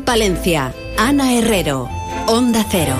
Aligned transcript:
Palencia. 0.00 0.74
Ana 0.98 1.34
Herrero. 1.34 1.88
Onda 2.26 2.64
Cero. 2.70 2.96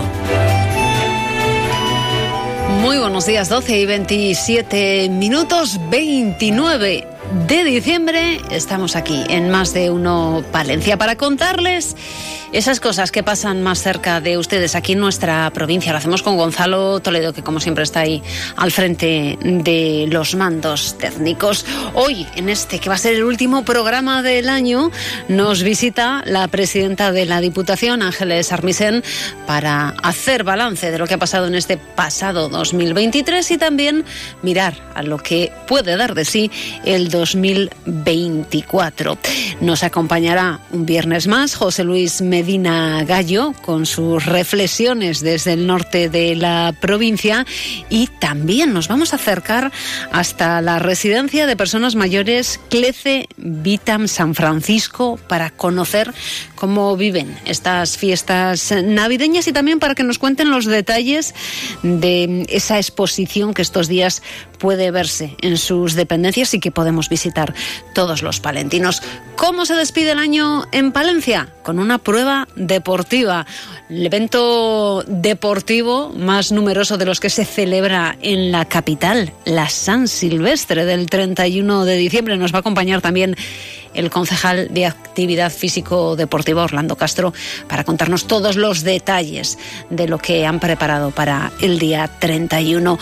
Muy 2.81 2.99
buenos 2.99 3.27
días, 3.27 3.49
12 3.49 3.79
y 3.79 3.87
27 3.87 5.09
minutos 5.09 5.81
29 5.91 7.07
de 7.49 7.65
diciembre. 7.65 8.41
Estamos 8.51 8.97
aquí 8.97 9.25
en 9.29 9.51
Más 9.51 9.75
de 9.75 9.91
Uno 9.91 10.45
Palencia 10.53 10.97
para 10.97 11.17
contarles 11.17 11.97
esas 12.53 12.81
cosas 12.81 13.11
que 13.11 13.23
pasan 13.23 13.63
más 13.63 13.83
cerca 13.83 14.21
de 14.21 14.39
ustedes 14.39 14.75
aquí 14.75 14.93
en 14.93 15.01
nuestra 15.01 15.51
provincia. 15.51 15.93
Lo 15.93 15.99
hacemos 15.99 16.23
con 16.23 16.37
Gonzalo 16.37 17.01
Toledo, 17.01 17.33
que 17.33 17.43
como 17.43 17.61
siempre 17.61 17.85
está 17.85 18.01
ahí 18.01 18.23
al 18.57 18.73
frente 18.73 19.39
de 19.41 20.07
los 20.11 20.35
mandos 20.35 20.97
técnicos. 20.99 21.65
Hoy, 21.95 22.27
en 22.37 22.49
este 22.49 22.79
que 22.79 22.89
va 22.89 22.95
a 22.95 22.99
ser 22.99 23.15
el 23.15 23.25
último 23.25 23.65
programa 23.65 24.23
del 24.23 24.49
año, 24.49 24.91
nos 25.29 25.63
visita 25.63 26.23
la 26.25 26.49
presidenta 26.49 27.13
de 27.13 27.27
la 27.27 27.41
Diputación, 27.41 28.03
Ángeles 28.03 28.53
Armisen, 28.53 29.03
para 29.47 29.91
hacer 30.03 30.45
balance 30.45 30.91
de 30.91 30.99
lo 30.99 31.07
que 31.07 31.15
ha 31.15 31.19
pasado 31.19 31.47
en 31.47 31.55
este 31.55 31.77
pasado 31.77 32.49
2023 32.49 33.51
y 33.51 33.59
también 33.59 34.05
mirar 34.43 34.75
a 34.95 35.03
lo 35.03 35.19
que 35.19 35.53
puede 35.67 35.97
dar 35.97 36.15
de 36.15 36.25
sí 36.25 36.51
el 36.85 37.11
2024. 37.11 39.19
Nos 39.61 39.83
acompañará 39.83 40.61
un 40.71 40.87
viernes 40.87 41.27
más 41.27 41.55
José 41.55 41.85
Luis 41.85 42.21
Medina 42.37 43.03
Gallo 43.05 43.55
con 43.63 43.87
sus 43.87 44.27
reflexiones 44.27 45.23
desde 45.23 45.55
el 45.55 45.67
norte 45.67 46.11
de 46.11 46.35
la 46.35 46.75
provincia. 46.79 47.47
Y 47.89 48.09
también 48.09 48.75
nos 48.75 48.89
vamos 48.89 49.15
a 49.15 49.17
acercar 49.17 49.73
hasta 50.13 50.61
la 50.61 50.79
residencia 50.79 51.47
de 51.47 51.57
personas 51.57 51.95
mayores 51.95 52.61
Clece 52.69 53.27
Vitam 53.39 54.07
San 54.07 54.35
Francisco 54.35 55.19
para 55.29 55.49
conocer 55.49 56.13
cómo 56.57 56.97
viven 56.97 57.39
estas 57.45 57.97
fiestas 57.97 58.75
navideñas 58.83 59.47
y 59.47 59.53
también 59.53 59.79
para 59.79 59.95
que 59.95 60.03
nos 60.03 60.19
cuenten 60.19 60.51
los 60.51 60.65
detalles 60.65 61.35
de 61.83 62.45
esa 62.49 62.79
exposición 62.79 63.55
que 63.55 63.63
estos 63.63 63.89
días 63.89 64.23
puede 64.59 64.91
verse 64.91 65.37
en 65.41 65.57
sus 65.59 65.95
dependencias 65.95 66.55
y 66.55 66.61
que 66.61 66.71
podemos 66.71 67.09
visitar 67.09 67.55
todos 67.95 68.23
los 68.23 68.41
palentinos. 68.41 69.03
¿Cómo 69.37 69.67
se 69.67 69.75
despide 69.75 70.13
el 70.13 70.19
año 70.19 70.65
en 70.73 70.93
Palencia? 70.93 71.53
Con 71.63 71.79
una 71.79 71.99
prueba 71.99 72.49
deportiva. 72.57 73.47
El 73.91 74.07
evento 74.07 75.05
deportivo 75.07 76.11
más 76.17 76.53
numeroso 76.53 76.97
de 76.97 77.05
los 77.05 77.21
que 77.21 77.31
se 77.31 77.45
celebra 77.45 78.17
en 78.23 78.51
la 78.51 78.65
capital, 78.65 79.33
la 79.45 79.69
San 79.69 80.09
Silvestre 80.09 80.85
del 80.85 81.09
31 81.09 81.85
de 81.85 81.97
diciembre. 81.97 82.37
Nos 82.37 82.53
va 82.53 82.59
a 82.59 82.61
acompañar 82.61 83.03
también 83.03 83.37
el 83.97 84.11
concejal 84.11 84.69
de 84.73 84.87
Actividad 84.87 85.53
Físico-Deportiva, 85.53 86.65
Orlando 86.65 86.97
Castro, 86.97 87.33
para 87.69 87.85
contarnos 87.85 88.27
todos 88.27 88.57
los 88.57 88.83
detalles 88.83 89.59
de 89.91 90.09
lo 90.09 90.19
que 90.19 90.47
han 90.47 90.61
preparado 90.61 91.11
para 91.11 91.53
el 91.61 91.79
día 91.79 92.09
31. 92.19 92.99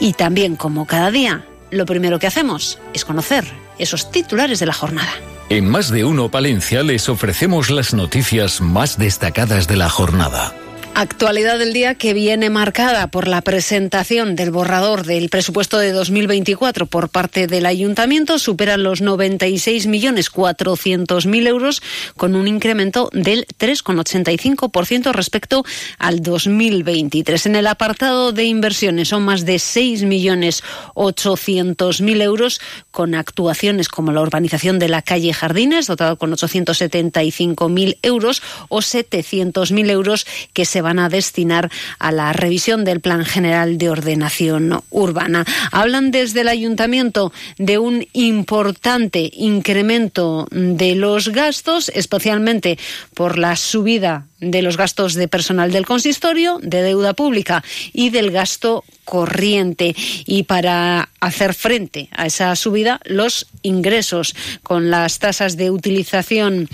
Y 0.00 0.14
también, 0.14 0.56
como 0.56 0.86
cada 0.86 1.10
día, 1.10 1.44
lo 1.70 1.86
primero 1.86 2.18
que 2.18 2.26
hacemos 2.26 2.78
es 2.94 3.04
conocer 3.04 3.44
esos 3.78 4.10
titulares 4.10 4.58
de 4.58 4.66
la 4.66 4.72
jornada. 4.72 5.12
En 5.50 5.68
Más 5.68 5.90
de 5.90 6.04
Uno 6.04 6.30
Palencia 6.30 6.82
les 6.82 7.08
ofrecemos 7.08 7.70
las 7.70 7.94
noticias 7.94 8.60
más 8.60 8.98
destacadas 8.98 9.66
de 9.66 9.76
la 9.76 9.88
jornada. 9.88 10.52
Actualidad 11.00 11.60
del 11.60 11.72
día 11.72 11.94
que 11.94 12.12
viene 12.12 12.50
marcada 12.50 13.06
por 13.06 13.28
la 13.28 13.40
presentación 13.40 14.34
del 14.34 14.50
borrador 14.50 15.06
del 15.06 15.28
presupuesto 15.28 15.78
de 15.78 15.92
2024 15.92 16.86
por 16.86 17.08
parte 17.08 17.46
del 17.46 17.66
ayuntamiento. 17.66 18.40
Superan 18.40 18.82
los 18.82 19.00
96.400.000 19.00 21.46
euros 21.46 21.82
con 22.16 22.34
un 22.34 22.48
incremento 22.48 23.10
del 23.12 23.46
3,85% 23.46 25.12
respecto 25.12 25.64
al 26.00 26.20
2023. 26.20 27.46
En 27.46 27.54
el 27.54 27.68
apartado 27.68 28.32
de 28.32 28.46
inversiones 28.46 29.06
son 29.06 29.22
más 29.22 29.44
de 29.44 29.54
6.800.000 29.54 32.22
euros 32.22 32.60
con 32.90 33.14
actuaciones 33.14 33.88
como 33.88 34.10
la 34.10 34.22
urbanización 34.22 34.80
de 34.80 34.88
la 34.88 35.02
calle 35.02 35.32
Jardines, 35.32 35.86
dotado 35.86 36.18
con 36.18 36.32
875.000 36.32 37.98
euros 38.02 38.42
o 38.68 38.78
700.000 38.78 39.90
euros 39.90 40.26
que 40.52 40.64
se 40.64 40.82
van 40.82 40.87
van 40.88 40.98
a 40.98 41.10
destinar 41.10 41.70
a 41.98 42.12
la 42.12 42.32
revisión 42.32 42.82
del 42.82 43.00
Plan 43.00 43.26
General 43.26 43.76
de 43.76 43.90
Ordenación 43.90 44.82
Urbana. 44.88 45.44
Hablan 45.70 46.10
desde 46.10 46.40
el 46.40 46.48
Ayuntamiento 46.48 47.30
de 47.58 47.76
un 47.76 48.06
importante 48.14 49.30
incremento 49.34 50.48
de 50.50 50.94
los 50.94 51.28
gastos, 51.28 51.90
especialmente 51.94 52.78
por 53.12 53.36
la 53.36 53.54
subida 53.56 54.28
de 54.40 54.62
los 54.62 54.76
gastos 54.76 55.14
de 55.14 55.28
personal 55.28 55.72
del 55.72 55.84
consistorio, 55.84 56.58
de 56.62 56.82
deuda 56.82 57.12
pública 57.12 57.62
y 57.92 58.10
del 58.10 58.30
gasto 58.30 58.84
corriente. 59.04 59.96
Y 60.26 60.44
para 60.44 61.08
hacer 61.20 61.54
frente 61.54 62.08
a 62.12 62.26
esa 62.26 62.54
subida, 62.54 63.00
los 63.04 63.46
ingresos 63.62 64.36
con 64.62 64.90
las 64.90 65.18
tasas 65.18 65.56
de 65.56 65.70
utilización 65.70 66.68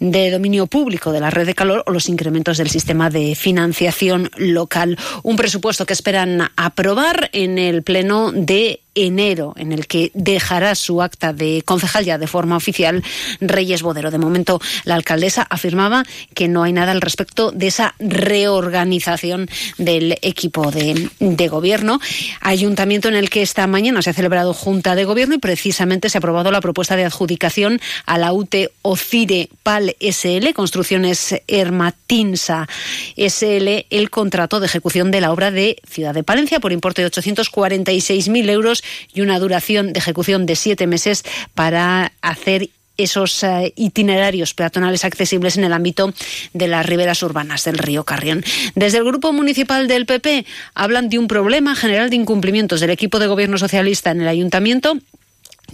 de 0.00 0.30
dominio 0.30 0.66
público 0.66 1.12
de 1.12 1.20
la 1.20 1.30
red 1.30 1.46
de 1.46 1.54
calor 1.54 1.84
o 1.86 1.92
los 1.92 2.08
incrementos 2.08 2.58
del 2.58 2.70
sistema 2.70 3.10
de 3.10 3.34
financiación 3.36 3.53
local. 4.36 4.98
Un 5.22 5.36
presupuesto 5.36 5.86
que 5.86 5.92
esperan 5.92 6.50
aprobar 6.56 7.30
en 7.32 7.58
el 7.58 7.82
Pleno 7.82 8.32
de 8.32 8.83
enero, 8.94 9.54
en 9.56 9.72
el 9.72 9.86
que 9.86 10.10
dejará 10.14 10.74
su 10.74 11.02
acta 11.02 11.32
de 11.32 11.62
concejal 11.64 12.04
ya 12.04 12.18
de 12.18 12.26
forma 12.26 12.56
oficial 12.56 13.02
Reyes 13.40 13.82
Bodero. 13.82 14.10
De 14.10 14.18
momento, 14.18 14.60
la 14.84 14.94
alcaldesa 14.94 15.46
afirmaba 15.48 16.04
que 16.34 16.48
no 16.48 16.62
hay 16.62 16.72
nada 16.72 16.92
al 16.92 17.00
respecto 17.00 17.50
de 17.50 17.66
esa 17.68 17.94
reorganización 17.98 19.48
del 19.78 20.18
equipo 20.22 20.70
de, 20.70 21.08
de 21.18 21.48
gobierno. 21.48 22.00
Ayuntamiento 22.40 23.08
en 23.08 23.14
el 23.14 23.30
que 23.30 23.42
esta 23.42 23.66
mañana 23.66 24.02
se 24.02 24.10
ha 24.10 24.14
celebrado 24.14 24.54
Junta 24.54 24.94
de 24.94 25.04
Gobierno 25.04 25.34
y 25.34 25.38
precisamente 25.38 26.08
se 26.08 26.18
ha 26.18 26.20
aprobado 26.20 26.50
la 26.50 26.60
propuesta 26.60 26.96
de 26.96 27.04
adjudicación 27.04 27.80
a 28.06 28.18
la 28.18 28.32
UTE 28.32 28.70
OCIRE 28.82 29.48
PAL 29.62 29.96
SL, 30.00 30.52
Construcciones 30.54 31.34
Hermatinsa 31.48 32.68
SL, 33.16 33.86
el 33.90 34.10
contrato 34.10 34.60
de 34.60 34.66
ejecución 34.66 35.10
de 35.10 35.20
la 35.20 35.32
obra 35.32 35.50
de 35.50 35.76
Ciudad 35.88 36.14
de 36.14 36.22
Palencia 36.22 36.60
por 36.60 36.72
importe 36.72 37.02
de 37.02 37.10
846.000 37.10 38.50
euros 38.50 38.83
y 39.12 39.20
una 39.20 39.38
duración 39.38 39.92
de 39.92 39.98
ejecución 39.98 40.46
de 40.46 40.56
siete 40.56 40.86
meses 40.86 41.24
para 41.54 42.12
hacer 42.22 42.70
esos 42.96 43.42
eh, 43.42 43.72
itinerarios 43.76 44.54
peatonales 44.54 45.04
accesibles 45.04 45.56
en 45.56 45.64
el 45.64 45.72
ámbito 45.72 46.12
de 46.52 46.68
las 46.68 46.86
riberas 46.86 47.22
urbanas 47.22 47.64
del 47.64 47.78
río 47.78 48.04
Carrión. 48.04 48.44
Desde 48.74 48.98
el 48.98 49.04
Grupo 49.04 49.32
Municipal 49.32 49.88
del 49.88 50.06
PP 50.06 50.46
hablan 50.74 51.08
de 51.08 51.18
un 51.18 51.28
problema 51.28 51.74
general 51.74 52.10
de 52.10 52.16
incumplimientos 52.16 52.80
del 52.80 52.90
equipo 52.90 53.18
de 53.18 53.26
gobierno 53.26 53.58
socialista 53.58 54.10
en 54.10 54.20
el 54.20 54.28
ayuntamiento 54.28 54.98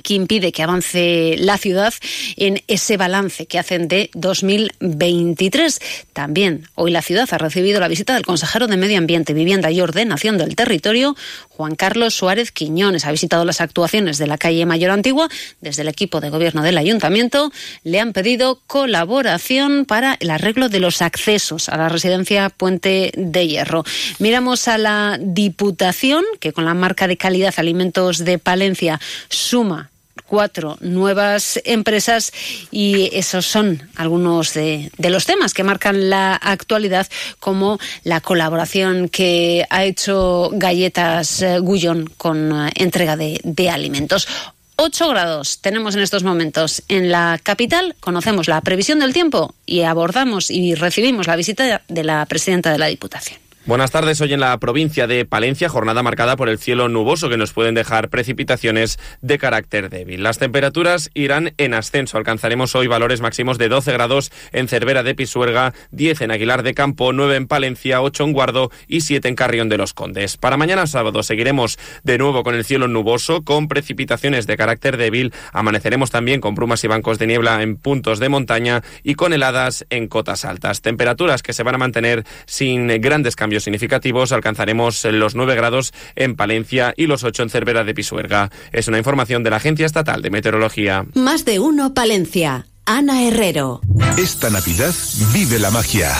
que 0.02 0.14
impide 0.14 0.52
que 0.52 0.62
avance 0.62 1.36
la 1.38 1.58
ciudad 1.58 1.92
en 2.36 2.62
ese 2.68 2.96
balance 2.96 3.46
que 3.46 3.58
hacen 3.58 3.88
de 3.88 4.10
2023. 4.14 5.80
También 6.12 6.66
hoy 6.74 6.90
la 6.90 7.02
ciudad 7.02 7.28
ha 7.30 7.38
recibido 7.38 7.80
la 7.80 7.88
visita 7.88 8.14
del 8.14 8.24
consejero 8.24 8.66
de 8.66 8.76
Medio 8.76 8.98
Ambiente, 8.98 9.34
Vivienda 9.34 9.70
y 9.70 9.80
Ordenación 9.80 10.38
del 10.38 10.56
Territorio, 10.56 11.16
Juan 11.48 11.74
Carlos 11.74 12.14
Suárez 12.14 12.52
Quiñones. 12.52 13.04
Ha 13.04 13.10
visitado 13.10 13.44
las 13.44 13.60
actuaciones 13.60 14.18
de 14.18 14.26
la 14.26 14.38
calle 14.38 14.66
Mayor 14.66 14.90
Antigua. 14.90 15.28
Desde 15.60 15.82
el 15.82 15.88
equipo 15.88 16.20
de 16.20 16.30
gobierno 16.30 16.62
del 16.62 16.78
ayuntamiento 16.78 17.52
le 17.84 18.00
han 18.00 18.12
pedido 18.12 18.60
colaboración 18.66 19.84
para 19.84 20.16
el 20.20 20.30
arreglo 20.30 20.68
de 20.68 20.80
los 20.80 21.02
accesos 21.02 21.68
a 21.68 21.76
la 21.76 21.88
residencia 21.88 22.48
Puente 22.50 23.12
de 23.16 23.46
Hierro. 23.46 23.84
Miramos 24.18 24.68
a 24.68 24.78
la 24.78 25.18
Diputación, 25.20 26.24
que 26.40 26.52
con 26.52 26.64
la 26.64 26.74
marca 26.74 27.06
de 27.06 27.16
calidad 27.16 27.54
Alimentos 27.56 28.24
de 28.24 28.38
Palencia 28.38 29.00
suma 29.28 29.89
cuatro 30.30 30.78
nuevas 30.80 31.60
empresas 31.64 32.32
y 32.70 33.10
esos 33.12 33.44
son 33.46 33.90
algunos 33.96 34.54
de, 34.54 34.92
los 34.96 35.26
temas 35.26 35.54
que 35.54 35.64
marcan 35.64 36.08
la 36.08 36.36
actualidad, 36.36 37.08
como 37.40 37.80
la 38.04 38.20
colaboración 38.20 39.08
que 39.08 39.66
ha 39.70 39.84
hecho 39.84 40.50
Galletas 40.52 41.42
eh, 41.42 41.58
Gullón 41.58 42.08
con 42.16 42.52
eh, 42.52 42.70
entrega 42.76 43.16
de, 43.16 43.40
de 43.42 43.70
alimentos. 43.70 44.28
8 44.76 45.08
grados 45.08 45.58
tenemos 45.60 45.96
en 45.96 46.02
estos 46.02 46.22
momentos 46.22 46.84
en 46.86 47.10
la 47.10 47.40
capital. 47.42 47.96
Conocemos 47.98 48.46
la 48.46 48.60
previsión 48.60 49.00
del 49.00 49.12
tiempo 49.12 49.52
y 49.66 49.82
abordamos 49.82 50.48
y 50.48 50.76
recibimos 50.76 51.26
la 51.26 51.34
visita 51.34 51.82
de 51.88 52.04
la 52.04 52.24
presidenta 52.26 52.70
de 52.70 52.78
la 52.78 52.86
Diputación. 52.86 53.49
Buenas 53.66 53.90
tardes. 53.90 54.18
Hoy 54.22 54.32
en 54.32 54.40
la 54.40 54.56
provincia 54.56 55.06
de 55.06 55.26
Palencia, 55.26 55.68
jornada 55.68 56.02
marcada 56.02 56.34
por 56.34 56.48
el 56.48 56.58
cielo 56.58 56.88
nuboso 56.88 57.28
que 57.28 57.36
nos 57.36 57.52
pueden 57.52 57.74
dejar 57.74 58.08
precipitaciones 58.08 58.98
de 59.20 59.36
carácter 59.36 59.90
débil. 59.90 60.22
Las 60.22 60.38
temperaturas 60.38 61.10
irán 61.12 61.52
en 61.58 61.74
ascenso. 61.74 62.16
Alcanzaremos 62.16 62.74
hoy 62.74 62.86
valores 62.86 63.20
máximos 63.20 63.58
de 63.58 63.68
12 63.68 63.92
grados 63.92 64.32
en 64.52 64.66
Cervera 64.66 65.02
de 65.02 65.14
Pisuerga, 65.14 65.74
10 65.90 66.22
en 66.22 66.30
Aguilar 66.30 66.62
de 66.62 66.72
Campo, 66.72 67.12
9 67.12 67.36
en 67.36 67.46
Palencia, 67.46 68.00
8 68.00 68.24
en 68.24 68.32
Guardo 68.32 68.70
y 68.88 69.02
7 69.02 69.28
en 69.28 69.34
Carrión 69.34 69.68
de 69.68 69.76
los 69.76 69.92
Condes. 69.92 70.38
Para 70.38 70.56
mañana 70.56 70.86
sábado 70.86 71.22
seguiremos 71.22 71.78
de 72.02 72.16
nuevo 72.16 72.42
con 72.42 72.54
el 72.54 72.64
cielo 72.64 72.88
nuboso, 72.88 73.42
con 73.42 73.68
precipitaciones 73.68 74.46
de 74.46 74.56
carácter 74.56 74.96
débil. 74.96 75.34
Amaneceremos 75.52 76.10
también 76.10 76.40
con 76.40 76.54
brumas 76.54 76.82
y 76.84 76.88
bancos 76.88 77.18
de 77.18 77.26
niebla 77.26 77.62
en 77.62 77.76
puntos 77.76 78.20
de 78.20 78.30
montaña 78.30 78.82
y 79.02 79.16
con 79.16 79.34
heladas 79.34 79.84
en 79.90 80.08
cotas 80.08 80.46
altas. 80.46 80.80
Temperaturas 80.80 81.42
que 81.42 81.52
se 81.52 81.62
van 81.62 81.74
a 81.74 81.78
mantener 81.78 82.24
sin 82.46 82.88
grandes 83.02 83.36
cambios 83.36 83.49
significativos, 83.58 84.30
alcanzaremos 84.30 85.04
los 85.04 85.34
9 85.34 85.56
grados 85.56 85.92
en 86.14 86.36
Palencia 86.36 86.94
y 86.96 87.06
los 87.06 87.24
8 87.24 87.42
en 87.42 87.50
Cervera 87.50 87.82
de 87.82 87.94
Pisuerga. 87.94 88.50
Es 88.70 88.86
una 88.86 88.98
información 88.98 89.42
de 89.42 89.50
la 89.50 89.56
Agencia 89.56 89.86
Estatal 89.86 90.22
de 90.22 90.30
Meteorología. 90.30 91.06
Más 91.14 91.44
de 91.44 91.58
uno 91.58 91.94
Palencia. 91.94 92.66
Ana 92.86 93.22
Herrero. 93.22 93.80
Esta 94.18 94.50
Navidad 94.50 94.92
vive 95.32 95.60
la 95.60 95.70
magia, 95.70 96.10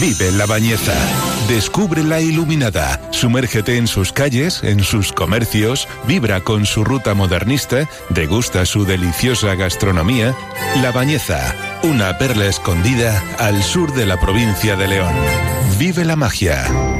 vive 0.00 0.30
la 0.30 0.46
bañeza, 0.46 0.94
descubre 1.48 2.04
la 2.04 2.20
iluminada, 2.20 3.00
sumérgete 3.10 3.76
en 3.76 3.88
sus 3.88 4.12
calles, 4.12 4.62
en 4.62 4.84
sus 4.84 5.12
comercios, 5.12 5.88
vibra 6.06 6.42
con 6.42 6.66
su 6.66 6.84
ruta 6.84 7.14
modernista, 7.14 7.88
degusta 8.10 8.64
su 8.64 8.84
deliciosa 8.84 9.56
gastronomía. 9.56 10.36
La 10.82 10.92
Bañeza, 10.92 11.52
una 11.82 12.18
perla 12.18 12.46
escondida 12.46 13.22
al 13.38 13.62
sur 13.62 13.92
de 13.94 14.06
la 14.06 14.18
provincia 14.18 14.76
de 14.76 14.88
León. 14.88 15.14
Vive 15.78 16.04
la 16.04 16.16
magia. 16.16 16.99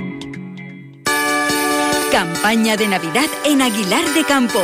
Campaña 2.11 2.75
de 2.75 2.89
Navidad 2.89 3.27
en 3.45 3.61
Aguilar 3.61 4.03
de 4.13 4.25
Campo. 4.25 4.61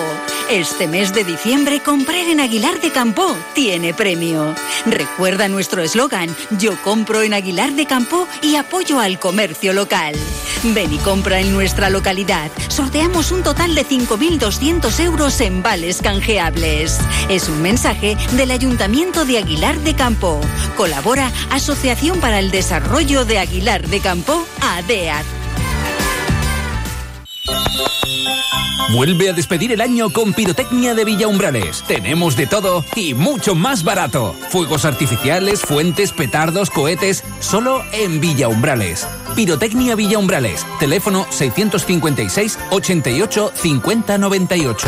Este 0.49 0.85
mes 0.85 1.13
de 1.13 1.23
diciembre 1.23 1.79
comprar 1.79 2.27
en 2.27 2.41
Aguilar 2.41 2.81
de 2.81 2.91
Campo 2.91 3.37
tiene 3.55 3.93
premio. 3.93 4.53
Recuerda 4.85 5.47
nuestro 5.47 5.81
eslogan, 5.81 6.35
yo 6.59 6.75
compro 6.83 7.21
en 7.21 7.33
Aguilar 7.33 7.71
de 7.71 7.85
Campo 7.85 8.27
y 8.41 8.57
apoyo 8.57 8.99
al 8.99 9.17
comercio 9.17 9.71
local. 9.71 10.13
Ven 10.63 10.91
y 10.91 10.97
compra 10.97 11.39
en 11.39 11.53
nuestra 11.53 11.89
localidad. 11.89 12.51
Sorteamos 12.67 13.31
un 13.31 13.43
total 13.43 13.75
de 13.75 13.85
5.200 13.85 14.99
euros 14.99 15.39
en 15.39 15.63
vales 15.63 16.01
canjeables. 16.01 16.99
Es 17.29 17.47
un 17.47 17.61
mensaje 17.61 18.17
del 18.33 18.51
Ayuntamiento 18.51 19.23
de 19.23 19.37
Aguilar 19.37 19.79
de 19.79 19.95
Campo. 19.95 20.41
Colabora 20.75 21.31
Asociación 21.49 22.19
para 22.19 22.39
el 22.39 22.51
Desarrollo 22.51 23.23
de 23.23 23.39
Aguilar 23.39 23.87
de 23.87 24.01
Campo, 24.01 24.45
ADEAC. 24.59 25.46
Vuelve 28.93 29.29
a 29.29 29.33
despedir 29.33 29.73
el 29.73 29.81
año 29.81 30.09
con 30.11 30.33
Pirotecnia 30.33 30.95
de 30.95 31.03
Villa 31.03 31.27
Umbrales. 31.27 31.83
Tenemos 31.87 32.37
de 32.37 32.47
todo 32.47 32.85
y 32.95 33.13
mucho 33.13 33.53
más 33.53 33.83
barato. 33.83 34.33
Fuegos 34.49 34.85
artificiales, 34.85 35.61
fuentes, 35.61 36.13
petardos, 36.13 36.69
cohetes, 36.69 37.23
solo 37.39 37.83
en 37.91 38.21
Villa 38.21 38.47
Umbrales. 38.47 39.05
Pirotecnia 39.35 39.95
Villa 39.95 40.17
Umbrales. 40.17 40.65
Teléfono 40.79 41.27
656 41.29 42.57
88 42.71 43.51
50 43.53 44.17
98. 44.17 44.87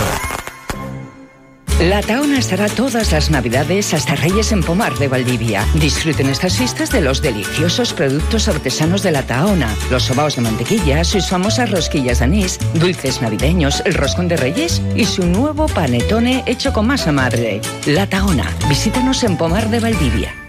La 1.80 2.02
Taona 2.02 2.40
estará 2.40 2.68
todas 2.68 3.14
las 3.14 3.32
Navidades 3.32 3.94
hasta 3.94 4.14
Reyes 4.16 4.52
en 4.52 4.62
Pomar 4.62 4.94
de 4.98 5.08
Valdivia. 5.08 5.66
Disfruten 5.76 6.28
estas 6.28 6.58
fiestas 6.58 6.92
de 6.92 7.00
los 7.00 7.22
deliciosos 7.22 7.94
productos 7.94 8.50
artesanos 8.50 9.02
de 9.02 9.14
la 9.14 9.24
Taona, 9.24 9.74
los 9.90 10.04
sobaos 10.04 10.36
de 10.36 10.42
mantequilla, 10.42 11.06
sus 11.06 11.30
famosas 11.30 11.72
rosquillas 11.72 12.20
de 12.20 12.26
anís, 12.26 12.60
dulces 12.74 13.22
navideños, 13.22 13.82
el 13.86 13.94
roscón 13.94 14.28
de 14.28 14.36
Reyes 14.36 14.82
y 14.94 15.06
su 15.06 15.26
nuevo 15.26 15.68
panetone 15.68 16.44
hecho 16.48 16.74
con 16.74 16.86
masa 16.86 17.14
madre. 17.14 17.62
La 17.86 18.10
Taona, 18.10 18.54
visítanos 18.68 19.24
en 19.24 19.38
Pomar 19.38 19.70
de 19.70 19.80
Valdivia. 19.80 20.49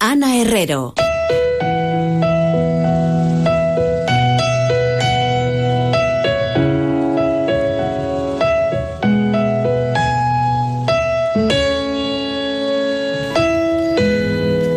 Ana 0.00 0.36
Herrero. 0.36 0.94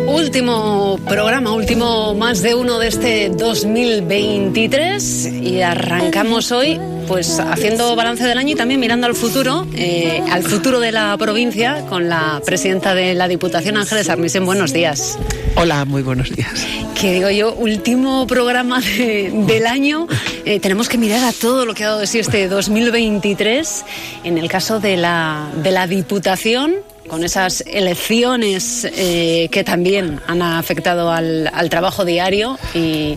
Último 0.08 0.98
programa, 1.08 1.52
último 1.52 2.14
más 2.14 2.42
de 2.42 2.56
uno 2.56 2.80
de 2.80 2.88
este 2.88 3.28
2023 3.28 5.26
y 5.26 5.62
arrancamos 5.62 6.50
hoy 6.50 6.80
pues 7.12 7.40
haciendo 7.40 7.94
balance 7.94 8.24
del 8.24 8.38
año 8.38 8.52
y 8.52 8.54
también 8.54 8.80
mirando 8.80 9.06
al 9.06 9.14
futuro, 9.14 9.66
eh, 9.74 10.22
al 10.30 10.42
futuro 10.42 10.80
de 10.80 10.92
la 10.92 11.14
provincia 11.18 11.84
con 11.84 12.08
la 12.08 12.40
presidenta 12.42 12.94
de 12.94 13.12
la 13.12 13.28
Diputación, 13.28 13.76
Ángeles 13.76 14.08
Armisen. 14.08 14.46
Buenos 14.46 14.72
días. 14.72 15.18
Hola, 15.56 15.84
muy 15.84 16.00
buenos 16.00 16.34
días. 16.34 16.66
Que 16.98 17.12
digo 17.12 17.28
yo, 17.28 17.52
último 17.52 18.26
programa 18.26 18.80
del 18.80 19.66
año. 19.66 20.06
Eh, 20.44 20.58
tenemos 20.58 20.88
que 20.88 20.98
mirar 20.98 21.22
a 21.22 21.32
todo 21.32 21.64
lo 21.64 21.74
que 21.74 21.84
ha 21.84 21.88
dado 21.88 22.00
de 22.00 22.06
sí 22.06 22.18
este 22.18 22.48
2023. 22.48 23.84
En 24.24 24.38
el 24.38 24.48
caso 24.48 24.80
de 24.80 24.96
la, 24.96 25.48
de 25.62 25.70
la 25.70 25.86
Diputación, 25.86 26.74
con 27.08 27.22
esas 27.22 27.62
elecciones 27.66 28.84
eh, 28.84 29.48
que 29.52 29.62
también 29.62 30.20
han 30.26 30.42
afectado 30.42 31.12
al, 31.12 31.50
trabajo 31.70 32.04
diario 32.04 32.58
y, 32.74 33.16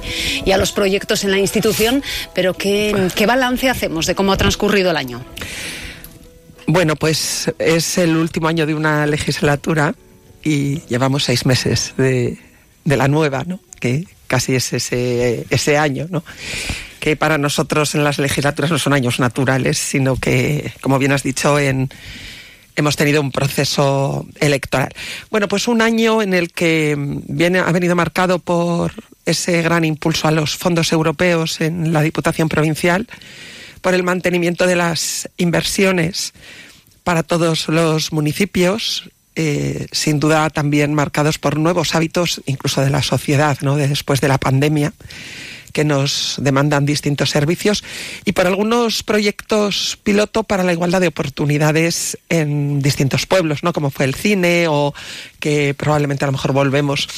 a 0.51 0.57
los 0.57 0.71
proyectos 0.71 1.23
en 1.23 1.31
la 1.31 1.39
institución, 1.39 2.03
pero 2.33 2.53
¿qué, 2.53 3.09
¿qué 3.15 3.25
balance 3.25 3.69
hacemos 3.69 4.05
de 4.05 4.13
cómo 4.13 4.31
ha 4.31 4.37
transcurrido 4.37 4.91
el 4.91 4.97
año? 4.97 5.25
Bueno, 6.67 6.95
pues 6.95 7.51
es 7.57 7.97
el 7.97 8.15
último 8.15 8.47
año 8.47 8.65
de 8.65 8.75
una 8.75 9.05
legislatura 9.07 9.95
y 10.43 10.81
llevamos 10.81 11.23
seis 11.23 11.45
meses 11.45 11.93
de, 11.97 12.37
de 12.83 12.97
la 12.97 13.07
nueva, 13.07 13.43
¿no? 13.45 13.59
Que 13.79 14.05
casi 14.27 14.55
es 14.55 14.73
ese, 14.73 15.45
ese 15.49 15.77
año, 15.77 16.07
¿no? 16.09 16.23
Para 17.19 17.37
nosotros 17.37 17.93
en 17.93 18.03
las 18.03 18.17
legislaturas 18.17 18.71
no 18.71 18.79
son 18.79 18.93
años 18.93 19.19
naturales, 19.19 19.77
sino 19.77 20.15
que, 20.15 20.73
como 20.81 20.97
bien 20.97 21.11
has 21.11 21.21
dicho, 21.21 21.59
en 21.59 21.89
hemos 22.75 22.95
tenido 22.95 23.21
un 23.21 23.31
proceso 23.31 24.25
electoral. 24.39 24.89
Bueno, 25.29 25.47
pues 25.47 25.67
un 25.67 25.81
año 25.81 26.21
en 26.21 26.33
el 26.33 26.51
que 26.51 26.95
viene, 26.97 27.59
ha 27.59 27.71
venido 27.71 27.95
marcado 27.95 28.39
por 28.39 28.91
ese 29.25 29.61
gran 29.61 29.85
impulso 29.85 30.27
a 30.27 30.31
los 30.31 30.55
fondos 30.55 30.91
europeos 30.91 31.61
en 31.61 31.93
la 31.93 32.01
Diputación 32.01 32.49
Provincial, 32.49 33.07
por 33.81 33.93
el 33.93 34.03
mantenimiento 34.03 34.67
de 34.67 34.75
las 34.75 35.29
inversiones 35.37 36.33
para 37.03 37.23
todos 37.23 37.67
los 37.69 38.11
municipios, 38.11 39.09
eh, 39.35 39.87
sin 39.91 40.19
duda 40.19 40.49
también 40.49 40.93
marcados 40.93 41.37
por 41.37 41.57
nuevos 41.57 41.93
hábitos, 41.95 42.41
incluso 42.45 42.81
de 42.81 42.89
la 42.89 43.03
sociedad, 43.03 43.57
¿no? 43.61 43.75
después 43.75 44.21
de 44.21 44.27
la 44.27 44.37
pandemia 44.37 44.93
que 45.75 45.83
nos 45.83 46.35
demandan 46.37 46.85
distintos 46.85 47.31
servicios 47.31 47.83
y 48.23 48.31
por 48.31 48.47
algunos 48.47 49.03
proyectos 49.03 49.99
piloto 50.01 50.43
para 50.43 50.63
la 50.63 50.71
igualdad 50.71 51.01
de 51.01 51.09
oportunidades 51.09 52.17
en 52.29 52.79
distintos 52.81 53.25
pueblos, 53.25 53.61
¿no? 53.61 53.73
Como 53.73 53.91
fue 53.91 54.05
el 54.05 54.15
cine 54.15 54.67
o 54.69 54.93
que 55.41 55.73
probablemente 55.73 56.23
a 56.23 56.29
lo 56.29 56.31
mejor 56.31 56.53
volvemos 56.53 57.09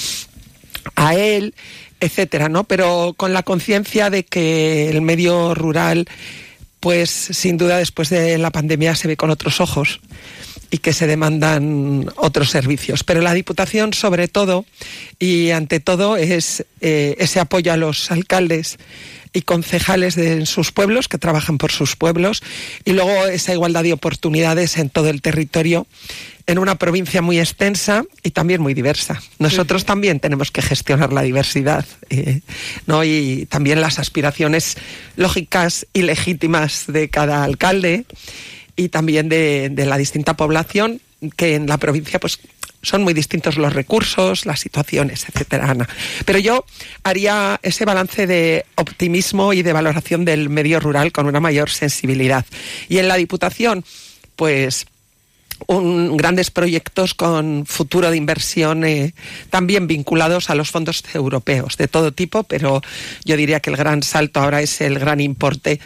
a 0.95 1.13
él, 1.13 1.53
etcétera, 1.99 2.49
¿no? 2.49 2.63
Pero 2.63 3.13
con 3.15 3.31
la 3.31 3.43
conciencia 3.43 4.09
de 4.09 4.25
que 4.25 4.89
el 4.89 5.03
medio 5.03 5.53
rural 5.53 6.07
pues 6.79 7.11
sin 7.11 7.57
duda 7.57 7.77
después 7.77 8.09
de 8.09 8.39
la 8.39 8.49
pandemia 8.49 8.95
se 8.95 9.07
ve 9.07 9.17
con 9.17 9.29
otros 9.29 9.61
ojos 9.61 9.99
y 10.69 10.79
que 10.79 10.93
se 10.93 11.07
demandan 11.07 12.09
otros 12.15 12.49
servicios. 12.49 13.03
Pero 13.03 13.21
la 13.21 13.33
Diputación, 13.33 13.93
sobre 13.93 14.27
todo 14.27 14.65
y 15.19 15.51
ante 15.51 15.79
todo, 15.79 16.17
es 16.17 16.65
eh, 16.81 17.15
ese 17.19 17.39
apoyo 17.39 17.71
a 17.73 17.77
los 17.77 18.11
alcaldes 18.11 18.77
y 19.33 19.41
concejales 19.41 20.15
de 20.15 20.45
sus 20.45 20.71
pueblos, 20.71 21.07
que 21.07 21.17
trabajan 21.17 21.57
por 21.57 21.71
sus 21.71 21.95
pueblos, 21.95 22.41
y 22.85 22.93
luego 22.93 23.27
esa 23.27 23.53
igualdad 23.53 23.83
de 23.83 23.93
oportunidades 23.93 24.77
en 24.77 24.89
todo 24.89 25.09
el 25.09 25.21
territorio, 25.21 25.85
en 26.47 26.59
una 26.59 26.75
provincia 26.75 27.21
muy 27.21 27.39
extensa 27.39 28.05
y 28.23 28.31
también 28.31 28.61
muy 28.61 28.73
diversa. 28.73 29.21
Nosotros 29.37 29.85
también 29.85 30.19
tenemos 30.19 30.49
que 30.49 30.61
gestionar 30.61 31.11
la 31.11 31.21
diversidad 31.21 31.85
eh, 32.09 32.41
¿no? 32.85 33.03
y 33.03 33.45
también 33.49 33.81
las 33.81 33.99
aspiraciones 33.99 34.77
lógicas 35.17 35.85
y 35.93 36.03
legítimas 36.03 36.85
de 36.87 37.09
cada 37.09 37.43
alcalde 37.43 38.05
y 38.77 38.89
también 38.89 39.27
de, 39.27 39.73
la 39.75 39.97
distinta 39.97 40.37
población 40.37 41.01
que 41.35 41.55
en 41.55 41.67
la 41.67 41.77
provincia 41.77 42.19
pues 42.19 42.39
son 42.83 43.03
muy 43.03 43.13
distintos 43.13 43.57
los 43.57 43.73
recursos, 43.73 44.45
las 44.45 44.59
situaciones, 44.59 45.25
etcétera, 45.27 45.71
Ana. 45.71 45.89
Pero 46.25 46.39
yo 46.39 46.63
haría 47.03 47.59
ese 47.63 47.83
balance 47.83 48.27
de 48.27 48.65
optimismo 48.75 49.51
y 49.51 49.63
de 49.63 49.73
valoración 49.73 50.23
del 50.23 50.47
medio 50.49 50.79
rural 50.79 51.11
con 51.11 51.25
una 51.25 51.39
mayor 51.39 51.71
sensibilidad. 51.71 52.45
Y 52.87 52.99
en 52.99 53.07
la 53.07 53.15
Diputación, 53.15 53.83
pues 54.35 54.85
un, 55.65 56.15
grandes 56.15 56.51
proyectos 56.51 57.15
con 57.15 57.65
futuro 57.65 58.11
de 58.11 58.17
inversión 58.17 58.85
eh, 58.85 59.15
también 59.49 59.87
vinculados 59.87 60.51
a 60.51 60.55
los 60.55 60.69
fondos 60.69 61.03
europeos 61.15 61.77
de 61.77 61.87
todo 61.87 62.11
tipo, 62.11 62.43
pero 62.43 62.83
yo 63.25 63.35
diría 63.35 63.59
que 63.59 63.71
el 63.71 63.75
gran 63.75 64.03
salto 64.03 64.39
ahora 64.39 64.61
es 64.61 64.81
el 64.81 64.99
gran 64.99 65.19
importe 65.19 65.79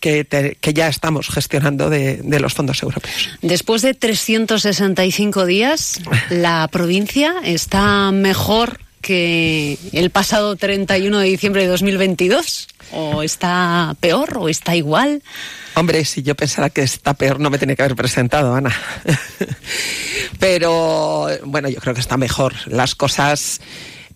que, 0.00 0.26
ya 0.74 0.88
estamos 0.88 1.28
gestionando 1.28 1.90
de, 1.90 2.20
los 2.40 2.54
fondos 2.54 2.82
europeos. 2.82 3.30
Después 3.42 3.82
de 3.82 3.94
365 3.94 5.46
días, 5.46 6.00
¿la 6.30 6.68
provincia 6.70 7.36
está 7.42 8.10
mejor 8.12 8.80
que 9.00 9.78
el 9.92 10.10
pasado 10.10 10.56
31 10.56 11.18
de 11.18 11.26
diciembre 11.26 11.62
de 11.62 11.68
2022? 11.68 12.68
¿O 12.92 13.22
está 13.22 13.96
peor? 14.00 14.38
¿O 14.38 14.48
está 14.48 14.76
igual? 14.76 15.22
Hombre, 15.74 16.04
si 16.04 16.22
yo 16.22 16.34
pensara 16.34 16.70
que 16.70 16.82
está 16.82 17.14
peor, 17.14 17.40
no 17.40 17.50
me 17.50 17.58
tenía 17.58 17.76
que 17.76 17.82
haber 17.82 17.96
presentado, 17.96 18.54
Ana. 18.54 18.74
Pero 20.38 21.28
bueno, 21.44 21.68
yo 21.68 21.80
creo 21.80 21.94
que 21.94 22.00
está 22.00 22.16
mejor. 22.16 22.54
Las 22.66 22.94
cosas 22.94 23.60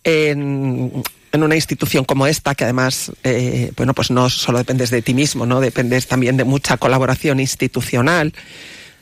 en, 0.05 1.03
en 1.39 1.45
una 1.45 1.55
institución 1.55 2.05
como 2.05 2.27
esta, 2.27 2.55
que 2.55 2.65
además, 2.65 3.13
eh, 3.25 3.73
bueno, 3.77 3.95
pues 3.95 4.11
no 4.11 4.29
solo 4.29 4.59
dependes 4.59 4.91
de 4.91 5.03
ti 5.03 5.15
mismo, 5.15 5.47
¿no? 5.47 5.61
Dependes 5.61 6.07
también 6.07 6.37
de 6.37 6.45
mucha 6.45 6.77
colaboración 6.77 7.41
institucional, 7.41 8.35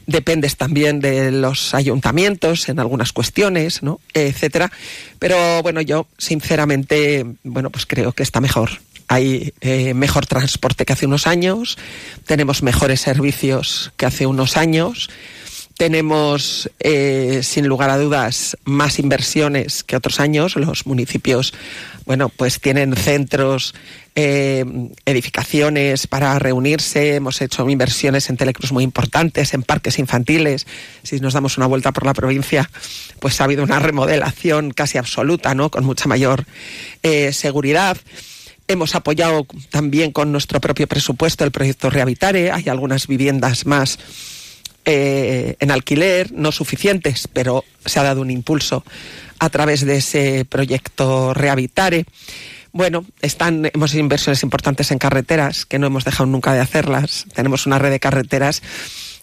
dependes 0.06 0.56
también 0.56 1.00
de 1.00 1.32
los 1.32 1.74
ayuntamientos 1.74 2.68
en 2.68 2.78
algunas 2.78 3.12
cuestiones, 3.12 3.82
¿no? 3.82 4.00
etcétera. 4.14 4.70
Pero 5.18 5.62
bueno, 5.62 5.80
yo 5.80 6.06
sinceramente, 6.16 7.26
bueno, 7.42 7.70
pues 7.70 7.86
creo 7.86 8.12
que 8.12 8.22
está 8.22 8.40
mejor. 8.40 8.70
Hay 9.08 9.52
eh, 9.60 9.94
mejor 9.94 10.26
transporte 10.26 10.84
que 10.84 10.92
hace 10.92 11.06
unos 11.06 11.26
años, 11.26 11.78
tenemos 12.24 12.62
mejores 12.62 13.00
servicios 13.00 13.92
que 13.96 14.06
hace 14.06 14.26
unos 14.26 14.56
años 14.56 15.10
tenemos, 15.76 16.71
eh, 16.80 17.40
sin 17.42 17.66
lugar 17.66 17.90
a 17.90 17.99
dudas, 17.99 18.56
más 18.64 18.99
inversiones 18.99 19.85
que 19.85 19.97
otros 19.97 20.21
años. 20.21 20.56
Los 20.56 20.87
municipios, 20.87 21.52
bueno, 22.06 22.30
pues 22.30 22.61
tienen 22.61 22.97
centros, 22.97 23.75
eh, 24.14 24.64
edificaciones 25.04 26.06
para 26.06 26.38
reunirse. 26.38 27.16
Hemos 27.16 27.42
hecho 27.42 27.68
inversiones 27.68 28.30
en 28.30 28.38
Telecruz 28.38 28.73
muy 28.73 28.85
importantes, 28.85 29.52
en 29.52 29.62
parques 29.62 29.99
infantiles. 29.99 30.66
Si 31.02 31.21
nos 31.21 31.35
damos 31.35 31.59
una 31.59 31.66
vuelta 31.66 31.92
por 31.92 32.06
la 32.06 32.14
provincia, 32.14 32.71
pues 33.21 33.40
ha 33.40 33.45
habido 33.45 33.62
una 33.62 33.78
remodelación 33.78 34.71
casi 34.71 34.97
absoluta, 34.97 35.54
¿no? 35.54 35.71
Con 35.71 35.85
mucha 35.85 36.09
mayor 36.09 36.47
eh, 37.02 37.35
seguridad. 37.35 37.99
Hemos 38.66 38.95
apoyado 38.95 39.47
también 39.71 40.11
con 40.11 40.33
nuestro 40.33 40.61
propio 40.61 40.88
presupuesto 40.88 41.45
el 41.45 41.52
proyecto 41.52 41.90
Rehabitare. 41.90 42.50
Hay 42.50 42.68
algunas 42.68 43.06
viviendas 43.06 43.66
más 43.66 43.99
eh, 44.86 45.56
en 45.58 45.70
alquiler, 45.72 46.32
no 46.32 46.52
suficientes, 46.52 47.28
pero 47.32 47.64
se 47.84 47.98
ha 47.98 48.04
dado 48.04 48.20
un 48.20 48.30
impulso 48.30 48.84
a 49.40 49.50
través 49.50 49.84
de 49.84 49.96
ese 49.96 50.44
proyecto 50.44 51.34
Rehabitare. 51.34 52.06
Bueno, 52.72 53.04
están, 53.20 53.68
hemos 53.74 53.90
hecho 53.90 54.00
inversiones 54.00 54.42
importantes 54.42 54.90
en 54.92 54.98
carreteras, 54.98 55.66
que 55.66 55.78
no 55.78 55.88
hemos 55.88 56.04
dejado 56.04 56.26
nunca 56.26 56.54
de 56.54 56.60
hacerlas. 56.60 57.26
Tenemos 57.34 57.66
una 57.66 57.78
red 57.78 57.90
de 57.90 58.00
carreteras 58.00 58.62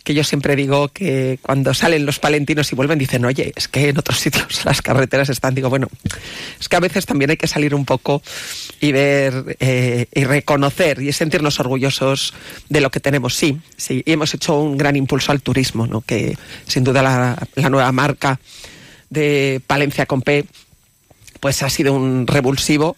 que 0.03 0.13
yo 0.13 0.23
siempre 0.23 0.55
digo 0.55 0.89
que 0.89 1.39
cuando 1.41 1.73
salen 1.73 2.05
los 2.05 2.19
palentinos 2.19 2.71
y 2.71 2.75
vuelven 2.75 2.99
dicen, 2.99 3.23
oye, 3.23 3.53
es 3.55 3.67
que 3.67 3.89
en 3.89 3.97
otros 3.97 4.19
sitios 4.19 4.65
las 4.65 4.81
carreteras 4.81 5.29
están, 5.29 5.55
digo, 5.55 5.69
bueno, 5.69 5.87
es 6.59 6.67
que 6.67 6.75
a 6.75 6.79
veces 6.79 7.05
también 7.05 7.31
hay 7.31 7.37
que 7.37 7.47
salir 7.47 7.73
un 7.73 7.85
poco 7.85 8.21
y 8.81 8.91
ver 8.91 9.57
eh, 9.59 10.07
y 10.13 10.23
reconocer 10.25 11.01
y 11.01 11.13
sentirnos 11.13 11.59
orgullosos 11.59 12.33
de 12.69 12.81
lo 12.81 12.91
que 12.91 12.99
tenemos. 12.99 13.35
Sí, 13.35 13.59
sí, 13.77 14.03
y 14.05 14.11
hemos 14.11 14.33
hecho 14.33 14.59
un 14.59 14.77
gran 14.77 14.95
impulso 14.95 15.31
al 15.31 15.41
turismo, 15.41 15.87
¿no? 15.87 16.01
que 16.01 16.37
sin 16.67 16.83
duda 16.83 17.01
la, 17.01 17.69
nueva 17.69 17.91
marca 17.91 18.39
de 19.09 19.61
Palencia 19.65 20.05
con 20.05 20.21
pues 21.39 21.61
ha 21.61 21.69
sido 21.69 21.93
un 21.93 22.25
revulsivo 22.25 22.97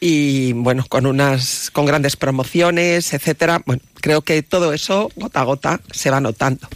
y 0.00 0.52
bueno, 0.52 0.84
con 0.88 1.06
unas 1.06 1.70
con 1.70 1.86
grandes 1.86 2.16
promociones, 2.16 3.12
etcétera. 3.12 3.62
Bueno, 3.64 3.82
creo 4.00 4.22
que 4.22 4.42
todo 4.42 4.72
eso 4.72 5.10
gota 5.16 5.40
a 5.40 5.44
gota 5.44 5.80
se 5.92 6.10
va 6.10 6.20
notando. 6.20 6.68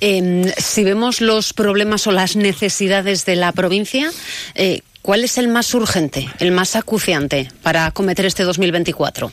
Em, 0.00 0.44
si 0.56 0.84
vemos 0.84 1.20
los 1.20 1.52
problemas 1.52 2.06
o 2.06 2.12
las 2.12 2.36
necesidades 2.36 3.24
de 3.26 3.36
la 3.36 3.50
provincia, 3.52 4.12
eh, 4.54 4.82
¿cuál 5.02 5.24
es 5.24 5.36
el 5.38 5.48
más 5.48 5.74
urgente, 5.74 6.28
el 6.38 6.52
más 6.52 6.76
acuciante 6.76 7.48
para 7.62 7.86
acometer 7.86 8.26
este 8.26 8.44
2024? 8.44 9.32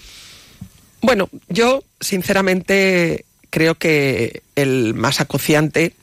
Bueno, 1.02 1.30
yo 1.48 1.84
sinceramente 2.00 3.26
creo 3.50 3.76
que 3.76 4.42
el 4.56 4.96
más 4.96 5.22
acuciante 5.22 5.94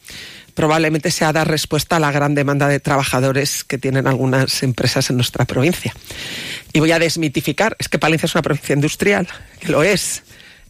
probablemente 0.61 1.11
sea 1.11 1.33
dar 1.33 1.49
respuesta 1.49 1.97
a 1.97 2.01
la 2.01 2.13
gran 2.13 2.35
demanda 2.35 2.69
de 2.69 2.81
trabajadores 2.81 3.65
que 3.65 3.79
tienen 3.79 4.07
algunas 4.07 4.63
empresas 4.63 5.09
en 5.09 5.17
nuestra 5.17 5.47
provincia. 5.47 5.95
Y 6.75 6.81
voy 6.81 6.93
a 6.93 6.99
desmitificar, 6.99 7.79
es 7.79 7.89
que 7.89 7.99
Palencia 7.99 8.27
es 8.27 8.35
una 8.35 8.43
provincia 8.43 8.75
industrial, 8.75 9.27
que 9.59 9.69
lo 9.69 9.83
es. 9.83 10.23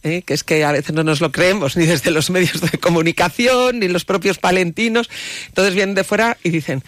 ¿eh? 0.03 0.21
que 0.21 0.33
es 0.33 0.45
que 0.45 0.63
a 0.63 0.71
veces 0.71 0.95
no 0.95 1.03
nos 1.03 1.19
lo 1.19 1.33
creemos 1.33 1.75
ni 1.75 1.85
desde 1.85 2.09
los 2.09 2.29
medios 2.29 2.61
de 2.61 2.77
comunicación 2.77 3.79
ni 3.79 3.89
los 3.89 4.05
propios 4.05 4.37
palentinos. 4.37 5.09
Entonces 5.47 5.75
vienen 5.75 5.93
de 5.93 6.05
fuera 6.05 6.37
y 6.41 6.51
dicen, 6.51 6.85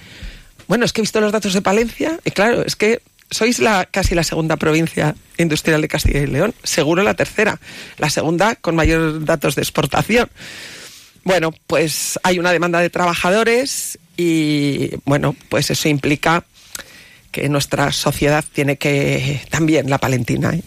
bueno, 0.70 0.86
es 0.86 0.94
que 0.94 1.02
he 1.02 1.04
visto 1.04 1.20
los 1.20 1.34
datos 1.34 1.54
de 1.54 1.62
Palencia 1.62 2.22
y 2.24 2.32
claro, 2.32 2.64
es 2.66 2.78
que 2.78 3.02
sois 3.32 3.60
la, 3.60 3.84
casi 3.84 4.16
la 4.16 4.24
segunda 4.24 4.56
provincia 4.56 5.14
industrial 5.38 5.82
de 5.82 5.90
Castilla 5.90 6.22
y 6.22 6.28
León, 6.28 6.56
seguro 6.64 7.04
la 7.04 7.16
tercera, 7.16 7.60
la 7.98 8.10
segunda 8.10 8.56
con 8.56 8.78
mayor 8.78 9.26
datos 9.26 9.56
de 9.56 9.62
exportación. 9.62 10.30
Bueno, 11.24 11.53
pues 11.68 12.20
hay 12.24 12.39
una 12.39 12.51
demanda 12.51 12.80
de 12.80 12.89
trabajadores 12.89 13.98
y 14.18 14.92
bueno, 15.06 15.36
pues 15.50 15.70
eso 15.70 15.88
implica 15.88 16.46
que 17.32 17.50
nuestra 17.50 17.92
sociedad 17.92 18.44
tiene 18.53 18.77
que, 18.77 19.42
también 19.50 19.89
la 19.89 19.98
palentina, 19.98 20.53
¿eh? 20.53 20.62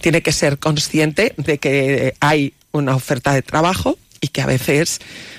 tiene 0.00 0.22
que 0.22 0.32
ser 0.32 0.58
consciente 0.58 1.34
de 1.36 1.58
que 1.58 2.14
hay 2.20 2.54
una 2.72 2.96
oferta 2.96 3.32
de 3.32 3.42
trabajo 3.42 3.98
y 4.20 4.28
que 4.28 4.42
a 4.42 4.46
veces, 4.46 4.98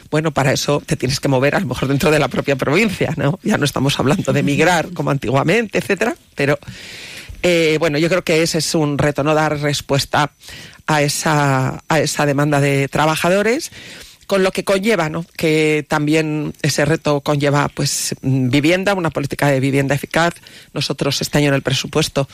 bueno, 0.09 0.31
para 0.31 0.53
eso 0.53 0.81
te 0.85 0.95
tienes 0.95 1.19
que 1.19 1.27
mover 1.27 1.55
a 1.55 1.59
lo 1.59 1.65
mejor 1.65 1.89
dentro 1.89 2.11
de 2.11 2.19
la 2.19 2.29
propia 2.29 2.55
provincia, 2.55 3.13
¿no? 3.17 3.39
Ya 3.43 3.57
no 3.57 3.65
estamos 3.65 3.99
hablando 3.99 4.31
de 4.31 4.41
migrar 4.41 4.89
como 4.93 5.11
antiguamente, 5.11 5.79
etcétera, 5.79 6.15
pero 6.35 6.57
eh, 7.43 7.75
bueno, 7.79 7.97
yo 7.97 8.07
creo 8.07 8.23
que 8.23 8.41
ese 8.41 8.59
es 8.59 8.73
un 8.73 8.97
reto, 8.97 9.23
no 9.23 9.33
dar 9.33 9.59
respuesta 9.59 10.31
a 10.87 11.01
esa, 11.01 11.83
a 11.89 11.99
esa 11.99 12.25
demanda 12.25 12.61
de 12.61 12.87
trabajadores 12.87 13.71
con 14.29 14.43
lo 14.43 14.51
que 14.51 14.63
conlleva, 14.63 15.09
¿no? 15.09 15.25
Que 15.35 15.83
también 15.87 16.53
ese 16.61 16.85
reto 16.85 17.21
conlleva, 17.21 17.67
pues, 17.67 18.13
vivienda, 18.21 18.93
una 18.93 19.09
política 19.09 19.47
de 19.47 19.59
vivienda 19.59 19.95
eficaz. 19.95 20.35
Nosotros 20.71 21.19
este 21.19 21.39
año 21.39 21.47
en 21.47 21.55
el 21.55 21.63
presupuesto 21.63 22.29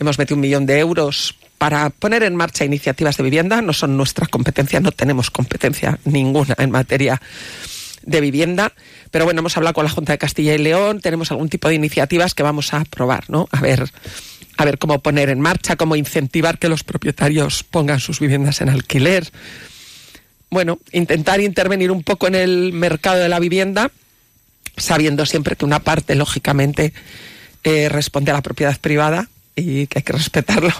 hemos 0.00 0.16
metido 0.16 0.36
un 0.36 0.40
millón 0.40 0.64
de 0.64 0.78
euros 0.78 1.34
para 1.58 1.90
poner 1.90 2.22
en 2.22 2.34
marcha 2.34 2.64
iniciativas 2.64 3.18
de 3.18 3.24
vivienda. 3.24 3.60
No 3.60 3.74
son 3.74 3.94
nuestra 3.94 4.26
competencia, 4.26 4.80
no 4.80 4.90
tenemos 4.90 5.30
competencia 5.30 5.98
ninguna 6.06 6.54
en 6.56 6.70
materia 6.70 7.20
de 8.04 8.22
vivienda. 8.22 8.72
Pero 9.10 9.26
bueno, 9.26 9.40
hemos 9.40 9.54
hablado 9.58 9.74
con 9.74 9.84
la 9.84 9.90
Junta 9.90 10.12
de 10.12 10.18
Castilla 10.18 10.54
y 10.54 10.58
León, 10.58 11.00
tenemos 11.00 11.30
algún 11.30 11.50
tipo 11.50 11.68
de 11.68 11.74
iniciativas 11.74 12.32
que 12.32 12.42
vamos 12.42 12.72
a 12.72 12.78
aprobar, 12.78 13.28
¿no? 13.28 13.50
A 13.52 13.60
ver 13.60 13.84
a 14.56 14.64
ver 14.64 14.78
cómo 14.78 15.02
poner 15.02 15.28
en 15.28 15.40
marcha, 15.40 15.76
cómo 15.76 15.94
incentivar 15.96 16.58
que 16.58 16.68
los 16.68 16.84
propietarios 16.84 17.64
pongan 17.64 18.00
sus 18.00 18.20
viviendas 18.20 18.62
en 18.62 18.70
alquiler. 18.70 19.30
Bueno, 20.54 20.78
intentar 20.92 21.40
intervenir 21.40 21.90
un 21.90 22.04
poco 22.04 22.28
en 22.28 22.36
el 22.36 22.72
mercado 22.72 23.20
de 23.20 23.28
la 23.28 23.40
vivienda, 23.40 23.90
sabiendo 24.76 25.26
siempre 25.26 25.56
que 25.56 25.64
una 25.64 25.80
parte, 25.80 26.14
lógicamente, 26.14 26.92
eh, 27.64 27.88
responde 27.88 28.30
a 28.30 28.34
la 28.34 28.40
propiedad 28.40 28.78
privada 28.80 29.28
y 29.56 29.88
que 29.88 29.98
hay 29.98 30.02
que 30.04 30.12
respetarlo. 30.12 30.72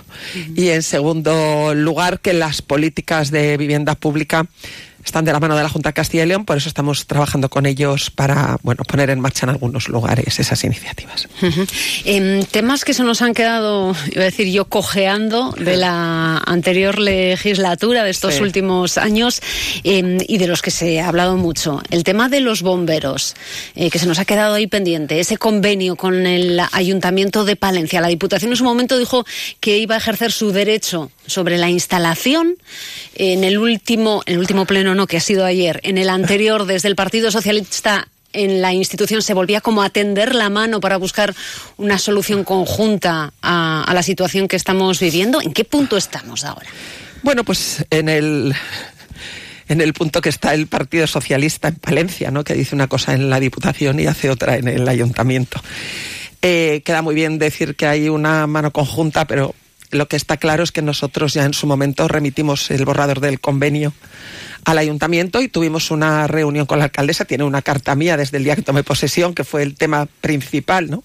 Y 0.54 0.68
en 0.68 0.84
segundo 0.84 1.74
lugar, 1.74 2.20
que 2.20 2.34
las 2.34 2.62
políticas 2.62 3.32
de 3.32 3.56
vivienda 3.56 3.96
pública 3.96 4.46
están 5.04 5.24
de 5.24 5.32
la 5.32 5.40
mano 5.40 5.56
de 5.56 5.62
la 5.62 5.68
Junta 5.68 5.90
de 5.90 5.92
Castilla 5.92 6.24
y 6.24 6.26
León, 6.26 6.44
por 6.44 6.56
eso 6.56 6.68
estamos 6.68 7.06
trabajando 7.06 7.48
con 7.48 7.66
ellos 7.66 8.10
para 8.10 8.58
bueno, 8.62 8.84
poner 8.84 9.10
en 9.10 9.20
marcha 9.20 9.46
en 9.46 9.50
algunos 9.50 9.88
lugares 9.88 10.38
esas 10.38 10.64
iniciativas. 10.64 11.28
En 12.04 12.44
temas 12.46 12.84
que 12.84 12.94
se 12.94 13.02
nos 13.02 13.22
han 13.22 13.34
quedado, 13.34 13.94
iba 14.10 14.22
a 14.22 14.24
decir 14.24 14.48
yo, 14.50 14.66
cojeando 14.66 15.52
de 15.52 15.76
la 15.76 16.38
anterior 16.38 16.98
legislatura, 16.98 18.04
de 18.04 18.10
estos 18.10 18.40
últimos 18.40 18.98
años, 18.98 19.40
em, 19.82 20.18
y 20.26 20.38
de 20.38 20.46
los 20.46 20.62
que 20.62 20.70
se 20.70 21.00
ha 21.00 21.08
hablado 21.08 21.36
mucho. 21.36 21.82
El 21.90 22.04
tema 22.04 22.28
de 22.28 22.40
los 22.40 22.62
bomberos, 22.62 23.34
eh, 23.74 23.90
que 23.90 23.98
se 23.98 24.06
nos 24.06 24.18
ha 24.18 24.24
quedado 24.24 24.54
ahí 24.54 24.66
pendiente, 24.66 25.20
ese 25.20 25.36
convenio 25.36 25.96
con 25.96 26.26
el 26.26 26.60
Ayuntamiento 26.72 27.44
de 27.44 27.56
Palencia. 27.56 28.00
La 28.00 28.08
Diputación 28.08 28.52
en 28.52 28.56
su 28.56 28.64
momento 28.64 28.98
dijo 28.98 29.24
que 29.60 29.78
iba 29.78 29.94
a 29.94 29.98
ejercer 29.98 30.32
su 30.32 30.52
derecho 30.52 31.10
sobre 31.26 31.58
la 31.58 31.68
instalación 31.68 32.56
en 33.14 33.44
el 33.44 33.58
último, 33.58 34.22
en 34.26 34.34
el 34.34 34.40
último 34.40 34.66
pleno 34.66 34.93
no, 34.94 35.06
que 35.06 35.16
ha 35.16 35.20
sido 35.20 35.44
ayer, 35.44 35.80
en 35.82 35.98
el 35.98 36.08
anterior, 36.08 36.66
desde 36.66 36.88
el 36.88 36.96
Partido 36.96 37.30
Socialista 37.30 38.08
en 38.34 38.60
la 38.60 38.72
institución 38.72 39.22
se 39.22 39.32
volvía 39.32 39.60
como 39.60 39.82
a 39.82 39.90
tender 39.90 40.34
la 40.34 40.50
mano 40.50 40.80
para 40.80 40.96
buscar 40.96 41.34
una 41.76 41.98
solución 41.98 42.44
conjunta 42.44 43.32
a, 43.40 43.90
la 43.94 44.02
situación 44.02 44.48
que 44.48 44.56
estamos 44.56 45.00
viviendo. 45.00 45.40
¿En 45.40 45.52
qué 45.52 45.64
punto 45.64 45.96
estamos 45.96 46.44
ahora? 46.44 46.66
Bueno, 47.22 47.44
pues 47.44 47.86
en 47.90 48.08
el 48.08 48.54
en 49.68 49.80
el 49.80 49.94
punto 49.94 50.20
que 50.20 50.28
está 50.28 50.52
el 50.52 50.66
Partido 50.66 51.06
Socialista 51.06 51.68
en 51.68 51.76
Palencia, 51.76 52.30
¿no? 52.30 52.44
que 52.44 52.54
dice 52.54 52.74
una 52.74 52.86
cosa 52.86 53.14
en 53.14 53.30
la 53.30 53.40
Diputación 53.40 53.98
y 53.98 54.06
hace 54.06 54.28
otra 54.28 54.56
en 54.56 54.68
el 54.68 54.86
Ayuntamiento. 54.86 55.62
Eh, 56.42 56.82
queda 56.84 57.00
muy 57.00 57.14
bien 57.14 57.38
decir 57.38 57.74
que 57.74 57.86
hay 57.86 58.10
una 58.10 58.46
mano 58.46 58.72
conjunta, 58.72 59.26
pero 59.26 59.54
lo 59.94 60.08
que 60.08 60.16
está 60.16 60.36
claro 60.36 60.62
es 60.62 60.72
que 60.72 60.82
nosotros 60.82 61.34
ya 61.34 61.44
en 61.44 61.54
su 61.54 61.66
momento 61.66 62.08
remitimos 62.08 62.70
el 62.70 62.84
borrador 62.84 63.20
del 63.20 63.40
convenio 63.40 63.92
al 64.64 64.78
ayuntamiento 64.78 65.40
y 65.40 65.48
tuvimos 65.48 65.90
una 65.90 66.26
reunión 66.26 66.66
con 66.66 66.78
la 66.78 66.86
alcaldesa. 66.86 67.24
Tiene 67.24 67.44
una 67.44 67.62
carta 67.62 67.94
mía 67.94 68.16
desde 68.16 68.38
el 68.38 68.44
día 68.44 68.56
que 68.56 68.62
tomé 68.62 68.82
posesión, 68.82 69.34
que 69.34 69.44
fue 69.44 69.62
el 69.62 69.76
tema 69.76 70.06
principal, 70.20 70.90
¿no? 70.90 71.04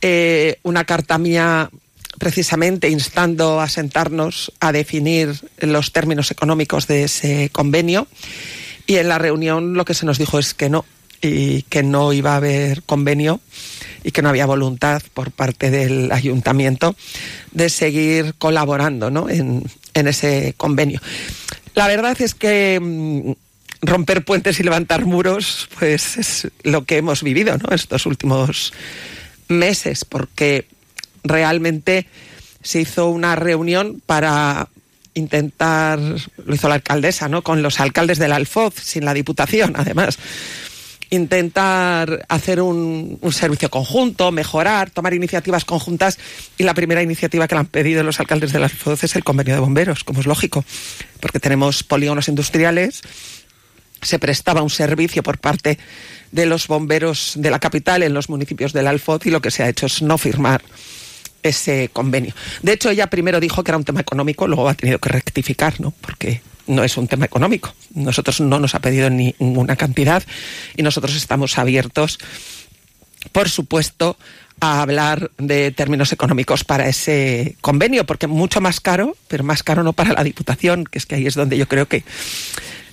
Eh, 0.00 0.58
una 0.62 0.84
carta 0.84 1.18
mía 1.18 1.70
precisamente 2.18 2.88
instando 2.88 3.60
a 3.60 3.68
sentarnos 3.68 4.52
a 4.60 4.72
definir 4.72 5.34
los 5.58 5.92
términos 5.92 6.30
económicos 6.30 6.86
de 6.86 7.04
ese 7.04 7.48
convenio. 7.50 8.06
Y 8.86 8.96
en 8.96 9.08
la 9.08 9.18
reunión 9.18 9.74
lo 9.74 9.84
que 9.84 9.94
se 9.94 10.04
nos 10.04 10.18
dijo 10.18 10.38
es 10.38 10.52
que 10.52 10.68
no, 10.68 10.84
y 11.24 11.62
que 11.62 11.82
no 11.82 12.12
iba 12.12 12.34
a 12.34 12.36
haber 12.36 12.82
convenio 12.82 13.40
y 14.02 14.10
que 14.10 14.20
no 14.20 14.28
había 14.28 14.44
voluntad 14.44 15.02
por 15.14 15.30
parte 15.30 15.70
del 15.70 16.12
ayuntamiento 16.12 16.94
de 17.52 17.70
seguir 17.70 18.34
colaborando 18.36 19.10
¿no? 19.10 19.30
en, 19.30 19.64
en 19.94 20.08
ese 20.08 20.54
convenio. 20.56 21.00
La 21.74 21.88
verdad 21.88 22.20
es 22.20 22.34
que 22.34 22.78
mm, 22.80 23.32
romper 23.80 24.24
puentes 24.24 24.60
y 24.60 24.62
levantar 24.64 25.06
muros, 25.06 25.68
pues 25.78 26.18
es 26.18 26.48
lo 26.62 26.84
que 26.84 26.98
hemos 26.98 27.22
vivido 27.22 27.56
¿no? 27.56 27.74
estos 27.74 28.04
últimos 28.04 28.74
meses, 29.48 30.04
porque 30.04 30.68
realmente 31.22 32.06
se 32.62 32.82
hizo 32.82 33.08
una 33.08 33.34
reunión 33.34 34.02
para 34.04 34.68
intentar, 35.14 35.98
lo 36.00 36.54
hizo 36.54 36.68
la 36.68 36.74
alcaldesa, 36.74 37.28
¿no? 37.28 37.42
Con 37.42 37.62
los 37.62 37.78
alcaldes 37.78 38.18
del 38.18 38.32
Alfoz, 38.32 38.74
sin 38.74 39.04
la 39.04 39.14
Diputación, 39.14 39.74
además, 39.76 40.18
intentar 41.14 42.26
hacer 42.28 42.60
un, 42.60 43.18
servicio 43.32 43.70
conjunto, 43.70 44.30
mejorar, 44.32 44.90
tomar 44.90 45.14
iniciativas 45.14 45.64
conjuntas. 45.64 46.18
Y 46.58 46.64
la 46.64 46.74
primera 46.74 47.02
iniciativa 47.02 47.48
que 47.48 47.54
le 47.54 47.60
han 47.60 47.66
pedido 47.66 48.02
los 48.02 48.20
alcaldes 48.20 48.52
de 48.52 48.60
las 48.60 48.72
FODES 48.72 49.04
es 49.04 49.16
el 49.16 49.24
convenio 49.24 49.54
de 49.54 49.60
bomberos, 49.60 50.04
como 50.04 50.20
es 50.20 50.26
lógico, 50.26 50.64
porque 51.20 51.40
tenemos 51.40 51.82
polígonos 51.82 52.28
industriales. 52.28 53.02
Se 54.02 54.18
prestaba 54.18 54.62
un 54.62 54.70
servicio 54.70 55.22
por 55.22 55.38
parte 55.38 55.78
de 56.30 56.46
los 56.46 56.66
bomberos 56.66 57.34
de 57.36 57.50
la 57.50 57.58
capital 57.58 58.02
en 58.02 58.12
los 58.12 58.28
municipios 58.28 58.72
del 58.72 58.86
Alfoz 58.86 59.24
y 59.26 59.30
lo 59.30 59.40
que 59.40 59.50
se 59.50 59.62
ha 59.62 59.68
hecho 59.68 59.86
es 59.86 60.02
no 60.02 60.18
firmar 60.18 60.62
ese 61.42 61.90
convenio. 61.92 62.34
De 62.62 62.72
hecho, 62.72 62.90
ella 62.90 63.08
primero 63.08 63.38
dijo 63.38 63.62
que 63.62 63.70
era 63.70 63.78
un 63.78 63.84
tema 63.84 64.00
económico, 64.00 64.46
luego 64.46 64.68
ha 64.68 64.74
tenido 64.74 64.98
que 64.98 65.10
rectificar, 65.10 65.80
¿no? 65.80 65.92
Porque 66.00 66.40
no 66.66 66.84
es 66.84 66.96
un 66.96 67.08
tema 67.08 67.26
económico. 67.26 67.74
Nosotros 67.94 68.40
no 68.40 68.58
nos 68.58 68.74
ha 68.74 68.80
pedido 68.80 69.10
ninguna 69.10 69.76
cantidad 69.76 70.22
y 70.76 70.82
nosotros 70.82 71.14
estamos 71.16 71.58
abiertos, 71.58 72.18
por 73.32 73.48
supuesto, 73.48 74.16
a 74.60 74.82
hablar 74.82 75.30
de 75.38 75.72
términos 75.72 76.12
económicos 76.12 76.64
para 76.64 76.88
ese 76.88 77.56
convenio, 77.60 78.06
porque 78.06 78.26
mucho 78.26 78.60
más 78.60 78.80
caro, 78.80 79.16
pero 79.28 79.44
más 79.44 79.62
caro 79.62 79.82
no 79.82 79.92
para 79.92 80.12
la 80.12 80.24
Diputación, 80.24 80.84
que 80.84 80.98
es 80.98 81.06
que 81.06 81.16
ahí 81.16 81.26
es 81.26 81.34
donde 81.34 81.58
yo 81.58 81.68
creo 81.68 81.86
que 81.86 82.04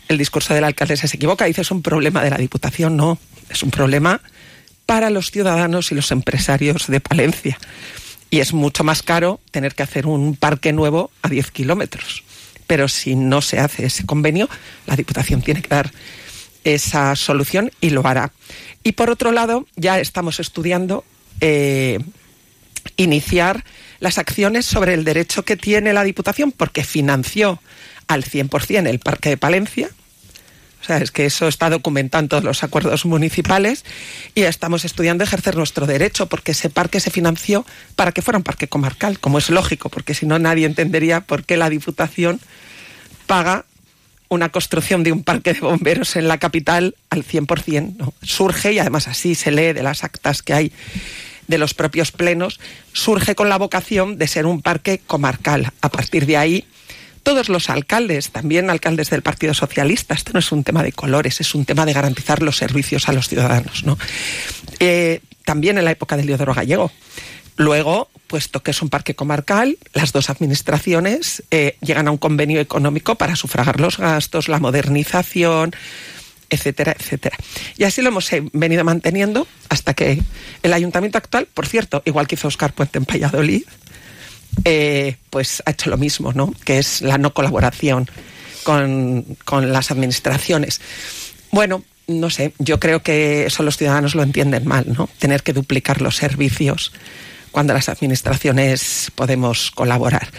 el 0.07 0.17
discurso 0.17 0.53
de 0.53 0.61
la 0.61 0.67
alcaldesa 0.67 1.07
se 1.07 1.17
equivoca. 1.17 1.45
Dice 1.45 1.61
es 1.61 1.71
un 1.71 1.81
problema 1.81 2.23
de 2.23 2.29
la 2.29 2.37
Diputación, 2.37 2.97
no, 2.97 3.17
es 3.49 3.63
un 3.63 3.71
problema 3.71 4.21
para 4.85 5.09
los 5.09 5.31
ciudadanos 5.31 5.91
y 5.91 5.95
los 5.95 6.11
empresarios 6.11 6.87
de 6.87 6.99
Palencia. 6.99 7.57
Y 8.29 8.39
es 8.39 8.53
mucho 8.53 8.83
más 8.83 9.03
caro 9.03 9.39
tener 9.51 9.75
que 9.75 9.83
hacer 9.83 10.07
un 10.07 10.35
parque 10.35 10.73
nuevo 10.73 11.11
a 11.21 11.29
10 11.29 11.51
kilómetros 11.51 12.23
pero 12.71 12.87
si 12.87 13.17
no 13.17 13.41
se 13.41 13.59
hace 13.59 13.87
ese 13.87 14.05
convenio, 14.05 14.47
la 14.87 14.95
Diputación 14.95 15.41
tiene 15.41 15.61
que 15.61 15.67
dar 15.67 15.91
esa 16.63 17.17
solución 17.17 17.69
y 17.81 17.89
lo 17.89 18.07
hará. 18.07 18.31
Y 18.81 18.93
por 18.93 19.09
otro 19.09 19.33
lado, 19.33 19.67
ya 19.75 19.99
estamos 19.99 20.39
estudiando 20.39 21.03
eh, 21.41 21.99
iniciar 22.95 23.65
las 23.99 24.17
acciones 24.17 24.65
sobre 24.65 24.93
el 24.93 25.03
derecho 25.03 25.43
que 25.43 25.57
tiene 25.57 25.91
la 25.91 26.05
Diputación, 26.05 26.53
porque 26.53 26.85
financió 26.85 27.59
al 28.07 28.23
100% 28.23 28.87
el 28.87 28.99
Parque 28.99 29.27
de 29.27 29.35
Palencia. 29.35 29.89
O 30.81 30.83
sea, 30.83 30.97
es 30.97 31.11
que 31.11 31.25
eso 31.25 31.47
está 31.47 31.69
documentado 31.69 32.23
en 32.23 32.29
todos 32.29 32.43
los 32.43 32.63
acuerdos 32.63 33.05
municipales 33.05 33.85
y 34.33 34.41
estamos 34.41 34.83
estudiando 34.83 35.23
ejercer 35.23 35.55
nuestro 35.55 35.85
derecho 35.85 36.27
porque 36.27 36.53
ese 36.53 36.69
parque 36.69 36.99
se 36.99 37.11
financió 37.11 37.65
para 37.95 38.11
que 38.11 38.23
fuera 38.23 38.37
un 38.37 38.43
parque 38.43 38.67
comarcal, 38.67 39.19
como 39.19 39.37
es 39.37 39.49
lógico, 39.49 39.89
porque 39.89 40.15
si 40.15 40.25
no 40.25 40.39
nadie 40.39 40.65
entendería 40.65 41.21
por 41.21 41.43
qué 41.43 41.55
la 41.57 41.69
Diputación 41.69 42.39
paga 43.27 43.65
una 44.27 44.49
construcción 44.49 45.03
de 45.03 45.11
un 45.11 45.23
parque 45.23 45.53
de 45.53 45.59
bomberos 45.59 46.15
en 46.15 46.27
la 46.27 46.37
capital 46.37 46.95
al 47.09 47.25
100%. 47.25 47.97
¿no? 47.97 48.13
Surge, 48.23 48.73
y 48.73 48.79
además 48.79 49.07
así 49.07 49.35
se 49.35 49.51
lee 49.51 49.73
de 49.73 49.83
las 49.83 50.03
actas 50.03 50.41
que 50.41 50.53
hay 50.53 50.71
de 51.47 51.57
los 51.57 51.73
propios 51.73 52.11
plenos, 52.11 52.59
surge 52.93 53.35
con 53.35 53.49
la 53.49 53.57
vocación 53.57 54.17
de 54.17 54.27
ser 54.27 54.45
un 54.45 54.61
parque 54.61 55.01
comarcal. 55.05 55.73
A 55.81 55.89
partir 55.89 56.25
de 56.25 56.37
ahí, 56.37 56.65
todos 57.23 57.49
los 57.49 57.69
alcaldes, 57.69 58.31
también 58.31 58.69
alcaldes 58.69 59.09
del 59.09 59.21
Partido 59.21 59.53
Socialista, 59.53 60.13
esto 60.13 60.31
no 60.33 60.39
es 60.39 60.51
un 60.51 60.63
tema 60.63 60.83
de 60.83 60.91
colores, 60.91 61.39
es 61.41 61.55
un 61.55 61.65
tema 61.65 61.85
de 61.85 61.93
garantizar 61.93 62.41
los 62.41 62.57
servicios 62.57 63.09
a 63.09 63.13
los 63.13 63.27
ciudadanos. 63.27 63.83
¿no? 63.83 63.97
Eh, 64.79 65.21
también 65.45 65.77
en 65.77 65.85
la 65.85 65.91
época 65.91 66.17
de 66.17 66.23
Leodoro 66.23 66.53
Gallego. 66.53 66.91
Luego, 67.57 68.09
puesto 68.27 68.63
que 68.63 68.71
es 68.71 68.81
un 68.81 68.89
parque 68.89 69.13
comarcal, 69.13 69.77
las 69.93 70.13
dos 70.13 70.29
administraciones 70.29 71.43
eh, 71.51 71.77
llegan 71.81 72.07
a 72.07 72.11
un 72.11 72.17
convenio 72.17 72.59
económico 72.59 73.15
para 73.15 73.35
sufragar 73.35 73.79
los 73.79 73.97
gastos, 73.97 74.47
la 74.47 74.59
modernización, 74.59 75.71
etcétera, 76.49 76.95
etcétera. 76.97 77.37
Y 77.77 77.83
así 77.83 78.01
lo 78.01 78.09
hemos 78.09 78.29
venido 78.53 78.83
manteniendo 78.83 79.47
hasta 79.69 79.93
que 79.93 80.21
el 80.63 80.73
ayuntamiento 80.73 81.17
actual, 81.17 81.47
por 81.53 81.67
cierto, 81.67 82.01
igual 82.05 82.27
que 82.27 82.35
hizo 82.35 82.47
Oscar 82.47 82.73
Puente 82.73 82.97
en 82.99 83.05
Valladolid, 83.05 83.63
eh, 84.65 85.15
pues 85.29 85.63
ha 85.65 85.71
hecho 85.71 85.89
lo 85.89 85.97
mismo, 85.97 86.33
¿no? 86.33 86.53
Que 86.65 86.79
es 86.79 87.01
la 87.01 87.17
no 87.17 87.33
colaboración 87.33 88.09
con, 88.63 89.25
con 89.45 89.71
las 89.71 89.91
administraciones. 89.91 90.81
Bueno, 91.51 91.83
no 92.07 92.29
sé, 92.29 92.53
yo 92.59 92.79
creo 92.79 93.01
que 93.01 93.45
eso 93.45 93.63
los 93.63 93.77
ciudadanos 93.77 94.15
lo 94.15 94.23
entienden 94.23 94.67
mal, 94.67 94.85
¿no? 94.87 95.09
Tener 95.19 95.43
que 95.43 95.53
duplicar 95.53 96.01
los 96.01 96.15
servicios 96.15 96.91
cuando 97.51 97.73
las 97.73 97.89
administraciones 97.89 99.11
podemos 99.15 99.71
colaborar. 99.71 100.29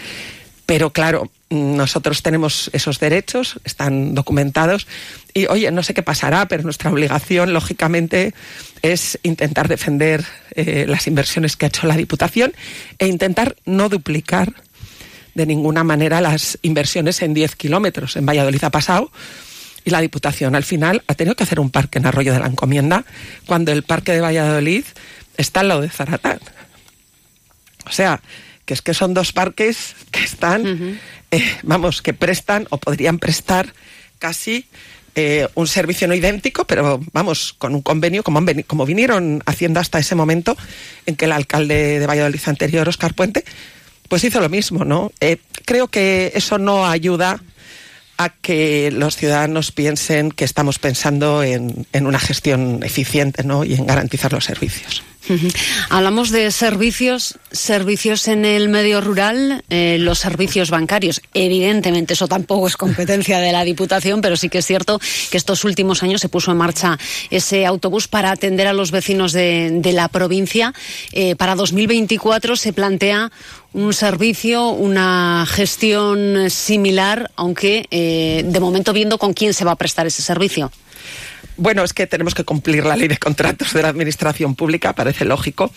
Pero 0.66 0.90
claro, 0.90 1.30
nosotros 1.50 2.22
tenemos 2.22 2.70
esos 2.72 2.98
derechos, 2.98 3.60
están 3.64 4.14
documentados 4.14 4.86
y, 5.34 5.46
oye, 5.46 5.70
no 5.70 5.82
sé 5.82 5.92
qué 5.92 6.02
pasará, 6.02 6.46
pero 6.46 6.62
nuestra 6.62 6.90
obligación, 6.90 7.52
lógicamente, 7.52 8.32
es 8.82 9.18
intentar 9.22 9.68
defender 9.68 10.24
eh, 10.54 10.84
las 10.88 11.06
inversiones 11.06 11.56
que 11.56 11.66
ha 11.66 11.68
hecho 11.68 11.86
la 11.86 11.96
Diputación 11.96 12.52
e 12.98 13.06
intentar 13.06 13.56
no 13.64 13.88
duplicar 13.88 14.52
de 15.34 15.46
ninguna 15.46 15.84
manera 15.84 16.20
las 16.20 16.58
inversiones 16.62 17.22
en 17.22 17.32
10 17.32 17.56
kilómetros. 17.56 18.16
En 18.16 18.26
Valladolid 18.26 18.62
ha 18.64 18.70
pasado 18.70 19.10
y 19.84 19.90
la 19.90 20.00
Diputación 20.00 20.54
al 20.54 20.64
final 20.64 21.02
ha 21.06 21.14
tenido 21.14 21.36
que 21.36 21.44
hacer 21.44 21.60
un 21.60 21.70
parque 21.70 21.98
en 21.98 22.06
Arroyo 22.06 22.32
de 22.32 22.40
la 22.40 22.46
Encomienda 22.46 23.04
cuando 23.46 23.72
el 23.72 23.82
parque 23.82 24.12
de 24.12 24.20
Valladolid 24.20 24.84
está 25.36 25.60
al 25.60 25.68
lado 25.68 25.80
de 25.80 25.88
Zaratán. 25.88 26.40
O 27.86 27.92
sea, 27.92 28.20
que 28.64 28.74
es 28.74 28.82
que 28.82 28.94
son 28.94 29.14
dos 29.14 29.32
parques 29.32 29.94
que 30.10 30.22
están, 30.22 31.00
eh, 31.30 31.56
vamos, 31.62 32.02
que 32.02 32.14
prestan 32.14 32.66
o 32.70 32.78
podrían 32.78 33.18
prestar 33.18 33.72
casi 34.18 34.66
eh, 35.14 35.48
un 35.54 35.66
servicio 35.66 36.08
no 36.08 36.14
idéntico, 36.14 36.64
pero 36.66 37.00
vamos, 37.12 37.54
con 37.58 37.74
un 37.74 37.82
convenio, 37.82 38.22
como, 38.22 38.40
como 38.66 38.86
vinieron 38.86 39.42
haciendo 39.46 39.80
hasta 39.80 39.98
ese 39.98 40.14
momento 40.14 40.56
en 41.06 41.16
que 41.16 41.26
el 41.26 41.32
alcalde 41.32 42.00
de 42.00 42.06
Valladolid 42.06 42.40
anterior, 42.46 42.88
Oscar 42.88 43.14
Puente, 43.14 43.44
pues 44.08 44.24
hizo 44.24 44.40
lo 44.40 44.48
mismo, 44.48 44.84
¿no? 44.84 45.12
Eh, 45.20 45.38
creo 45.64 45.88
que 45.88 46.32
eso 46.34 46.58
no 46.58 46.86
ayuda 46.86 47.42
a 48.18 48.28
que 48.30 48.90
los 48.92 49.16
ciudadanos 49.16 49.72
piensen 49.72 50.30
que 50.30 50.44
estamos 50.44 50.78
pensando 50.78 51.42
en, 51.42 51.86
en 51.92 52.06
una 52.06 52.18
gestión 52.18 52.82
eficiente 52.82 53.42
¿no? 53.42 53.64
y 53.64 53.74
en 53.74 53.86
garantizar 53.86 54.32
los 54.32 54.44
servicios. 54.44 55.02
Hablamos 55.88 56.30
de 56.30 56.50
servicios, 56.50 57.38
servicios 57.50 58.26
en 58.28 58.44
el 58.44 58.68
medio 58.68 59.00
rural, 59.00 59.64
eh, 59.70 59.96
los 60.00 60.18
servicios 60.18 60.70
bancarios. 60.70 61.20
Evidentemente, 61.34 62.14
eso 62.14 62.26
tampoco 62.26 62.66
es 62.66 62.76
competencia 62.76 63.38
de 63.38 63.52
la 63.52 63.64
Diputación, 63.64 64.20
pero 64.20 64.36
sí 64.36 64.48
que 64.48 64.58
es 64.58 64.66
cierto 64.66 65.00
que 65.30 65.36
estos 65.36 65.64
últimos 65.64 66.02
años 66.02 66.20
se 66.20 66.28
puso 66.28 66.50
en 66.50 66.56
marcha 66.58 66.98
ese 67.30 67.66
autobús 67.66 68.08
para 68.08 68.30
atender 68.30 68.66
a 68.66 68.72
los 68.72 68.90
vecinos 68.90 69.32
de, 69.32 69.80
la 69.92 70.08
provincia. 70.08 70.72
Eh, 71.12 71.36
para 71.36 71.54
2024 71.54 72.56
se 72.56 72.72
plantea 72.72 73.30
un 73.72 73.92
servicio, 73.92 74.70
una 74.70 75.46
gestión 75.48 76.50
similar, 76.50 77.30
aunque 77.36 77.86
eh, 77.90 78.44
de 78.46 78.60
momento 78.60 78.92
viendo 78.92 79.18
con 79.18 79.34
quién 79.34 79.54
se 79.54 79.64
va 79.64 79.72
a 79.72 79.76
prestar 79.76 80.06
ese 80.06 80.22
servicio. 80.22 80.70
Bueno, 81.56 81.84
es 81.84 81.92
que 81.92 82.06
tenemos 82.06 82.34
que 82.34 82.44
cumplir 82.44 82.84
la 82.84 82.96
ley 82.96 83.08
de 83.08 83.18
contratos 83.18 83.72
de 83.72 83.82
la 83.82 83.88
administración 83.88 84.54
pública, 84.54 84.94
parece 84.94 85.24
lógico. 85.24 85.70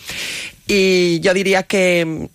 Y 0.66 1.20
yo 1.20 1.34
diría 1.34 1.64
que, 1.64 2.28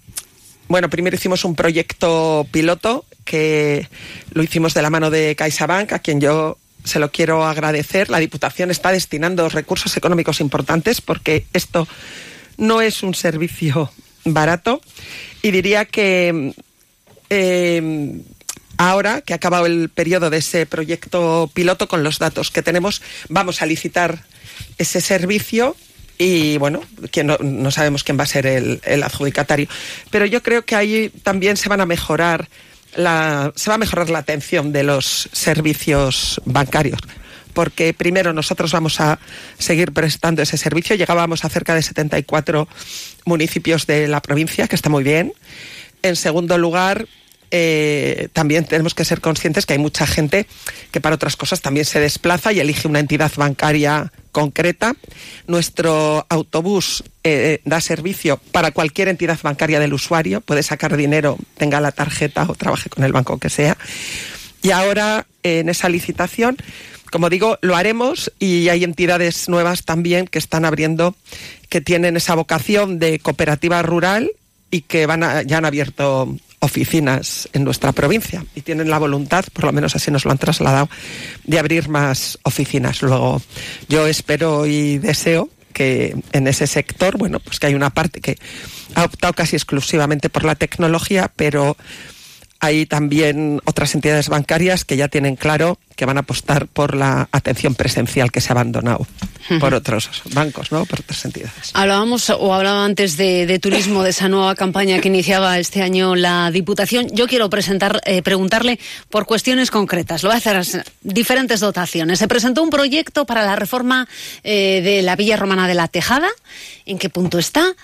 bueno, 0.68 0.90
primero 0.90 1.16
hicimos 1.16 1.44
un 1.44 1.56
proyecto 1.56 2.46
piloto 2.52 3.06
que 3.26 3.88
lo 4.34 4.44
hicimos 4.44 4.74
de 4.74 4.82
la 4.82 4.90
mano 4.90 5.10
de 5.10 5.36
CaixaBank, 5.36 5.94
a 5.94 6.00
quien 6.00 6.22
yo 6.22 6.58
se 6.84 7.00
lo 7.00 7.12
quiero 7.12 7.46
agradecer. 7.46 8.10
La 8.10 8.20
Diputación 8.20 8.72
está 8.72 8.92
destinando 8.92 9.50
recursos 9.50 9.96
económicos 9.98 10.40
importantes 10.40 11.02
porque 11.02 11.46
esto 11.54 11.88
no 12.58 12.82
es 12.82 13.04
un 13.04 13.16
servicio 13.16 13.92
barato. 14.24 14.82
Y 15.42 15.52
diría 15.52 15.86
que 15.86 16.54
eh, 17.30 18.22
Ahora 18.82 19.22
que 19.22 19.34
ha 19.34 19.36
acabado 19.36 19.68
el 19.68 19.90
periodo 19.90 20.32
de 20.32 20.38
ese 20.38 20.66
proyecto 20.66 21.52
piloto 21.54 21.88
con 21.88 22.02
los 22.02 22.18
datos 22.18 22.50
que 22.50 22.64
tenemos, 22.64 23.04
vamos 23.30 23.62
a 23.62 23.68
licitar 23.68 24.24
ese 24.80 25.02
servicio 25.02 25.76
y 26.18 26.58
bueno, 26.58 26.82
que 27.12 27.24
no, 27.24 27.70
sabemos 27.70 28.04
quién 28.04 28.18
va 28.18 28.24
a 28.24 28.26
ser 28.26 28.48
el, 28.48 29.04
adjudicatario. 29.04 29.68
Pero 30.10 30.26
yo 30.26 30.42
creo 30.42 30.66
que 30.66 30.76
ahí 30.76 31.12
también 31.22 31.58
se 31.58 31.70
van 31.70 31.80
a 31.80 31.86
mejorar 31.86 32.50
la, 32.96 33.54
se 33.56 33.70
va 33.70 33.76
a 33.76 33.78
mejorar 33.78 34.10
la 34.10 34.18
atención 34.18 34.72
de 34.72 34.82
los 34.82 35.30
servicios 35.32 36.42
bancarios. 36.46 37.02
Porque 37.54 37.94
primero 37.94 38.34
nosotros 38.34 38.72
vamos 38.72 39.00
a 39.00 39.20
seguir 39.60 39.92
prestando 39.92 40.42
ese 40.42 40.58
servicio. 40.58 40.96
Llegábamos 40.96 41.46
a 41.46 41.50
cerca 41.50 41.76
de 41.76 41.84
74 41.84 42.68
municipios 43.26 43.86
de 43.86 44.08
la 44.08 44.24
provincia, 44.24 44.68
que 44.68 44.76
está 44.76 44.90
muy 44.90 45.04
bien. 45.04 45.34
En 46.02 46.16
segundo 46.16 46.58
lugar, 46.58 47.06
eh, 47.52 48.30
también 48.32 48.66
tenemos 48.66 48.96
que 48.96 49.06
ser 49.06 49.20
conscientes 49.20 49.66
que 49.66 49.74
hay 49.74 49.80
mucha 49.80 50.08
gente 50.08 50.48
que 50.92 51.02
para 51.02 51.16
otras 51.16 51.36
cosas 51.36 51.62
también 51.62 51.86
se 51.86 52.00
desplaza 52.00 52.54
y 52.54 52.60
elige 52.60 52.88
una 52.88 53.00
entidad 53.00 53.32
bancaria 53.36 54.12
concreta. 54.32 54.96
Nuestro 55.48 56.26
autobús 56.30 57.04
eh, 57.24 57.60
da 57.66 57.82
servicio 57.82 58.40
para 58.52 58.72
cualquier 58.72 59.10
entidad 59.10 59.38
bancaria 59.44 59.80
del 59.80 59.94
usuario, 59.94 60.42
puede 60.42 60.64
sacar 60.64 60.96
dinero, 60.96 61.38
tenga 61.58 61.82
la 61.82 61.92
tarjeta 61.92 62.46
o 62.48 62.56
trabaje 62.56 62.90
con 62.90 63.04
el 63.04 63.12
banco 63.12 63.38
que 63.38 63.50
sea. 63.50 63.78
Y 64.64 64.72
ahora 64.72 65.28
en 65.44 65.70
esa 65.70 65.90
licitación, 65.90 66.58
como 67.12 67.30
digo, 67.30 67.58
lo 67.62 67.76
haremos 67.76 68.32
y 68.40 68.70
hay 68.70 68.86
entidades 68.86 69.50
nuevas 69.50 69.84
también 69.84 70.28
que 70.28 70.40
están 70.40 70.64
abriendo, 70.64 71.16
que 71.68 71.82
tienen 71.82 72.16
esa 72.16 72.36
vocación 72.36 73.00
de 73.00 73.20
cooperativa 73.20 73.82
rural 73.82 74.32
y 74.70 74.82
que 74.82 75.06
van 75.06 75.46
ya 75.46 75.58
han 75.58 75.66
abierto 75.66 76.38
oficinas 76.62 77.50
en 77.54 77.64
nuestra 77.64 77.92
provincia 77.92 78.46
y 78.56 78.62
tienen 78.62 78.90
la 78.90 79.00
voluntad, 79.00 79.44
por 79.52 79.66
lo 79.66 79.74
menos 79.74 79.96
así 79.96 80.12
nos 80.12 80.26
lo 80.26 80.32
han 80.32 80.38
trasladado, 80.38 80.90
de 81.44 81.60
abrir 81.60 81.90
más 81.90 82.40
oficinas. 82.44 83.02
Luego, 83.02 83.42
yo 83.90 84.08
espero 84.08 84.66
y 84.68 85.00
deseo 85.00 85.50
que 85.74 86.16
en 86.32 86.48
ese 86.48 86.68
sector, 86.68 87.18
bueno, 87.18 87.40
pues 87.40 87.60
que 87.60 87.68
hay 87.68 87.74
una 87.74 87.90
parte 87.90 88.22
que 88.22 88.38
ha 88.94 89.04
optado 89.06 89.34
casi 89.34 89.56
exclusivamente 89.56 90.30
por 90.30 90.44
la 90.44 90.56
tecnología, 90.56 91.32
pero 91.36 91.76
hay 92.62 92.86
también 92.86 93.60
otras 93.66 93.96
entidades 93.96 94.30
bancarias 94.30 94.86
que 94.86 94.96
ya 94.96 95.08
tienen 95.08 95.36
claro 95.36 95.80
que 95.96 96.06
van 96.06 96.18
a 96.18 96.22
apostar 96.22 96.68
por 96.68 96.96
la 96.96 97.28
atención 97.32 97.76
presencial 97.76 98.32
que 98.32 98.40
se 98.40 98.50
ha 98.50 98.54
abandonado 98.54 99.06
por 99.60 99.74
otros 99.74 100.10
bancos, 100.34 100.72
¿no? 100.72 100.86
Por 100.86 101.00
otras 101.00 101.26
entidades. 101.26 101.72
Hablábamos 101.74 102.30
o 102.30 102.54
hablaba 102.54 102.86
antes 102.86 103.18
de, 103.18 103.60
turismo, 103.60 104.04
de 104.04 104.12
esa 104.12 104.30
nueva 104.30 104.56
campaña 104.56 105.00
que 105.00 105.10
iniciaba 105.10 105.58
este 105.60 105.82
año 105.82 106.16
la 106.16 106.52
Diputación. 106.52 107.08
Yo 107.12 107.28
quiero 107.28 107.50
presentar, 107.50 108.00
eh, 108.06 108.22
preguntarle 108.22 108.80
por 109.10 109.26
cuestiones 109.26 109.72
concretas. 109.72 110.24
Lo 110.24 110.30
voy 110.30 110.36
a 110.36 110.38
hacer 110.38 110.86
diferentes 111.02 111.60
dotaciones. 111.60 112.20
Se 112.20 112.28
presentó 112.28 112.62
un 112.62 112.70
proyecto 112.70 113.26
para 113.26 113.44
la 113.44 113.56
reforma 113.56 114.08
eh, 114.44 114.82
de 114.84 115.02
la 115.02 115.16
Villa 115.16 115.36
Romana 115.36 115.68
de 115.68 115.74
la 115.74 115.88
Tejada. 115.88 116.30
¿En 116.86 117.00
qué 117.00 117.10
punto 117.10 117.40
está? 117.40 117.76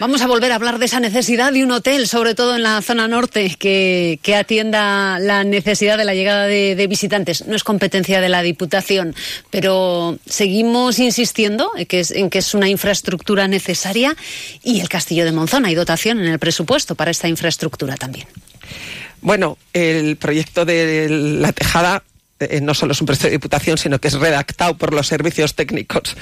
Vamos 0.00 0.22
a 0.22 0.26
volver 0.26 0.50
a 0.50 0.54
hablar 0.54 0.78
de 0.78 0.86
esa 0.86 0.98
necesidad 0.98 1.52
de 1.52 1.62
un 1.62 1.70
hotel, 1.72 2.08
sobre 2.08 2.34
todo 2.34 2.56
en 2.56 2.62
la 2.62 2.80
zona 2.80 3.06
norte, 3.06 3.54
que, 3.58 4.18
atienda 4.34 5.18
la 5.18 5.44
necesidad 5.44 5.98
de 5.98 6.06
la 6.06 6.14
llegada 6.14 6.46
de, 6.46 6.86
visitantes. 6.88 7.46
No 7.46 7.54
es 7.54 7.64
competencia 7.64 8.22
de 8.22 8.30
la 8.30 8.40
Diputación, 8.40 9.14
pero 9.50 10.18
seguimos 10.24 10.98
insistiendo 10.98 11.70
en 11.76 11.84
que, 11.84 12.00
es, 12.00 12.12
en 12.12 12.30
que 12.30 12.38
es 12.38 12.54
una 12.54 12.70
infraestructura 12.70 13.46
necesaria 13.46 14.16
y 14.62 14.80
el 14.80 14.88
Castillo 14.88 15.26
de 15.26 15.32
Monzón 15.32 15.66
hay 15.66 15.74
dotación 15.74 16.18
en 16.18 16.28
el 16.28 16.38
presupuesto 16.38 16.94
para 16.94 17.10
esta 17.10 17.28
infraestructura 17.28 17.96
también. 17.96 18.26
Bueno, 19.20 19.58
el 19.74 20.16
proyecto 20.16 20.64
de 20.64 21.08
la 21.10 21.52
Tejada 21.52 22.02
eh, 22.40 22.60
no 22.62 22.72
solo 22.72 22.92
es 22.92 23.00
un 23.02 23.06
proyecto 23.06 23.26
de 23.26 23.32
Diputación, 23.32 23.76
sino 23.76 23.98
que 23.98 24.08
es 24.08 24.14
redactado 24.14 24.74
por 24.76 24.94
los 24.94 25.06
servicios 25.06 25.54
técnicos 25.54 26.16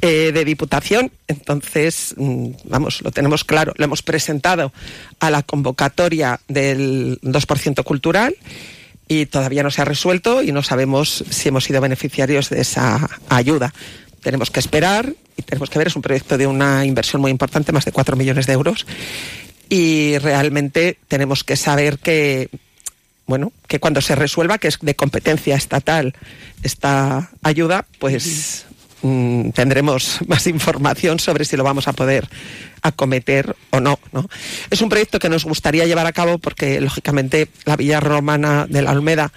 eh, 0.00 0.32
de 0.32 0.44
Diputación. 0.44 1.12
Entonces, 1.28 2.14
mm, 2.16 2.50
vamos, 2.64 3.02
lo 3.02 3.12
tenemos 3.12 3.44
claro. 3.44 3.72
Lo 3.76 3.84
hemos 3.84 4.02
presentado 4.02 4.72
a 5.20 5.30
la 5.30 5.44
convocatoria 5.44 6.40
del 6.48 7.20
2% 7.22 7.84
cultural 7.84 8.34
y 9.06 9.26
todavía 9.26 9.62
no 9.62 9.70
se 9.70 9.82
ha 9.82 9.84
resuelto 9.84 10.42
y 10.42 10.50
no 10.50 10.64
sabemos 10.64 11.24
si 11.30 11.48
hemos 11.48 11.64
sido 11.64 11.80
beneficiarios 11.80 12.50
de 12.50 12.62
esa 12.62 13.08
ayuda. 13.28 13.72
Tenemos 14.22 14.50
que 14.50 14.58
esperar 14.58 15.14
y 15.36 15.42
tenemos 15.42 15.70
que 15.70 15.78
ver, 15.78 15.86
es 15.86 15.96
un 15.96 16.02
proyecto 16.02 16.36
de 16.36 16.48
una 16.48 16.84
inversión 16.84 17.22
muy 17.22 17.30
importante, 17.30 17.70
más 17.70 17.84
de 17.84 17.92
4 17.92 18.16
millones 18.16 18.46
de 18.48 18.54
euros. 18.54 18.86
Y 19.68 20.18
realmente 20.18 20.98
tenemos 21.06 21.44
que 21.44 21.54
saber 21.54 21.98
que 22.00 22.50
bueno, 23.30 23.52
que 23.66 23.80
cuando 23.80 24.02
se 24.02 24.14
resuelva, 24.14 24.58
que 24.58 24.68
es 24.68 24.78
de 24.82 24.94
competencia 24.94 25.56
estatal 25.56 26.14
esta 26.62 27.30
ayuda, 27.42 27.86
pues 27.98 28.66
mm, 29.00 29.50
tendremos 29.50 30.18
más 30.26 30.46
información 30.46 31.18
sobre 31.18 31.46
si 31.46 31.56
lo 31.56 31.64
vamos 31.64 31.88
a 31.88 31.94
poder 31.94 32.28
acometer 32.82 33.56
o 33.70 33.80
no, 33.80 33.98
no. 34.12 34.28
Es 34.68 34.82
un 34.82 34.90
proyecto 34.90 35.18
que 35.18 35.28
nos 35.28 35.44
gustaría 35.44 35.86
llevar 35.86 36.06
a 36.06 36.12
cabo 36.12 36.38
porque, 36.38 36.80
lógicamente, 36.80 37.48
la 37.64 37.76
Villa 37.76 38.00
Romana 38.00 38.66
de 38.68 38.82
la 38.82 38.90
Olmeda 38.90 39.32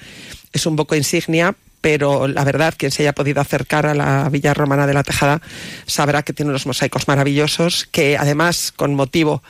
es 0.52 0.66
un 0.66 0.76
poco 0.76 0.96
insignia, 0.96 1.56
pero 1.80 2.28
la 2.28 2.44
verdad, 2.44 2.74
quien 2.76 2.92
se 2.92 3.04
haya 3.04 3.14
podido 3.14 3.42
acercar 3.42 3.86
a 3.86 3.94
la 3.94 4.28
Villa 4.30 4.56
Romana 4.56 4.88
de 4.88 4.94
la 4.96 5.04
Tejada 5.04 5.42
sabrá 5.86 6.24
que 6.24 6.34
tiene 6.34 6.50
unos 6.50 6.66
mosaicos 6.66 7.08
maravillosos 7.08 7.88
que, 7.92 8.18
además, 8.18 8.74
con 8.76 8.96
motivo 8.96 9.44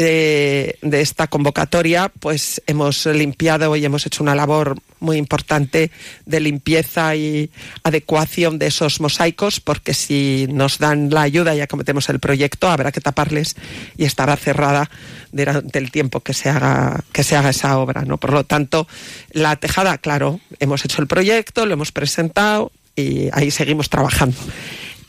de, 0.00 0.78
esta 0.92 1.26
convocatoria, 1.26 2.10
pues 2.20 2.62
hemos 2.66 3.04
limpiado 3.04 3.76
y 3.76 3.84
hemos 3.84 4.06
hecho 4.06 4.22
una 4.22 4.34
labor 4.34 4.76
muy 4.98 5.18
importante 5.18 5.90
de 6.24 6.40
limpieza 6.40 7.14
y 7.16 7.50
adecuación 7.82 8.58
de 8.58 8.68
esos 8.68 9.00
mosaicos, 9.00 9.60
porque 9.60 9.92
si 9.92 10.46
nos 10.50 10.78
dan 10.78 11.10
la 11.10 11.22
ayuda 11.22 11.54
y 11.54 11.60
acometemos 11.60 12.08
el 12.08 12.18
proyecto, 12.18 12.68
habrá 12.68 12.92
que 12.92 13.02
taparles 13.02 13.56
y 13.98 14.04
estará 14.04 14.36
cerrada 14.36 14.90
durante 15.32 15.78
el 15.78 15.90
tiempo 15.90 16.20
que 16.20 16.32
se 16.32 16.48
haga, 16.48 17.04
que 17.12 17.22
se 17.22 17.36
haga 17.36 17.50
esa 17.50 17.78
obra. 17.78 18.02
¿no? 18.06 18.16
Por 18.16 18.32
lo 18.32 18.44
tanto, 18.44 18.88
la 19.32 19.56
tejada, 19.56 19.98
claro, 19.98 20.40
hemos 20.60 20.84
hecho 20.84 21.02
el 21.02 21.08
proyecto, 21.08 21.66
lo 21.66 21.74
hemos 21.74 21.92
presentado 21.92 22.72
y 22.96 23.28
ahí 23.32 23.50
seguimos 23.50 23.90
trabajando. 23.90 24.36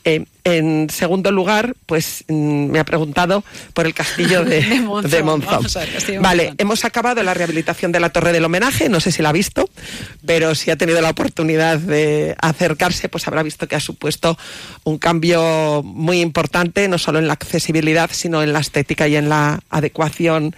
Eh, 0.04 0.24
En 0.44 0.90
segundo 0.90 1.30
lugar, 1.30 1.74
pues 1.86 2.24
mm, 2.28 2.66
me 2.66 2.80
ha 2.80 2.84
preguntado 2.84 3.44
por 3.74 3.86
el 3.86 3.94
castillo 3.94 4.44
de, 4.44 4.60
de 5.08 5.22
Monzón. 5.22 5.66
Vale, 6.20 6.54
hemos 6.58 6.84
acabado 6.84 7.22
la 7.22 7.32
rehabilitación 7.32 7.92
de 7.92 8.00
la 8.00 8.10
Torre 8.10 8.32
del 8.32 8.44
Homenaje, 8.44 8.88
no 8.88 8.98
sé 8.98 9.12
si 9.12 9.22
la 9.22 9.28
ha 9.28 9.32
visto, 9.32 9.68
pero 10.26 10.54
si 10.54 10.70
ha 10.70 10.76
tenido 10.76 11.00
la 11.00 11.10
oportunidad 11.10 11.78
de 11.78 12.34
acercarse, 12.40 13.08
pues 13.08 13.28
habrá 13.28 13.42
visto 13.42 13.68
que 13.68 13.76
ha 13.76 13.80
supuesto 13.80 14.36
un 14.84 14.98
cambio 14.98 15.82
muy 15.84 16.20
importante, 16.20 16.88
no 16.88 16.98
solo 16.98 17.18
en 17.18 17.28
la 17.28 17.34
accesibilidad, 17.34 18.10
sino 18.12 18.42
en 18.42 18.52
la 18.52 18.60
estética 18.60 19.06
y 19.06 19.16
en 19.16 19.28
la 19.28 19.60
adecuación 19.70 20.56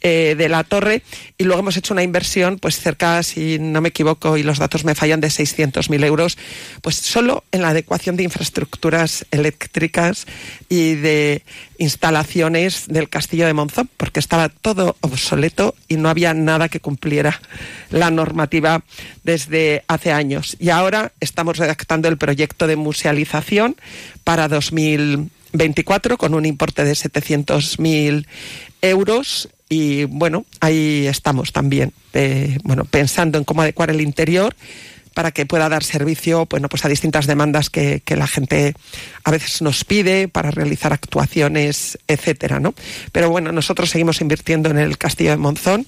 eh, 0.00 0.34
de 0.36 0.48
la 0.48 0.64
torre. 0.64 1.02
Y 1.36 1.44
luego 1.44 1.60
hemos 1.60 1.76
hecho 1.76 1.92
una 1.92 2.02
inversión, 2.02 2.58
pues 2.58 2.78
cerca, 2.78 3.22
si 3.22 3.58
no 3.58 3.80
me 3.80 3.90
equivoco 3.90 4.36
y 4.36 4.42
los 4.42 4.58
datos 4.58 4.84
me 4.84 4.94
fallan, 4.94 5.20
de 5.20 5.28
600.000 5.28 6.04
euros, 6.04 6.38
pues 6.82 6.96
solo 6.96 7.44
en 7.52 7.62
la 7.62 7.70
adecuación 7.70 8.16
de 8.16 8.22
infraestructuras 8.22 9.25
eléctricas 9.30 10.26
y 10.68 10.94
de 10.94 11.42
instalaciones 11.78 12.84
del 12.88 13.08
castillo 13.08 13.46
de 13.46 13.52
Monzón, 13.52 13.88
porque 13.96 14.20
estaba 14.20 14.48
todo 14.48 14.96
obsoleto 15.00 15.74
y 15.88 15.96
no 15.96 16.08
había 16.08 16.34
nada 16.34 16.68
que 16.68 16.80
cumpliera 16.80 17.40
la 17.90 18.10
normativa 18.10 18.82
desde 19.24 19.84
hace 19.88 20.12
años. 20.12 20.56
Y 20.58 20.70
ahora 20.70 21.12
estamos 21.20 21.58
redactando 21.58 22.08
el 22.08 22.18
proyecto 22.18 22.66
de 22.66 22.76
musealización 22.76 23.76
para 24.24 24.48
2024 24.48 26.18
con 26.18 26.34
un 26.34 26.46
importe 26.46 26.84
de 26.84 26.92
700.000 26.92 28.26
euros 28.82 29.48
y 29.68 30.04
bueno, 30.04 30.46
ahí 30.60 31.06
estamos 31.06 31.52
también, 31.52 31.92
eh, 32.12 32.58
bueno, 32.62 32.84
pensando 32.84 33.38
en 33.38 33.44
cómo 33.44 33.62
adecuar 33.62 33.90
el 33.90 34.00
interior 34.00 34.54
para 35.16 35.30
que 35.30 35.46
pueda 35.46 35.70
dar 35.70 35.82
servicio 35.82 36.44
bueno, 36.44 36.68
pues 36.68 36.84
a 36.84 36.90
distintas 36.90 37.26
demandas 37.26 37.70
que, 37.70 38.02
que, 38.04 38.16
la 38.16 38.26
gente 38.26 38.74
a 39.24 39.30
veces 39.30 39.62
nos 39.62 39.82
pide 39.82 40.28
para 40.28 40.50
realizar 40.50 40.92
actuaciones, 40.92 41.98
etcétera, 42.06 42.60
¿no? 42.60 42.74
Pero 43.12 43.30
bueno, 43.30 43.50
nosotros 43.50 43.88
seguimos 43.88 44.20
invirtiendo 44.20 44.68
en 44.68 44.76
el 44.76 44.98
Castillo 44.98 45.30
de 45.30 45.38
Monzón 45.38 45.86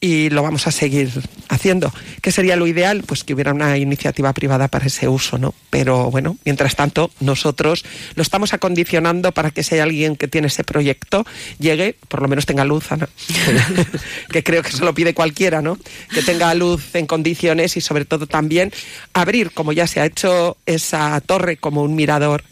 y 0.00 0.30
lo 0.30 0.42
vamos 0.42 0.66
a 0.66 0.70
seguir 0.70 1.10
haciendo. 1.48 1.92
¿Qué 2.22 2.30
sería 2.30 2.56
lo 2.56 2.66
ideal? 2.66 3.02
Pues 3.04 3.24
que 3.24 3.34
hubiera 3.34 3.52
una 3.52 3.76
iniciativa 3.78 4.32
privada 4.32 4.68
para 4.68 4.86
ese 4.86 5.08
uso, 5.08 5.38
¿no? 5.38 5.54
Pero 5.70 6.10
bueno, 6.10 6.36
mientras 6.44 6.76
tanto, 6.76 7.10
nosotros 7.20 7.84
lo 8.14 8.22
estamos 8.22 8.52
acondicionando 8.52 9.32
para 9.32 9.50
que 9.50 9.64
si 9.64 9.74
hay 9.74 9.80
alguien 9.80 10.16
que 10.16 10.28
tiene 10.28 10.46
ese 10.46 10.62
proyecto, 10.62 11.26
llegue, 11.58 11.96
por 12.08 12.22
lo 12.22 12.28
menos 12.28 12.46
tenga 12.46 12.64
luz, 12.64 12.86
¿no? 12.96 13.08
que 14.30 14.44
creo 14.44 14.62
que 14.62 14.68
eso 14.68 14.84
lo 14.84 14.94
pide 14.94 15.14
cualquiera, 15.14 15.62
¿no? 15.62 15.78
Que 16.14 16.22
tenga 16.22 16.54
luz 16.54 16.94
en 16.94 17.06
condiciones 17.06 17.76
y 17.76 17.80
sobre 17.80 18.04
todo 18.04 18.26
también 18.26 18.72
abrir, 19.12 19.50
como 19.50 19.72
ya 19.72 19.86
se 19.86 20.00
ha 20.00 20.06
hecho, 20.06 20.56
esa 20.66 21.20
torre 21.20 21.56
como 21.56 21.82
un 21.82 21.96
mirador 21.96 22.44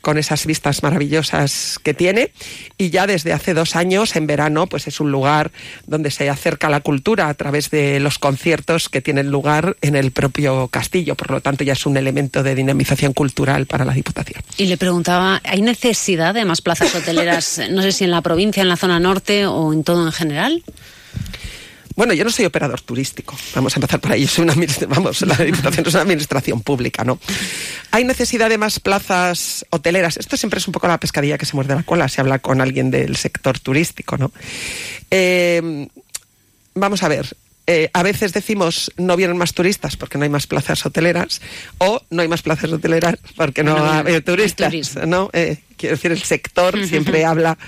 con 0.00 0.18
esas 0.18 0.46
vistas 0.46 0.82
maravillosas 0.82 1.78
que 1.82 1.94
tiene 1.94 2.32
y 2.76 2.90
ya 2.90 3.06
desde 3.06 3.32
hace 3.32 3.54
dos 3.54 3.76
años 3.76 4.16
en 4.16 4.26
verano 4.26 4.66
pues 4.66 4.86
es 4.86 5.00
un 5.00 5.10
lugar 5.10 5.50
donde 5.86 6.10
se 6.10 6.28
acerca 6.30 6.68
la 6.68 6.80
cultura 6.80 7.28
a 7.28 7.34
través 7.34 7.70
de 7.70 8.00
los 8.00 8.18
conciertos 8.18 8.88
que 8.88 9.00
tienen 9.00 9.30
lugar 9.30 9.76
en 9.80 9.96
el 9.96 10.10
propio 10.10 10.68
castillo, 10.68 11.14
por 11.14 11.30
lo 11.30 11.40
tanto 11.40 11.64
ya 11.64 11.72
es 11.72 11.86
un 11.86 11.96
elemento 11.96 12.42
de 12.42 12.54
dinamización 12.54 13.12
cultural 13.12 13.66
para 13.66 13.84
la 13.84 13.92
Diputación. 13.92 14.42
Y 14.56 14.66
le 14.66 14.76
preguntaba, 14.76 15.40
¿hay 15.44 15.62
necesidad 15.62 16.34
de 16.34 16.44
más 16.44 16.60
plazas 16.60 16.94
hoteleras, 16.94 17.60
no 17.70 17.82
sé 17.82 17.92
si 17.92 18.04
en 18.04 18.10
la 18.10 18.22
provincia, 18.22 18.62
en 18.62 18.68
la 18.68 18.76
zona 18.76 19.00
norte 19.00 19.46
o 19.46 19.72
en 19.72 19.84
todo 19.84 20.06
en 20.06 20.12
general? 20.12 20.62
Bueno, 21.98 22.14
yo 22.14 22.22
no 22.22 22.30
soy 22.30 22.44
operador 22.44 22.80
turístico. 22.80 23.36
Vamos 23.56 23.74
a 23.74 23.78
empezar 23.78 23.98
por 23.98 24.12
ahí. 24.12 24.24
soy 24.28 24.44
una, 24.44 24.54
vamos, 24.88 25.20
la 25.22 25.34
Diputación 25.34 25.84
es 25.84 25.94
una 25.94 26.02
administración 26.02 26.60
pública, 26.60 27.02
¿no? 27.02 27.18
Hay 27.90 28.04
necesidad 28.04 28.48
de 28.48 28.56
más 28.56 28.78
plazas 28.78 29.66
hoteleras. 29.70 30.16
Esto 30.16 30.36
siempre 30.36 30.58
es 30.60 30.68
un 30.68 30.72
poco 30.72 30.86
la 30.86 31.00
pescadilla 31.00 31.36
que 31.38 31.44
se 31.44 31.56
muerde 31.56 31.74
la 31.74 31.82
cola 31.82 32.08
si 32.08 32.20
habla 32.20 32.38
con 32.38 32.60
alguien 32.60 32.92
del 32.92 33.16
sector 33.16 33.58
turístico, 33.58 34.16
¿no? 34.16 34.30
Eh, 35.10 35.88
vamos 36.74 37.02
a 37.02 37.08
ver. 37.08 37.36
Eh, 37.66 37.90
a 37.92 38.04
veces 38.04 38.32
decimos 38.32 38.92
no 38.96 39.16
vienen 39.16 39.36
más 39.36 39.52
turistas 39.52 39.96
porque 39.96 40.18
no 40.18 40.24
hay 40.24 40.30
más 40.30 40.46
plazas 40.46 40.86
hoteleras 40.86 41.40
o 41.78 42.00
no 42.10 42.22
hay 42.22 42.28
más 42.28 42.42
plazas 42.42 42.72
hoteleras 42.72 43.16
porque 43.34 43.64
no, 43.64 43.76
hay 43.76 44.20
turistas, 44.20 44.72
¿no? 45.04 45.30
Eh, 45.32 45.58
quiero 45.76 45.96
decir, 45.96 46.12
el 46.12 46.22
sector 46.22 46.78
siempre 46.86 47.24
habla 47.24 47.58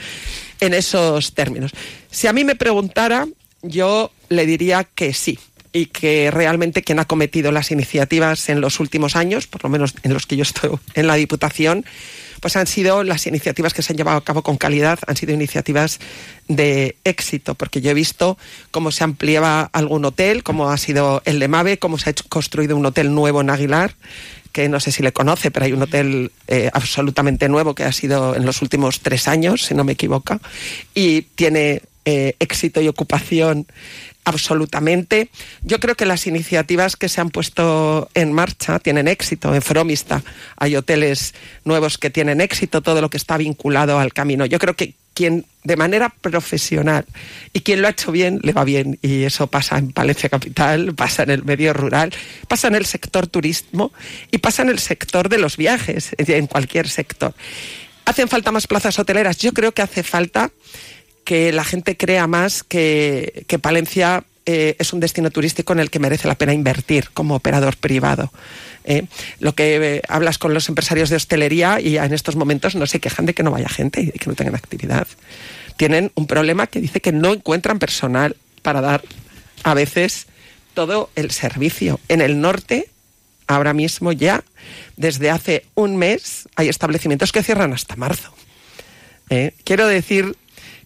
en 0.60 0.72
esos 0.72 1.34
términos. 1.34 1.72
Si 2.12 2.28
a 2.28 2.32
mí 2.32 2.44
me 2.44 2.54
preguntara, 2.54 3.26
yo 3.62 4.10
le 4.28 4.46
diría 4.46 4.84
que 4.84 5.12
sí 5.12 5.38
y 5.72 5.86
que 5.86 6.30
realmente 6.30 6.82
quien 6.82 6.98
ha 6.98 7.04
cometido 7.04 7.52
las 7.52 7.70
iniciativas 7.70 8.48
en 8.48 8.60
los 8.60 8.80
últimos 8.80 9.14
años, 9.14 9.46
por 9.46 9.62
lo 9.62 9.70
menos 9.70 9.94
en 10.02 10.12
los 10.12 10.26
que 10.26 10.36
yo 10.36 10.42
estoy 10.42 10.70
en 10.94 11.06
la 11.06 11.14
Diputación, 11.14 11.84
pues 12.40 12.56
han 12.56 12.66
sido 12.66 13.04
las 13.04 13.26
iniciativas 13.26 13.74
que 13.74 13.82
se 13.82 13.92
han 13.92 13.98
llevado 13.98 14.16
a 14.16 14.24
cabo 14.24 14.42
con 14.42 14.56
calidad, 14.56 14.98
han 15.06 15.16
sido 15.16 15.34
iniciativas 15.34 16.00
de 16.48 16.96
éxito, 17.04 17.54
porque 17.54 17.80
yo 17.80 17.90
he 17.90 17.94
visto 17.94 18.38
cómo 18.70 18.90
se 18.90 19.04
ampliaba 19.04 19.68
algún 19.72 20.04
hotel, 20.04 20.42
como 20.42 20.70
ha 20.70 20.76
sido 20.78 21.22
el 21.26 21.38
de 21.38 21.48
Mave, 21.48 21.78
cómo 21.78 21.98
se 21.98 22.08
ha 22.08 22.12
hecho, 22.12 22.24
construido 22.28 22.76
un 22.76 22.86
hotel 22.86 23.14
nuevo 23.14 23.40
en 23.42 23.50
Aguilar, 23.50 23.94
que 24.52 24.68
no 24.68 24.80
sé 24.80 24.90
si 24.90 25.02
le 25.02 25.12
conoce, 25.12 25.50
pero 25.50 25.66
hay 25.66 25.72
un 25.72 25.82
hotel 25.82 26.32
eh, 26.48 26.70
absolutamente 26.72 27.48
nuevo 27.48 27.74
que 27.74 27.84
ha 27.84 27.92
sido 27.92 28.34
en 28.34 28.44
los 28.44 28.62
últimos 28.62 29.00
tres 29.00 29.28
años, 29.28 29.64
si 29.66 29.74
no 29.74 29.84
me 29.84 29.92
equivoco, 29.92 30.40
y 30.94 31.22
tiene 31.22 31.82
eh, 32.04 32.34
éxito 32.38 32.80
y 32.80 32.88
ocupación 32.88 33.66
absolutamente. 34.24 35.28
Yo 35.62 35.80
creo 35.80 35.94
que 35.94 36.06
las 36.06 36.26
iniciativas 36.26 36.96
que 36.96 37.08
se 37.08 37.20
han 37.20 37.30
puesto 37.30 38.08
en 38.14 38.32
marcha 38.32 38.78
tienen 38.78 39.08
éxito. 39.08 39.54
En 39.54 39.62
Fromista 39.62 40.22
hay 40.56 40.76
hoteles 40.76 41.34
nuevos 41.64 41.98
que 41.98 42.10
tienen 42.10 42.40
éxito, 42.40 42.82
todo 42.82 43.00
lo 43.00 43.10
que 43.10 43.16
está 43.16 43.36
vinculado 43.36 43.98
al 43.98 44.12
camino. 44.12 44.46
Yo 44.46 44.58
creo 44.58 44.74
que 44.74 44.94
quien 45.14 45.44
de 45.64 45.76
manera 45.76 46.08
profesional 46.08 47.04
y 47.52 47.60
quien 47.60 47.82
lo 47.82 47.88
ha 47.88 47.90
hecho 47.90 48.12
bien, 48.12 48.40
le 48.42 48.52
va 48.52 48.64
bien. 48.64 48.98
Y 49.02 49.24
eso 49.24 49.46
pasa 49.48 49.78
en 49.78 49.92
Palencia 49.92 50.28
Capital, 50.28 50.94
pasa 50.94 51.24
en 51.24 51.30
el 51.30 51.44
medio 51.44 51.72
rural, 51.72 52.12
pasa 52.48 52.68
en 52.68 52.76
el 52.76 52.86
sector 52.86 53.26
turismo 53.26 53.92
y 54.30 54.38
pasa 54.38 54.62
en 54.62 54.70
el 54.70 54.78
sector 54.78 55.28
de 55.28 55.38
los 55.38 55.56
viajes, 55.56 56.14
en 56.16 56.46
cualquier 56.46 56.88
sector. 56.88 57.34
¿Hacen 58.06 58.28
falta 58.28 58.50
más 58.50 58.66
plazas 58.66 58.98
hoteleras? 58.98 59.38
Yo 59.38 59.52
creo 59.52 59.72
que 59.72 59.82
hace 59.82 60.02
falta 60.02 60.50
que 61.30 61.52
la 61.52 61.62
gente 61.62 61.96
crea 61.96 62.26
más 62.26 62.64
que, 62.64 63.46
Palencia 63.62 64.24
eh, 64.46 64.74
es 64.80 64.92
un 64.92 64.98
destino 64.98 65.30
turístico 65.30 65.72
en 65.72 65.78
el 65.78 65.88
que 65.88 66.00
merece 66.00 66.26
la 66.26 66.34
pena 66.34 66.52
invertir 66.52 67.10
como 67.14 67.36
operador 67.36 67.76
privado. 67.76 68.32
¿eh? 68.84 69.04
lo 69.38 69.54
que 69.54 69.76
eh, 69.76 70.02
hablas 70.08 70.38
con 70.38 70.54
los 70.54 70.68
empresarios 70.68 71.08
de 71.08 71.14
hostelería 71.14 71.80
y 71.80 71.98
en 71.98 72.12
estos 72.12 72.34
momentos 72.34 72.74
no 72.74 72.84
se 72.84 72.98
quejan 72.98 73.26
de 73.26 73.34
que 73.34 73.44
no 73.44 73.52
vaya 73.52 73.68
gente 73.68 74.00
y 74.00 74.10
que 74.10 74.28
no 74.28 74.34
tengan 74.34 74.56
actividad. 74.56 75.06
Tienen 75.76 76.10
un 76.16 76.26
problema 76.26 76.66
que 76.66 76.80
dice 76.80 77.00
que 77.00 77.12
no 77.12 77.32
encuentran 77.32 77.78
personal 77.78 78.34
para 78.62 78.80
dar 78.80 79.04
a 79.62 79.74
veces 79.74 80.26
todo 80.74 81.10
el 81.14 81.30
servicio. 81.30 82.00
En 82.08 82.22
el 82.22 82.40
norte, 82.40 82.88
ahora 83.46 83.72
mismo 83.72 84.10
ya, 84.10 84.42
desde 84.96 85.30
hace 85.30 85.64
un 85.76 85.94
mes, 85.94 86.48
hay 86.56 86.68
establecimientos 86.68 87.30
que 87.30 87.44
cierran 87.44 87.72
hasta 87.72 87.94
marzo. 87.94 88.34
Quiero 89.62 89.86
decir 89.86 90.34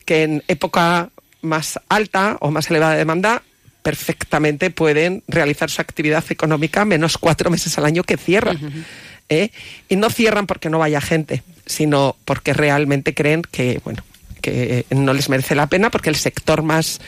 que 0.05 0.23
en 0.23 0.43
época 0.49 1.11
más 1.43 1.79
alta 1.89 2.37
o 2.41 2.51
más 2.51 2.71
elevada 2.71 2.97
demanda 2.97 3.43
perfectamente 3.83 4.71
pueden 4.71 5.23
realizar 5.29 5.71
su 5.71 5.83
actividad 5.83 6.25
económica 6.31 6.85
menos 6.87 7.19
cuatro 7.19 7.51
meses 7.51 7.77
al 7.77 7.85
año 7.85 8.03
que 8.03 8.17
cierran. 8.17 8.87
¿eh? 9.29 9.51
Y 9.89 9.97
no 9.97 10.09
cierran 10.09 10.47
porque 10.47 10.71
no 10.71 10.79
vaya 10.79 11.03
gente, 11.03 11.43
sino 11.67 12.17
porque 12.25 12.55
realmente 12.55 13.15
creen 13.15 13.43
que, 13.43 13.81
bueno, 13.85 14.03
que 14.41 14.87
no 14.91 15.13
les 15.13 15.29
merece 15.29 15.55
la 15.55 15.67
pena 15.67 15.91
porque 15.91 16.09
el 16.09 16.17
sector 16.17 16.63
más, 16.63 17.01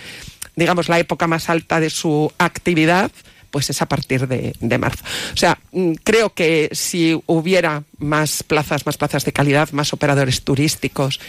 digamos, 0.54 0.88
la 0.88 0.98
época 0.98 1.26
más 1.26 1.48
alta 1.48 1.80
de 1.80 1.90
su 1.90 2.30
actividad 2.38 3.11
pues 3.50 3.70
es 3.70 3.80
a 3.80 3.87
partir 3.87 4.28
de, 4.28 4.54
de, 4.61 4.78
marzo. 4.78 5.02
O 5.32 5.37
sea, 5.37 5.59
mm, 5.72 5.92
creo 6.04 6.35
que 6.35 6.68
si 6.72 7.18
hubiera 7.24 7.85
más 7.96 8.42
plazas, 8.42 8.85
más 8.85 8.98
plazas 8.98 9.24
de 9.24 9.32
calidad, 9.32 9.70
más 9.70 9.94
operadores 9.94 10.42
turísticos, 10.42 11.20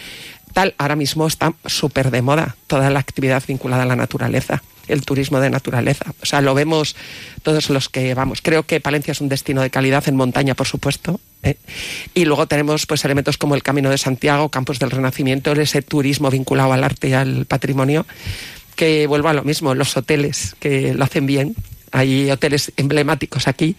ahora 0.78 0.96
mismo 0.96 1.28
está 1.28 1.54
súper 1.66 2.12
de 2.12 2.22
moda 2.22 2.56
toda 2.68 2.90
la 2.90 3.00
actividad 3.00 3.44
vinculada 3.48 3.84
a 3.84 3.86
la 3.86 3.96
naturaleza 3.96 4.62
el 4.88 5.06
turismo 5.06 5.40
de 5.40 5.50
naturaleza. 5.50 6.14
O 6.22 6.26
sea, 6.26 6.42
lo 6.42 6.54
vemos 6.54 6.96
todos 7.44 7.70
los 7.70 7.90
que 7.90 8.14
vamos. 8.14 8.42
Creo 8.42 8.64
que 8.64 8.80
Palencia 8.80 9.12
es 9.12 9.22
un 9.22 9.30
destino 9.30 9.62
de 9.62 9.70
calidad 9.70 10.08
en 10.08 10.16
montaña, 10.16 10.56
por 10.56 10.68
supuesto. 10.68 11.20
¿eh? 11.44 11.58
Y 12.14 12.26
luego 12.26 12.48
tenemos 12.48 12.86
pues 12.86 13.04
elementos 13.06 13.38
como 13.38 13.56
el 13.56 13.64
Camino 13.64 13.90
de 13.90 13.98
Santiago, 13.98 14.50
Campos 14.50 14.80
del 14.80 14.92
Renacimiento, 14.92 15.52
ese 15.52 15.82
turismo 15.82 16.30
vinculado 16.30 16.74
al 16.74 16.84
arte 16.84 17.10
y 17.10 17.14
al 17.14 17.46
patrimonio, 17.46 18.06
que 18.76 19.08
vuelvo 19.08 19.30
a 19.30 19.34
lo 19.34 19.44
mismo, 19.44 19.76
los 19.76 19.98
hoteles 19.98 20.56
que 20.60 20.94
lo 20.94 21.04
hacen 21.04 21.26
bien, 21.26 21.56
Hay 21.92 22.30
hoteles 22.30 22.72
emblemáticos 22.78 23.48
aquí 23.48 23.76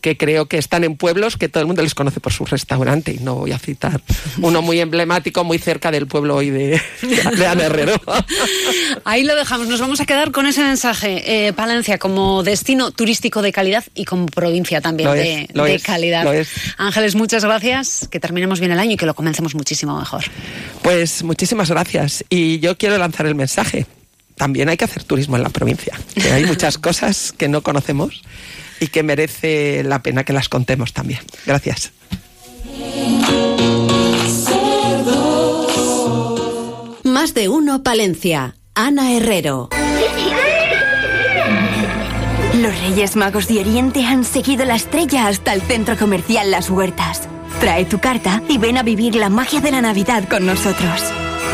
que 0.00 0.16
creo 0.16 0.46
que 0.46 0.58
están 0.58 0.84
en 0.84 0.96
pueblos 0.96 1.36
que 1.36 1.48
todo 1.48 1.60
el 1.60 1.66
mundo 1.66 1.82
les 1.82 1.94
conoce 1.94 2.20
por 2.20 2.32
su 2.32 2.44
restaurante. 2.44 3.12
Y 3.12 3.18
no 3.18 3.34
voy 3.34 3.52
a 3.52 3.58
citar 3.58 4.00
uno 4.40 4.62
muy 4.62 4.80
emblemático, 4.80 5.44
muy 5.44 5.58
cerca 5.58 5.90
del 5.90 6.06
pueblo 6.06 6.36
hoy 6.36 6.50
de, 6.50 6.80
de 7.02 7.46
Ana 7.46 7.64
Herrero. 7.64 8.00
Ahí 9.04 9.24
lo 9.24 9.34
dejamos. 9.36 9.68
Nos 9.68 9.80
vamos 9.80 10.00
a 10.00 10.06
quedar 10.06 10.30
con 10.32 10.46
ese 10.46 10.62
mensaje. 10.62 11.48
Eh, 11.48 11.52
Palencia 11.52 11.98
como 11.98 12.42
destino 12.42 12.90
turístico 12.90 13.42
de 13.42 13.52
calidad 13.52 13.84
y 13.94 14.04
como 14.04 14.26
provincia 14.26 14.80
también 14.80 15.08
Lo 15.08 15.14
de, 15.14 15.42
es, 15.42 15.54
lo 15.54 15.64
de 15.64 15.74
es, 15.74 15.82
calidad. 15.82 16.26
Ángeles, 16.78 17.14
muchas 17.14 17.44
gracias. 17.44 18.08
Que 18.10 18.20
terminemos 18.20 18.60
bien 18.60 18.72
el 18.72 18.78
año 18.78 18.92
y 18.92 18.96
que 18.96 19.06
lo 19.06 19.14
comencemos 19.14 19.54
muchísimo 19.54 19.98
mejor. 19.98 20.24
Pues 20.82 21.22
muchísimas 21.22 21.70
gracias. 21.70 22.24
Y 22.30 22.58
yo 22.60 22.78
quiero 22.78 22.96
lanzar 22.98 23.26
el 23.26 23.34
mensaje. 23.34 23.86
También 24.40 24.70
hay 24.70 24.78
que 24.78 24.86
hacer 24.86 25.04
turismo 25.04 25.36
en 25.36 25.42
la 25.42 25.50
provincia. 25.50 26.00
Que 26.14 26.32
hay 26.32 26.46
muchas 26.46 26.78
cosas 26.88 27.34
que 27.36 27.46
no 27.46 27.60
conocemos 27.60 28.22
y 28.80 28.86
que 28.86 29.02
merece 29.02 29.84
la 29.84 30.02
pena 30.02 30.24
que 30.24 30.32
las 30.32 30.48
contemos 30.48 30.94
también. 30.94 31.20
Gracias. 31.44 31.92
Más 37.04 37.34
de 37.34 37.50
uno 37.50 37.82
Palencia. 37.82 38.56
Ana 38.74 39.12
Herrero. 39.12 39.68
Los 42.54 42.80
Reyes 42.80 43.16
Magos 43.16 43.46
de 43.46 43.60
Oriente 43.60 44.06
han 44.06 44.24
seguido 44.24 44.64
la 44.64 44.76
estrella 44.76 45.26
hasta 45.26 45.52
el 45.52 45.60
centro 45.60 45.98
comercial 45.98 46.50
Las 46.50 46.70
Huertas. 46.70 47.28
Trae 47.60 47.84
tu 47.84 47.98
carta 47.98 48.42
y 48.48 48.56
ven 48.56 48.78
a 48.78 48.82
vivir 48.82 49.16
la 49.16 49.28
magia 49.28 49.60
de 49.60 49.70
la 49.70 49.82
Navidad 49.82 50.26
con 50.30 50.46
nosotros. 50.46 51.02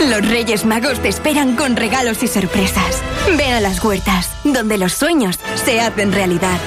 Los 0.01 0.29
Reyes 0.29 0.65
Magos 0.67 1.01
te 1.01 1.09
esperan 1.09 1.57
con 1.57 1.75
regalos 1.75 2.23
y 2.23 2.29
sorpresas. 2.29 3.03
Ven 3.37 3.55
a 3.55 3.61
Las 3.61 3.83
Huertas, 3.83 4.31
donde 4.45 4.79
los 4.79 4.93
sueños 4.93 5.39
se 5.65 5.81
hacen 5.81 6.13
realidad. 6.13 6.59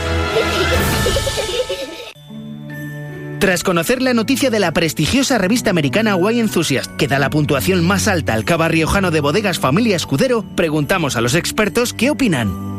Tras 3.40 3.64
conocer 3.64 4.02
la 4.02 4.14
noticia 4.14 4.50
de 4.50 4.60
la 4.60 4.74
prestigiosa 4.74 5.38
revista 5.38 5.70
americana 5.70 6.16
Wine 6.16 6.42
Enthusiast, 6.42 6.92
que 6.98 7.08
da 7.08 7.20
la 7.20 7.30
puntuación 7.30 7.86
más 7.86 8.08
alta 8.08 8.34
al 8.34 8.44
cava 8.44 8.68
riojano 8.68 9.12
de 9.12 9.22
bodegas 9.22 9.60
Familia 9.60 9.96
Escudero, 9.96 10.44
preguntamos 10.56 11.16
a 11.16 11.22
los 11.22 11.36
expertos 11.36 11.94
qué 11.94 12.10
opinan. 12.10 12.79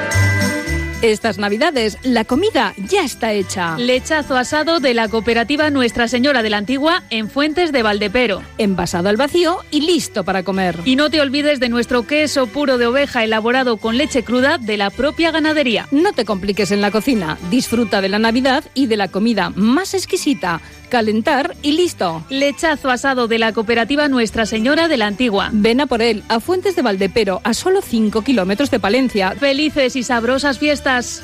Estas 1.01 1.39
navidades 1.39 1.97
la 2.03 2.25
comida 2.25 2.75
ya 2.77 3.03
está 3.03 3.33
hecha. 3.33 3.75
Lechazo 3.75 4.37
asado 4.37 4.79
de 4.79 4.93
la 4.93 5.09
cooperativa 5.09 5.71
Nuestra 5.71 6.07
Señora 6.07 6.43
de 6.43 6.51
la 6.51 6.57
Antigua 6.57 7.01
en 7.09 7.27
Fuentes 7.27 7.71
de 7.71 7.81
Valdepero. 7.81 8.43
Envasado 8.59 9.09
al 9.09 9.17
vacío 9.17 9.57
y 9.71 9.81
listo 9.81 10.23
para 10.23 10.43
comer. 10.43 10.77
Y 10.85 10.95
no 10.95 11.09
te 11.09 11.19
olvides 11.19 11.59
de 11.59 11.69
nuestro 11.69 12.05
queso 12.05 12.45
puro 12.45 12.77
de 12.77 12.85
oveja 12.85 13.23
elaborado 13.23 13.77
con 13.77 13.97
leche 13.97 14.23
cruda 14.23 14.59
de 14.59 14.77
la 14.77 14.91
propia 14.91 15.31
ganadería. 15.31 15.87
No 15.89 16.13
te 16.13 16.23
compliques 16.23 16.69
en 16.69 16.81
la 16.81 16.91
cocina. 16.91 17.39
Disfruta 17.49 17.99
de 17.99 18.09
la 18.09 18.19
Navidad 18.19 18.63
y 18.75 18.85
de 18.85 18.97
la 18.97 19.07
comida 19.07 19.49
más 19.55 19.95
exquisita. 19.95 20.61
Calentar 20.91 21.55
y 21.61 21.71
listo. 21.71 22.21
Lechazo 22.29 22.91
asado 22.91 23.29
de 23.29 23.39
la 23.39 23.53
cooperativa 23.53 24.09
Nuestra 24.09 24.45
Señora 24.45 24.89
de 24.89 24.97
la 24.97 25.07
Antigua. 25.07 25.49
Ven 25.53 25.79
a 25.79 25.87
por 25.87 26.01
él 26.01 26.21
a 26.27 26.41
Fuentes 26.41 26.75
de 26.75 26.81
Valdepero, 26.81 27.39
a 27.45 27.53
solo 27.53 27.81
5 27.81 28.21
kilómetros 28.23 28.69
de 28.71 28.79
Palencia. 28.81 29.31
Felices 29.31 29.95
y 29.95 30.03
sabrosas 30.03 30.59
fiestas. 30.59 31.23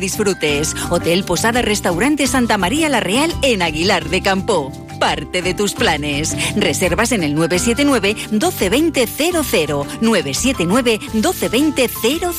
disfrutes. 0.00 0.74
Hotel 0.90 1.24
Posada 1.24 1.62
Restaurante 1.62 2.26
Santa 2.26 2.58
María 2.58 2.88
La 2.88 3.00
Real 3.00 3.32
en 3.42 3.62
Aguilar 3.62 4.08
de 4.08 4.22
Campo. 4.22 4.72
Parte 4.98 5.42
de 5.42 5.54
tus 5.54 5.74
planes. 5.74 6.36
Reservas 6.56 7.12
en 7.12 7.22
el 7.22 7.34
979 7.34 8.16
1220 8.32 9.06
00 9.06 9.86
979 10.00 10.98
1220 11.12 11.90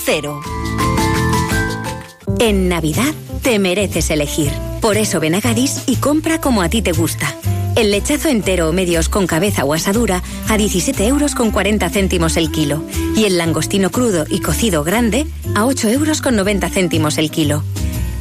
00. 0.03 0.41
En 2.39 2.67
Navidad 2.69 3.13
te 3.43 3.59
mereces 3.59 4.09
elegir. 4.09 4.51
Por 4.81 4.97
eso 4.97 5.19
ven 5.19 5.35
a 5.35 5.39
Gadis 5.39 5.83
y 5.87 5.97
compra 5.97 6.41
como 6.41 6.61
a 6.61 6.69
ti 6.69 6.81
te 6.81 6.91
gusta. 6.91 7.35
El 7.75 7.91
lechazo 7.91 8.27
entero 8.27 8.69
o 8.69 8.73
medios 8.73 9.07
con 9.07 9.27
cabeza 9.27 9.63
o 9.63 9.73
asadura 9.73 10.21
a 10.49 10.57
17 10.57 11.07
euros 11.07 11.35
con 11.35 11.51
40 11.51 11.89
céntimos 11.89 12.35
el 12.37 12.51
kilo. 12.51 12.83
Y 13.15 13.25
el 13.25 13.37
langostino 13.37 13.91
crudo 13.91 14.25
y 14.29 14.41
cocido 14.41 14.83
grande 14.83 15.25
a 15.55 15.65
8 15.65 15.89
euros 15.89 16.21
con 16.21 16.35
90 16.35 16.69
céntimos 16.69 17.17
el 17.17 17.31
kilo. 17.31 17.63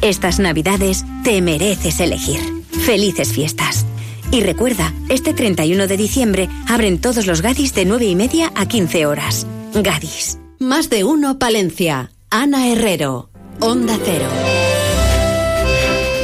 Estas 0.01 0.39
navidades 0.39 1.03
te 1.23 1.41
mereces 1.41 1.99
elegir. 1.99 2.39
Felices 2.85 3.33
fiestas. 3.33 3.85
Y 4.31 4.41
recuerda, 4.41 4.93
este 5.09 5.33
31 5.33 5.87
de 5.87 5.97
diciembre 5.97 6.49
abren 6.67 6.99
todos 6.99 7.27
los 7.27 7.41
Gadis 7.41 7.73
de 7.73 7.85
9 7.85 8.05
y 8.05 8.15
media 8.15 8.51
a 8.55 8.65
15 8.65 9.05
horas. 9.05 9.45
Gadis. 9.73 10.39
Más 10.59 10.89
de 10.89 11.03
uno 11.03 11.37
Palencia. 11.37 12.11
Ana 12.29 12.69
Herrero. 12.69 13.29
Onda 13.59 13.99
Cero. 14.03 14.60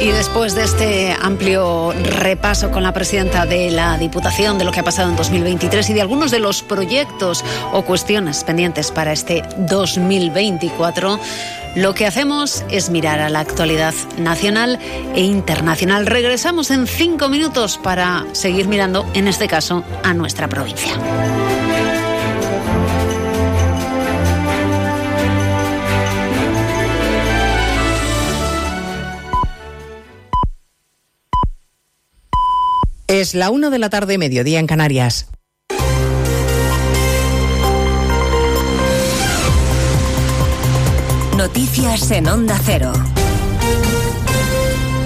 Y 0.00 0.08
después 0.12 0.54
de 0.54 0.62
este 0.62 1.16
amplio 1.20 1.92
repaso 1.92 2.70
con 2.70 2.84
la 2.84 2.92
presidenta 2.92 3.46
de 3.46 3.70
la 3.70 3.98
Diputación 3.98 4.56
de 4.56 4.64
lo 4.64 4.70
que 4.70 4.80
ha 4.80 4.84
pasado 4.84 5.10
en 5.10 5.16
2023 5.16 5.90
y 5.90 5.94
de 5.94 6.00
algunos 6.00 6.30
de 6.30 6.38
los 6.38 6.62
proyectos 6.62 7.44
o 7.72 7.82
cuestiones 7.82 8.44
pendientes 8.44 8.92
para 8.92 9.12
este 9.12 9.42
2024, 9.58 11.18
lo 11.74 11.94
que 11.94 12.06
hacemos 12.06 12.64
es 12.70 12.90
mirar 12.90 13.18
a 13.18 13.28
la 13.28 13.40
actualidad 13.40 13.94
nacional 14.18 14.78
e 15.16 15.22
internacional. 15.22 16.06
Regresamos 16.06 16.70
en 16.70 16.86
cinco 16.86 17.28
minutos 17.28 17.76
para 17.76 18.24
seguir 18.32 18.68
mirando, 18.68 19.04
en 19.14 19.26
este 19.26 19.48
caso, 19.48 19.82
a 20.04 20.14
nuestra 20.14 20.46
provincia. 20.48 20.92
Es 33.18 33.34
la 33.34 33.50
una 33.50 33.68
de 33.68 33.80
la 33.80 33.90
tarde, 33.90 34.16
mediodía 34.16 34.60
en 34.60 34.68
Canarias. 34.68 35.26
Noticias 41.36 42.12
en 42.12 42.28
Onda 42.28 42.60
Cero. 42.64 42.92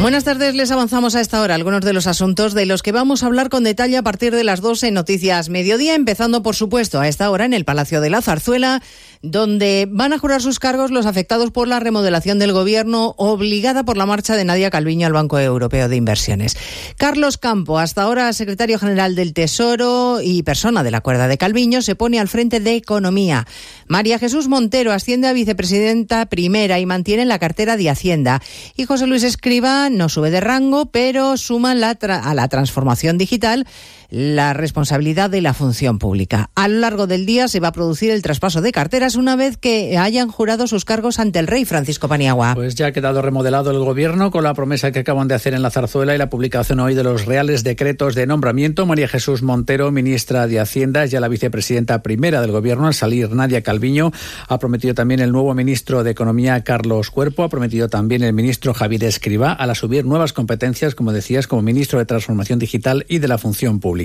Buenas 0.03 0.25
tardes, 0.25 0.55
les 0.57 0.70
avanzamos 0.70 1.14
a 1.14 1.20
esta 1.20 1.40
hora 1.40 1.55
algunos 1.55 1.81
de 1.81 1.92
los 1.92 2.07
asuntos 2.07 2.55
de 2.55 2.66
los 2.66 2.83
que 2.83 2.90
vamos 2.90 3.22
a 3.22 3.27
hablar 3.27 3.48
con 3.48 3.62
detalle 3.62 3.96
a 3.96 4.03
partir 4.03 4.35
de 4.35 4.42
las 4.42 4.61
12 4.61 4.88
en 4.88 4.94
Noticias 4.94 5.48
Mediodía, 5.48 5.94
empezando 5.94 6.42
por 6.42 6.57
supuesto 6.57 7.01
a 7.01 7.07
esta 7.07 7.31
hora 7.31 7.44
en 7.44 7.55
el 7.55 7.64
Palacio 7.64 8.01
de 8.01 8.11
la 8.11 8.20
Zarzuela, 8.20 8.83
donde 9.22 9.87
van 9.88 10.12
a 10.12 10.18
jurar 10.18 10.42
sus 10.42 10.58
cargos 10.58 10.90
los 10.90 11.06
afectados 11.06 11.52
por 11.52 11.68
la 11.68 11.80
remodelación 11.80 12.38
del 12.38 12.52
gobierno 12.52 13.14
obligada 13.16 13.85
por 13.85 13.96
la 13.96 14.04
marcha 14.04 14.37
de 14.37 14.44
Nadia 14.44 14.70
Calviño 14.70 15.06
al 15.06 15.12
Banco 15.12 15.38
Europeo 15.38 15.88
de 15.88 15.96
Inversiones. 15.96 16.56
Carlos 16.96 17.38
Campo, 17.38 17.78
hasta 17.78 18.02
ahora 18.02 18.32
secretario 18.32 18.78
general 18.78 19.14
del 19.14 19.32
Tesoro 19.32 20.20
y 20.20 20.42
persona 20.42 20.82
de 20.82 20.90
la 20.90 21.00
cuerda 21.00 21.28
de 21.28 21.38
Calviño, 21.38 21.82
se 21.82 21.94
pone 21.94 22.18
al 22.18 22.28
frente 22.28 22.58
de 22.58 22.74
Economía. 22.74 23.46
María 23.87 24.18
Jesús 24.18 24.48
Montero 24.48 24.92
asciende 24.92 25.28
a 25.28 25.32
vicepresidenta 25.32 26.26
primera 26.26 26.80
y 26.80 26.87
mantiene 26.87 27.24
la 27.24 27.38
cartera 27.38 27.76
de 27.76 27.90
Hacienda. 27.90 28.42
Y 28.76 28.87
José 28.87 29.06
Luis 29.06 29.22
Escriba 29.22 29.88
no 29.88 30.08
sube 30.08 30.30
de 30.30 30.40
rango, 30.40 30.87
pero 30.87 31.37
suma 31.37 31.74
la 31.74 31.92
a 31.92 32.35
la 32.35 32.48
transformación 32.48 33.18
digital 33.18 33.66
la 34.12 34.53
responsabilidad 34.53 35.31
de 35.31 35.40
la 35.40 35.55
función 35.55 35.98
pública. 35.98 36.51
A 36.55 36.68
lo 36.68 36.81
largo 36.81 37.07
del 37.07 37.25
día 37.25 37.48
se 37.48 37.61
va 37.61 37.68
a 37.68 37.72
producir 37.72 38.11
el 38.11 38.20
traspaso 38.20 38.61
de 38.61 38.70
carteras 38.70 39.16
una 39.16 39.37
vez 39.37 39.57
que 39.57 39.96
hayan 39.96 40.29
jurado 40.29 40.66
sus 40.66 40.85
cargos 40.85 41.18
ante 41.18 41.38
el 41.38 41.46
rey 41.46 41.64
Francisco 41.64 42.09
Paniagua. 42.09 42.55
Pues 42.55 42.75
ya 42.75 42.88
ha 42.88 42.92
quedado 42.92 43.22
remodelado 43.22 43.70
el 43.70 43.79
gobierno 43.79 44.31
con 44.31 44.44
la 44.44 44.53
promesa 44.53 44.92
que 44.92 44.98
acaban 44.98 45.29
de 45.29 45.35
hacer 45.35 45.55
en 45.55 45.62
la 45.62 45.70
zarzuela 45.70 46.14
y 46.14 46.18
la 46.18 46.29
publicación 46.29 46.81
hoy 46.81 46.94
de 46.94 47.03
los 47.03 47.25
reales 47.25 47.64
decretos 47.64 48.14
de 48.14 48.26
nombramiento. 48.26 48.84
María 48.84 49.09
Jesús 49.09 49.43
Montero, 49.43 49.91
ministra 49.91 50.47
de 50.47 50.61
Hacienda, 50.61 51.07
ya 51.07 51.18
la 51.18 51.28
vicepresidenta 51.28 52.03
primera 52.03 52.43
del 52.43 52.53
gobierno. 52.53 52.89
Al 52.89 52.95
salir, 52.95 53.30
Nadia 53.30 53.62
Calviño 53.62 54.12
ha 54.47 54.59
prometido 54.59 54.93
también 54.93 55.20
el 55.20 55.32
nuevo 55.32 55.55
ministro 55.55 56.05
de 56.05 56.11
Economía, 56.11 56.62
Carlos 56.64 57.11
Cuerpo. 57.11 57.45
Ha 57.45 57.49
prometido 57.49 57.89
también 57.89 58.22
el 58.22 58.34
ministro 58.34 58.74
Javier 58.74 59.05
Escribá 59.05 59.55
al 59.55 59.70
asumir 59.70 60.05
nuevas 60.05 60.34
competencias, 60.34 60.95
como 60.95 61.14
decías, 61.14 61.47
como 61.47 61.62
ministro 61.62 61.99
de 61.99 62.05
Transformación 62.05 62.59
Digital 62.59 63.07
y 63.09 63.18
de 63.18 63.28
la 63.28 63.39
Función 63.39 63.80
Pública. 63.80 64.01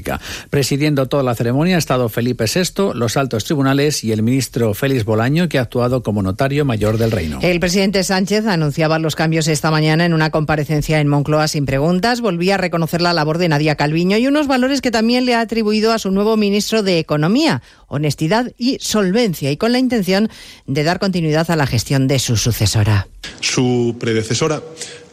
Presidiendo 0.50 1.08
toda 1.08 1.24
la 1.24 1.36
ceremonia 1.36 1.76
ha 1.76 1.80
estado 1.80 2.10
Felipe 2.10 2.46
VI, 2.46 2.94
los 2.94 3.18
altos 3.18 3.44
tribunales 3.44 4.04
y 4.04 4.12
el 4.12 4.24
ministro 4.24 4.74
Félix 4.74 5.06
Bolaño, 5.06 5.50
que 5.50 5.60
ha 5.60 5.62
actuado 5.62 6.04
como 6.04 6.22
notario 6.22 6.66
mayor 6.66 6.98
del 6.98 7.12
reino. 7.12 7.40
El 7.42 7.60
presidente 7.60 8.04
Sánchez 8.04 8.46
anunciaba 8.46 9.00
los 9.00 9.16
cambios 9.16 9.48
esta 9.48 9.72
mañana 9.72 10.06
en 10.06 10.14
una 10.14 10.30
comparecencia 10.30 11.00
en 11.00 11.08
Moncloa 11.08 11.48
sin 11.48 11.66
preguntas. 11.66 12.22
Volvía 12.22 12.56
a 12.56 12.58
reconocer 12.58 13.02
la 13.02 13.14
labor 13.14 13.38
de 13.38 13.50
Nadia 13.50 13.76
Calviño 13.76 14.18
y 14.18 14.28
unos 14.28 14.48
valores 14.48 14.82
que 14.82 14.92
también 14.92 15.26
le 15.26 15.36
ha 15.36 15.42
atribuido 15.42 15.92
a 15.92 16.00
su 16.00 16.12
nuevo 16.12 16.38
ministro 16.38 16.84
de 16.84 17.00
Economía, 17.00 17.62
honestidad 17.88 18.52
y 18.58 18.78
solvencia, 18.80 19.52
y 19.52 19.58
con 19.58 19.72
la 19.72 19.80
intención 19.80 20.30
de 20.66 20.84
dar 20.84 21.00
continuidad 21.00 21.50
a 21.52 21.56
la 21.56 21.68
gestión 21.68 22.08
de 22.08 22.20
su 22.20 22.38
sucesora. 22.38 23.08
Su 23.40 23.96
predecesora 24.00 24.62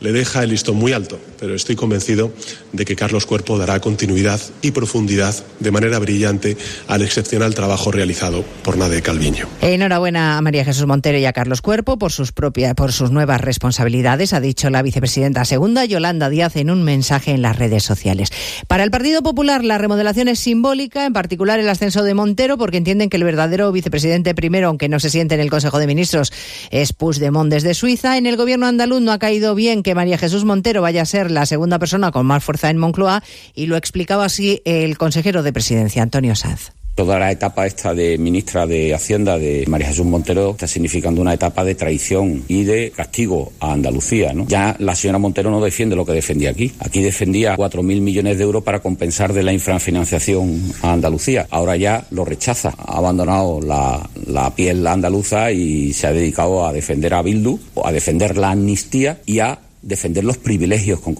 le 0.04 0.12
deja 0.12 0.42
el 0.42 0.50
listón 0.50 0.76
muy 0.76 0.92
alto, 0.92 1.18
pero 1.40 1.54
estoy 1.54 1.76
convencido 1.76 2.30
de 2.72 2.84
que 2.84 2.94
Carlos 2.94 3.24
Cuerpo 3.24 3.56
dará 3.56 3.80
continuidad 3.80 4.38
y 4.60 4.72
profundidad 4.72 5.34
de 5.60 5.70
manera 5.70 5.98
brillante 5.98 6.58
al 6.88 7.00
excepcional 7.00 7.54
trabajo 7.54 7.90
realizado 7.90 8.44
por 8.62 8.76
Nadia 8.76 9.00
Calviño. 9.00 9.48
Enhorabuena 9.62 10.36
a 10.36 10.42
María 10.42 10.62
Jesús 10.62 10.86
Montero 10.86 11.16
y 11.16 11.24
a 11.24 11.32
Carlos 11.32 11.62
Cuerpo 11.62 11.98
por 11.98 12.12
sus 12.12 12.32
propias, 12.32 12.74
por 12.74 12.92
sus 12.92 13.12
nuevas 13.12 13.40
responsabilidades, 13.40 14.34
ha 14.34 14.40
dicho 14.40 14.68
la 14.68 14.82
vicepresidenta 14.82 15.46
segunda 15.46 15.86
Yolanda 15.86 16.28
Díaz 16.28 16.56
en 16.56 16.68
un 16.68 16.82
mensaje 16.82 17.30
en 17.30 17.40
las 17.40 17.56
redes 17.58 17.82
sociales. 17.82 18.28
Para 18.68 18.84
el 18.84 18.90
Partido 18.90 19.22
Popular 19.22 19.64
la 19.64 19.78
remodelación 19.78 20.28
es 20.28 20.38
simbólica, 20.38 21.06
en 21.06 21.14
particular 21.14 21.60
el 21.60 21.68
ascenso 21.70 22.02
de 22.02 22.12
Montero, 22.12 22.58
porque 22.58 22.76
entienden 22.76 23.08
que 23.08 23.16
el 23.16 23.24
verdadero 23.24 23.72
vicepresidente 23.72 24.34
primero, 24.34 24.68
aunque 24.68 24.90
no 24.90 25.00
se 25.00 25.08
siente 25.08 25.34
en 25.34 25.40
el 25.40 25.48
Consejo 25.48 25.78
de 25.78 25.86
Ministros, 25.86 26.30
es 26.70 26.92
Puigdemont 26.92 27.50
desde 27.50 27.72
Suiza. 27.72 28.18
En 28.18 28.26
el 28.26 28.36
gobierno 28.36 28.66
andaluz 28.66 29.00
no 29.00 29.10
ha 29.10 29.18
caído 29.18 29.54
bien 29.54 29.82
que 29.82 29.93
María 29.94 30.18
Jesús 30.18 30.44
Montero 30.44 30.82
vaya 30.82 31.02
a 31.02 31.06
ser 31.06 31.30
la 31.30 31.46
segunda 31.46 31.78
persona 31.78 32.10
con 32.10 32.26
más 32.26 32.44
fuerza 32.44 32.70
en 32.70 32.78
Moncloa 32.78 33.22
y 33.54 33.66
lo 33.66 33.76
explicaba 33.76 34.24
así 34.24 34.62
el 34.64 34.98
consejero 34.98 35.42
de 35.42 35.52
presidencia, 35.52 36.02
Antonio 36.02 36.34
Sanz. 36.34 36.72
Toda 36.94 37.18
la 37.18 37.32
etapa 37.32 37.66
esta 37.66 37.92
de 37.92 38.18
ministra 38.18 38.68
de 38.68 38.94
Hacienda 38.94 39.36
de 39.36 39.64
María 39.66 39.88
Jesús 39.88 40.06
Montero 40.06 40.52
está 40.52 40.68
significando 40.68 41.20
una 41.20 41.34
etapa 41.34 41.64
de 41.64 41.74
traición 41.74 42.44
y 42.46 42.62
de 42.62 42.92
castigo 42.94 43.52
a 43.58 43.72
Andalucía. 43.72 44.32
Ya 44.46 44.76
la 44.78 44.94
señora 44.94 45.18
Montero 45.18 45.50
no 45.50 45.60
defiende 45.60 45.96
lo 45.96 46.06
que 46.06 46.12
defendía 46.12 46.50
aquí. 46.50 46.70
Aquí 46.78 47.02
defendía 47.02 47.56
4.000 47.56 48.00
millones 48.00 48.38
de 48.38 48.44
euros 48.44 48.62
para 48.62 48.78
compensar 48.78 49.32
de 49.32 49.42
la 49.42 49.52
infrafinanciación 49.52 50.72
a 50.82 50.92
Andalucía. 50.92 51.48
Ahora 51.50 51.76
ya 51.76 52.06
lo 52.12 52.24
rechaza. 52.24 52.72
Ha 52.78 52.98
abandonado 52.98 53.60
la, 53.60 54.08
la 54.28 54.54
piel 54.54 54.86
andaluza 54.86 55.50
y 55.50 55.92
se 55.94 56.06
ha 56.06 56.12
dedicado 56.12 56.64
a 56.64 56.72
defender 56.72 57.12
a 57.14 57.22
Bildu, 57.22 57.58
a 57.84 57.90
defender 57.90 58.36
la 58.36 58.52
amnistía 58.52 59.18
y 59.26 59.40
a 59.40 59.58
defender 59.84 60.24
los 60.24 60.38
privilegios 60.38 61.00
con. 61.00 61.14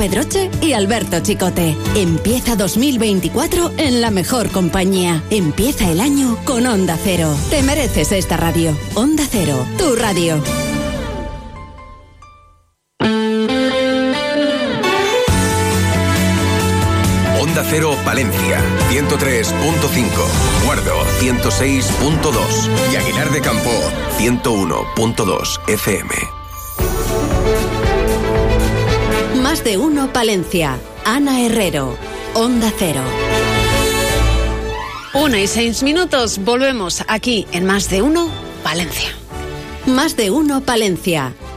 Pedroche 0.00 0.50
y 0.62 0.72
Alberto 0.72 1.20
Chicote. 1.20 1.76
Empieza 1.94 2.56
2024 2.56 3.72
en 3.76 4.00
la 4.00 4.10
mejor 4.10 4.50
compañía. 4.50 5.22
Empieza 5.28 5.90
el 5.90 6.00
año 6.00 6.38
con 6.46 6.66
Onda 6.66 6.96
Cero. 7.04 7.36
Te 7.50 7.62
mereces 7.62 8.10
esta 8.12 8.38
radio. 8.38 8.74
Onda 8.94 9.24
Cero, 9.30 9.62
tu 9.76 9.94
radio. 9.96 10.42
Onda 17.38 17.62
Cero 17.68 17.94
Palencia, 18.02 18.58
103.5, 18.88 20.64
Guardo, 20.64 21.04
106.2 21.20 22.90
y 22.90 22.96
Aguilar 22.96 23.30
de 23.30 23.40
Campo, 23.42 23.70
101.2 24.18 25.60
FM. 25.68 26.39
Más 29.50 29.64
de 29.64 29.78
uno 29.78 30.12
Palencia. 30.12 30.78
Ana 31.04 31.40
Herrero. 31.44 31.96
Onda 32.34 32.72
Cero. 32.78 33.02
Una 35.12 35.40
y 35.40 35.48
seis 35.48 35.82
minutos, 35.82 36.38
volvemos 36.44 37.02
aquí 37.08 37.48
en 37.50 37.66
Más 37.66 37.90
de 37.90 38.00
Uno, 38.00 38.30
Valencia. 38.62 39.08
Más 39.86 40.16
de 40.16 40.30
uno 40.30 40.60
Palencia. 40.60 41.34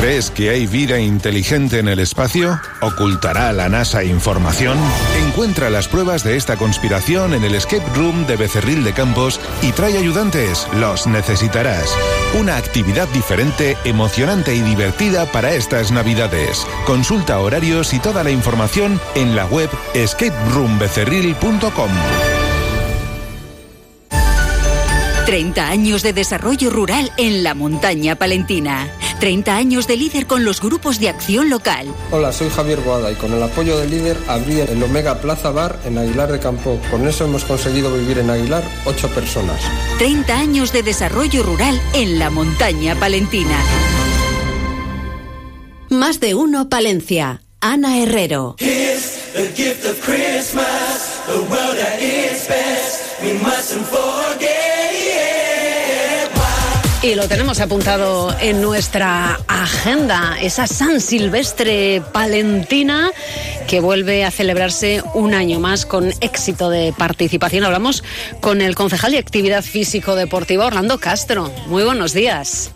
¿Crees 0.00 0.30
que 0.30 0.48
hay 0.48 0.66
vida 0.66 0.98
inteligente 0.98 1.78
en 1.78 1.86
el 1.86 1.98
espacio? 1.98 2.58
¿Ocultará 2.80 3.52
la 3.52 3.68
NASA 3.68 4.02
información? 4.02 4.78
Encuentra 5.26 5.68
las 5.68 5.88
pruebas 5.88 6.24
de 6.24 6.38
esta 6.38 6.56
conspiración 6.56 7.34
en 7.34 7.44
el 7.44 7.54
Escape 7.54 7.84
Room 7.94 8.26
de 8.26 8.36
Becerril 8.36 8.82
de 8.82 8.94
Campos 8.94 9.38
y 9.60 9.72
trae 9.72 9.98
ayudantes. 9.98 10.66
Los 10.78 11.06
necesitarás. 11.06 11.94
Una 12.40 12.56
actividad 12.56 13.08
diferente, 13.08 13.76
emocionante 13.84 14.54
y 14.54 14.62
divertida 14.62 15.26
para 15.26 15.52
estas 15.52 15.92
Navidades. 15.92 16.66
Consulta 16.86 17.38
horarios 17.38 17.92
y 17.92 17.98
toda 17.98 18.24
la 18.24 18.30
información 18.30 18.98
en 19.14 19.36
la 19.36 19.44
web 19.44 19.68
escaperoombecerril.com. 19.92 21.90
30 25.26 25.68
años 25.68 26.02
de 26.02 26.14
desarrollo 26.14 26.70
rural 26.70 27.12
en 27.18 27.44
la 27.44 27.54
montaña 27.54 28.16
palentina. 28.16 28.88
30 29.20 29.54
años 29.54 29.86
de 29.86 29.98
líder 29.98 30.26
con 30.26 30.44
los 30.46 30.62
grupos 30.62 30.98
de 30.98 31.10
acción 31.10 31.50
local. 31.50 31.86
Hola, 32.10 32.32
soy 32.32 32.48
Javier 32.48 32.80
Boada 32.80 33.12
y 33.12 33.14
con 33.16 33.32
el 33.34 33.42
apoyo 33.42 33.78
del 33.78 33.90
líder 33.90 34.16
abrí 34.26 34.60
el 34.60 34.82
Omega 34.82 35.20
Plaza 35.20 35.50
Bar 35.50 35.78
en 35.84 35.98
Aguilar 35.98 36.32
de 36.32 36.40
Campo. 36.40 36.80
Con 36.90 37.06
eso 37.06 37.26
hemos 37.26 37.44
conseguido 37.44 37.94
vivir 37.94 38.18
en 38.18 38.30
Aguilar 38.30 38.64
ocho 38.86 39.08
personas. 39.10 39.60
30 39.98 40.34
años 40.36 40.72
de 40.72 40.82
desarrollo 40.82 41.42
rural 41.42 41.78
en 41.92 42.18
la 42.18 42.30
montaña 42.30 42.94
palentina. 42.98 43.56
Más 45.90 46.18
de 46.18 46.34
uno 46.34 46.70
Palencia. 46.70 47.42
Ana 47.60 47.98
Herrero. 47.98 48.56
Y 57.02 57.14
lo 57.14 57.26
tenemos 57.28 57.60
apuntado 57.60 58.36
en 58.40 58.60
nuestra 58.60 59.40
agenda, 59.48 60.36
esa 60.38 60.66
San 60.66 61.00
Silvestre 61.00 62.02
Palentina 62.12 63.10
que 63.66 63.80
vuelve 63.80 64.26
a 64.26 64.30
celebrarse 64.30 65.02
un 65.14 65.32
año 65.32 65.60
más 65.60 65.86
con 65.86 66.12
éxito 66.20 66.68
de 66.68 66.92
participación. 66.92 67.64
Hablamos 67.64 68.04
con 68.40 68.60
el 68.60 68.74
concejal 68.74 69.12
de 69.12 69.18
Actividad 69.18 69.62
Físico 69.62 70.14
Deportiva, 70.14 70.66
Orlando 70.66 70.98
Castro. 70.98 71.50
Muy 71.68 71.84
buenos 71.84 72.12
días. 72.12 72.70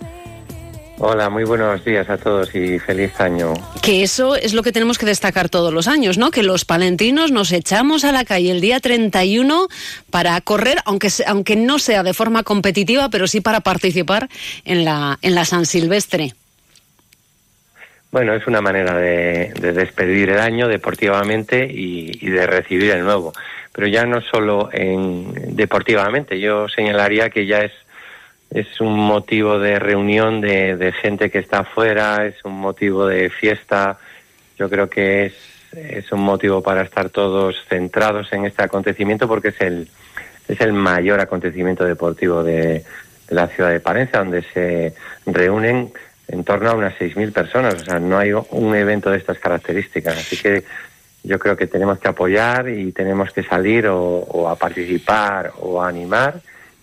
Hola, 0.98 1.28
muy 1.28 1.42
buenos 1.42 1.84
días 1.84 2.08
a 2.08 2.16
todos 2.16 2.54
y 2.54 2.78
feliz 2.78 3.20
año. 3.20 3.52
Que 3.82 4.04
eso 4.04 4.36
es 4.36 4.54
lo 4.54 4.62
que 4.62 4.70
tenemos 4.70 4.96
que 4.96 5.06
destacar 5.06 5.48
todos 5.48 5.74
los 5.74 5.88
años, 5.88 6.18
¿no? 6.18 6.30
Que 6.30 6.44
los 6.44 6.64
palentinos 6.64 7.32
nos 7.32 7.50
echamos 7.50 8.04
a 8.04 8.12
la 8.12 8.24
calle 8.24 8.52
el 8.52 8.60
día 8.60 8.78
31 8.78 9.66
para 10.10 10.40
correr, 10.40 10.78
aunque, 10.84 11.08
aunque 11.26 11.56
no 11.56 11.80
sea 11.80 12.04
de 12.04 12.14
forma 12.14 12.44
competitiva, 12.44 13.08
pero 13.10 13.26
sí 13.26 13.40
para 13.40 13.60
participar 13.60 14.28
en 14.64 14.84
la, 14.84 15.18
en 15.20 15.34
la 15.34 15.44
San 15.44 15.66
Silvestre. 15.66 16.32
Bueno, 18.12 18.32
es 18.32 18.46
una 18.46 18.60
manera 18.60 18.96
de, 18.96 19.52
de 19.60 19.72
despedir 19.72 20.30
el 20.30 20.38
año 20.38 20.68
deportivamente 20.68 21.66
y, 21.68 22.12
y, 22.20 22.30
de 22.30 22.46
recibir 22.46 22.92
el 22.92 23.02
nuevo. 23.02 23.32
Pero 23.72 23.88
ya 23.88 24.06
no 24.06 24.20
solo 24.20 24.68
en, 24.72 25.56
deportivamente, 25.56 26.38
yo 26.38 26.68
señalaría 26.68 27.30
que 27.30 27.46
ya 27.46 27.62
es 27.62 27.72
es 28.54 28.80
un 28.80 28.96
motivo 28.96 29.58
de 29.58 29.80
reunión 29.80 30.40
de, 30.40 30.76
de, 30.76 30.92
gente 30.92 31.28
que 31.28 31.40
está 31.40 31.58
afuera, 31.60 32.24
es 32.24 32.36
un 32.44 32.52
motivo 32.52 33.04
de 33.04 33.28
fiesta. 33.28 33.98
Yo 34.56 34.70
creo 34.70 34.88
que 34.88 35.26
es, 35.26 35.34
es 35.72 36.12
un 36.12 36.20
motivo 36.20 36.62
para 36.62 36.82
estar 36.82 37.10
todos 37.10 37.56
centrados 37.68 38.32
en 38.32 38.44
este 38.44 38.62
acontecimiento 38.62 39.26
porque 39.26 39.48
es 39.48 39.60
el, 39.60 39.88
es 40.46 40.60
el 40.60 40.72
mayor 40.72 41.18
acontecimiento 41.18 41.84
deportivo 41.84 42.44
de, 42.44 42.84
la 43.28 43.48
ciudad 43.48 43.70
de 43.70 43.80
Palencia, 43.80 44.20
donde 44.20 44.42
se 44.42 44.94
reúnen 45.26 45.90
en 46.28 46.44
torno 46.44 46.70
a 46.70 46.74
unas 46.74 46.94
6.000 46.94 47.32
personas. 47.32 47.74
O 47.74 47.84
sea, 47.84 47.98
no 47.98 48.18
hay 48.18 48.32
un 48.32 48.74
evento 48.76 49.10
de 49.10 49.16
estas 49.16 49.40
características. 49.40 50.16
Así 50.16 50.36
que 50.36 50.62
yo 51.24 51.40
creo 51.40 51.56
que 51.56 51.66
tenemos 51.66 51.98
que 51.98 52.06
apoyar 52.06 52.68
y 52.68 52.92
tenemos 52.92 53.32
que 53.32 53.42
salir 53.42 53.88
o, 53.88 53.98
o 53.98 54.48
a 54.48 54.54
participar 54.54 55.54
o 55.58 55.82
a 55.82 55.88
animar 55.88 56.40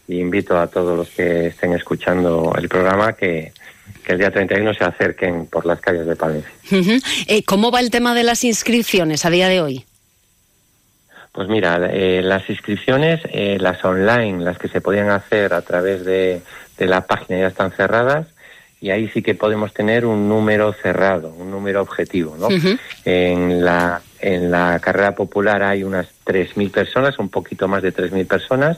y 0.08 0.20
invito 0.20 0.58
a 0.58 0.68
todos 0.68 0.98
los 0.98 1.10
que 1.10 1.48
estén 1.48 1.74
escuchando 1.74 2.54
el 2.58 2.68
programa 2.68 3.14
que, 3.14 3.54
que 4.04 4.14
el 4.14 4.20
día 4.20 4.32
31 4.32 4.74
se 4.74 4.84
acerquen 4.84 5.46
por 5.48 5.66
las 5.66 5.80
calles 5.80 6.06
de 6.06 6.16
Palencia. 6.16 6.52
Uh 6.72 6.76
-huh. 6.76 7.26
eh, 7.28 7.44
¿Cómo 7.44 7.72
va 7.72 7.80
el 7.80 7.90
tema 7.90 8.14
de 8.14 8.24
las 8.24 8.44
inscripciones 8.44 9.26
a 9.26 9.30
día 9.30 9.48
de 9.48 9.62
hoy? 9.62 9.86
Pues 11.32 11.48
mira, 11.48 11.80
eh, 11.92 12.22
las 12.22 12.50
inscripciones, 12.50 13.22
eh, 13.32 13.58
las 13.60 13.84
online, 13.86 14.44
las 14.44 14.58
que 14.58 14.68
se 14.68 14.82
podían 14.82 15.10
hacer 15.10 15.54
a 15.54 15.62
través 15.62 16.04
de, 16.04 16.42
de 16.78 16.86
la 16.86 17.06
página 17.08 17.40
ya 17.40 17.48
están 17.48 17.72
cerradas 17.72 18.28
y 18.82 18.90
ahí 18.90 19.08
sí 19.14 19.22
que 19.22 19.36
podemos 19.36 19.74
tener 19.74 20.06
un 20.06 20.28
número 20.28 20.74
cerrado, 20.74 21.30
un 21.38 21.52
número 21.52 21.82
objetivo, 21.82 22.36
¿no? 22.38 22.48
Uh 22.48 22.52
-huh. 22.52 22.80
En 23.06 23.64
la 23.64 24.02
en 24.20 24.52
la 24.52 24.80
carrera 24.80 25.16
popular 25.16 25.64
hay 25.64 25.84
unas 25.84 26.08
3.000 26.26 26.72
personas, 26.72 27.18
un 27.18 27.30
poquito 27.30 27.68
más 27.68 27.82
de 27.82 27.94
3.000 27.94 28.28
personas. 28.28 28.78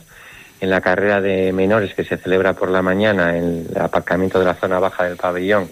En 0.64 0.70
la 0.70 0.80
carrera 0.80 1.20
de 1.20 1.52
menores 1.52 1.92
que 1.92 2.04
se 2.04 2.16
celebra 2.16 2.54
por 2.54 2.70
la 2.70 2.80
mañana 2.80 3.36
en 3.36 3.66
el 3.68 3.78
aparcamiento 3.78 4.38
de 4.38 4.46
la 4.46 4.54
zona 4.54 4.78
baja 4.78 5.04
del 5.04 5.18
pabellón 5.18 5.68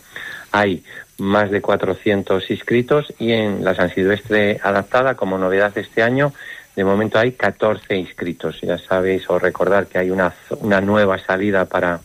hay 0.51 0.85
más 1.17 1.51
de 1.51 1.63
400 1.63 2.51
inscritos 2.51 3.11
y 3.19 3.33
en 3.33 3.65
la 3.65 3.75
San 3.75 3.89
Silvestre 3.89 4.61
adaptada, 4.63 5.15
como 5.15 5.39
novedad 5.39 5.73
de 5.73 5.81
este 5.81 6.03
año, 6.03 6.35
de 6.77 6.85
momento 6.85 7.19
hay 7.19 7.33
14 7.33 7.97
inscritos. 7.97 8.61
Ya 8.61 8.77
sabéis 8.77 9.31
o 9.31 9.39
recordar 9.39 9.87
que 9.87 9.97
hay 9.97 10.11
una, 10.11 10.35
una 10.61 10.83
nueva 10.83 11.19
salida 11.19 11.65
para, 11.65 12.01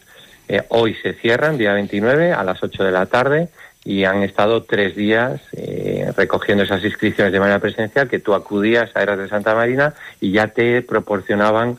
Eh, 0.48 0.62
hoy 0.68 0.94
se 1.02 1.14
cierran, 1.14 1.58
día 1.58 1.74
29, 1.74 2.32
a 2.32 2.42
las 2.42 2.62
8 2.62 2.84
de 2.84 2.90
la 2.90 3.06
tarde, 3.06 3.48
y 3.84 4.04
han 4.04 4.22
estado 4.22 4.64
tres 4.64 4.96
días 4.96 5.40
eh, 5.52 6.04
eh, 6.06 6.12
recogiendo 6.16 6.64
esas 6.64 6.82
inscripciones 6.84 7.32
de 7.32 7.40
manera 7.40 7.58
presencial, 7.58 8.08
que 8.08 8.18
tú 8.18 8.34
acudías 8.34 8.90
a 8.94 9.02
Eras 9.02 9.18
de 9.18 9.28
Santa 9.28 9.54
Marina 9.54 9.94
y 10.20 10.32
ya 10.32 10.48
te 10.48 10.82
proporcionaban 10.82 11.78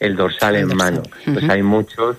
el 0.00 0.16
dorsal 0.16 0.56
en 0.56 0.76
mano. 0.76 1.02
Pues 1.24 1.48
hay 1.48 1.62
muchos, 1.62 2.16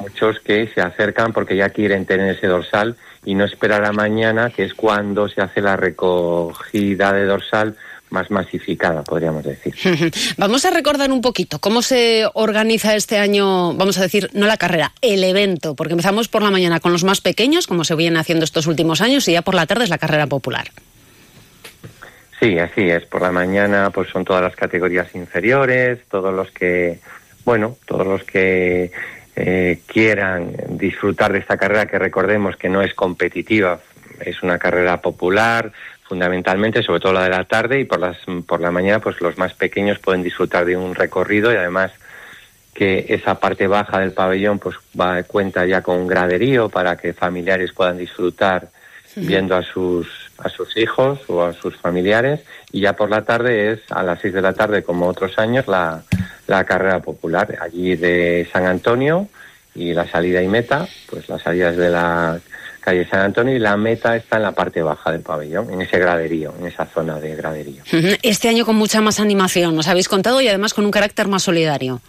muchos 0.00 0.40
que 0.40 0.68
se 0.74 0.80
acercan 0.80 1.32
porque 1.32 1.56
ya 1.56 1.68
quieren 1.68 2.06
tener 2.06 2.34
ese 2.36 2.46
dorsal 2.46 2.96
y 3.24 3.34
no 3.34 3.44
esperar 3.44 3.84
a 3.84 3.92
mañana, 3.92 4.50
que 4.50 4.64
es 4.64 4.74
cuando 4.74 5.28
se 5.28 5.42
hace 5.42 5.60
la 5.60 5.76
recogida 5.76 7.12
de 7.12 7.24
dorsal 7.26 7.76
más 8.08 8.30
masificada, 8.30 9.04
podríamos 9.04 9.44
decir. 9.44 9.74
Vamos 10.36 10.64
a 10.64 10.70
recordar 10.70 11.12
un 11.12 11.20
poquito 11.20 11.58
cómo 11.60 11.80
se 11.82 12.24
organiza 12.34 12.96
este 12.96 13.18
año, 13.18 13.74
vamos 13.74 13.98
a 13.98 14.02
decir, 14.02 14.30
no 14.32 14.46
la 14.46 14.56
carrera, 14.56 14.92
el 15.00 15.22
evento, 15.22 15.76
porque 15.76 15.92
empezamos 15.92 16.26
por 16.26 16.42
la 16.42 16.50
mañana 16.50 16.80
con 16.80 16.92
los 16.92 17.04
más 17.04 17.20
pequeños, 17.20 17.68
como 17.68 17.84
se 17.84 17.94
viene 17.94 18.18
haciendo 18.18 18.44
estos 18.44 18.66
últimos 18.66 19.00
años, 19.00 19.28
y 19.28 19.32
ya 19.32 19.42
por 19.42 19.54
la 19.54 19.66
tarde 19.66 19.84
es 19.84 19.90
la 19.90 19.98
carrera 19.98 20.26
popular. 20.26 20.72
Sí, 22.40 22.58
así 22.58 22.88
es. 22.88 23.04
Por 23.04 23.20
la 23.22 23.30
mañana, 23.30 23.90
pues 23.90 24.08
son 24.10 24.24
todas 24.24 24.42
las 24.42 24.56
categorías 24.56 25.14
inferiores, 25.14 26.00
todos 26.10 26.34
los 26.34 26.50
que, 26.50 26.98
bueno, 27.44 27.76
todos 27.86 28.06
los 28.06 28.24
que 28.24 28.90
eh, 29.36 29.80
quieran 29.86 30.52
disfrutar 30.70 31.32
de 31.32 31.38
esta 31.38 31.56
carrera, 31.56 31.86
que 31.86 31.98
recordemos 31.98 32.56
que 32.56 32.68
no 32.68 32.82
es 32.82 32.94
competitiva, 32.94 33.80
es 34.20 34.42
una 34.42 34.58
carrera 34.58 35.00
popular, 35.00 35.72
fundamentalmente, 36.02 36.82
sobre 36.82 37.00
todo 37.00 37.12
la 37.12 37.24
de 37.24 37.30
la 37.30 37.44
tarde 37.44 37.80
y 37.80 37.84
por, 37.84 38.00
las, 38.00 38.18
por 38.46 38.60
la 38.60 38.70
mañana, 38.70 38.98
pues 38.98 39.20
los 39.20 39.38
más 39.38 39.54
pequeños 39.54 40.00
pueden 40.00 40.22
disfrutar 40.24 40.64
de 40.64 40.76
un 40.76 40.94
recorrido 40.94 41.52
y 41.52 41.56
además 41.56 41.92
que 42.74 43.06
esa 43.08 43.38
parte 43.38 43.66
baja 43.66 44.00
del 44.00 44.12
pabellón 44.12 44.58
pues 44.58 44.76
va 44.98 45.22
cuenta 45.22 45.66
ya 45.66 45.82
con 45.82 45.98
un 45.98 46.06
graderío 46.08 46.68
para 46.68 46.96
que 46.96 47.12
familiares 47.12 47.72
puedan 47.72 47.98
disfrutar 47.98 48.68
viendo 49.16 49.54
a 49.56 49.62
sus 49.62 50.08
a 50.42 50.48
sus 50.48 50.76
hijos 50.76 51.20
o 51.28 51.42
a 51.42 51.52
sus 51.52 51.76
familiares 51.76 52.40
y 52.72 52.80
ya 52.80 52.94
por 52.94 53.10
la 53.10 53.22
tarde 53.22 53.72
es 53.72 53.80
a 53.90 54.02
las 54.02 54.20
seis 54.20 54.34
de 54.34 54.42
la 54.42 54.52
tarde 54.52 54.82
como 54.82 55.06
otros 55.06 55.38
años 55.38 55.66
la, 55.68 56.02
la 56.46 56.64
carrera 56.64 57.00
popular 57.00 57.58
allí 57.60 57.96
de 57.96 58.48
San 58.52 58.66
Antonio 58.66 59.28
y 59.74 59.92
la 59.92 60.06
salida 60.06 60.42
y 60.42 60.48
meta 60.48 60.86
pues 61.08 61.28
las 61.28 61.42
salidas 61.42 61.76
de 61.76 61.90
la 61.90 62.40
calle 62.80 63.06
San 63.08 63.20
Antonio 63.20 63.54
y 63.54 63.58
la 63.58 63.76
meta 63.76 64.16
está 64.16 64.36
en 64.36 64.42
la 64.42 64.52
parte 64.52 64.82
baja 64.82 65.12
del 65.12 65.20
pabellón, 65.20 65.70
en 65.70 65.82
ese 65.82 65.98
graderío, 65.98 66.54
en 66.58 66.66
esa 66.66 66.86
zona 66.86 67.20
de 67.20 67.36
graderío. 67.36 67.82
Este 68.22 68.48
año 68.48 68.64
con 68.64 68.76
mucha 68.76 69.00
más 69.00 69.20
animación, 69.20 69.76
nos 69.76 69.86
habéis 69.86 70.08
contado, 70.08 70.40
y 70.40 70.48
además 70.48 70.74
con 70.74 70.84
un 70.84 70.90
carácter 70.90 71.28
más 71.28 71.42
solidario. 71.42 72.00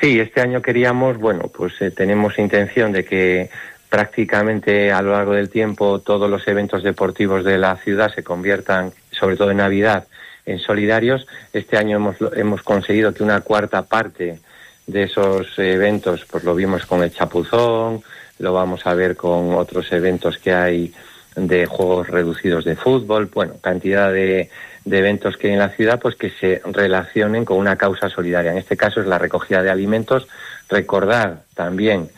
Sí, 0.00 0.20
este 0.20 0.40
año 0.40 0.62
queríamos, 0.62 1.18
bueno, 1.18 1.50
pues 1.54 1.72
eh, 1.80 1.90
tenemos 1.90 2.38
intención 2.38 2.92
de 2.92 3.04
que 3.04 3.50
prácticamente 3.88 4.92
a 4.92 5.02
lo 5.02 5.12
largo 5.12 5.32
del 5.32 5.48
tiempo 5.48 6.00
todos 6.00 6.30
los 6.30 6.46
eventos 6.48 6.82
deportivos 6.82 7.44
de 7.44 7.58
la 7.58 7.76
ciudad 7.76 8.12
se 8.14 8.24
conviertan, 8.24 8.92
sobre 9.10 9.36
todo 9.36 9.50
en 9.50 9.58
Navidad, 9.58 10.06
en 10.44 10.58
solidarios. 10.58 11.26
Este 11.52 11.76
año 11.76 11.96
hemos, 11.96 12.16
hemos 12.34 12.62
conseguido 12.62 13.12
que 13.12 13.22
una 13.22 13.40
cuarta 13.40 13.82
parte 13.82 14.38
de 14.86 15.02
esos 15.02 15.58
eventos, 15.58 16.24
pues 16.30 16.44
lo 16.44 16.54
vimos 16.54 16.86
con 16.86 17.02
el 17.02 17.12
Chapuzón, 17.12 18.02
lo 18.38 18.52
vamos 18.52 18.86
a 18.86 18.94
ver 18.94 19.16
con 19.16 19.54
otros 19.54 19.90
eventos 19.92 20.38
que 20.38 20.52
hay 20.52 20.92
de 21.34 21.66
juegos 21.66 22.08
reducidos 22.08 22.64
de 22.64 22.76
fútbol, 22.76 23.26
bueno, 23.26 23.54
cantidad 23.60 24.12
de, 24.12 24.48
de, 24.84 24.98
eventos 24.98 25.36
que 25.36 25.48
hay 25.48 25.52
en 25.54 25.58
la 25.58 25.68
ciudad, 25.70 26.00
pues 26.00 26.16
que 26.16 26.30
se 26.30 26.62
relacionen 26.64 27.44
con 27.44 27.58
una 27.58 27.76
causa 27.76 28.08
solidaria. 28.08 28.52
En 28.52 28.58
este 28.58 28.76
caso 28.76 29.00
es 29.00 29.06
la 29.06 29.18
recogida 29.18 29.62
de 29.62 29.70
alimentos. 29.70 30.28
Recordar 30.68 31.42
también 31.54 32.08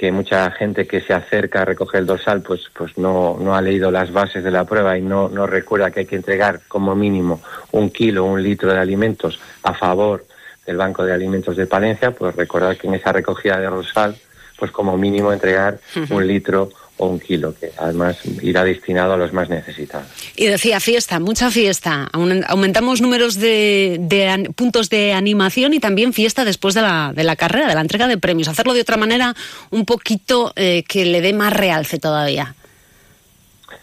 que 0.00 0.10
mucha 0.10 0.50
gente 0.52 0.86
que 0.86 1.02
se 1.02 1.12
acerca 1.12 1.60
a 1.60 1.66
recoger 1.66 2.00
el 2.00 2.06
dorsal, 2.06 2.40
pues, 2.40 2.70
pues 2.72 2.96
no, 2.96 3.36
no 3.38 3.54
ha 3.54 3.60
leído 3.60 3.90
las 3.90 4.10
bases 4.10 4.42
de 4.42 4.50
la 4.50 4.64
prueba 4.64 4.96
y 4.96 5.02
no, 5.02 5.28
no 5.28 5.46
recuerda 5.46 5.90
que 5.90 6.00
hay 6.00 6.06
que 6.06 6.16
entregar 6.16 6.62
como 6.68 6.94
mínimo 6.94 7.42
un 7.72 7.90
kilo, 7.90 8.24
un 8.24 8.42
litro 8.42 8.72
de 8.72 8.78
alimentos 8.78 9.38
a 9.62 9.74
favor 9.74 10.24
del 10.64 10.78
Banco 10.78 11.04
de 11.04 11.12
Alimentos 11.12 11.54
de 11.54 11.66
Palencia, 11.66 12.12
pues 12.12 12.34
recordar 12.34 12.78
que 12.78 12.86
en 12.86 12.94
esa 12.94 13.12
recogida 13.12 13.58
de 13.60 13.66
dorsal 13.66 14.16
pues 14.58 14.70
como 14.70 14.96
mínimo 14.96 15.34
entregar 15.34 15.78
un 16.08 16.26
litro 16.26 16.70
o 17.00 17.06
un 17.06 17.18
kilo, 17.18 17.54
que 17.58 17.72
además 17.78 18.18
irá 18.42 18.62
destinado 18.62 19.14
a 19.14 19.16
los 19.16 19.32
más 19.32 19.48
necesitados. 19.48 20.06
Y 20.36 20.46
decía 20.46 20.80
fiesta, 20.80 21.18
mucha 21.18 21.50
fiesta. 21.50 22.10
Aumentamos 22.12 23.00
números 23.00 23.36
de, 23.36 24.50
puntos 24.54 24.90
de 24.90 25.14
animación 25.14 25.72
y 25.72 25.80
también 25.80 26.12
fiesta 26.12 26.44
después 26.44 26.74
de 26.74 26.82
la, 26.82 27.12
de 27.14 27.24
la, 27.24 27.36
carrera, 27.36 27.68
de 27.68 27.74
la 27.74 27.80
entrega 27.80 28.06
de 28.06 28.18
premios. 28.18 28.48
Hacerlo 28.48 28.74
de 28.74 28.82
otra 28.82 28.98
manera 28.98 29.34
un 29.70 29.86
poquito 29.86 30.52
eh, 30.56 30.84
que 30.86 31.06
le 31.06 31.22
dé 31.22 31.32
más 31.32 31.54
realce 31.54 31.98
todavía. 31.98 32.54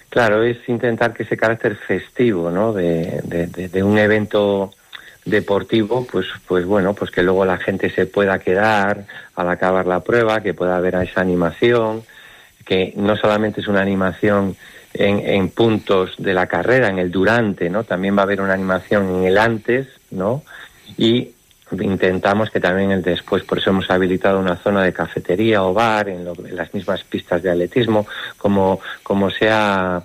Claro, 0.09 0.43
es 0.43 0.57
intentar 0.67 1.13
que 1.13 1.23
ese 1.23 1.35
carácter 1.35 1.75
festivo 1.75 2.51
¿no? 2.51 2.71
de, 2.71 3.21
de 3.71 3.83
un 3.83 3.97
evento 3.97 4.71
deportivo, 5.25 6.05
pues, 6.09 6.27
pues 6.47 6.65
bueno, 6.65 6.93
pues 6.93 7.09
que 7.09 7.23
luego 7.23 7.45
la 7.45 7.57
gente 7.57 7.89
se 7.89 8.05
pueda 8.05 8.37
quedar 8.37 9.05
al 9.35 9.49
acabar 9.49 9.87
la 9.87 10.01
prueba, 10.01 10.41
que 10.41 10.53
pueda 10.53 10.77
haber 10.77 10.95
esa 10.95 11.21
animación, 11.21 12.03
que 12.67 12.93
no 12.95 13.15
solamente 13.15 13.61
es 13.61 13.67
una 13.67 13.81
animación 13.81 14.55
en, 14.93 15.19
en, 15.19 15.49
puntos 15.49 16.15
de 16.17 16.33
la 16.33 16.47
carrera, 16.47 16.89
en 16.89 16.99
el 16.99 17.11
durante, 17.11 17.69
¿no? 17.69 17.83
También 17.83 18.15
va 18.15 18.21
a 18.21 18.23
haber 18.23 18.41
una 18.41 18.53
animación 18.53 19.09
en 19.15 19.23
el 19.25 19.37
antes, 19.37 19.87
¿no? 20.11 20.43
Y 20.97 21.31
intentamos 21.79 22.49
que 22.49 22.59
también 22.59 22.91
el 22.91 23.01
después, 23.01 23.43
por 23.43 23.59
eso 23.59 23.69
hemos 23.69 23.89
habilitado 23.89 24.39
una 24.39 24.57
zona 24.57 24.83
de 24.83 24.93
cafetería 24.93 25.63
o 25.63 25.73
bar 25.73 26.09
en, 26.09 26.27
en 26.27 26.55
las 26.55 26.73
mismas 26.73 27.03
pistas 27.03 27.43
de 27.43 27.51
atletismo, 27.51 28.07
como, 28.37 28.79
como 29.03 29.29
sea 29.29 30.01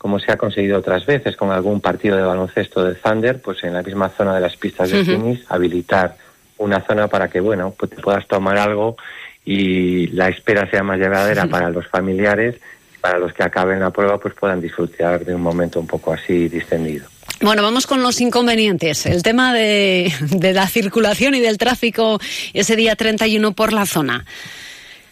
como 0.00 0.18
se 0.18 0.32
ha 0.32 0.38
conseguido 0.38 0.78
otras 0.78 1.04
veces 1.04 1.36
con 1.36 1.50
algún 1.50 1.82
partido 1.82 2.16
de 2.16 2.22
baloncesto 2.22 2.82
del 2.82 2.96
Thunder, 2.96 3.38
pues 3.42 3.62
en 3.64 3.74
la 3.74 3.82
misma 3.82 4.08
zona 4.08 4.34
de 4.34 4.40
las 4.40 4.56
pistas 4.56 4.90
de 4.90 5.04
tenis, 5.04 5.44
habilitar 5.50 6.16
una 6.56 6.80
zona 6.86 7.06
para 7.06 7.28
que, 7.28 7.38
bueno, 7.38 7.74
pues 7.78 7.90
te 7.90 8.00
puedas 8.00 8.26
tomar 8.26 8.56
algo 8.56 8.96
y 9.44 10.08
la 10.08 10.28
espera 10.28 10.68
sea 10.70 10.82
más 10.82 10.98
llevadera 10.98 11.46
para 11.46 11.70
los 11.70 11.86
familiares 11.86 12.56
para 13.00 13.18
los 13.18 13.32
que 13.32 13.42
acaben 13.42 13.80
la 13.80 13.90
prueba 13.90 14.18
pues 14.18 14.34
puedan 14.34 14.60
disfrutar 14.60 15.24
de 15.24 15.34
un 15.34 15.40
momento 15.40 15.80
un 15.80 15.86
poco 15.86 16.12
así 16.12 16.48
distendido. 16.48 17.06
Bueno, 17.40 17.62
vamos 17.62 17.86
con 17.86 18.02
los 18.02 18.20
inconvenientes. 18.20 19.06
El 19.06 19.22
tema 19.22 19.54
de, 19.54 20.12
de 20.20 20.52
la 20.52 20.66
circulación 20.66 21.34
y 21.34 21.40
del 21.40 21.56
tráfico 21.58 22.20
ese 22.52 22.76
día 22.76 22.96
31 22.96 23.52
por 23.52 23.72
la 23.72 23.86
zona. 23.86 24.26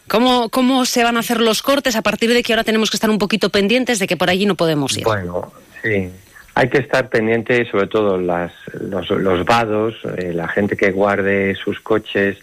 ¿Cómo, 0.08 0.48
¿Cómo 0.48 0.84
se 0.84 1.04
van 1.04 1.16
a 1.16 1.20
hacer 1.20 1.40
los 1.40 1.62
cortes 1.62 1.96
a 1.96 2.02
partir 2.02 2.32
de 2.32 2.42
que 2.42 2.52
ahora 2.52 2.64
tenemos 2.64 2.90
que 2.90 2.96
estar 2.96 3.10
un 3.10 3.18
poquito 3.18 3.50
pendientes 3.50 3.98
de 3.98 4.06
que 4.06 4.16
por 4.16 4.30
allí 4.30 4.46
no 4.46 4.54
podemos 4.54 4.96
ir? 4.96 5.04
Bueno, 5.04 5.52
sí. 5.82 6.10
Hay 6.54 6.68
que 6.70 6.78
estar 6.78 7.08
pendientes, 7.08 7.68
sobre 7.68 7.86
todo 7.86 8.18
las, 8.18 8.52
los, 8.80 9.08
los 9.10 9.44
vados, 9.44 9.94
eh, 10.16 10.32
la 10.32 10.48
gente 10.48 10.76
que 10.76 10.90
guarde 10.90 11.54
sus 11.54 11.78
coches, 11.80 12.38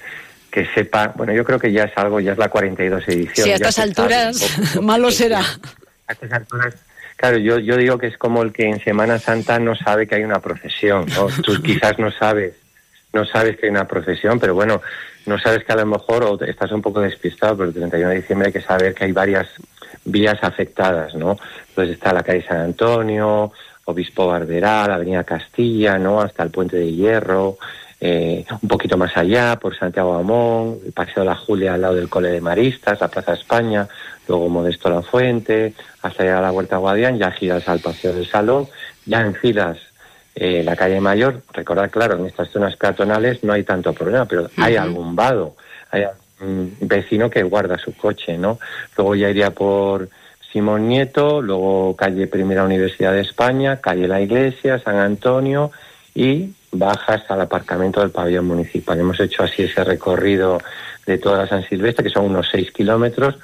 que 0.56 0.66
sepa. 0.74 1.12
Bueno, 1.18 1.34
yo 1.34 1.44
creo 1.44 1.60
que 1.60 1.70
ya 1.70 1.84
es 1.84 1.92
algo, 1.98 2.22
ya 2.22 2.32
es 2.32 2.38
la 2.38 2.48
42 2.48 3.04
edición. 3.10 3.46
Sí, 3.46 3.52
a 3.52 3.56
estas 3.56 3.78
alturas, 3.78 4.58
malo 4.82 5.12
será. 5.12 5.42
A 6.08 6.14
estas 6.14 6.32
alturas. 6.32 6.74
Claro, 7.18 7.38
yo, 7.40 7.60
yo 7.60 7.76
digo 7.76 7.98
que 7.98 8.08
es 8.08 8.18
como 8.18 8.42
el 8.42 8.54
que 8.54 8.64
en 8.70 8.80
Semana 8.82 9.20
Santa 9.20 9.60
no 9.60 9.76
sabe 9.76 10.08
que 10.08 10.16
hay 10.16 10.24
una 10.24 10.40
procesión, 10.40 11.08
¿no? 11.14 11.28
Tú 11.44 11.62
quizás 11.62 12.00
no 12.00 12.10
sabes, 12.10 12.54
no 13.12 13.26
sabes 13.26 13.58
que 13.58 13.66
hay 13.66 13.72
una 13.72 13.86
procesión, 13.86 14.40
pero 14.40 14.56
bueno, 14.56 14.82
no 15.26 15.38
sabes 15.40 15.66
que 15.66 15.74
a 15.74 15.76
lo 15.76 15.86
mejor 15.88 16.24
o 16.24 16.42
estás 16.46 16.72
un 16.72 16.82
poco 16.82 17.02
despistado, 17.02 17.58
pero 17.58 17.68
el 17.68 17.76
31 17.76 18.10
de 18.10 18.16
diciembre 18.16 18.48
hay 18.48 18.54
que 18.54 18.62
saber 18.62 18.94
que 18.94 19.04
hay 19.04 19.12
varias 19.12 19.48
vías 20.06 20.38
afectadas, 20.42 21.16
¿no? 21.16 21.38
Entonces 21.68 21.96
está 21.96 22.14
la 22.14 22.24
calle 22.24 22.46
San 22.48 22.62
Antonio, 22.62 23.52
Obispo 23.84 24.28
Barberá, 24.28 24.88
la 24.88 24.96
Avenida 24.96 25.26
Castilla, 25.26 25.98
¿no? 25.98 26.22
Hasta 26.22 26.44
el 26.44 26.50
Puente 26.50 26.78
de 26.78 26.94
Hierro, 26.94 27.58
eh, 28.08 28.46
un 28.62 28.70
poquito 28.70 28.98
más 28.98 29.18
allá, 29.18 29.58
por 29.60 29.76
Santiago 29.76 30.14
Amón, 30.14 30.78
el 30.86 30.92
Paseo 30.92 31.24
de 31.24 31.30
la 31.30 31.36
Julia 31.36 31.74
al 31.74 31.82
lado 31.82 31.96
del 31.96 32.08
Cole 32.08 32.30
de 32.30 32.40
Maristas, 32.40 33.02
la 33.02 33.08
Plaza 33.08 33.34
España, 33.34 33.88
luego 34.28 34.48
Modesto 34.48 34.92
La 34.92 35.02
Fuente, 35.02 35.74
hasta 36.04 36.22
llegar 36.22 36.38
a 36.38 36.42
la 36.44 36.52
Huerta 36.52 36.78
Guadián, 36.78 37.18
ya 37.18 37.32
giras 37.32 37.68
al 37.68 37.80
Paseo 37.80 38.14
del 38.14 38.28
Salón, 38.28 38.68
ya 39.08 39.22
en 39.22 39.34
filas 39.34 39.80
eh, 40.36 40.62
la 40.64 40.76
calle 40.76 41.02
Mayor, 41.02 41.42
recordar, 41.52 41.90
claro, 41.90 42.20
en 42.20 42.28
estas 42.28 42.52
zonas 42.52 42.76
peatonales 42.76 43.44
no 43.44 43.54
hay 43.54 43.64
tanto 43.64 43.92
problema, 43.92 44.26
pero 44.26 44.52
hay 44.58 44.76
algún 44.76 45.16
vado, 45.16 45.56
hay 45.90 46.04
un 46.42 46.78
vecino 46.82 47.28
que 47.28 47.42
guarda 47.42 47.80
su 47.80 47.98
coche, 47.98 48.38
¿no? 48.38 48.60
Luego 48.96 49.16
ya 49.16 49.32
iría 49.32 49.50
por 49.50 50.10
Simón 50.52 50.88
Nieto, 50.88 51.42
luego 51.42 51.96
calle 51.96 52.28
Primera 52.28 52.66
Universidad 52.66 53.14
de 53.14 53.22
España, 53.22 53.82
calle 53.82 54.08
La 54.08 54.22
Iglesia, 54.22 54.78
San 54.78 54.98
Antonio 54.98 55.72
y 56.14 56.52
baja 56.78 57.16
hasta 57.16 57.36
el 57.36 57.42
aparcamiento 57.42 58.02
del 58.02 58.12
pabellón 58.12 58.48
municipal. 58.48 59.00
Hemos 59.00 59.20
hecho 59.20 59.44
así 59.44 59.64
ese 59.64 59.84
recorrido 59.84 60.60
de 61.06 61.18
toda 61.18 61.40
la 61.40 61.48
San 61.48 61.64
Silvestre, 61.68 62.04
que 62.04 62.10
son 62.10 62.26
unos 62.26 62.48
seis 62.52 62.72
kilómetros. 62.72 63.36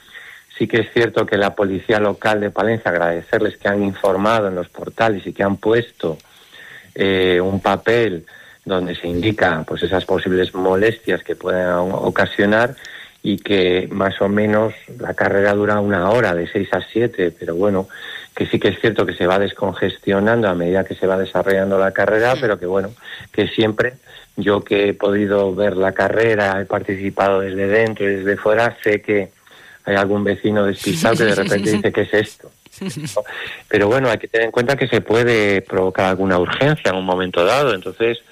Sí 0.57 0.67
que 0.67 0.81
es 0.81 0.93
cierto 0.93 1.25
que 1.25 1.37
la 1.37 1.55
policía 1.55 1.99
local 1.99 2.39
de 2.39 2.51
Palencia, 2.51 2.91
agradecerles 2.91 3.57
que 3.57 3.67
han 3.67 3.83
informado 3.83 4.47
en 4.47 4.55
los 4.55 4.69
portales 4.69 5.25
y 5.25 5.33
que 5.33 5.43
han 5.43 5.57
puesto 5.57 6.17
eh, 6.93 7.39
un 7.41 7.59
papel 7.61 8.25
donde 8.65 8.95
se 8.95 9.07
indica 9.07 9.63
pues 9.67 9.83
esas 9.83 10.05
posibles 10.05 10.53
molestias 10.53 11.23
que 11.23 11.35
puedan 11.35 11.91
ocasionar 11.91 12.75
y 13.23 13.37
que 13.37 13.87
más 13.91 14.19
o 14.21 14.27
menos 14.27 14.73
la 14.99 15.13
carrera 15.13 15.53
dura 15.53 15.79
una 15.79 16.09
hora 16.09 16.33
de 16.33 16.47
6 16.47 16.69
a 16.73 16.81
7, 16.81 17.33
pero 17.39 17.55
bueno, 17.55 17.87
que 18.41 18.47
sí 18.47 18.59
que 18.59 18.69
es 18.69 18.79
cierto 18.79 19.05
que 19.05 19.13
se 19.13 19.27
va 19.27 19.37
descongestionando 19.37 20.47
a 20.47 20.55
medida 20.55 20.83
que 20.83 20.95
se 20.95 21.05
va 21.05 21.15
desarrollando 21.15 21.77
la 21.77 21.91
carrera, 21.91 22.33
pero 22.41 22.57
que 22.57 22.65
bueno, 22.65 22.91
que 23.31 23.47
siempre 23.47 23.93
yo 24.35 24.63
que 24.63 24.89
he 24.89 24.93
podido 24.95 25.53
ver 25.53 25.77
la 25.77 25.91
carrera, 25.91 26.59
he 26.59 26.65
participado 26.65 27.41
desde 27.41 27.67
dentro 27.67 28.09
y 28.09 28.15
desde 28.15 28.37
fuera, 28.37 28.75
sé 28.81 28.99
que 28.99 29.29
hay 29.85 29.95
algún 29.95 30.23
vecino 30.23 30.65
despistado 30.65 31.17
que 31.17 31.25
de 31.25 31.35
repente 31.35 31.71
dice, 31.71 31.91
¿qué 31.91 32.01
es 32.01 32.13
esto? 32.15 32.51
Pero 33.67 33.87
bueno, 33.87 34.09
hay 34.09 34.17
que 34.17 34.27
tener 34.27 34.45
en 34.45 34.51
cuenta 34.51 34.75
que 34.75 34.87
se 34.87 35.01
puede 35.01 35.61
provocar 35.61 36.05
alguna 36.05 36.39
urgencia 36.39 36.89
en 36.89 36.95
un 36.95 37.05
momento 37.05 37.45
dado. 37.45 37.75
Entonces, 37.75 38.23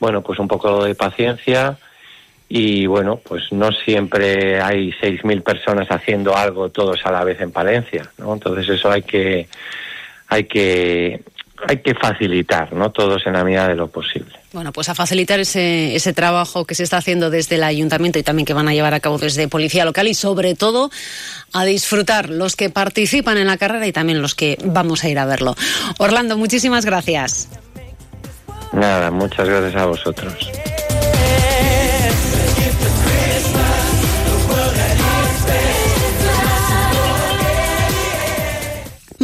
bueno, 0.00 0.22
pues 0.22 0.40
un 0.40 0.48
poco 0.48 0.82
de 0.82 0.96
paciencia 0.96 1.78
y 2.54 2.84
bueno, 2.84 3.16
pues 3.16 3.44
no 3.50 3.72
siempre 3.72 4.60
hay 4.60 4.90
6.000 5.00 5.42
personas 5.42 5.88
haciendo 5.88 6.36
algo 6.36 6.68
todos 6.68 7.00
a 7.04 7.10
la 7.10 7.24
vez 7.24 7.40
en 7.40 7.50
Palencia, 7.50 8.10
¿no? 8.18 8.34
Entonces 8.34 8.68
eso 8.68 8.90
hay 8.90 9.00
que, 9.00 9.48
hay 10.28 10.44
que, 10.44 11.22
hay 11.66 11.78
que 11.78 11.94
facilitar, 11.94 12.74
¿no? 12.74 12.90
Todos 12.92 13.26
en 13.26 13.32
la 13.32 13.42
medida 13.42 13.68
de 13.68 13.74
lo 13.74 13.88
posible. 13.88 14.34
Bueno, 14.52 14.70
pues 14.70 14.90
a 14.90 14.94
facilitar 14.94 15.40
ese, 15.40 15.96
ese 15.96 16.12
trabajo 16.12 16.66
que 16.66 16.74
se 16.74 16.82
está 16.82 16.98
haciendo 16.98 17.30
desde 17.30 17.54
el 17.54 17.62
ayuntamiento 17.62 18.18
y 18.18 18.22
también 18.22 18.44
que 18.44 18.52
van 18.52 18.68
a 18.68 18.74
llevar 18.74 18.92
a 18.92 19.00
cabo 19.00 19.16
desde 19.16 19.48
Policía 19.48 19.86
Local 19.86 20.08
y 20.08 20.12
sobre 20.12 20.54
todo 20.54 20.90
a 21.54 21.64
disfrutar 21.64 22.28
los 22.28 22.54
que 22.54 22.68
participan 22.68 23.38
en 23.38 23.46
la 23.46 23.56
carrera 23.56 23.86
y 23.86 23.92
también 23.92 24.20
los 24.20 24.34
que 24.34 24.58
vamos 24.62 25.04
a 25.04 25.08
ir 25.08 25.18
a 25.18 25.24
verlo. 25.24 25.54
Orlando, 25.96 26.36
muchísimas 26.36 26.84
gracias. 26.84 27.48
Nada, 28.74 29.10
muchas 29.10 29.48
gracias 29.48 29.74
a 29.74 29.86
vosotros. 29.86 30.50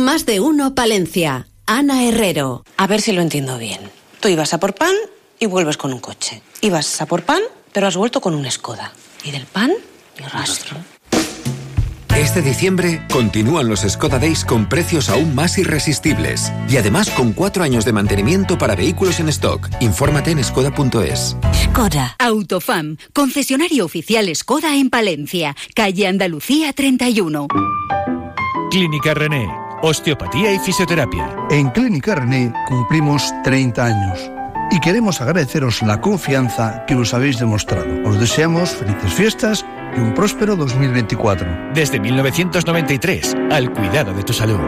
Más 0.09 0.25
de 0.25 0.41
uno, 0.41 0.75
Palencia. 0.75 1.49
Ana 1.67 2.05
Herrero. 2.09 2.65
A 2.79 2.87
ver 2.87 3.03
si 3.03 3.13
lo 3.13 3.21
entiendo 3.21 3.59
bien. 3.59 3.79
Tú 4.21 4.29
ibas 4.29 4.55
a 4.55 4.59
por 4.59 4.75
pan 4.75 4.95
y 5.39 5.45
vuelves 5.45 5.77
con 5.77 5.93
un 5.93 5.99
coche. 5.99 6.41
Ibas 6.63 7.03
a 7.03 7.05
por 7.05 7.25
pan, 7.25 7.43
pero 7.75 7.89
has 7.89 7.95
vuelto 7.95 8.23
con 8.23 8.35
un 8.35 8.51
Skoda. 8.51 8.95
Y 9.23 9.33
del 9.33 9.45
pan, 9.45 9.71
ni 10.19 10.25
rastro. 10.25 10.79
Este 12.17 12.41
diciembre 12.41 13.03
continúan 13.13 13.69
los 13.69 13.81
Skoda 13.81 14.19
Days 14.19 14.47
con 14.47 14.67
precios 14.71 15.11
aún 15.11 15.35
más 15.35 15.59
irresistibles 15.59 16.51
y 16.71 16.79
además 16.79 17.11
con 17.11 17.35
cuatro 17.35 17.63
años 17.63 17.85
de 17.85 17.93
mantenimiento 17.93 18.57
para 18.57 18.75
vehículos 18.75 19.21
en 19.21 19.29
stock. 19.29 19.69
Infórmate 19.81 20.31
en 20.31 20.43
skoda.es. 20.43 21.37
Skoda 21.67 22.17
Autofam, 22.19 22.97
concesionario 23.13 23.85
oficial 23.85 24.35
Skoda 24.35 24.75
en 24.75 24.89
Palencia, 24.89 25.55
calle 25.75 26.07
Andalucía 26.07 26.73
31. 26.73 27.47
Clínica 28.71 29.15
René, 29.15 29.49
osteopatía 29.83 30.53
y 30.53 30.59
fisioterapia. 30.59 31.35
En 31.51 31.71
Clínica 31.71 32.15
René 32.15 32.53
cumplimos 32.69 33.33
30 33.45 33.85
años 33.85 34.31
y 34.71 34.81
queremos 34.81 35.21
agradeceros 35.21 35.83
la 35.83 36.01
confianza 36.01 36.85
que 36.87 36.95
nos 36.95 37.15
habéis 37.15 37.39
demostrado. 37.39 37.87
Os 38.09 38.19
deseamos 38.19 38.71
felices 38.71 39.13
fiestas 39.13 39.65
y 39.97 40.01
un 40.01 40.15
próspero 40.15 40.57
2024. 40.57 41.73
Desde 41.75 42.01
1993, 42.01 43.37
al 43.51 43.73
cuidado 43.73 44.13
de 44.13 44.23
tu 44.23 44.33
salud. 44.33 44.61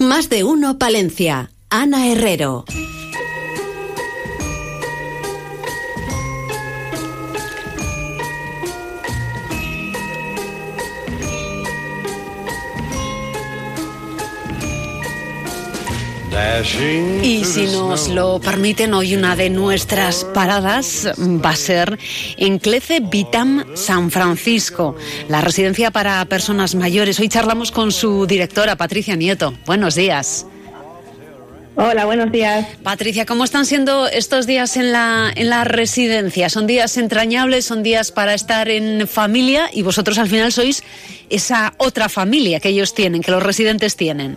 Más 0.00 0.28
de 0.28 0.44
uno, 0.44 0.78
Palencia. 0.78 1.50
Ana 1.70 2.08
Herrero. 2.08 2.64
Y 17.22 17.44
si 17.44 17.66
nos 17.66 18.08
lo 18.08 18.40
permiten, 18.40 18.94
hoy 18.94 19.14
una 19.14 19.36
de 19.36 19.50
nuestras 19.50 20.24
paradas 20.24 21.08
va 21.16 21.50
a 21.50 21.56
ser 21.56 21.98
en 22.36 22.58
Clece 22.58 23.00
Vitam 23.00 23.64
San 23.74 24.10
Francisco, 24.10 24.96
la 25.28 25.40
residencia 25.40 25.90
para 25.90 26.24
personas 26.24 26.74
mayores. 26.74 27.20
Hoy 27.20 27.28
charlamos 27.28 27.70
con 27.70 27.92
su 27.92 28.26
directora, 28.26 28.76
Patricia 28.76 29.14
Nieto. 29.14 29.54
Buenos 29.66 29.94
días. 29.94 30.46
Hola, 31.76 32.06
buenos 32.06 32.32
días. 32.32 32.66
Patricia, 32.82 33.24
¿cómo 33.24 33.44
están 33.44 33.64
siendo 33.64 34.08
estos 34.08 34.48
días 34.48 34.76
en 34.76 34.90
la, 34.90 35.30
en 35.34 35.48
la 35.48 35.62
residencia? 35.62 36.48
¿Son 36.48 36.66
días 36.66 36.96
entrañables? 36.96 37.66
¿Son 37.66 37.84
días 37.84 38.10
para 38.10 38.34
estar 38.34 38.68
en 38.68 39.06
familia? 39.06 39.70
Y 39.72 39.82
vosotros 39.82 40.18
al 40.18 40.28
final 40.28 40.50
sois 40.50 40.82
esa 41.30 41.74
otra 41.78 42.08
familia 42.08 42.58
que 42.58 42.70
ellos 42.70 42.94
tienen, 42.94 43.22
que 43.22 43.30
los 43.30 43.42
residentes 43.42 43.94
tienen. 43.94 44.36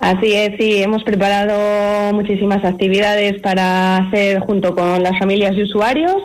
Así 0.00 0.32
es, 0.34 0.56
sí, 0.58 0.82
hemos 0.82 1.02
preparado 1.04 2.12
muchísimas 2.14 2.64
actividades 2.64 3.40
para 3.40 3.96
hacer 3.96 4.40
junto 4.40 4.74
con 4.74 5.02
las 5.02 5.18
familias 5.18 5.56
y 5.56 5.62
usuarios 5.62 6.16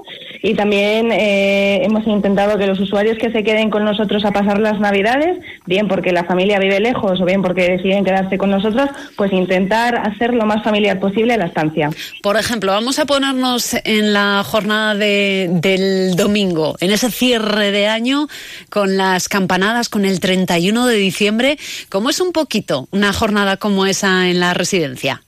y 0.46 0.54
también 0.54 1.12
eh, 1.12 1.84
hemos 1.84 2.06
intentado 2.06 2.60
que 2.60 2.68
los 2.68 2.80
usuarios 2.80 3.18
que 3.18 3.32
se 3.32 3.43
queden 3.43 3.72
con 3.72 3.84
nosotros 3.84 4.24
a 4.26 4.32
pasar 4.32 4.60
las 4.60 4.80
Navidades, 4.80 5.39
bien 5.66 5.88
porque 5.88 6.12
la 6.12 6.24
familia 6.24 6.60
vive 6.60 6.80
lejos 6.80 7.20
o 7.20 7.26
bien 7.26 7.41
porque 7.41 7.68
deciden 7.68 8.06
quedarse 8.06 8.38
con 8.38 8.52
nosotros, 8.52 8.88
pues 9.18 9.34
intentar 9.34 9.96
hacer 9.96 10.36
lo 10.36 10.46
más 10.46 10.64
familiar 10.64 11.00
posible 11.00 11.36
la 11.36 11.46
estancia. 11.46 11.89
Por 12.22 12.38
ejemplo, 12.38 12.74
vamos 12.74 13.00
a 13.00 13.06
ponernos 13.08 13.76
en 13.86 14.14
la 14.14 14.43
jornada 14.46 14.93
de, 14.93 15.50
del 15.50 16.16
domingo, 16.16 16.76
en 16.80 16.91
ese 16.91 17.10
cierre 17.10 17.72
de 17.72 17.88
año 17.88 18.28
con 18.70 18.98
las 18.98 19.28
campanadas, 19.28 19.89
con 19.89 20.06
el 20.06 20.20
31 20.20 20.86
de 20.86 20.96
diciembre. 20.96 21.58
¿Cómo 21.89 22.12
es 22.12 22.20
un 22.22 22.32
poquito 22.32 22.88
una 22.91 23.14
jornada 23.14 23.58
como 23.58 23.88
esa 23.88 24.30
en 24.30 24.39
la 24.39 24.54
residencia? 24.54 25.24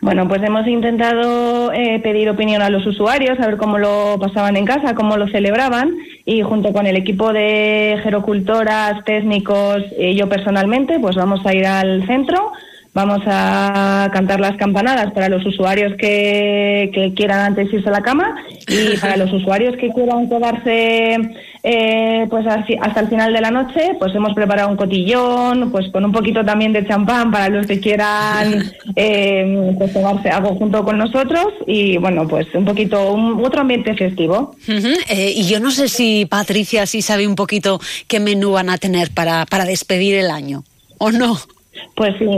Bueno, 0.00 0.28
pues 0.28 0.42
hemos 0.42 0.66
intentado 0.66 1.72
eh, 1.72 2.00
pedir 2.02 2.30
opinión 2.30 2.62
a 2.62 2.70
los 2.70 2.86
usuarios, 2.86 3.38
a 3.40 3.46
ver 3.46 3.56
cómo 3.56 3.78
lo 3.78 4.18
pasaban 4.20 4.56
en 4.56 4.64
casa, 4.64 4.94
cómo 4.94 5.16
lo 5.16 5.28
celebraban 5.28 5.96
y 6.24 6.42
junto 6.42 6.72
con 6.72 6.86
el 6.86 6.96
equipo 6.96 7.32
de 7.32 7.98
gerocultoras, 8.02 9.04
técnicos 9.04 9.82
y 9.98 10.14
yo 10.14 10.28
personalmente, 10.28 10.98
pues 11.00 11.16
vamos 11.16 11.44
a 11.44 11.54
ir 11.54 11.66
al 11.66 12.06
centro, 12.06 12.52
vamos 12.96 13.20
a 13.26 14.08
cantar 14.10 14.40
las 14.40 14.56
campanadas 14.56 15.12
para 15.12 15.28
los 15.28 15.44
usuarios 15.44 15.92
que, 15.98 16.90
que 16.94 17.12
quieran 17.12 17.40
antes 17.40 17.70
irse 17.70 17.90
a 17.90 17.92
la 17.92 18.00
cama 18.00 18.34
y 18.66 18.96
para 19.00 19.18
los 19.18 19.30
usuarios 19.34 19.76
que 19.76 19.90
quieran 19.92 20.30
quedarse 20.30 21.18
eh, 21.62 22.26
pues 22.30 22.46
hasta 22.46 23.00
el 23.00 23.08
final 23.08 23.34
de 23.34 23.40
la 23.42 23.50
noche, 23.50 23.96
pues 23.98 24.14
hemos 24.14 24.32
preparado 24.32 24.70
un 24.70 24.78
cotillón, 24.78 25.70
pues 25.70 25.90
con 25.92 26.06
un 26.06 26.12
poquito 26.12 26.42
también 26.42 26.72
de 26.72 26.86
champán 26.86 27.30
para 27.30 27.50
los 27.50 27.66
que 27.66 27.80
quieran 27.80 28.72
eh, 28.96 29.74
pues 29.76 29.92
tomarse 29.92 30.30
algo 30.30 30.54
junto 30.54 30.82
con 30.82 30.96
nosotros 30.96 31.48
y 31.66 31.98
bueno, 31.98 32.26
pues 32.26 32.46
un 32.54 32.64
poquito, 32.64 33.12
un, 33.12 33.44
otro 33.44 33.60
ambiente 33.60 33.94
festivo. 33.94 34.56
Eh, 34.66 35.34
y 35.36 35.46
yo 35.46 35.60
no 35.60 35.70
sé 35.70 35.88
si 35.88 36.24
Patricia 36.24 36.86
sí 36.86 37.02
sabe 37.02 37.26
un 37.26 37.34
poquito 37.34 37.78
qué 38.08 38.20
menú 38.20 38.52
van 38.52 38.70
a 38.70 38.78
tener 38.78 39.10
para, 39.10 39.44
para 39.44 39.66
despedir 39.66 40.14
el 40.14 40.30
año, 40.30 40.64
¿o 40.96 41.10
no? 41.10 41.36
Pues 41.94 42.14
sí, 42.18 42.28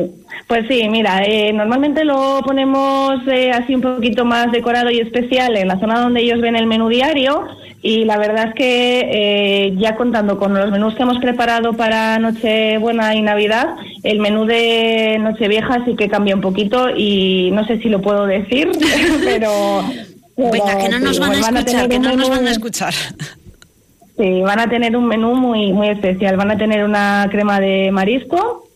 pues 0.46 0.66
sí, 0.68 0.88
mira, 0.88 1.22
eh, 1.24 1.52
normalmente 1.52 2.04
lo 2.04 2.40
ponemos 2.44 3.20
eh, 3.26 3.50
así 3.50 3.74
un 3.74 3.80
poquito 3.80 4.24
más 4.24 4.52
decorado 4.52 4.90
y 4.90 5.00
especial 5.00 5.56
en 5.56 5.68
la 5.68 5.78
zona 5.78 6.00
donde 6.00 6.22
ellos 6.22 6.40
ven 6.40 6.56
el 6.56 6.66
menú 6.66 6.88
diario 6.88 7.46
y 7.82 8.04
la 8.04 8.18
verdad 8.18 8.48
es 8.48 8.54
que 8.54 9.00
eh, 9.12 9.74
ya 9.76 9.96
contando 9.96 10.38
con 10.38 10.54
los 10.54 10.70
menús 10.70 10.94
que 10.94 11.02
hemos 11.02 11.18
preparado 11.18 11.72
para 11.74 12.18
Nochebuena 12.18 13.14
y 13.14 13.22
Navidad, 13.22 13.76
el 14.02 14.20
menú 14.20 14.44
de 14.44 15.18
Nochevieja 15.20 15.84
sí 15.84 15.94
que 15.96 16.08
cambia 16.08 16.34
un 16.34 16.40
poquito 16.40 16.88
y 16.96 17.50
no 17.52 17.66
sé 17.66 17.78
si 17.78 17.88
lo 17.88 18.00
puedo 18.00 18.26
decir, 18.26 18.70
pero... 19.24 19.84
Venga, 20.36 20.78
que 20.78 20.88
no 20.88 21.00
nos 21.00 21.18
van 21.18 21.32
a 21.32 21.60
escuchar, 21.60 21.88
que 21.88 21.98
no 21.98 22.12
nos 22.14 22.30
van 22.30 22.46
a 22.46 22.50
escuchar. 22.52 22.94
Sí, 24.18 24.40
van 24.42 24.58
a 24.58 24.68
tener 24.68 24.96
un 24.96 25.06
menú 25.06 25.34
muy, 25.34 25.72
muy 25.72 25.88
especial. 25.88 26.36
Van 26.36 26.50
a 26.50 26.58
tener 26.58 26.84
una 26.84 27.28
crema 27.30 27.60
de 27.60 27.90
marisco, 27.92 28.67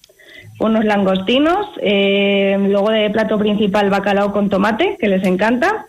unos 0.62 0.84
langostinos, 0.84 1.66
eh, 1.80 2.56
luego 2.58 2.90
de 2.90 3.10
plato 3.10 3.38
principal 3.38 3.90
bacalao 3.90 4.32
con 4.32 4.48
tomate, 4.48 4.96
que 4.98 5.08
les 5.08 5.24
encanta, 5.24 5.86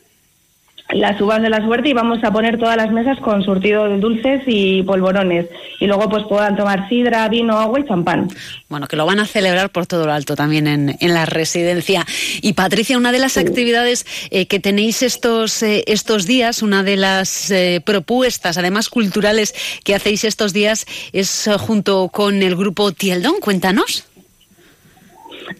las 0.89 1.19
uvas 1.21 1.41
de 1.41 1.49
la 1.49 1.63
suerte 1.65 1.89
y 1.89 1.93
vamos 1.93 2.23
a 2.23 2.31
poner 2.31 2.59
todas 2.59 2.77
las 2.77 2.91
mesas 2.91 3.17
con 3.19 3.43
surtido 3.43 3.87
de 3.87 3.97
dulces 3.97 4.43
y 4.45 4.83
polvorones. 4.83 5.47
Y 5.79 5.87
luego 5.87 6.09
pues 6.09 6.23
puedan 6.27 6.55
tomar 6.55 6.87
sidra, 6.89 7.27
vino, 7.29 7.57
agua 7.57 7.79
y 7.79 7.85
champán. 7.85 8.27
Bueno, 8.69 8.87
que 8.87 8.95
lo 8.95 9.05
van 9.05 9.19
a 9.19 9.25
celebrar 9.25 9.69
por 9.69 9.87
todo 9.87 10.05
lo 10.05 10.13
alto 10.13 10.35
también 10.35 10.67
en, 10.67 10.95
en 10.99 11.13
la 11.13 11.25
residencia. 11.25 12.05
Y 12.41 12.53
Patricia, 12.53 12.97
una 12.97 13.11
de 13.11 13.19
las 13.19 13.37
actividades 13.37 14.05
eh, 14.29 14.45
que 14.45 14.59
tenéis 14.59 15.03
estos, 15.03 15.63
eh, 15.63 15.83
estos 15.87 16.27
días, 16.27 16.61
una 16.61 16.83
de 16.83 16.97
las 16.97 17.49
eh, 17.49 17.81
propuestas, 17.83 18.57
además 18.57 18.89
culturales, 18.89 19.55
que 19.83 19.95
hacéis 19.95 20.23
estos 20.23 20.53
días 20.53 20.85
es 21.11 21.49
junto 21.59 22.09
con 22.09 22.41
el 22.43 22.55
grupo 22.55 22.91
Tieldon. 22.91 23.39
Cuéntanos. 23.39 24.05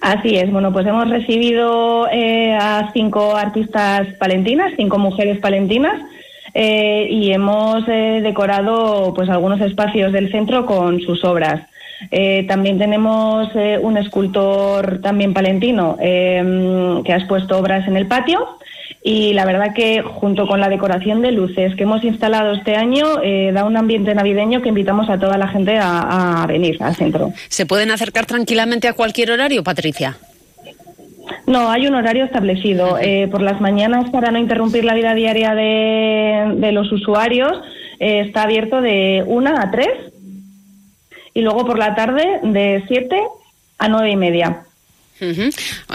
Así 0.02 0.36
es, 0.36 0.52
bueno, 0.52 0.72
pues 0.72 0.86
hemos 0.86 1.10
recibido 1.10 2.08
eh, 2.12 2.54
a 2.60 2.92
cinco 2.94 3.36
artistas 3.36 4.08
palentinas, 4.20 4.74
cinco 4.78 4.98
mujeres 5.00 5.40
palentinas, 5.40 6.02
eh, 6.54 7.08
y 7.10 7.32
hemos 7.32 7.88
eh, 7.88 8.22
decorado 8.22 9.14
pues 9.16 9.30
algunos 9.30 9.60
espacios 9.62 10.12
del 10.12 10.32
centro 10.32 10.66
con 10.66 11.00
sus 11.02 11.24
obras. 11.24 11.62
Eh, 12.12 12.46
también 12.48 12.78
tenemos 12.78 13.50
eh, 13.56 13.80
un 13.82 13.98
escultor 13.98 15.00
también 15.02 15.34
palentino 15.34 15.98
eh, 16.02 17.02
que 17.06 17.14
ha 17.14 17.18
expuesto 17.18 17.58
obras 17.58 17.88
en 17.88 17.98
el 17.98 18.08
patio 18.08 18.58
y 19.04 19.34
la 19.34 19.46
verdad 19.46 19.74
que 19.74 20.02
junto 20.02 20.48
con 20.48 20.60
la 20.60 20.70
decoración 20.70 21.22
de 21.22 21.32
luces 21.32 21.76
que 21.76 21.84
hemos 21.84 22.04
instalado 22.04 22.54
este 22.54 22.76
año 22.76 23.22
eh, 23.22 23.52
da 23.54 23.66
un 23.66 23.76
ambiente 23.76 24.16
navideño 24.16 24.62
que 24.62 24.70
invitamos 24.70 25.10
a 25.10 25.20
toda 25.20 25.38
la 25.38 25.48
gente 25.50 25.78
a, 25.78 26.44
a 26.44 26.48
venir 26.48 26.82
al 26.82 26.96
centro. 26.96 27.34
¿Se 27.50 27.66
pueden 27.66 27.92
acercar 27.92 28.26
tranquilamente 28.26 28.88
a 28.88 28.94
cualquier 28.94 29.32
horario, 29.32 29.64
Patricia? 29.64 30.18
No, 31.48 31.70
hay 31.70 31.88
un 31.88 31.96
horario 31.96 32.24
establecido. 32.24 32.98
Eh, 33.00 33.28
por 33.30 33.42
las 33.42 33.60
mañanas, 33.60 34.10
para 34.10 34.32
no 34.32 34.40
interrumpir 34.40 34.86
la 34.86 34.94
vida 34.94 35.14
diaria 35.14 35.54
de, 35.56 36.54
de 36.56 36.72
los 36.72 36.92
usuarios, 36.92 37.52
eh, 38.00 38.22
está 38.22 38.44
abierto 38.44 38.82
de 38.82 39.24
1 39.26 39.50
a 39.58 39.72
3 39.72 39.88
y 41.34 41.42
luego 41.42 41.66
por 41.66 41.78
la 41.78 41.96
tarde 41.96 42.40
de 42.44 42.84
7 42.88 43.22
a 43.80 43.88
9 43.88 44.12
y 44.12 44.16
media. 44.16 44.64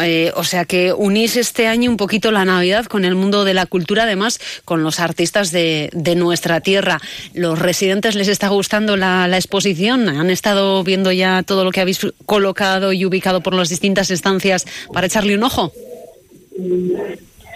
Eh, 0.01 0.32
o 0.36 0.45
sea 0.45 0.64
que 0.64 0.93
unís 0.93 1.36
este 1.36 1.66
año 1.66 1.91
un 1.91 1.97
poquito 1.97 2.30
la 2.30 2.45
Navidad 2.45 2.86
con 2.86 3.05
el 3.05 3.14
mundo 3.14 3.45
de 3.45 3.53
la 3.53 3.66
cultura, 3.66 4.05
además 4.05 4.41
con 4.64 4.82
los 4.82 5.01
artistas 5.01 5.51
de, 5.51 5.91
de 5.93 6.14
nuestra 6.14 6.61
tierra. 6.61 7.01
¿Los 7.34 7.59
residentes 7.59 8.14
les 8.14 8.28
está 8.28 8.49
gustando 8.49 8.97
la, 8.97 9.28
la 9.28 9.36
exposición? 9.36 10.09
¿Han 10.09 10.30
estado 10.30 10.82
viendo 10.82 11.12
ya 11.12 11.43
todo 11.43 11.64
lo 11.64 11.72
que 11.72 11.80
habéis 11.80 12.01
colocado 12.26 12.93
y 12.93 13.05
ubicado 13.05 13.41
por 13.41 13.55
las 13.55 13.68
distintas 13.68 14.11
estancias 14.11 14.66
para 14.93 15.07
echarle 15.07 15.34
un 15.34 15.43
ojo? 15.43 15.72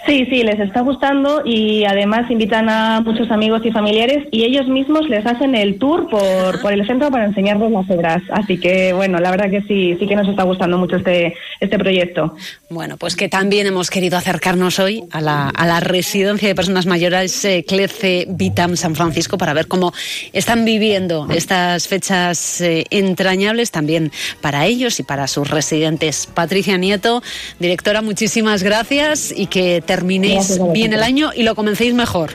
Sí, 0.05 0.25
sí, 0.29 0.43
les 0.43 0.59
está 0.59 0.81
gustando 0.81 1.43
y 1.45 1.85
además 1.85 2.29
invitan 2.29 2.67
a 2.67 2.99
muchos 2.99 3.31
amigos 3.31 3.61
y 3.63 3.71
familiares 3.71 4.27
y 4.31 4.43
ellos 4.43 4.67
mismos 4.67 5.07
les 5.07 5.25
hacen 5.25 5.55
el 5.55 5.79
tour 5.79 6.09
por, 6.09 6.59
por 6.61 6.73
el 6.73 6.85
centro 6.85 7.09
para 7.09 7.25
enseñarles 7.25 7.71
las 7.71 7.89
obras. 7.89 8.21
Así 8.31 8.59
que, 8.59 8.91
bueno, 8.91 9.19
la 9.19 9.31
verdad 9.31 9.49
que 9.49 9.61
sí, 9.61 9.95
sí 9.97 10.05
que 10.05 10.15
nos 10.17 10.27
está 10.27 10.43
gustando 10.43 10.77
mucho 10.77 10.97
este, 10.97 11.35
este 11.61 11.79
proyecto. 11.79 12.35
Bueno, 12.69 12.97
pues 12.97 13.15
que 13.15 13.29
también 13.29 13.65
hemos 13.65 13.89
querido 13.89 14.17
acercarnos 14.17 14.77
hoy 14.79 15.05
a 15.11 15.21
la, 15.21 15.47
a 15.47 15.65
la 15.65 15.79
residencia 15.79 16.49
de 16.49 16.55
personas 16.55 16.85
mayores 16.85 17.45
eh, 17.45 17.63
Clece 17.65 18.25
Vitam 18.27 18.75
San 18.75 18.95
Francisco 18.95 19.37
para 19.37 19.53
ver 19.53 19.67
cómo 19.67 19.93
están 20.33 20.65
viviendo 20.65 21.27
estas 21.29 21.87
fechas 21.87 22.59
eh, 22.59 22.85
entrañables 22.89 23.71
también 23.71 24.11
para 24.41 24.65
ellos 24.65 24.99
y 24.99 25.03
para 25.03 25.27
sus 25.27 25.49
residentes. 25.49 26.27
Patricia 26.27 26.77
Nieto, 26.77 27.23
directora, 27.59 28.01
muchísimas 28.01 28.63
gracias 28.63 29.33
y 29.35 29.45
que 29.45 29.81
terminéis 29.95 30.47
Gracias 30.47 30.73
bien 30.73 30.93
el 30.93 31.03
año 31.03 31.31
y 31.35 31.43
lo 31.43 31.55
comencéis 31.55 31.93
mejor. 31.93 32.31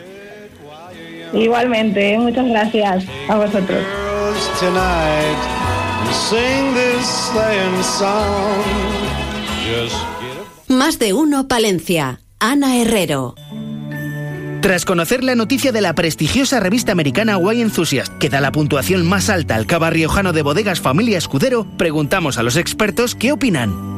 Igualmente, 1.32 2.18
muchas 2.18 2.46
gracias 2.46 3.04
a 3.28 3.36
vosotros. 3.36 3.82
Más 10.68 10.98
de 10.98 11.12
uno 11.12 11.48
Palencia. 11.48 12.20
Ana 12.40 12.76
Herrero. 12.80 13.34
Tras 14.62 14.84
conocer 14.84 15.24
la 15.24 15.34
noticia 15.34 15.72
de 15.72 15.80
la 15.80 15.94
prestigiosa 15.94 16.60
revista 16.60 16.92
americana 16.92 17.36
Wine 17.36 17.62
Enthusiast, 17.62 18.12
que 18.18 18.28
da 18.28 18.40
la 18.40 18.52
puntuación 18.52 19.06
más 19.06 19.28
alta 19.28 19.56
al 19.56 19.66
cava 19.66 19.90
riojano 19.90 20.32
de 20.32 20.42
bodegas 20.42 20.80
Familia 20.80 21.18
Escudero, 21.18 21.66
preguntamos 21.76 22.38
a 22.38 22.42
los 22.42 22.56
expertos 22.56 23.14
qué 23.14 23.32
opinan. 23.32 23.97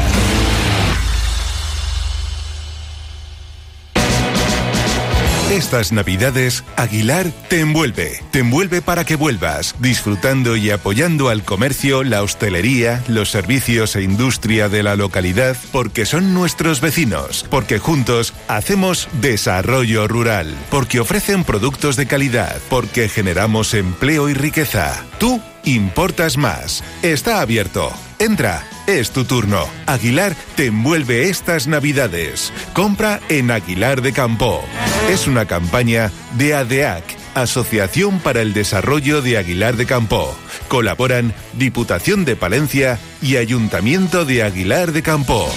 Estas 5.51 5.91
navidades, 5.91 6.63
Aguilar 6.77 7.27
te 7.49 7.59
envuelve. 7.59 8.21
Te 8.31 8.39
envuelve 8.39 8.81
para 8.81 9.03
que 9.03 9.17
vuelvas, 9.17 9.75
disfrutando 9.79 10.55
y 10.55 10.69
apoyando 10.69 11.27
al 11.27 11.43
comercio, 11.43 12.03
la 12.03 12.23
hostelería, 12.23 13.03
los 13.09 13.31
servicios 13.31 13.97
e 13.97 14.01
industria 14.01 14.69
de 14.69 14.81
la 14.81 14.95
localidad, 14.95 15.57
porque 15.73 16.05
son 16.05 16.33
nuestros 16.33 16.79
vecinos, 16.79 17.45
porque 17.49 17.79
juntos 17.79 18.33
hacemos 18.47 19.09
desarrollo 19.21 20.07
rural, 20.07 20.55
porque 20.69 21.01
ofrecen 21.01 21.43
productos 21.43 21.97
de 21.97 22.05
calidad, 22.05 22.57
porque 22.69 23.09
generamos 23.09 23.73
empleo 23.73 24.29
y 24.29 24.33
riqueza. 24.33 25.03
Tú 25.19 25.41
importas 25.65 26.37
más. 26.37 26.81
Está 27.01 27.41
abierto. 27.41 27.93
Entra, 28.21 28.63
es 28.85 29.09
tu 29.09 29.25
turno. 29.25 29.65
Aguilar 29.87 30.35
te 30.55 30.67
envuelve 30.67 31.29
estas 31.29 31.65
navidades. 31.65 32.53
Compra 32.73 33.19
en 33.29 33.49
Aguilar 33.49 34.03
de 34.03 34.13
Campo. 34.13 34.61
Es 35.09 35.25
una 35.25 35.47
campaña 35.47 36.11
de 36.37 36.53
ADEAC, 36.53 37.03
Asociación 37.33 38.19
para 38.19 38.43
el 38.43 38.53
Desarrollo 38.53 39.23
de 39.23 39.39
Aguilar 39.39 39.75
de 39.75 39.87
Campo. 39.87 40.37
Colaboran 40.67 41.33
Diputación 41.53 42.23
de 42.23 42.35
Palencia 42.35 42.99
y 43.23 43.37
Ayuntamiento 43.37 44.23
de 44.23 44.43
Aguilar 44.43 44.91
de 44.91 45.01
Campo. 45.01 45.49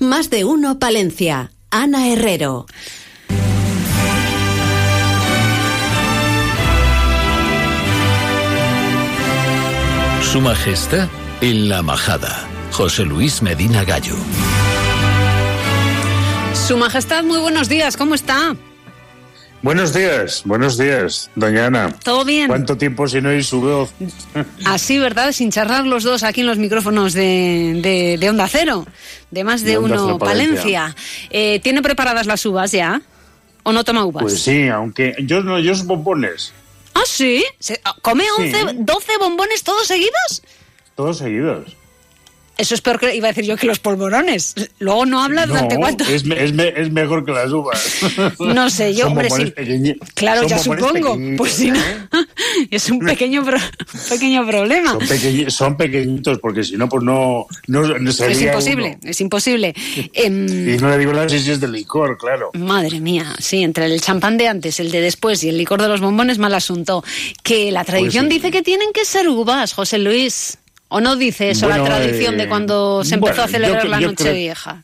Más 0.00 0.28
de 0.28 0.44
uno 0.44 0.78
Palencia. 0.78 1.50
Ana 1.70 2.08
Herrero. 2.08 2.66
Su 10.32 10.40
Majestad 10.40 11.08
en 11.40 11.68
la 11.68 11.82
Majada. 11.82 12.46
José 12.72 13.04
Luis 13.04 13.42
Medina 13.42 13.84
Gallo. 13.84 14.14
Su 16.54 16.76
Majestad, 16.76 17.24
muy 17.24 17.38
buenos 17.38 17.68
días, 17.68 17.96
¿cómo 17.96 18.14
está? 18.14 18.54
Buenos 19.62 19.92
días, 19.92 20.42
buenos 20.46 20.78
días, 20.78 21.30
doña 21.34 21.66
Ana. 21.66 21.92
¿Todo 22.04 22.24
bien? 22.24 22.46
¿Cuánto 22.48 22.76
tiempo 22.78 23.06
sin 23.08 23.26
oír 23.26 23.44
su 23.44 23.60
voz? 23.60 23.90
Así, 24.64 24.98
¿verdad? 24.98 25.32
Sin 25.32 25.50
charlar 25.50 25.84
los 25.86 26.02
dos 26.04 26.22
aquí 26.22 26.40
en 26.40 26.46
los 26.46 26.58
micrófonos 26.58 27.12
de, 27.12 27.78
de- 27.82 28.16
de 28.18 28.30
Onda 28.30 28.48
Cero, 28.48 28.86
de 29.30 29.44
más 29.44 29.62
de, 29.62 29.76
uno 29.78 30.18
Palencia. 30.18 30.62
Palencia. 30.62 30.96
Eh, 31.30 31.60
¿Tiene 31.62 31.82
preparadas 31.82 32.26
las 32.26 32.44
uvas 32.46 32.72
ya? 32.72 33.02
¿O 33.64 33.72
no 33.72 33.84
toma 33.84 34.04
uvas? 34.06 34.22
Pues 34.22 34.40
sí, 34.42 34.68
aunque 34.68 35.14
yo 35.24 35.42
no, 35.42 35.58
yo 35.58 35.74
bombones, 35.84 36.54
¿Ah, 36.94 37.02
sí? 37.06 37.44
¿Se- 37.58 37.80
¿Come 38.02 38.24
Sí. 38.24 38.30
11, 38.54 38.64
12 38.78 39.18
bombones 39.18 39.62
todos 39.62 39.86
seguidos? 39.86 40.42
todos 40.94 41.18
seguidos. 41.18 41.76
Eso 42.60 42.74
es 42.74 42.80
peor 42.82 43.00
que, 43.00 43.14
iba 43.16 43.28
a 43.28 43.32
decir 43.32 43.44
yo, 43.44 43.56
que 43.56 43.66
los 43.66 43.78
polvorones. 43.78 44.54
Luego 44.78 45.06
no 45.06 45.22
habla 45.22 45.46
durante 45.46 45.74
No, 45.76 45.80
cuánto. 45.80 46.04
Es, 46.04 46.24
me- 46.24 46.42
es, 46.44 46.52
me- 46.52 46.68
es 46.76 46.90
mejor 46.92 47.24
que 47.24 47.32
las 47.32 47.50
uvas. 47.50 47.82
No 48.38 48.68
sé, 48.70 48.92
yo, 48.94 49.00
Son 49.04 49.08
hombre, 49.12 49.30
sí. 49.30 49.42
pequeñi- 49.44 49.98
Claro, 50.14 50.40
son 50.42 50.48
ya 50.50 50.58
supongo. 50.58 51.18
Pues 51.36 51.52
sí, 51.52 51.70
no. 51.70 51.80
es 52.70 52.90
un 52.90 52.98
pequeño, 53.00 53.44
pro- 53.44 53.58
pequeño 54.08 54.46
problema. 54.46 54.90
Son, 54.92 55.00
pequeñi- 55.00 55.50
son 55.50 55.76
pequeñitos, 55.76 56.38
porque 56.38 56.62
si 56.64 56.76
no, 56.76 56.88
pues 56.88 57.02
no, 57.02 57.46
no, 57.66 57.82
no 57.98 58.10
Es 58.10 58.16
sería 58.16 58.48
imposible, 58.48 58.98
es 59.04 59.20
imposible. 59.20 59.74
Em. 60.12 60.46
Y 60.74 60.76
no 60.78 60.90
le 60.90 60.98
digo 60.98 61.12
las 61.12 61.30
si 61.32 61.50
es 61.50 61.60
de 61.60 61.68
licor, 61.68 62.18
claro. 62.18 62.50
Madre 62.54 63.00
mía, 63.00 63.34
sí, 63.38 63.62
entre 63.62 63.86
el 63.86 64.00
champán 64.00 64.36
de 64.36 64.48
antes, 64.48 64.80
el 64.80 64.90
de 64.90 65.00
después 65.00 65.42
y 65.44 65.48
el 65.48 65.56
licor 65.58 65.80
de 65.80 65.88
los 65.88 66.00
bombones, 66.00 66.38
mal 66.38 66.54
asunto. 66.54 67.02
Que 67.42 67.70
la 67.72 67.84
tradición 67.84 68.26
Pues 68.26 68.34
sí. 68.34 68.38
dice 68.40 68.50
que 68.50 68.62
tienen 68.62 68.92
que 68.92 69.04
ser 69.04 69.28
uvas, 69.28 69.72
José 69.72 69.98
Luis. 69.98 70.58
¿O 70.90 71.00
no 71.00 71.16
dice 71.16 71.50
eso 71.50 71.66
Bueno, 71.66 71.84
la 71.84 71.96
tradición 71.96 72.34
eh, 72.34 72.38
de 72.44 72.48
cuando 72.48 73.02
se 73.04 73.14
empezó 73.14 73.32
bueno, 73.36 73.44
a 73.44 73.48
celebrar 73.48 73.82
yo- 73.84 73.88
la 73.88 74.00
yo 74.00 74.06
noche 74.08 74.24
creo- 74.24 74.34
vieja? 74.34 74.82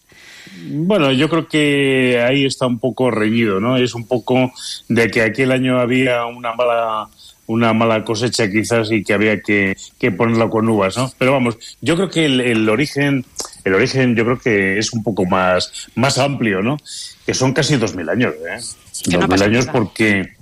Bueno, 0.69 1.13
yo 1.13 1.29
creo 1.29 1.47
que 1.49 2.21
ahí 2.27 2.45
está 2.47 2.67
un 2.67 2.79
poco 2.79 3.11
reñido, 3.11 3.61
¿no? 3.61 3.77
Es 3.77 3.95
un 3.95 4.07
poco 4.07 4.51
de 4.89 5.11
que 5.11 5.23
aquel 5.23 5.53
año 5.53 5.79
había 5.79 6.25
una 6.25 6.55
mala 6.55 7.09
una 7.49 7.73
mala 7.73 8.03
cosecha 8.03 8.51
quizás 8.51 8.91
y 8.91 9.05
que 9.05 9.13
había 9.15 9.41
que, 9.41 9.77
que 10.01 10.11
ponerla 10.11 10.49
con 10.51 10.69
uvas, 10.69 10.97
¿no? 10.97 11.13
Pero 11.17 11.31
vamos, 11.33 11.57
yo 11.81 11.95
creo 11.95 12.11
que 12.11 12.25
el, 12.25 12.41
el 12.41 12.69
origen, 12.69 13.25
el 13.65 13.75
origen 13.75 14.17
yo 14.17 14.25
creo 14.25 14.41
que 14.41 14.79
es 14.79 14.93
un 14.93 15.05
poco 15.05 15.25
más, 15.27 15.71
más 15.95 16.19
amplio, 16.19 16.61
¿no? 16.61 16.77
Que 17.25 17.35
son 17.35 17.53
casi 17.53 17.77
dos 17.77 17.95
mil 17.95 18.09
años, 18.09 18.35
¿eh? 18.35 18.59
Que 19.05 19.17
no 19.17 19.27
ha 19.27 19.29
Dos 19.29 19.29
mil 19.29 19.29
pasado 19.29 19.51
años 19.51 19.67
nada. 19.67 19.79
porque 19.79 20.33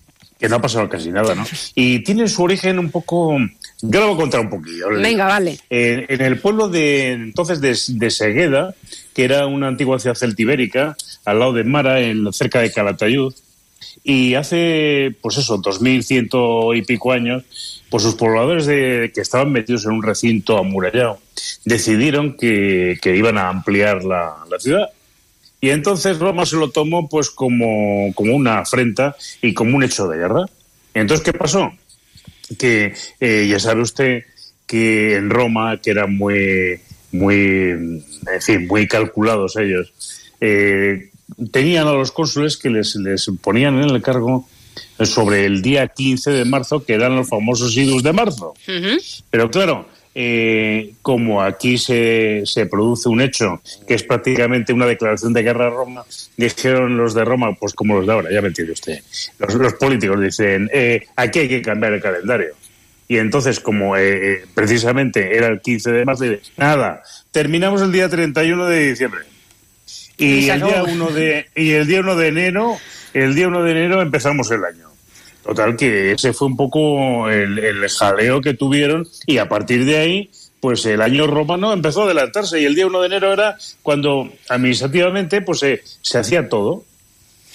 que 0.41 0.49
no 0.49 0.57
ha 0.57 0.61
pasado 0.63 0.89
casi 0.89 1.11
nada, 1.11 1.35
¿no? 1.35 1.45
Y 1.75 1.99
tiene 2.05 2.27
su 2.27 2.43
origen 2.43 2.79
un 2.79 2.91
poco, 2.91 3.37
yo 3.91 4.01
lo 4.01 4.07
voy 4.09 4.15
a 4.15 4.21
contar 4.21 4.41
un 4.41 4.51
poquillo. 4.51 4.89
Venga, 4.91 5.27
vale. 5.27 5.59
En, 5.71 6.07
en 6.09 6.21
el 6.21 6.39
pueblo 6.39 6.69
de 6.69 7.13
entonces 7.13 7.61
de, 7.61 7.77
de 7.99 8.11
Segueda, 8.11 8.75
que 9.15 9.25
era 9.25 9.47
una 9.47 9.69
antigua 9.69 9.99
ciudad 9.99 10.17
celtibérica, 10.17 10.97
al 11.25 11.39
lado 11.39 11.53
de 11.53 11.65
Mara, 11.65 12.01
en, 12.01 12.33
cerca 12.33 12.61
de 12.61 12.73
Calatayud, 12.73 13.35
y 14.03 14.35
hace, 14.35 15.15
pues 15.21 15.39
eso, 15.39 15.59
dos 15.59 15.81
mil 15.81 16.03
ciento 16.03 16.75
y 16.75 16.83
pico 16.83 17.13
años, 17.13 17.45
pues 17.91 18.03
sus 18.03 18.15
pobladores 18.15 18.67
de, 18.67 19.13
que 19.15 19.21
estaban 19.21 19.53
metidos 19.53 19.85
en 19.85 19.93
un 19.93 20.03
recinto 20.03 20.59
amurallado 20.59 21.21
decidieron 21.65 22.37
que, 22.37 22.99
que 23.01 23.17
iban 23.17 23.39
a 23.39 23.49
ampliar 23.49 24.05
la, 24.05 24.35
la 24.51 24.59
ciudad. 24.59 24.89
Y 25.61 25.71
entonces 25.71 26.19
Roma 26.19 26.45
se 26.45 26.57
lo 26.57 26.71
tomó 26.71 27.09
pues 27.09 27.31
como, 27.31 28.13
como 28.15 28.35
una 28.35 28.59
afrenta 28.59 29.17
y 29.41 29.55
como 29.55 29.77
un 29.77 29.83
hecho 29.83 30.07
de 30.09 30.19
guerra. 30.19 30.45
Entonces, 30.93 31.25
¿qué 31.25 31.33
pasó? 31.33 31.73
Que 32.59 32.95
eh, 33.21 33.47
ya 33.49 33.59
sabe 33.59 33.83
usted 33.83 34.25
que 34.67 35.17
en 35.17 35.31
Roma, 35.31 35.81
que 35.81 35.91
eran 35.91 36.17
muy, 36.17 36.81
muy, 37.13 37.47
en 37.47 38.41
fin, 38.41 38.67
muy 38.67 38.89
calculados 38.89 39.57
ellos, 39.57 39.93
eh, 40.41 41.11
tenían 41.51 41.87
a 41.87 41.93
los 41.93 42.13
cónsules 42.13 42.57
que 42.57 42.71
les, 42.71 42.97
les 42.97 43.31
ponían 43.41 43.83
en 43.83 43.91
el 43.91 44.03
cargo 44.03 44.49
sobre 45.01 45.45
el 45.47 45.63
día 45.63 45.89
15 45.89 46.31
de 46.31 46.45
marzo, 46.45 46.85
que 46.85 46.95
eran 46.95 47.17
los 47.17 47.29
famosos 47.29 47.77
idus 47.77 48.03
de 48.03 48.13
marzo. 48.13 48.55
Pero 49.31 49.51
claro, 49.51 49.89
eh, 50.15 50.95
como 51.03 51.43
aquí 51.43 51.77
se, 51.77 52.43
se 52.45 52.67
produce 52.67 53.09
un 53.09 53.21
hecho 53.21 53.61
que 53.87 53.95
es 53.95 54.03
prácticamente 54.05 54.73
una 54.73 54.87
declaración 54.87 55.33
de 55.33 55.43
guerra 55.43 55.67
a 55.67 55.71
Roma, 55.71 56.05
dijeron 56.37 56.97
los 56.97 57.15
de 57.15 57.25
Roma, 57.25 57.55
pues 57.55 57.75
como 57.75 57.97
los 57.97 58.07
de 58.07 58.13
ahora, 58.13 58.31
ya 58.31 58.41
me 58.41 58.49
entiende 58.49 58.73
usted. 58.73 59.01
Los, 59.39 59.55
los 59.55 59.75
políticos 59.75 60.21
dicen, 60.21 60.71
eh, 60.73 61.07
aquí 61.17 61.41
hay 61.41 61.49
que 61.49 61.63
cambiar 61.63 61.95
el 61.95 62.01
calendario. 62.01 62.55
Y 63.07 63.19
entonces, 63.19 63.61
como 63.61 63.97
eh, 63.97 64.33
eh, 64.33 64.45
precisamente 64.55 65.37
era 65.37 65.49
el 65.49 65.61
15 65.61 65.93
de 65.93 66.05
marzo, 66.05 66.25
dice, 66.25 66.41
nada, 66.57 67.03
terminamos 67.31 67.83
el 67.83 67.93
día 67.93 68.09
31 68.09 68.67
de 68.67 68.89
diciembre. 68.91 69.21
Y 70.17 70.27
Y 70.27 70.51
el, 70.51 70.61
día 70.61 70.81
acabó. 70.81 70.93
1 70.93 71.11
de, 71.11 71.47
y 71.55 71.73
el 71.73 71.87
día 71.87 72.01
1 72.01 72.17
de 72.17 72.29
enero, 72.29 72.77
el 73.13 73.35
día 73.35 73.49
1 73.49 73.63
de 73.63 73.71
enero 73.71 74.01
empezamos 74.01 74.51
el 74.51 74.65
año. 74.65 74.94
Total, 75.45 75.77
que 75.77 76.13
ese 76.13 76.33
fue 76.33 76.49
un 76.49 76.57
poco 76.57 77.29
el, 77.29 77.59
el 77.59 77.89
jaleo 77.91 78.41
que 78.41 78.55
tuvieron 78.55 79.07
y 79.27 79.37
a 79.39 79.49
partir 79.49 79.85
de 79.85 79.99
ahí, 79.99 80.31
pues 80.59 80.87
el 80.87 81.03
año 81.03 81.27
romano 81.27 81.73
empezó 81.73 82.03
a 82.03 82.05
adelantarse 82.07 82.61
y 82.61 82.65
el 82.65 82.75
día 82.75 82.87
1 82.87 83.01
de 83.01 83.07
enero 83.07 83.33
era 83.33 83.57
cuando 83.83 84.29
administrativamente 84.49 85.43
pues 85.43 85.59
se, 85.61 85.83
se 86.01 86.19
hacía 86.19 86.49
todo. 86.49 86.85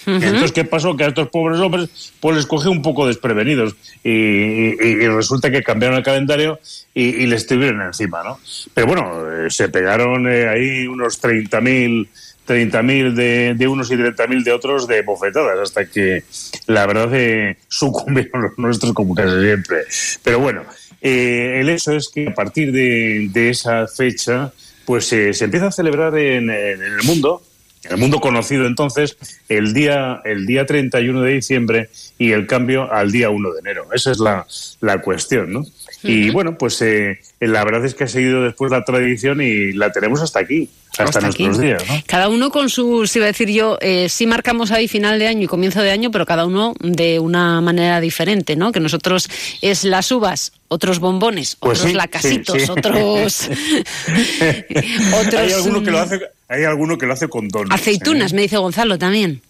Entonces, 0.06 0.52
¿qué 0.54 0.64
pasó? 0.64 0.96
Que 0.96 1.04
a 1.04 1.08
estos 1.08 1.28
pobres 1.30 1.60
hombres 1.60 2.14
pues 2.22 2.36
les 2.38 2.46
cogió 2.46 2.72
un 2.72 2.82
poco 2.82 3.06
desprevenidos 3.06 3.76
y, 4.04 4.10
y- 4.12 4.76
y 5.04 5.08
resulta 5.08 5.52
que 5.52 5.62
cambiaron 5.62 5.98
el 5.98 6.04
calendario 6.04 6.60
y, 6.94 7.04
y 7.04 7.26
les 7.28 7.42
estuvieron 7.42 7.82
encima, 7.82 8.24
¿no? 8.24 8.40
Pero 8.74 8.88
bueno, 8.88 9.46
eh, 9.46 9.50
se 9.50 9.68
pegaron 9.70 10.26
eh, 10.32 10.48
ahí 10.48 10.88
unos 10.88 11.20
30.000 11.22 12.08
30.000 12.50 13.14
de, 13.14 13.54
de 13.56 13.68
unos 13.68 13.92
y 13.92 13.96
30.000 13.96 14.44
de 14.44 14.52
otros 14.52 14.88
de 14.88 15.04
bofetadas 15.04 15.60
hasta 15.60 15.86
que 15.86 16.24
la 16.66 16.88
verdad 16.88 17.10
eh, 17.14 17.58
sucumbieron 17.68 18.42
los 18.42 18.58
nuestros 18.58 18.94
como 18.94 19.14
casi 19.14 19.40
siempre. 19.40 19.84
Pero 20.24 20.40
bueno, 20.40 20.64
eh, 21.02 21.60
el 21.62 21.70
hecho 21.70 21.92
es 21.94 22.10
que 22.10 22.28
a 22.28 22.34
partir 22.34 22.72
de, 22.72 23.30
de 23.32 23.50
esa 23.52 23.88
fecha 23.88 24.52
pues 24.86 25.14
eh, 25.14 25.34
se 25.34 25.46
empieza 25.46 25.68
a 25.68 25.72
celebrar 25.72 26.18
en, 26.18 26.50
en 26.50 26.82
el 26.82 27.04
mundo 27.04 27.44
en 27.84 27.92
el 27.94 27.98
mundo 27.98 28.20
conocido 28.20 28.66
entonces 28.66 29.18
el 29.48 29.74
día 29.74 30.22
el 30.26 30.46
día 30.46 30.66
31 30.66 31.22
de 31.22 31.34
diciembre 31.34 31.90
y 32.18 32.32
el 32.32 32.46
cambio 32.48 32.92
al 32.92 33.12
día 33.12 33.30
1 33.30 33.54
de 33.54 33.60
enero. 33.60 33.88
Esa 33.94 34.12
es 34.12 34.20
la, 34.20 34.46
la 34.82 35.02
cuestión, 35.02 35.54
¿no? 35.54 35.66
Y 36.04 36.30
bueno, 36.30 36.58
pues 36.58 36.82
eh, 36.82 37.20
la 37.40 37.64
verdad 37.64 37.86
es 37.86 37.94
que 37.94 38.06
ha 38.06 38.08
seguido 38.08 38.44
después 38.44 38.72
la 38.72 38.84
tradición 38.84 39.42
y 39.42 39.74
la 39.74 39.92
tenemos 39.92 40.22
hasta 40.22 40.40
aquí, 40.40 40.70
hasta, 41.04 41.20
Hasta 41.20 41.22
nuestros 41.28 41.58
aquí. 41.58 41.68
días, 41.68 41.84
¿no? 41.88 42.04
Cada 42.06 42.30
uno 42.30 42.50
con 42.52 42.70
sus, 42.70 43.16
iba 43.16 43.26
a 43.26 43.28
decir 43.28 43.50
yo, 43.50 43.78
eh, 43.82 44.10
sí 44.10 44.26
marcamos 44.28 44.72
ahí 44.72 44.88
final 44.88 45.20
de 45.20 45.28
año 45.28 45.44
y 45.44 45.48
comienzo 45.48 45.82
de 45.82 45.92
año, 45.92 46.12
pero 46.12 46.26
cada 46.26 46.46
uno 46.46 46.74
de 46.80 47.20
una 47.20 47.62
manera 47.62 48.02
diferente, 48.02 48.56
¿no? 48.56 48.72
Que 48.72 48.80
nosotros 48.80 49.30
es 49.62 49.84
las 49.84 50.12
uvas, 50.12 50.52
otros 50.68 51.00
bombones, 51.00 51.56
Pues 51.60 51.80
otros 51.80 51.92
sí, 51.92 51.98
lacasitos, 51.98 52.56
sí, 52.60 52.66
sí. 52.66 52.72
otros, 52.72 53.50
otros 55.20 55.42
hay 55.42 55.52
alguno 55.54 55.82
que 55.84 55.92
lo 55.92 55.98
mm, 55.98 56.02
hace, 56.02 56.20
hay 56.48 56.64
alguno 56.64 56.98
que 56.98 57.06
lo 57.06 57.14
hace 57.14 57.28
con 57.28 57.48
donuts. 57.48 57.74
aceitunas, 57.74 58.32
¿eh? 58.32 58.36
me 58.36 58.42
dice 58.44 58.58
Gonzalo 58.58 58.98
también. 58.98 59.42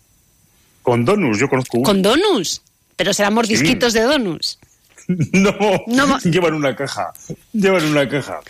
Con 0.83 1.05
donuts, 1.05 1.39
yo 1.39 1.49
conozco 1.49 1.77
uno. 1.77 1.85
Con 1.85 2.01
donuts, 2.01 2.61
pero 2.95 3.13
serán 3.13 3.33
mordisquitos 3.33 3.93
de 3.93 4.01
donuts. 4.01 4.59
No, 5.31 5.55
No, 5.87 6.19
llevan 6.23 6.53
una 6.53 6.75
caja, 6.75 7.11
llevan 7.51 7.83
una 7.85 8.07
caja. 8.07 8.41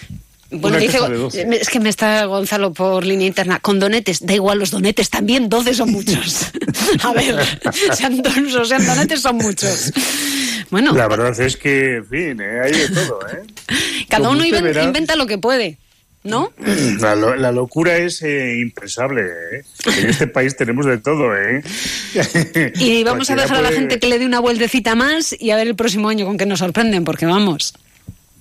Bueno, 0.52 0.78
dice, 0.78 0.98
caja 0.98 1.10
de 1.12 1.18
12. 1.18 1.48
es 1.62 1.70
que 1.70 1.80
me 1.80 1.90
está 1.90 2.26
Gonzalo 2.26 2.74
por 2.74 3.06
línea 3.06 3.28
interna. 3.28 3.60
Con 3.60 3.80
donetes, 3.80 4.26
da 4.26 4.34
igual 4.34 4.58
los 4.60 4.72
donetes 4.72 5.10
también, 5.10 5.48
12 5.50 5.74
son 5.76 5.92
muchos. 5.92 6.48
A 7.04 7.14
ver, 7.14 7.36
sean 7.94 8.22
donuts 8.22 8.56
o 8.56 8.66
sean 8.66 8.86
donetes, 8.86 9.22
son 9.22 9.38
muchos. 9.38 9.92
Bueno, 10.72 10.94
La 10.94 11.08
verdad 11.08 11.40
es 11.40 11.56
que, 11.58 11.98
en 11.98 12.06
fin, 12.08 12.42
¿eh? 12.42 12.60
hay 12.64 12.72
de 12.72 12.88
todo, 12.90 13.20
¿eh? 13.28 13.42
cada 14.08 14.28
como 14.28 14.40
uno 14.40 14.46
inventa 14.46 15.16
lo 15.16 15.26
que 15.28 15.38
puede, 15.38 15.78
¿no? 16.24 16.52
La, 17.00 17.16
lo- 17.16 17.36
la 17.36 17.52
locura 17.52 17.98
es 17.98 18.22
eh, 18.24 18.56
impensable, 18.60 19.22
¿eh? 19.22 19.64
En 20.00 20.10
este 20.10 20.28
país 20.28 20.56
tenemos 20.58 20.86
de 20.86 20.98
todo, 20.98 21.36
¿eh? 21.36 21.62
Y 22.76 23.04
vamos 23.04 23.30
a 23.30 23.36
dejar 23.36 23.58
a 23.58 23.62
la 23.62 23.72
gente 23.72 24.00
que 24.00 24.08
le 24.08 24.20
dé 24.20 24.26
una 24.26 24.40
vueltecita 24.40 24.96
más 24.96 25.36
y 25.40 25.52
a 25.52 25.56
ver 25.56 25.68
el 25.68 25.76
próximo 25.76 26.10
año 26.10 26.26
con 26.26 26.38
qué 26.38 26.46
nos 26.46 26.60
sorprenden, 26.60 27.04
porque 27.04 27.26
vamos. 27.26 27.74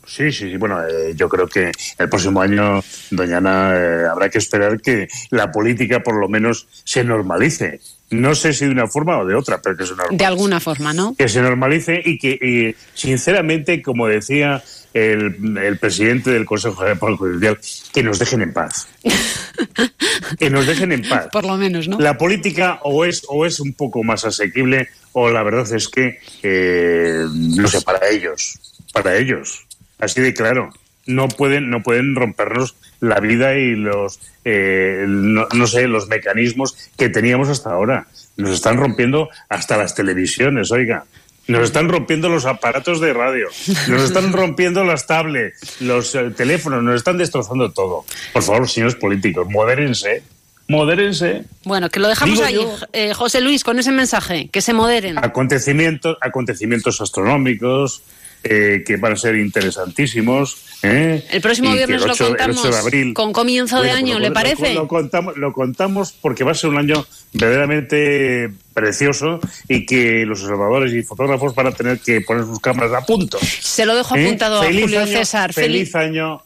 Sí, 0.09 0.33
sí, 0.33 0.51
sí. 0.51 0.57
Bueno, 0.57 0.81
eh, 0.87 1.13
yo 1.15 1.29
creo 1.29 1.47
que 1.47 1.71
el 1.99 2.09
próximo 2.09 2.41
año, 2.41 2.83
doña 3.11 3.37
Ana, 3.37 3.75
eh, 3.77 4.07
habrá 4.11 4.31
que 4.31 4.39
esperar 4.39 4.81
que 4.81 5.07
la 5.31 5.53
política 5.53 6.01
por 6.01 6.19
lo 6.19 6.29
menos 6.29 6.67
se 6.85 7.05
normalice. 7.05 7.81
No 8.11 8.35
sé 8.35 8.55
si 8.55 8.65
de 8.65 8.71
una 8.71 8.87
forma 8.87 9.19
o 9.19 9.27
de 9.27 9.35
otra, 9.35 9.61
pero 9.61 9.77
que 9.77 9.85
se 9.85 9.91
normalice. 9.91 10.17
De 10.17 10.25
alguna 10.25 10.61
forma, 10.61 10.95
¿no? 10.95 11.15
que 11.15 11.29
se 11.29 11.43
normalice 11.43 12.01
y 12.03 12.19
que, 12.19 12.31
y, 12.31 12.75
sinceramente, 12.95 13.83
como 13.83 14.07
decía 14.07 14.65
el, 14.95 15.59
el 15.59 15.79
presidente 15.79 16.31
del 16.31 16.47
Consejo 16.47 16.85
del 16.85 16.97
Poder 16.97 17.17
Judicial, 17.17 17.59
que 17.93 18.03
nos 18.03 18.19
dejen 18.19 18.41
en 18.41 18.55
paz. 18.55 18.89
que 20.39 20.49
nos 20.49 20.67
dejen 20.67 20.93
en 20.93 21.07
paz. 21.07 21.29
Por 21.31 21.45
lo 21.45 21.59
menos, 21.59 21.87
¿no? 21.87 22.01
La 22.01 22.17
política 22.17 22.81
o 22.83 23.05
es, 23.05 23.27
o 23.29 23.45
es 23.45 23.61
un 23.61 23.75
poco 23.75 24.03
más 24.03 24.25
asequible 24.25 24.89
o 25.13 25.29
la 25.29 25.43
verdad 25.43 25.71
es 25.71 25.89
que, 25.89 26.19
eh, 26.43 27.27
no 27.31 27.69
sé, 27.69 27.83
para 27.83 28.09
ellos, 28.09 28.59
para 28.93 29.17
ellos, 29.17 29.68
así 29.99 30.21
de 30.21 30.35
claro, 30.35 30.71
no 31.07 31.29
pueden, 31.29 31.71
no 31.71 31.83
pueden 31.83 32.15
rompernos 32.15 32.77
la 33.01 33.21
vida 33.21 33.55
y 33.55 33.75
los, 33.77 34.21
eh, 34.45 35.05
no, 35.07 35.47
no 35.55 35.67
sé, 35.67 35.89
los 35.89 36.09
mecanismos 36.09 36.77
que 36.99 37.09
teníamos 37.09 37.49
hasta 37.49 37.71
ahora. 37.71 38.07
Nos 38.37 38.51
están 38.51 38.77
rompiendo 38.77 39.29
hasta 39.49 39.77
las 39.77 39.95
televisiones, 39.95 40.71
oiga. 40.71 41.05
Nos 41.47 41.63
están 41.63 41.89
rompiendo 41.89 42.29
los 42.29 42.45
aparatos 42.45 43.01
de 43.01 43.15
radio, 43.15 43.47
nos 43.89 44.03
están 44.03 44.33
rompiendo 44.35 44.85
las 44.85 45.07
tablets, 45.07 45.81
los 45.81 46.15
eh, 46.15 46.31
teléfonos, 46.37 46.83
nos 46.83 46.97
están 46.97 47.17
destrozando 47.17 47.73
todo. 47.73 48.05
Por 48.35 48.43
favor, 48.43 48.69
señores 48.69 48.97
políticos, 48.97 49.47
modérense, 49.49 50.23
modérense. 50.69 51.45
Bueno, 51.65 51.89
que 51.89 52.01
lo 52.01 52.09
dejamos 52.09 52.35
Digo 52.37 52.47
ahí, 52.47 52.55
yo- 52.57 52.77
eh, 52.93 53.15
José 53.15 53.41
Luis, 53.41 53.65
con 53.65 53.79
ese 53.79 53.93
mensaje, 53.93 54.51
que 54.53 54.61
se 54.61 54.75
moderen. 54.75 55.17
acontecimientos, 55.17 56.19
acontecimientos 56.21 57.01
astronómicos 57.01 58.03
eh, 58.45 58.83
que 58.87 58.97
van 58.97 59.13
a 59.13 59.17
ser 59.17 59.37
interesantísimos. 59.37 60.57
¿eh? 60.83 61.25
El 61.31 61.41
próximo 61.41 61.71
Y 61.71 61.75
viernes 61.75 62.01
el 62.03 62.07
lo 62.09 62.13
8 62.13 62.27
el 62.27 62.33
8 62.35 62.45
contamos 62.47 62.71
de 62.71 62.79
abril, 62.79 63.15
con 63.15 63.33
comienzo 63.33 63.77
de 63.77 63.89
Bueno, 63.89 63.97
año, 63.99 64.19
¿le 64.19 64.29
lo- 64.29 64.35
parece? 64.35 64.75
Lo, 64.75 64.87
contamos, 64.89 65.37
lo 65.37 65.53
contamos 65.53 66.13
porque 66.13 66.45
va 66.45 66.53
a 66.53 66.55
ser 66.55 66.71
un 66.71 66.79
año 66.79 67.05
verdaderamente 67.33 68.51
precioso 68.75 69.41
y 69.69 69.85
que 69.87 70.25
los 70.25 70.41
observadores 70.43 70.93
y 70.93 71.03
fotógrafos 71.03 71.55
van 71.55 71.67
a 71.69 71.73
tener 71.73 71.99
que 71.99 72.21
poner 72.21 72.45
sus 72.45 72.61
cámaras 72.61 72.93
a 72.93 73.05
punto. 73.05 73.39
Se 73.41 73.85
lo 73.87 73.97
dejo 73.97 74.17
¿eh? 74.17 74.25
apuntado 74.25 74.61
a 74.61 74.65
Feliz 74.65 74.83
Julio 74.83 75.01
año, 75.01 75.09
César. 75.19 75.53
Feliz, 75.53 75.91
Feliz, 75.91 75.95
año. 75.97 76.43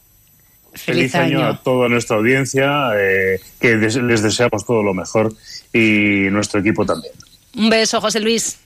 Feliz 0.74 1.12
Feliz 1.12 1.14
año 1.16 1.38
año. 1.40 1.48
a 1.48 1.62
toda 1.62 1.88
nuestra 1.90 2.16
audiencia, 2.16 2.92
eh, 2.98 3.38
que 3.60 3.76
des- 3.76 3.96
les 3.96 4.22
deseamos 4.22 4.64
todo 4.64 4.82
lo 4.82 4.94
mejor 4.94 5.34
y 5.74 6.28
nuestro 6.30 6.60
equipo 6.60 6.86
también. 6.86 7.12
Un 7.54 7.68
beso, 7.68 8.00
José 8.00 8.20
Luis. 8.20 8.56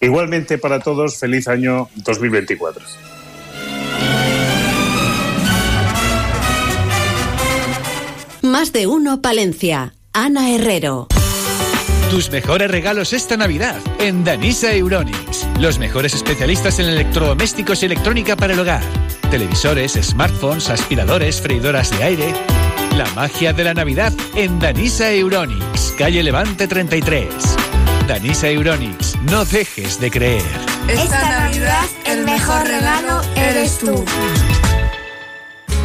Igualmente 0.00 0.58
para 0.58 0.80
todos, 0.80 1.18
feliz 1.18 1.48
año 1.48 1.88
2024. 1.96 2.84
Más 8.42 8.72
de 8.72 8.86
uno 8.86 9.20
Palencia. 9.20 9.94
Ana 10.12 10.50
Herrero. 10.50 11.08
Tus 12.10 12.30
mejores 12.30 12.70
regalos 12.70 13.12
esta 13.12 13.36
Navidad 13.36 13.78
en 13.98 14.24
Danisa 14.24 14.72
Euronics. 14.72 15.46
Los 15.60 15.78
mejores 15.78 16.14
especialistas 16.14 16.78
en 16.78 16.86
electrodomésticos 16.86 17.82
y 17.82 17.86
electrónica 17.86 18.36
para 18.36 18.54
el 18.54 18.60
hogar. 18.60 18.82
Televisores, 19.30 19.92
smartphones, 20.00 20.70
aspiradores, 20.70 21.40
freidoras 21.40 21.90
de 21.98 22.04
aire. 22.04 22.32
La 22.96 23.06
magia 23.14 23.52
de 23.52 23.64
la 23.64 23.74
Navidad 23.74 24.12
en 24.36 24.58
Danisa 24.60 25.12
Euronics, 25.12 25.94
calle 25.98 26.22
Levante 26.22 26.68
33. 26.68 27.26
Danisa 28.06 28.48
Euronics, 28.48 29.16
no 29.22 29.44
dejes 29.44 29.98
de 29.98 30.10
creer. 30.10 30.42
Esta 30.88 31.28
Navidad 31.28 31.84
el 32.04 32.24
mejor 32.24 32.66
regalo 32.66 33.20
eres 33.34 33.78
tú. 33.78 34.04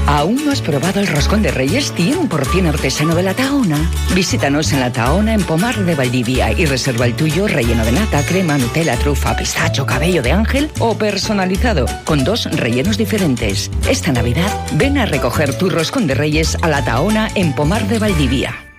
¿Aún 0.06 0.44
no 0.46 0.52
has 0.52 0.62
probado 0.62 1.00
el 1.00 1.08
roscón 1.08 1.42
de 1.42 1.52
Reyes 1.52 1.94
100% 1.96 2.68
artesano 2.68 3.16
de 3.16 3.24
la 3.24 3.34
Tahona? 3.34 3.90
Visítanos 4.14 4.72
en 4.72 4.82
la 4.82 4.92
Tahona 4.92 5.34
en 5.34 5.42
Pomar 5.42 5.76
de 5.84 5.96
Valdivia 5.96 6.52
y 6.52 6.66
reserva 6.66 7.06
el 7.06 7.16
tuyo 7.16 7.48
relleno 7.48 7.86
de 7.86 7.94
nata, 7.94 8.24
crema, 8.26 8.58
Nutella, 8.58 8.98
trufa, 8.98 9.36
pistacho, 9.36 9.86
cabello 9.86 10.22
de 10.22 10.32
ángel 10.32 10.70
o 10.80 10.96
personalizado, 10.96 11.86
con 12.06 12.24
dos 12.24 12.46
rellenos 12.52 12.98
diferentes. 12.98 13.72
Esta 13.90 14.12
Navidad, 14.12 14.52
ven 14.74 14.98
a 14.98 15.06
recoger 15.06 15.58
tu 15.58 15.70
roscón 15.70 16.06
de 16.08 16.14
Reyes 16.14 16.58
a 16.62 16.68
la 16.68 16.84
Tahona 16.84 17.30
en 17.34 17.54
Pomar 17.54 17.88
de 17.88 18.00
Valdivia. 18.00 18.71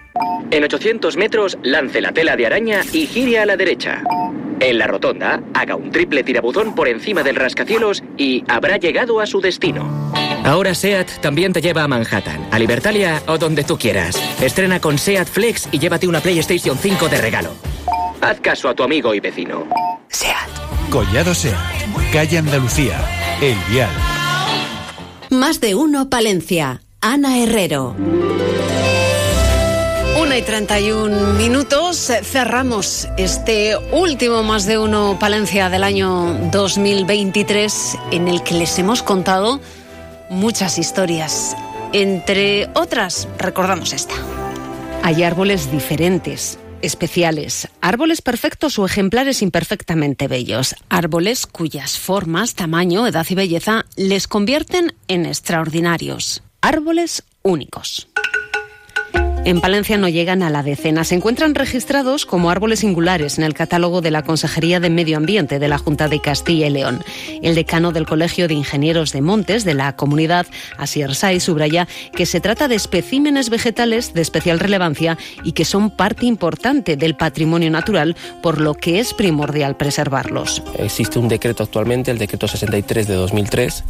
En 0.51 0.65
800 0.65 1.17
metros, 1.17 1.59
lance 1.63 2.01
la 2.01 2.13
tela 2.13 2.37
de 2.37 2.47
araña 2.47 2.83
y 2.93 3.07
gire 3.07 3.39
a 3.39 3.47
la 3.47 3.57
derecha. 3.57 4.03
En 4.61 4.79
la 4.79 4.87
rotonda, 4.87 5.43
haga 5.55 5.75
un 5.75 5.91
triple 5.91 6.23
tirabuzón 6.23 6.75
por 6.75 6.87
encima 6.87 7.23
del 7.23 7.37
rascacielos 7.37 8.03
y 8.17 8.45
habrá 8.47 8.77
llegado 8.77 9.19
a 9.21 9.27
su 9.27 9.41
destino. 9.41 10.13
Ahora 10.45 10.75
SEAT 10.75 11.21
también 11.21 11.53
te 11.53 11.61
lleva 11.61 11.83
a 11.83 11.89
Manhattan, 11.89 12.47
a 12.51 12.59
Libertalia 12.59 13.23
o 13.27 13.39
donde 13.39 13.65
tú 13.65 13.77
quieras. 13.77 14.17
Estrena 14.41 14.81
con 14.81 14.99
SEAT 14.99 15.27
Flex 15.27 15.69
y 15.73 15.79
llévate 15.79 16.07
una 16.07 16.21
PlayStation 16.21 16.77
5 16.79 17.09
de 17.09 17.21
regalo. 17.21 17.55
Haz 18.21 18.41
caso 18.41 18.69
a 18.69 18.75
tu 18.75 18.83
amigo 18.85 19.15
y 19.15 19.21
vecino. 19.21 19.67
SEAT. 20.09 20.91
Collado 20.91 21.35
SEAT. 21.35 21.57
Calle 22.13 22.39
Andalucía. 22.39 23.01
El 23.41 23.57
Vial. 23.69 23.91
Más 25.31 25.61
de 25.61 25.75
uno, 25.75 26.09
Palencia. 26.09 26.83
Ana 27.01 27.39
Herrero. 27.43 27.97
1 30.33 30.39
y 30.39 30.43
31 30.45 31.35
minutos. 31.35 32.11
Cerramos 32.23 33.07
este 33.19 33.77
último 33.93 34.43
más 34.43 34.65
de 34.65 34.79
uno 34.79 35.19
Palencia 35.21 35.69
del 35.69 35.85
año 35.85 36.49
2023 36.51 37.99
en 38.13 38.29
el 38.29 38.43
que 38.43 38.55
les 38.55 38.79
hemos 38.79 39.03
contado 39.03 39.61
muchas 40.31 40.79
historias. 40.79 41.55
Entre 41.93 42.71
otras, 42.75 43.29
recordamos 43.37 43.93
esta. 43.93 44.15
Hay 45.03 45.23
árboles 45.23 45.71
diferentes, 45.71 46.59
especiales, 46.81 47.69
árboles 47.83 48.23
perfectos 48.23 48.79
o 48.79 48.87
ejemplares 48.87 49.43
imperfectamente 49.43 50.29
bellos, 50.29 50.75
árboles 50.89 51.47
cuyas 51.47 51.99
formas, 51.99 52.55
tamaño, 52.55 53.07
edad 53.07 53.27
y 53.29 53.35
belleza 53.35 53.85
les 53.97 54.29
convierten 54.29 54.95
en 55.09 55.27
extraordinarios, 55.27 56.43
árboles 56.63 57.23
únicos. 57.43 58.09
En 59.45 59.61
Palencia 59.61 59.99
no 59.99 60.09
llegan 60.09 60.45
a 60.45 60.51
la 60.51 60.63
decena. 60.63 61.03
Se 61.03 61.17
encuentran 61.17 61.57
registrados 61.57 62.27
como 62.27 62.49
árboles 62.49 62.79
singulares 62.79 63.39
en 63.39 63.45
el 63.45 63.55
catálogo 63.55 64.01
de 64.01 64.13
la 64.13 64.23
Consejería 64.23 64.79
de 64.79 64.89
Medio 64.89 65.17
Ambiente 65.17 65.59
de 65.59 65.67
la 65.67 65.79
Junta 65.79 66.07
de 66.07 66.21
Castilla 66.21 66.69
y 66.69 66.71
León. 66.71 67.03
El 67.43 67.57
decano 67.57 67.91
del 67.91 68.07
Colegio 68.07 68.47
de 68.47 68.55
Ingenieros 68.55 69.11
de 69.11 69.21
Montes 69.21 69.65
de 69.65 69.75
la 69.75 69.97
comunidad, 69.97 70.47
Asier 70.79 71.17
Sai, 71.17 71.41
subraya 71.41 71.89
que 72.15 72.25
se 72.25 72.41
trata 72.41 72.69
de 72.69 72.77
especímenes 72.77 73.51
vegetales 73.51 74.15
de 74.15 74.23
especial 74.23 74.61
relevancia 74.61 75.19
y 75.43 75.53
que 75.53 75.65
son 75.65 75.91
parte 75.91 76.27
importante 76.27 76.97
del 76.97 77.17
patrimonio 77.17 77.71
natural, 77.71 78.15
por 78.43 78.61
lo 78.61 78.75
que 78.75 79.01
es 79.01 79.13
primordial 79.13 79.77
preservarlos. 79.77 80.63
Existe 80.79 81.19
un 81.19 81.27
decreto 81.27 81.65
actualmente, 81.65 82.13
el 82.13 82.19
decreto 82.19 82.47
63 82.47 83.09
de 83.09 83.15
2003, 83.15 83.85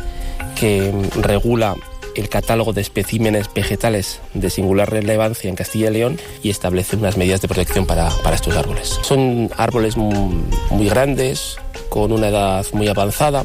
que 0.59 0.94
regula 1.20 1.76
el 2.14 2.28
catálogo 2.28 2.72
de 2.72 2.80
especímenes 2.80 3.48
vegetales 3.54 4.20
de 4.34 4.50
singular 4.50 4.90
relevancia 4.90 5.48
en 5.48 5.56
Castilla 5.56 5.90
y 5.90 5.94
León 5.94 6.18
y 6.42 6.50
establece 6.50 6.96
unas 6.96 7.16
medidas 7.16 7.40
de 7.40 7.48
protección 7.48 7.86
para, 7.86 8.10
para 8.22 8.36
estos 8.36 8.56
árboles. 8.56 8.98
Son 9.02 9.50
árboles 9.56 9.96
muy 9.96 10.88
grandes, 10.88 11.56
con 11.88 12.12
una 12.12 12.28
edad 12.28 12.66
muy 12.72 12.88
avanzada, 12.88 13.44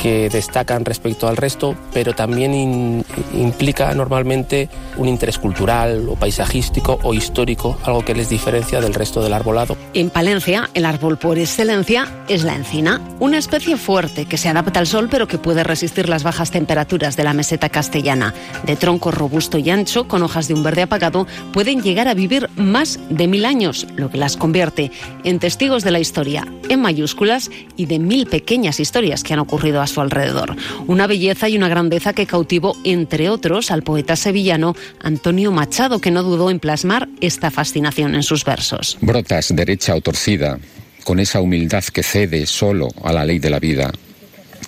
que 0.00 0.28
destacan 0.28 0.84
respecto 0.84 1.28
al 1.28 1.36
resto, 1.36 1.74
pero 1.92 2.14
también 2.14 3.04
implica 3.34 3.94
normalmente 3.94 4.68
un 4.96 5.08
interés 5.08 5.38
cultural 5.38 6.08
o 6.08 6.16
paisajístico 6.16 6.98
o 7.02 7.14
histórico, 7.14 7.78
algo 7.84 8.04
que 8.04 8.14
les 8.14 8.28
diferencia 8.28 8.80
del 8.80 8.94
resto 8.94 9.22
del 9.22 9.32
arbolado. 9.32 9.76
En 9.94 10.10
Palencia, 10.10 10.70
el 10.74 10.84
árbol 10.84 11.18
por 11.18 11.38
excelencia 11.38 12.08
es 12.28 12.44
la 12.44 12.54
encina, 12.54 13.00
una 13.20 13.38
especie 13.38 13.76
fuerte 13.76 14.26
que 14.26 14.38
se 14.38 14.48
adapta 14.48 14.80
al 14.80 14.86
sol 14.86 15.08
pero 15.10 15.28
que 15.28 15.38
puede 15.38 15.64
resistir 15.64 16.08
las 16.08 16.22
bajas 16.22 16.50
temperaturas 16.50 17.16
de 17.16 17.24
la 17.24 17.34
meseta 17.34 17.68
castellana. 17.68 18.34
De 18.64 18.76
tronco 18.76 19.10
robusto 19.10 19.58
y 19.58 19.70
ancho, 19.70 20.08
con 20.08 20.22
hojas 20.22 20.48
de 20.48 20.54
un 20.54 20.62
verde 20.62 20.82
apagado, 20.82 21.26
pueden 21.52 21.82
llegar 21.82 22.08
a 22.08 22.14
vivir 22.14 22.48
más 22.56 22.98
de 23.08 23.26
mil 23.26 23.44
años, 23.44 23.86
lo 23.96 24.10
que 24.10 24.18
las 24.18 24.36
convierte 24.36 24.90
en 25.24 25.38
testigos 25.38 25.84
de 25.84 25.90
la 25.90 26.00
historia, 26.00 26.46
en 26.68 26.80
mayúsculas 26.80 27.50
y 27.76 27.86
de 27.86 27.98
mil 27.98 28.26
pequeñas 28.26 28.80
historias 28.80 29.22
que 29.22 29.34
han 29.34 29.40
ocurrido 29.40 29.71
a 29.80 29.86
su 29.86 30.00
alrededor. 30.00 30.56
Una 30.86 31.06
belleza 31.06 31.48
y 31.48 31.56
una 31.56 31.68
grandeza 31.68 32.12
que 32.12 32.26
cautivó, 32.26 32.76
entre 32.84 33.28
otros, 33.28 33.70
al 33.70 33.82
poeta 33.82 34.16
sevillano 34.16 34.74
Antonio 35.00 35.52
Machado, 35.52 36.00
que 36.00 36.10
no 36.10 36.22
dudó 36.22 36.50
en 36.50 36.60
plasmar 36.60 37.08
esta 37.20 37.50
fascinación 37.50 38.14
en 38.14 38.22
sus 38.22 38.44
versos. 38.44 38.98
Brotas 39.00 39.54
derecha 39.54 39.94
o 39.94 40.00
torcida, 40.00 40.58
con 41.04 41.20
esa 41.20 41.40
humildad 41.40 41.84
que 41.84 42.02
cede 42.02 42.46
solo 42.46 42.88
a 43.02 43.12
la 43.12 43.24
ley 43.24 43.38
de 43.38 43.50
la 43.50 43.58
vida, 43.58 43.90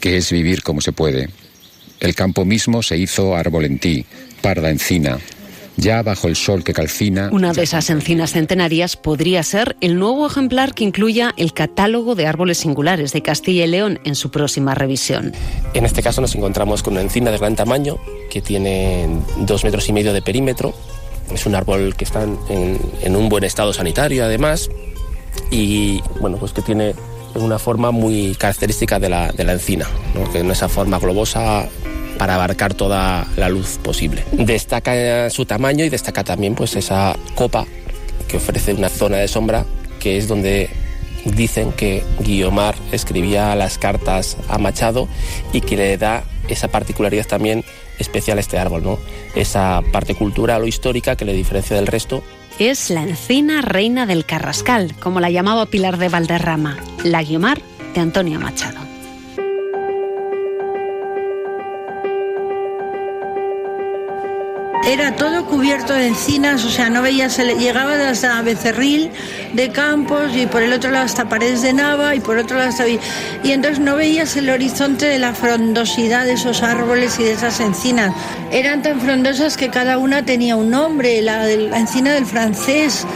que 0.00 0.16
es 0.16 0.30
vivir 0.30 0.62
como 0.62 0.80
se 0.80 0.92
puede. 0.92 1.28
El 2.00 2.14
campo 2.14 2.44
mismo 2.44 2.82
se 2.82 2.96
hizo 2.96 3.36
árbol 3.36 3.64
en 3.64 3.78
ti, 3.78 4.04
parda 4.42 4.70
encina, 4.70 5.18
ya 5.76 6.02
bajo 6.02 6.28
el 6.28 6.36
sol 6.36 6.64
que 6.64 6.72
calcina. 6.72 7.28
Una 7.32 7.52
de 7.52 7.62
esas 7.62 7.90
encinas 7.90 8.32
centenarias 8.32 8.96
podría 8.96 9.42
ser 9.42 9.76
el 9.80 9.98
nuevo 9.98 10.26
ejemplar 10.26 10.74
que 10.74 10.84
incluya 10.84 11.34
el 11.36 11.52
catálogo 11.52 12.14
de 12.14 12.26
árboles 12.26 12.58
singulares 12.58 13.12
de 13.12 13.22
Castilla 13.22 13.64
y 13.64 13.68
León 13.68 14.00
en 14.04 14.14
su 14.14 14.30
próxima 14.30 14.74
revisión. 14.74 15.32
En 15.74 15.84
este 15.84 16.02
caso 16.02 16.20
nos 16.20 16.34
encontramos 16.34 16.82
con 16.82 16.94
una 16.94 17.02
encina 17.02 17.30
de 17.30 17.38
gran 17.38 17.56
tamaño 17.56 17.98
que 18.30 18.40
tiene 18.40 19.08
dos 19.38 19.64
metros 19.64 19.88
y 19.88 19.92
medio 19.92 20.12
de 20.12 20.22
perímetro. 20.22 20.74
Es 21.32 21.46
un 21.46 21.54
árbol 21.54 21.94
que 21.96 22.04
está 22.04 22.22
en, 22.22 23.16
un 23.16 23.28
buen 23.28 23.44
estado 23.44 23.72
sanitario 23.72 24.24
además 24.24 24.68
y 25.50 26.00
bueno 26.20 26.36
pues 26.36 26.52
que 26.52 26.62
tiene 26.62 26.94
una 27.34 27.58
forma 27.58 27.90
muy 27.90 28.36
característica 28.36 29.00
de 29.00 29.08
la, 29.08 29.32
de 29.32 29.42
la 29.42 29.54
encina, 29.54 29.88
¿no? 30.14 30.30
que 30.30 30.44
no 30.44 30.52
esa 30.52 30.68
forma 30.68 31.00
globosa 31.00 31.66
para 32.18 32.34
abarcar 32.34 32.74
toda 32.74 33.26
la 33.36 33.48
luz 33.48 33.78
posible. 33.82 34.24
Destaca 34.32 35.30
su 35.30 35.44
tamaño 35.44 35.84
y 35.84 35.88
destaca 35.88 36.24
también 36.24 36.54
pues 36.54 36.76
esa 36.76 37.16
copa 37.34 37.66
que 38.28 38.36
ofrece 38.36 38.74
una 38.74 38.88
zona 38.88 39.18
de 39.18 39.28
sombra 39.28 39.64
que 40.00 40.16
es 40.18 40.28
donde 40.28 40.70
dicen 41.24 41.72
que 41.72 42.02
Guiomar 42.20 42.74
escribía 42.92 43.54
las 43.56 43.78
cartas 43.78 44.36
a 44.48 44.58
Machado 44.58 45.08
y 45.52 45.60
que 45.60 45.76
le 45.76 45.96
da 45.96 46.24
esa 46.48 46.68
particularidad 46.68 47.26
también 47.26 47.64
especial 47.98 48.38
a 48.38 48.40
este 48.40 48.58
árbol, 48.58 48.82
¿no? 48.82 48.98
Esa 49.34 49.82
parte 49.92 50.14
cultural 50.14 50.62
o 50.62 50.66
histórica 50.66 51.16
que 51.16 51.24
le 51.24 51.32
diferencia 51.32 51.76
del 51.76 51.86
resto. 51.86 52.22
Es 52.58 52.90
la 52.90 53.02
encina 53.02 53.62
reina 53.62 54.06
del 54.06 54.26
Carrascal, 54.26 54.94
como 55.00 55.20
la 55.20 55.30
llamaba 55.30 55.66
Pilar 55.66 55.98
de 55.98 56.08
Valderrama, 56.08 56.78
la 57.02 57.22
Guiomar 57.22 57.60
de 57.94 58.00
Antonio 58.00 58.38
Machado. 58.38 58.93
Era 64.86 65.16
todo 65.16 65.46
cubierto 65.46 65.94
de 65.94 66.08
encinas, 66.08 66.64
o 66.64 66.70
sea, 66.70 66.90
no 66.90 67.00
veías, 67.00 67.38
llegaba 67.38 67.94
hasta 68.08 68.42
Becerril 68.42 69.10
de 69.54 69.70
Campos 69.70 70.36
y 70.36 70.46
por 70.46 70.62
el 70.62 70.72
otro 70.72 70.90
lado 70.90 71.06
hasta 71.06 71.28
Paredes 71.28 71.62
de 71.62 71.72
Nava 71.72 72.14
y 72.14 72.20
por 72.20 72.36
otro 72.36 72.58
lado 72.58 72.68
hasta... 72.68 72.86
Y 72.86 73.00
entonces 73.44 73.80
no 73.80 73.96
veías 73.96 74.36
el 74.36 74.50
horizonte 74.50 75.06
de 75.06 75.18
la 75.18 75.32
frondosidad 75.32 76.26
de 76.26 76.34
esos 76.34 76.62
árboles 76.62 77.18
y 77.18 77.24
de 77.24 77.32
esas 77.32 77.60
encinas. 77.60 78.14
Eran 78.50 78.82
tan 78.82 79.00
frondosas 79.00 79.56
que 79.56 79.70
cada 79.70 79.96
una 79.96 80.24
tenía 80.24 80.56
un 80.56 80.70
nombre, 80.70 81.22
la, 81.22 81.50
encina 81.50 82.12
del 82.12 82.26
francés, 82.26 83.06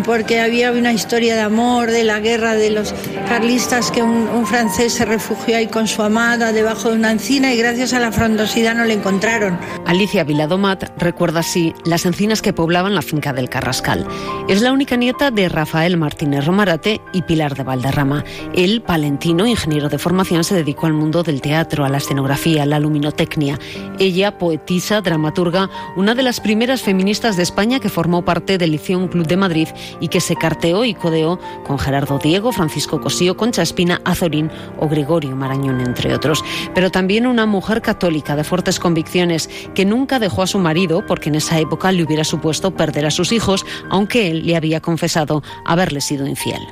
porque 0.00 0.40
había 0.40 0.72
una 0.72 0.92
historia 0.92 1.34
de 1.34 1.42
amor, 1.42 1.90
de 1.90 2.04
la 2.04 2.20
guerra 2.20 2.54
de 2.54 2.70
los 2.70 2.94
carlistas, 3.28 3.90
que 3.90 4.02
un, 4.02 4.46
francés 4.46 4.94
se 4.94 5.04
refugió 5.04 5.56
ahí 5.56 5.66
con 5.66 5.86
su 5.86 6.02
amada 6.02 6.52
debajo 6.52 6.90
de 6.90 6.96
una 6.96 7.12
encina 7.12 7.52
y 7.52 7.56
gracias 7.56 7.92
a 7.92 8.00
la 8.00 8.10
frondosidad 8.10 8.74
no 8.74 8.84
le 8.84 8.94
encontraron. 8.94 9.58
Alicia 9.86 10.24
Viladomat 10.24 10.90
recuerda 10.98 11.40
así 11.40 11.72
las 11.84 12.04
encinas 12.06 12.42
que 12.42 12.52
poblaban 12.52 12.94
la 12.94 13.02
finca 13.02 13.32
del 13.32 13.48
Carrascal. 13.48 14.06
Es 14.48 14.62
la 14.62 14.72
única 14.72 14.96
nieta 14.96 15.30
de 15.30 15.48
Rafael 15.48 15.96
Martínez 15.96 16.44
Romarate 16.44 17.00
y 17.12 17.22
Pilar 17.22 17.54
de 17.54 17.62
Valderrama. 17.62 18.24
Él, 18.54 18.82
palentino, 18.82 19.46
ingeniero 19.46 19.88
de 19.88 19.98
formación, 19.98 20.44
se 20.44 20.54
dedicó 20.54 20.86
al 20.86 20.92
mundo 20.92 21.22
del 21.22 21.40
teatro, 21.40 21.84
a 21.84 21.88
la 21.88 21.98
escenografía, 21.98 22.64
a 22.64 22.66
la 22.66 22.80
luminotecnia. 22.80 23.58
Ella, 23.98 24.38
poetisa, 24.38 25.00
dramaturga, 25.00 25.70
una 25.96 26.14
de 26.14 26.22
las 26.22 26.40
primeras 26.40 26.82
feministas 26.82 27.36
de 27.36 27.42
España 27.42 27.80
que 27.80 27.88
formó 27.88 28.24
parte 28.24 28.58
del 28.58 28.72
Liceo 28.72 29.08
Club 29.08 29.26
de 29.26 29.36
Madrid 29.36 29.68
y 30.00 30.08
que 30.08 30.20
se 30.20 30.36
carteó 30.36 30.84
y 30.84 30.94
codeó 30.94 31.38
con 31.66 31.78
Gerardo 31.78 32.18
Diego, 32.18 32.52
Francisco 32.52 33.00
Cosío, 33.00 33.36
Concha 33.36 33.62
Espina, 33.62 34.00
Azorín 34.04 34.50
o 34.78 34.88
Gregorio 34.88 35.36
Marañón, 35.36 35.80
entre 35.80 36.14
otros. 36.14 36.44
Pero 36.74 36.90
también 36.90 37.26
una 37.26 37.46
mujer 37.46 37.82
católica 37.82 38.36
de 38.36 38.44
fuertes 38.44 38.78
convicciones 38.78 39.48
que 39.74 39.84
nunca 39.84 40.18
dejó 40.18 40.42
a 40.42 40.46
su 40.46 40.58
marido 40.58 41.04
porque 41.06 41.28
en 41.28 41.36
esa 41.36 41.58
época 41.58 41.92
le 41.92 42.04
hubiera 42.04 42.24
supuesto 42.24 42.74
perder 42.74 43.06
a 43.06 43.10
sus 43.10 43.32
hijos, 43.32 43.64
aunque 43.90 44.30
él 44.30 44.46
le 44.46 44.56
había 44.56 44.80
confesado 44.80 45.42
haberle 45.64 46.00
sido 46.00 46.26
infiel. 46.26 46.62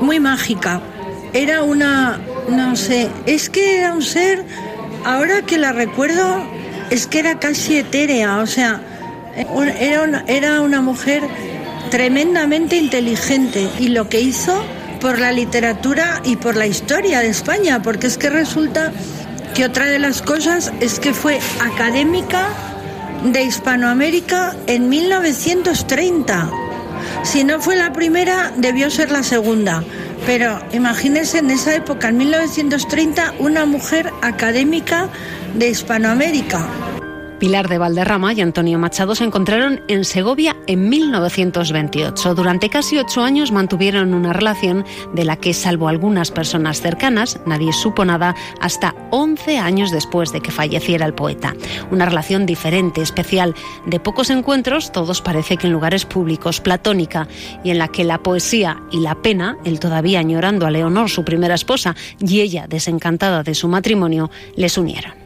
Muy 0.00 0.20
mágica. 0.20 0.80
Era 1.32 1.64
una, 1.64 2.20
no 2.48 2.76
sé, 2.76 3.08
es 3.26 3.50
que 3.50 3.78
era 3.78 3.92
un 3.92 4.02
ser, 4.02 4.44
ahora 5.04 5.42
que 5.42 5.58
la 5.58 5.72
recuerdo, 5.72 6.44
es 6.90 7.08
que 7.08 7.18
era 7.18 7.40
casi 7.40 7.78
etérea, 7.78 8.38
o 8.38 8.46
sea, 8.46 8.80
era 9.80 10.02
una, 10.02 10.24
era 10.28 10.60
una 10.60 10.80
mujer 10.80 11.24
tremendamente 11.94 12.74
inteligente 12.74 13.70
y 13.78 13.86
lo 13.86 14.08
que 14.08 14.20
hizo 14.20 14.64
por 15.00 15.20
la 15.20 15.30
literatura 15.30 16.20
y 16.24 16.34
por 16.34 16.56
la 16.56 16.66
historia 16.66 17.20
de 17.20 17.28
España, 17.28 17.82
porque 17.82 18.08
es 18.08 18.18
que 18.18 18.30
resulta 18.30 18.90
que 19.54 19.64
otra 19.64 19.86
de 19.86 20.00
las 20.00 20.20
cosas 20.20 20.72
es 20.80 20.98
que 20.98 21.14
fue 21.14 21.38
académica 21.60 22.48
de 23.22 23.44
Hispanoamérica 23.44 24.56
en 24.66 24.88
1930. 24.88 26.50
Si 27.22 27.44
no 27.44 27.60
fue 27.60 27.76
la 27.76 27.92
primera, 27.92 28.52
debió 28.56 28.90
ser 28.90 29.12
la 29.12 29.22
segunda. 29.22 29.84
Pero 30.26 30.58
imagínense 30.72 31.38
en 31.38 31.50
esa 31.52 31.76
época, 31.76 32.08
en 32.08 32.16
1930, 32.16 33.34
una 33.38 33.66
mujer 33.66 34.10
académica 34.20 35.10
de 35.54 35.68
Hispanoamérica. 35.68 36.66
Pilar 37.44 37.68
de 37.68 37.76
Valderrama 37.76 38.32
y 38.32 38.40
Antonio 38.40 38.78
Machado 38.78 39.14
se 39.14 39.22
encontraron 39.22 39.82
en 39.86 40.06
Segovia 40.06 40.56
en 40.66 40.88
1928. 40.88 42.34
Durante 42.34 42.70
casi 42.70 42.96
ocho 42.96 43.22
años 43.22 43.52
mantuvieron 43.52 44.14
una 44.14 44.32
relación 44.32 44.82
de 45.12 45.26
la 45.26 45.36
que, 45.36 45.52
salvo 45.52 45.88
algunas 45.88 46.30
personas 46.30 46.80
cercanas, 46.80 47.38
nadie 47.44 47.74
supo 47.74 48.06
nada 48.06 48.34
hasta 48.62 48.94
11 49.10 49.58
años 49.58 49.90
después 49.90 50.32
de 50.32 50.40
que 50.40 50.52
falleciera 50.52 51.04
el 51.04 51.12
poeta. 51.12 51.54
Una 51.90 52.06
relación 52.06 52.46
diferente, 52.46 53.02
especial, 53.02 53.54
de 53.84 54.00
pocos 54.00 54.30
encuentros, 54.30 54.90
todos 54.90 55.20
parece 55.20 55.58
que 55.58 55.66
en 55.66 55.74
lugares 55.74 56.06
públicos, 56.06 56.62
platónica, 56.62 57.28
y 57.62 57.68
en 57.68 57.76
la 57.76 57.88
que 57.88 58.04
la 58.04 58.22
poesía 58.22 58.80
y 58.90 59.00
la 59.00 59.16
pena, 59.16 59.58
él 59.66 59.80
todavía 59.80 60.20
añorando 60.20 60.64
a 60.64 60.70
Leonor, 60.70 61.10
su 61.10 61.26
primera 61.26 61.56
esposa, 61.56 61.94
y 62.18 62.40
ella 62.40 62.64
desencantada 62.66 63.42
de 63.42 63.54
su 63.54 63.68
matrimonio, 63.68 64.30
les 64.56 64.78
unieron. 64.78 65.23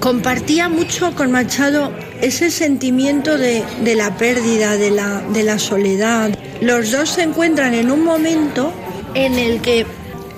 Compartía 0.00 0.68
mucho 0.68 1.14
con 1.14 1.30
Machado 1.30 1.92
ese 2.20 2.50
sentimiento 2.50 3.38
de, 3.38 3.64
de 3.82 3.94
la 3.94 4.16
pérdida, 4.16 4.76
de 4.76 4.90
la, 4.90 5.20
de 5.20 5.42
la 5.42 5.58
soledad. 5.58 6.30
Los 6.60 6.90
dos 6.90 7.10
se 7.10 7.22
encuentran 7.22 7.74
en 7.74 7.90
un 7.90 8.04
momento 8.04 8.72
en 9.14 9.34
el 9.34 9.60
que 9.60 9.86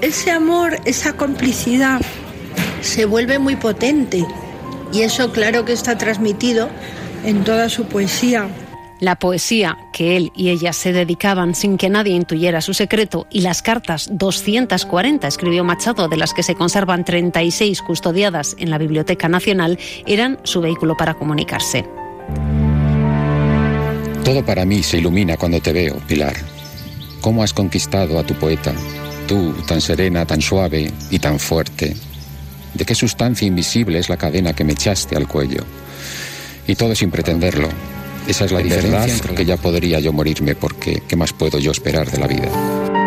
ese 0.00 0.30
amor, 0.30 0.78
esa 0.84 1.14
complicidad 1.14 2.00
se 2.80 3.04
vuelve 3.04 3.38
muy 3.38 3.56
potente 3.56 4.24
y 4.92 5.02
eso 5.02 5.32
claro 5.32 5.64
que 5.64 5.72
está 5.72 5.96
transmitido 5.96 6.68
en 7.24 7.44
toda 7.44 7.68
su 7.68 7.86
poesía. 7.86 8.48
La 8.98 9.16
poesía 9.16 9.76
que 9.92 10.16
él 10.16 10.32
y 10.34 10.48
ella 10.48 10.72
se 10.72 10.94
dedicaban 10.94 11.54
sin 11.54 11.76
que 11.76 11.90
nadie 11.90 12.14
intuyera 12.14 12.62
su 12.62 12.72
secreto 12.72 13.26
y 13.30 13.40
las 13.40 13.60
cartas 13.60 14.08
240, 14.10 15.26
escribió 15.26 15.64
Machado, 15.64 16.08
de 16.08 16.16
las 16.16 16.32
que 16.32 16.42
se 16.42 16.54
conservan 16.54 17.04
36 17.04 17.82
custodiadas 17.82 18.56
en 18.58 18.70
la 18.70 18.78
Biblioteca 18.78 19.28
Nacional, 19.28 19.78
eran 20.06 20.38
su 20.44 20.62
vehículo 20.62 20.96
para 20.96 21.12
comunicarse. 21.12 21.84
Todo 24.24 24.44
para 24.44 24.64
mí 24.64 24.82
se 24.82 24.96
ilumina 24.96 25.36
cuando 25.36 25.60
te 25.60 25.74
veo, 25.74 25.96
Pilar. 26.08 26.34
¿Cómo 27.20 27.42
has 27.42 27.52
conquistado 27.52 28.18
a 28.18 28.24
tu 28.24 28.34
poeta? 28.34 28.72
Tú, 29.28 29.52
tan 29.66 29.82
serena, 29.82 30.24
tan 30.24 30.40
suave 30.40 30.90
y 31.10 31.18
tan 31.18 31.38
fuerte. 31.38 31.94
¿De 32.72 32.84
qué 32.86 32.94
sustancia 32.94 33.46
invisible 33.46 33.98
es 33.98 34.08
la 34.08 34.16
cadena 34.16 34.54
que 34.54 34.64
me 34.64 34.72
echaste 34.72 35.16
al 35.16 35.28
cuello? 35.28 35.64
Y 36.66 36.76
todo 36.76 36.94
sin 36.94 37.10
pretenderlo, 37.10 37.68
esa 38.26 38.44
es 38.44 38.52
la 38.52 38.60
diferencia 38.60 39.12
entre 39.12 39.34
que 39.34 39.44
ya 39.44 39.56
podría 39.56 40.00
yo 40.00 40.12
morirme 40.12 40.54
porque 40.54 41.02
¿qué 41.06 41.16
más 41.16 41.32
puedo 41.32 41.58
yo 41.58 41.70
esperar 41.70 42.10
de 42.10 42.18
la 42.18 42.26
vida? 42.26 43.05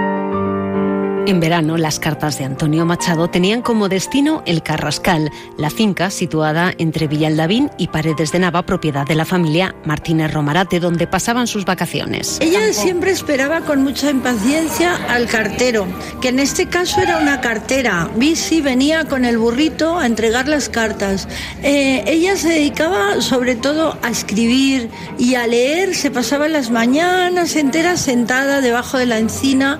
En 1.30 1.39
verano, 1.39 1.77
las 1.77 1.99
cartas 1.99 2.39
de 2.39 2.45
Antonio 2.45 2.88
Machado 2.88 3.30
tenían 3.30 3.61
como 3.61 3.88
destino 3.88 4.41
el 4.47 4.64
Carrascal, 4.64 5.30
la 5.60 5.69
finca 5.69 6.10
situada 6.10 6.73
entre 6.80 7.07
Villaldavín 7.07 7.69
y 7.77 7.89
Paredes 7.89 8.31
de 8.31 8.39
Nava, 8.39 8.65
propiedad 8.65 9.06
de 9.06 9.14
la 9.14 9.26
familia 9.26 9.76
Martínez 9.85 10.34
Romarate, 10.34 10.80
donde 10.80 11.06
pasaban 11.06 11.45
sus 11.45 11.65
vacaciones. 11.65 12.39
Ella 12.41 12.73
siempre 12.73 13.11
esperaba 13.11 13.61
con 13.61 13.84
mucha 13.84 14.10
impaciencia 14.10 14.95
al 15.07 15.27
cartero, 15.27 15.85
que 16.19 16.30
en 16.30 16.39
este 16.39 16.65
caso 16.65 16.99
era 16.99 17.19
una 17.19 17.41
cartera. 17.41 18.10
Bici 18.15 18.60
venía 18.60 19.06
con 19.06 19.23
el 19.23 19.38
burrito 19.38 19.99
a 19.99 20.07
entregar 20.07 20.47
las 20.47 20.68
cartas. 20.68 21.27
Eh, 21.61 22.06
ella 22.07 22.38
se 22.38 22.49
dedicaba 22.49 23.22
sobre 23.22 23.53
todo 23.53 23.99
a 24.01 24.10
escribir 24.10 24.89
y 25.19 25.35
a 25.35 25.45
leer, 25.45 25.93
se 25.93 26.10
pasaba 26.10 26.47
las 26.47 26.72
mañanas 26.72 27.56
enteras 27.56 28.01
sentada 28.01 28.61
debajo 28.61 28.97
de 28.97 29.06
la 29.06 29.19
encina 29.19 29.80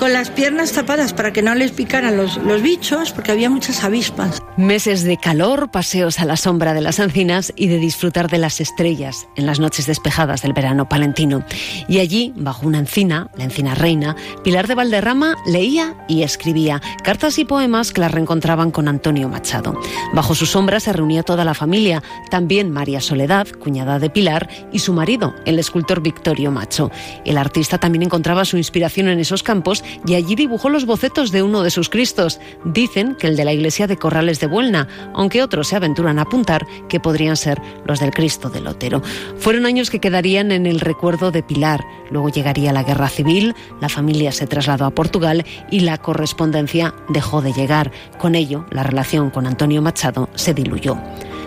con 0.00 0.14
las 0.14 0.30
piernas 0.30 0.72
tapadas 0.72 1.12
para 1.12 1.30
que 1.30 1.42
no 1.42 1.54
les 1.54 1.72
picaran 1.72 2.16
los, 2.16 2.38
los 2.38 2.62
bichos, 2.62 3.12
porque 3.12 3.32
había 3.32 3.50
muchas 3.50 3.84
avispas. 3.84 4.40
Meses 4.56 5.04
de 5.04 5.18
calor, 5.18 5.70
paseos 5.70 6.20
a 6.20 6.24
la 6.24 6.38
sombra 6.38 6.72
de 6.72 6.80
las 6.80 6.98
encinas 6.98 7.52
y 7.54 7.68
de 7.68 7.76
disfrutar 7.76 8.30
de 8.30 8.38
las 8.38 8.62
estrellas 8.62 9.28
en 9.36 9.44
las 9.44 9.60
noches 9.60 9.86
despejadas 9.86 10.40
del 10.40 10.54
verano 10.54 10.88
palentino. 10.88 11.44
Y 11.86 11.98
allí, 11.98 12.32
bajo 12.34 12.66
una 12.66 12.78
encina, 12.78 13.30
la 13.36 13.44
encina 13.44 13.74
reina, 13.74 14.16
Pilar 14.42 14.68
de 14.68 14.74
Valderrama 14.74 15.36
leía 15.46 15.94
y 16.08 16.22
escribía 16.22 16.80
cartas 17.04 17.38
y 17.38 17.44
poemas 17.44 17.92
que 17.92 18.00
las 18.00 18.10
reencontraban 18.10 18.70
con 18.70 18.88
Antonio 18.88 19.28
Machado. 19.28 19.78
Bajo 20.14 20.34
su 20.34 20.46
sombra 20.46 20.80
se 20.80 20.94
reunía 20.94 21.22
toda 21.24 21.44
la 21.44 21.52
familia, 21.52 22.02
también 22.30 22.70
María 22.70 23.02
Soledad, 23.02 23.48
cuñada 23.48 23.98
de 23.98 24.08
Pilar, 24.08 24.48
y 24.72 24.78
su 24.78 24.94
marido, 24.94 25.34
el 25.44 25.58
escultor 25.58 26.00
Victorio 26.00 26.50
Macho. 26.50 26.90
El 27.26 27.36
artista 27.36 27.76
también 27.76 28.04
encontraba 28.04 28.46
su 28.46 28.56
inspiración 28.56 29.08
en 29.08 29.20
esos 29.20 29.42
campos 29.42 29.84
y 30.06 30.14
allí 30.14 30.34
dibujó 30.34 30.68
los 30.68 30.86
bocetos 30.86 31.30
de 31.30 31.42
uno 31.42 31.62
de 31.62 31.70
sus 31.70 31.88
Cristos. 31.88 32.40
Dicen 32.64 33.16
que 33.16 33.26
el 33.26 33.36
de 33.36 33.44
la 33.44 33.52
iglesia 33.52 33.86
de 33.86 33.96
Corrales 33.96 34.40
de 34.40 34.46
Buelna, 34.46 34.88
aunque 35.14 35.42
otros 35.42 35.68
se 35.68 35.76
aventuran 35.76 36.18
a 36.18 36.22
apuntar 36.22 36.66
que 36.88 37.00
podrían 37.00 37.36
ser 37.36 37.60
los 37.84 38.00
del 38.00 38.12
Cristo 38.12 38.50
del 38.50 38.64
Lotero. 38.64 39.02
Fueron 39.38 39.66
años 39.66 39.90
que 39.90 40.00
quedarían 40.00 40.52
en 40.52 40.66
el 40.66 40.80
recuerdo 40.80 41.30
de 41.30 41.42
Pilar. 41.42 41.84
Luego 42.10 42.28
llegaría 42.28 42.72
la 42.72 42.82
guerra 42.82 43.08
civil, 43.08 43.54
la 43.80 43.88
familia 43.88 44.32
se 44.32 44.46
trasladó 44.46 44.84
a 44.84 44.90
Portugal 44.90 45.44
y 45.70 45.80
la 45.80 45.98
correspondencia 45.98 46.94
dejó 47.08 47.42
de 47.42 47.52
llegar. 47.52 47.90
Con 48.18 48.34
ello, 48.34 48.66
la 48.70 48.82
relación 48.82 49.30
con 49.30 49.46
Antonio 49.46 49.82
Machado 49.82 50.28
se 50.34 50.54
diluyó. 50.54 50.98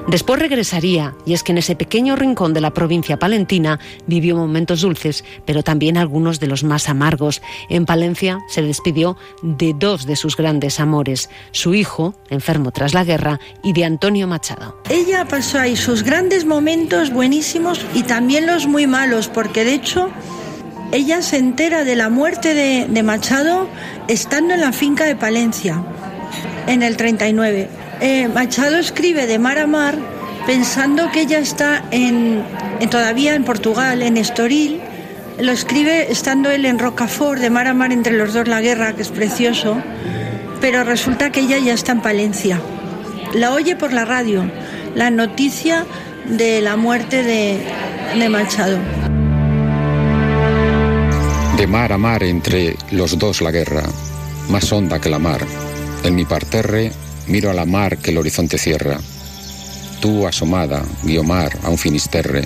Después 0.08 0.40
regresaría, 0.40 1.16
y 1.26 1.34
es 1.34 1.44
que 1.44 1.54
en 1.54 1.60
ese 1.60 1.78
pequeño 1.78 2.18
rincón 2.18 2.54
de 2.54 2.60
la 2.60 2.74
provincia 2.74 3.18
palentina 3.18 3.80
vivió 4.06 4.36
momentos 4.36 4.82
dulces, 4.82 5.24
pero 5.46 5.64
también 5.64 5.98
algunos 5.98 6.42
de 6.42 6.48
los 6.48 6.66
más 6.66 6.90
amargos. 6.90 7.42
En 7.70 7.86
Palencia 7.86 8.40
se 8.50 8.62
despidió 8.62 9.16
de 9.42 9.74
dos 9.74 10.06
de 10.06 10.18
sus 10.18 10.36
grandes 10.36 10.82
amores, 10.82 11.30
su 11.52 11.74
hijo, 11.74 12.16
enfermo 12.30 12.72
tras 12.72 12.94
la 12.94 13.06
guerra, 13.06 13.40
y 13.64 13.72
de 13.72 13.86
Antonio 13.86 14.28
Machado. 14.28 14.78
Ella 14.90 15.26
pasó 15.26 15.60
ahí 15.60 15.78
sus 15.78 16.04
grandes 16.04 16.46
momentos 16.46 17.10
buenísimos 17.10 17.80
y 17.94 18.04
también 18.04 18.46
los 18.46 18.68
muy 18.68 18.88
malos, 18.88 19.30
porque 19.30 19.64
de 19.64 19.74
hecho 19.74 20.10
ella 20.92 21.22
se 21.22 21.38
entera 21.38 21.86
de 21.86 21.96
la 21.96 22.10
muerte 22.10 22.54
de, 22.54 22.88
de 22.90 23.04
Machado 23.04 23.70
estando 24.10 24.54
en 24.54 24.62
la 24.62 24.74
finca 24.74 25.06
de 25.06 25.16
Palencia, 25.16 25.82
en 26.68 26.84
el 26.84 26.98
39 26.98 27.83
eh, 28.04 28.28
Machado 28.28 28.76
escribe 28.78 29.28
de 29.28 29.40
mar 29.40 29.58
a 29.58 29.66
mar 29.66 29.98
pensando 30.46 31.10
que 31.10 31.22
ella 31.22 31.40
está 31.40 31.86
en, 31.90 32.44
todavía 32.92 33.34
en 33.34 33.46
Portugal, 33.46 34.02
en 34.02 34.18
Estoril. 34.18 34.82
Lo 35.40 35.54
escribe 35.54 36.12
estando 36.12 36.52
él 36.52 36.66
en 36.66 36.80
Rocafort, 36.80 37.40
de 37.40 37.50
mar 37.50 37.68
a 37.68 37.74
mar 37.74 37.94
entre 37.94 38.18
los 38.18 38.34
dos 38.34 38.50
la 38.50 38.60
guerra, 38.60 38.94
que 38.94 39.04
es 39.04 39.10
precioso, 39.10 39.82
pero 40.60 40.84
resulta 40.84 41.32
que 41.32 41.40
ella 41.40 41.58
ya 41.60 41.74
está 41.74 41.94
en 41.94 42.02
Palencia. 42.02 42.60
La 43.34 43.54
oye 43.54 43.78
por 43.78 43.94
la 43.94 44.04
radio, 44.04 44.52
la 44.96 45.10
noticia 45.10 45.86
de 46.26 46.60
la 46.62 46.76
muerte 46.76 47.24
de, 47.24 47.66
de 48.20 48.30
Machado. 48.30 48.80
De 51.56 51.68
mar 51.68 51.94
a 51.94 51.98
mar 51.98 52.22
entre 52.24 52.76
los 52.92 53.18
dos 53.18 53.42
la 53.42 53.52
guerra, 53.52 53.84
más 54.50 54.70
honda 54.74 55.00
que 55.00 55.10
la 55.10 55.20
mar. 55.20 55.40
En 56.04 56.16
mi 56.16 56.26
parterre 56.26 56.92
Miro 57.28 57.50
a 57.50 57.54
la 57.54 57.66
mar 57.66 57.98
que 57.98 58.12
el 58.12 58.18
horizonte 58.18 58.58
cierra. 58.58 59.00
Tú, 60.02 60.28
asomada, 60.28 60.84
Guiomar, 61.04 61.58
a 61.64 61.70
un 61.70 61.78
finisterre, 61.78 62.46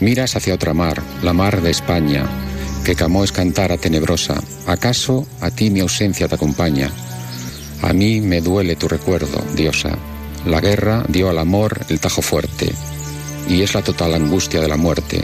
miras 0.00 0.36
hacia 0.36 0.54
otra 0.54 0.74
mar, 0.74 1.02
la 1.22 1.32
mar 1.32 1.60
de 1.60 1.70
España, 1.70 2.24
que 2.84 2.94
Camós 2.94 3.32
cantara 3.32 3.76
tenebrosa. 3.76 4.40
¿Acaso 4.66 5.26
a 5.40 5.50
ti 5.50 5.70
mi 5.70 5.80
ausencia 5.80 6.28
te 6.28 6.36
acompaña? 6.36 6.90
A 7.82 7.92
mí 7.92 8.20
me 8.20 8.40
duele 8.40 8.76
tu 8.76 8.86
recuerdo, 8.86 9.42
diosa. 9.56 9.98
La 10.46 10.60
guerra 10.60 11.04
dio 11.08 11.28
al 11.28 11.38
amor 11.38 11.80
el 11.88 11.98
tajo 11.98 12.22
fuerte, 12.22 12.72
y 13.48 13.62
es 13.62 13.74
la 13.74 13.82
total 13.82 14.14
angustia 14.14 14.60
de 14.60 14.68
la 14.68 14.76
muerte, 14.76 15.22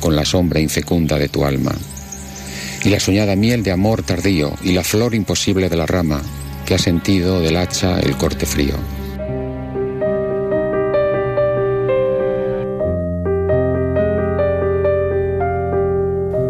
con 0.00 0.14
la 0.14 0.24
sombra 0.24 0.60
infecunda 0.60 1.18
de 1.18 1.28
tu 1.28 1.44
alma. 1.44 1.72
y 2.84 2.88
la 2.88 2.98
soñada 2.98 3.36
miel 3.36 3.62
de 3.62 3.70
amor 3.70 4.02
tardío 4.02 4.54
y 4.62 4.72
la 4.72 4.82
flor 4.82 5.14
imposible 5.14 5.68
de 5.68 5.76
la 5.76 5.86
rama 5.86 6.20
que 6.72 6.76
ha 6.76 6.78
sentido 6.78 7.38
del 7.38 7.58
hacha 7.58 8.00
el 8.00 8.16
corte 8.16 8.46
frío. 8.46 9.01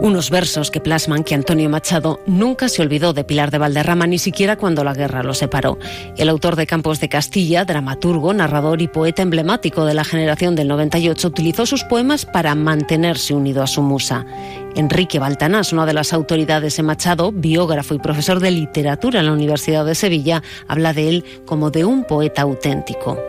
Unos 0.03 0.31
versos 0.31 0.73
que 0.73 0.81
plasman 0.81 1.23
que 1.23 1.37
Antonio 1.37 1.71
Machado 1.71 2.19
nunca 2.27 2.69
se 2.69 2.83
olvidó 2.83 3.13
de 3.13 3.23
Pilar 3.23 3.53
de 3.53 3.59
Valderrama, 3.59 4.09
ni 4.09 4.19
siquiera 4.19 4.57
cuando 4.57 4.83
la 4.83 4.95
guerra 4.95 5.23
lo 5.23 5.33
separó. 5.33 5.79
El 6.19 6.29
autor 6.29 6.57
de 6.57 6.67
Campos 6.67 6.99
de 6.99 7.09
Castilla, 7.09 7.65
dramaturgo, 7.65 8.35
narrador 8.35 8.83
y 8.83 8.89
poeta 8.89 9.23
emblemático 9.23 9.85
de 9.85 9.95
la 9.95 10.03
generación 10.03 10.57
del 10.57 10.67
98, 10.67 11.29
utilizó 11.29 11.67
sus 11.67 11.85
poemas 11.85 12.27
para 12.27 12.57
mantenerse 12.57 13.33
unido 13.33 13.63
a 13.63 13.69
su 13.69 13.81
musa. 13.81 14.27
Enrique 14.75 15.21
Baltanás, 15.21 15.73
una 15.73 15.87
de 15.87 15.95
las 15.95 16.13
autoridades 16.13 16.81
en 16.81 16.87
Machado, 16.87 17.31
biógrafo 17.31 17.95
y 17.95 18.01
profesor 18.01 18.41
de 18.41 18.51
literatura 18.51 19.21
en 19.21 19.27
la 19.27 19.33
Universidad 19.33 19.87
de 19.87 19.95
Sevilla, 19.95 20.43
habla 20.67 20.95
de 20.95 21.11
él 21.11 21.25
como 21.47 21.71
de 21.71 21.85
un 21.85 22.03
poeta 22.03 22.43
auténtico. 22.43 23.23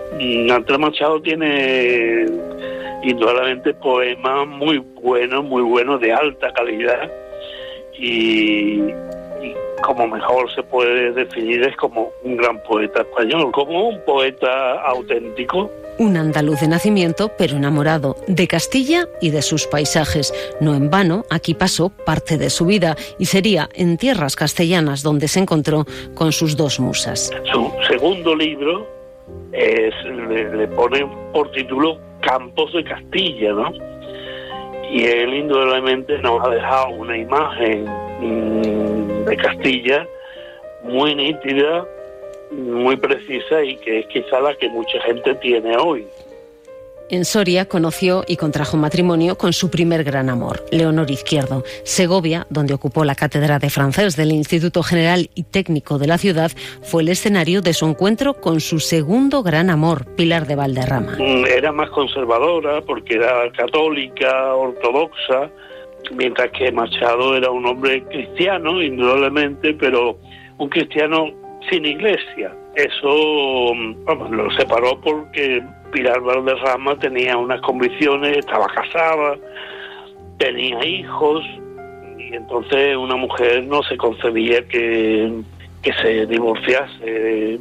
Antonio 0.50 0.80
Machado 0.80 1.22
tiene 1.22 2.26
indudablemente 3.04 3.74
poemas 3.74 4.48
muy 4.48 4.78
buenos, 4.78 5.44
muy 5.44 5.62
buenos, 5.62 6.00
de 6.00 6.14
alta 6.14 6.52
calidad 6.54 7.12
y, 7.98 8.80
y, 8.80 9.56
como 9.84 10.08
mejor 10.08 10.54
se 10.54 10.64
puede 10.64 11.12
definir 11.12 11.64
es 11.64 11.76
como 11.76 12.12
un 12.24 12.38
gran 12.38 12.62
poeta 12.64 13.02
español, 13.02 13.52
como 13.52 13.90
un 13.90 14.00
poeta 14.06 14.82
auténtico. 14.82 15.70
Un 16.00 16.18
andaluz 16.18 16.62
de 16.62 16.68
nacimiento, 16.68 17.32
pero 17.38 17.58
enamorado 17.58 18.16
de 18.28 18.48
Castilla 18.48 19.08
y 19.22 19.30
de 19.30 19.44
sus 19.44 19.68
paisajes. 19.68 20.34
No 20.60 20.74
en 20.74 20.90
vano, 20.90 21.26
aquí 21.30 21.54
pasó 21.54 21.90
parte 21.90 22.38
de 22.38 22.50
su 22.50 22.66
vida 22.66 22.96
y 23.20 23.26
sería 23.26 23.70
en 23.76 23.98
tierras 23.98 24.36
castellanas 24.36 25.04
donde 25.04 25.28
se 25.28 25.40
encontró 25.40 25.86
con 26.16 26.32
sus 26.32 26.58
dos 26.58 26.80
musas. 26.80 27.30
Su 27.52 27.72
segundo 27.88 28.36
libro 28.36 28.88
es, 29.52 29.94
le, 30.06 30.56
le 30.56 30.68
pone 30.70 31.06
por 31.32 31.52
título 31.52 32.00
Campos 32.26 32.74
de 32.74 32.84
Castilla, 32.84 33.54
¿no? 33.54 33.72
Y 34.92 35.06
él 35.06 35.34
indudablemente 35.34 36.18
nos 36.20 36.46
ha 36.46 36.50
dejado 36.50 36.90
una 36.90 37.18
imagen 37.18 37.86
mmm, 38.20 39.26
de 39.26 39.38
Castilla 39.38 40.08
muy 40.84 41.16
nítida, 41.16 41.86
muy 42.52 42.96
precisa 42.98 43.64
y 43.64 43.78
que 43.78 44.00
es 44.00 44.08
quizá 44.08 44.40
la 44.40 44.56
que 44.56 44.70
mucha 44.70 45.02
gente 45.02 45.34
tiene 45.36 45.76
hoy. 45.78 46.06
En 47.14 47.26
Soria 47.26 47.68
conoció 47.68 48.24
y 48.28 48.38
contrajo 48.38 48.76
matrimonio 48.76 49.38
con 49.38 49.54
su 49.54 49.70
primer 49.70 50.04
gran 50.04 50.32
amor, 50.32 50.66
Leonor 50.72 51.12
Izquierdo. 51.12 51.64
Segovia, 51.84 52.48
donde 52.50 52.74
ocupó 52.74 53.06
la 53.06 53.14
cátedra 53.14 53.60
de 53.60 53.70
francés 53.70 54.16
del 54.16 54.32
Instituto 54.32 54.82
General 54.82 55.30
y 55.36 55.44
Técnico 55.44 56.00
de 56.00 56.08
la 56.08 56.18
ciudad, 56.18 56.50
fue 56.82 57.04
el 57.04 57.10
escenario 57.10 57.62
de 57.62 57.76
su 57.76 57.86
encuentro 57.86 58.34
con 58.34 58.60
su 58.62 58.80
segundo 58.80 59.44
gran 59.44 59.70
amor, 59.70 60.08
Pilar 60.16 60.48
de 60.48 60.56
Valderrama. 60.56 61.16
Era 61.48 61.72
más 61.72 61.92
conservadora 61.92 62.82
porque 62.82 63.14
era 63.14 63.48
católica, 63.52 64.56
ortodoxa, 64.56 65.52
mientras 66.16 66.50
que 66.50 66.72
Machado 66.72 67.38
era 67.38 67.52
un 67.52 67.64
hombre 67.68 68.04
cristiano, 68.06 68.82
indudablemente, 68.82 69.76
pero 69.76 70.18
un 70.58 70.68
cristiano 70.68 71.28
sin 71.70 71.86
iglesia. 71.86 72.56
Eso 72.74 73.72
vamos, 74.04 74.32
lo 74.32 74.50
separó 74.58 75.00
porque 75.00 75.62
Pilar 75.94 76.20
Valderrama 76.22 76.98
tenía 76.98 77.38
unas 77.38 77.62
convicciones, 77.62 78.38
estaba 78.40 78.66
casada, 78.68 79.38
tenía 80.40 80.84
hijos, 80.84 81.46
y 82.18 82.36
entonces 82.36 82.98
una 82.98 83.16
mujer 83.16 83.64
no 83.66 83.84
se 83.84 83.96
concebía 83.96 84.68
que, 84.68 85.32
que 85.84 85.94
se 85.94 86.26
divorciase, 86.26 87.60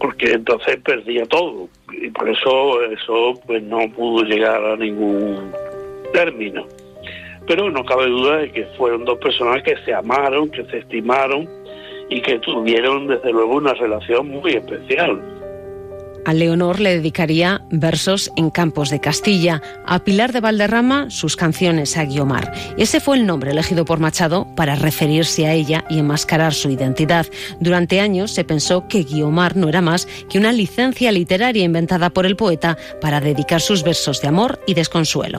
porque 0.00 0.32
entonces 0.32 0.78
perdía 0.82 1.26
todo. 1.26 1.68
Y 1.92 2.08
por 2.10 2.28
eso 2.30 2.82
eso 2.84 3.34
pues 3.46 3.62
no 3.62 3.80
pudo 3.90 4.24
llegar 4.24 4.64
a 4.64 4.76
ningún 4.76 5.52
término. 6.12 6.66
Pero 7.46 7.70
no 7.70 7.84
cabe 7.84 8.06
duda 8.06 8.38
de 8.38 8.50
que 8.50 8.64
fueron 8.78 9.04
dos 9.04 9.18
personas 9.18 9.62
que 9.62 9.76
se 9.84 9.92
amaron, 9.92 10.50
que 10.50 10.64
se 10.64 10.78
estimaron 10.78 11.46
y 12.08 12.22
que 12.22 12.38
tuvieron 12.38 13.08
desde 13.08 13.30
luego 13.30 13.56
una 13.56 13.74
relación 13.74 14.28
muy 14.28 14.52
especial. 14.52 15.37
A 16.28 16.34
Leonor 16.34 16.78
le 16.78 16.90
dedicaría 16.90 17.62
versos 17.70 18.30
en 18.36 18.50
Campos 18.50 18.90
de 18.90 19.00
Castilla, 19.00 19.62
a 19.86 20.00
Pilar 20.00 20.34
de 20.34 20.40
Valderrama 20.40 21.08
sus 21.08 21.36
canciones 21.36 21.96
a 21.96 22.04
Guiomar. 22.04 22.52
Ese 22.76 23.00
fue 23.00 23.16
el 23.16 23.24
nombre 23.24 23.52
elegido 23.52 23.86
por 23.86 23.98
Machado 23.98 24.46
para 24.54 24.74
referirse 24.74 25.46
a 25.46 25.54
ella 25.54 25.86
y 25.88 25.98
enmascarar 25.98 26.52
su 26.52 26.68
identidad. 26.68 27.24
Durante 27.60 28.00
años 28.00 28.30
se 28.32 28.44
pensó 28.44 28.88
que 28.88 29.04
Guiomar 29.04 29.56
no 29.56 29.70
era 29.70 29.80
más 29.80 30.06
que 30.28 30.36
una 30.36 30.52
licencia 30.52 31.12
literaria 31.12 31.64
inventada 31.64 32.10
por 32.10 32.26
el 32.26 32.36
poeta 32.36 32.76
para 33.00 33.22
dedicar 33.22 33.62
sus 33.62 33.82
versos 33.82 34.20
de 34.20 34.28
amor 34.28 34.60
y 34.66 34.74
desconsuelo. 34.74 35.38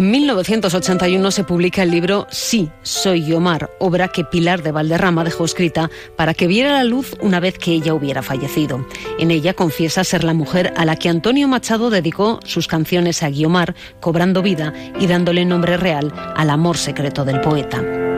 En 0.00 0.10
1981 0.10 1.30
se 1.30 1.44
publica 1.44 1.82
el 1.82 1.90
libro 1.90 2.26
Sí, 2.30 2.70
soy 2.82 3.20
Guiomar, 3.20 3.68
obra 3.80 4.08
que 4.08 4.24
Pilar 4.24 4.62
de 4.62 4.72
Valderrama 4.72 5.24
dejó 5.24 5.44
escrita 5.44 5.90
para 6.16 6.32
que 6.32 6.46
viera 6.46 6.72
la 6.72 6.84
luz 6.84 7.14
una 7.20 7.38
vez 7.38 7.58
que 7.58 7.72
ella 7.72 7.92
hubiera 7.92 8.22
fallecido. 8.22 8.86
En 9.18 9.30
ella 9.30 9.52
confiesa 9.52 10.02
ser 10.02 10.24
la 10.24 10.32
mujer 10.32 10.72
a 10.78 10.86
la 10.86 10.96
que 10.96 11.10
Antonio 11.10 11.48
Machado 11.48 11.90
dedicó 11.90 12.40
sus 12.46 12.66
canciones 12.66 13.22
a 13.22 13.28
Guiomar, 13.28 13.74
cobrando 14.00 14.40
vida 14.40 14.72
y 14.98 15.06
dándole 15.06 15.44
nombre 15.44 15.76
real 15.76 16.14
al 16.34 16.48
amor 16.48 16.78
secreto 16.78 17.26
del 17.26 17.42
poeta. 17.42 18.09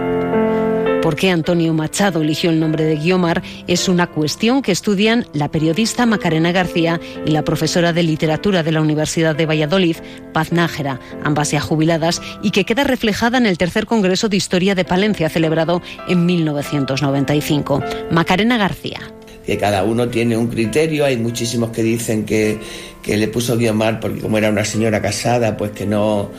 ¿Por 1.02 1.16
qué 1.16 1.30
Antonio 1.30 1.74
Machado 1.74 2.22
eligió 2.22 2.50
el 2.50 2.60
nombre 2.60 2.84
de 2.84 2.94
Guiomar? 2.94 3.42
Es 3.66 3.88
una 3.88 4.06
cuestión 4.06 4.62
que 4.62 4.70
estudian 4.70 5.26
la 5.32 5.50
periodista 5.50 6.06
Macarena 6.06 6.52
García 6.52 7.00
y 7.26 7.32
la 7.32 7.42
profesora 7.42 7.92
de 7.92 8.04
literatura 8.04 8.62
de 8.62 8.70
la 8.70 8.80
Universidad 8.80 9.34
de 9.34 9.44
Valladolid, 9.44 9.96
Paz 10.32 10.52
Nájera, 10.52 11.00
ambas 11.24 11.50
ya 11.50 11.60
jubiladas, 11.60 12.22
y 12.40 12.52
que 12.52 12.64
queda 12.64 12.84
reflejada 12.84 13.38
en 13.38 13.46
el 13.46 13.58
tercer 13.58 13.84
Congreso 13.84 14.28
de 14.28 14.36
Historia 14.36 14.76
de 14.76 14.84
Palencia 14.84 15.28
celebrado 15.28 15.82
en 16.06 16.24
1995. 16.24 17.82
Macarena 18.12 18.56
García 18.56 19.00
que 19.44 19.58
cada 19.58 19.82
uno 19.82 20.06
tiene 20.06 20.36
un 20.36 20.46
criterio. 20.46 21.04
Hay 21.04 21.16
muchísimos 21.16 21.70
que 21.70 21.82
dicen 21.82 22.24
que, 22.24 22.60
que, 23.02 23.16
le 23.16 23.26
puso 23.26 23.56
Guiomar 23.56 23.98
porque 23.98 24.20
como 24.20 24.38
era 24.38 24.48
una 24.50 24.64
señora 24.64 25.02
casada, 25.02 25.56
pues 25.56 25.72
que 25.72 25.84
no 25.84 26.30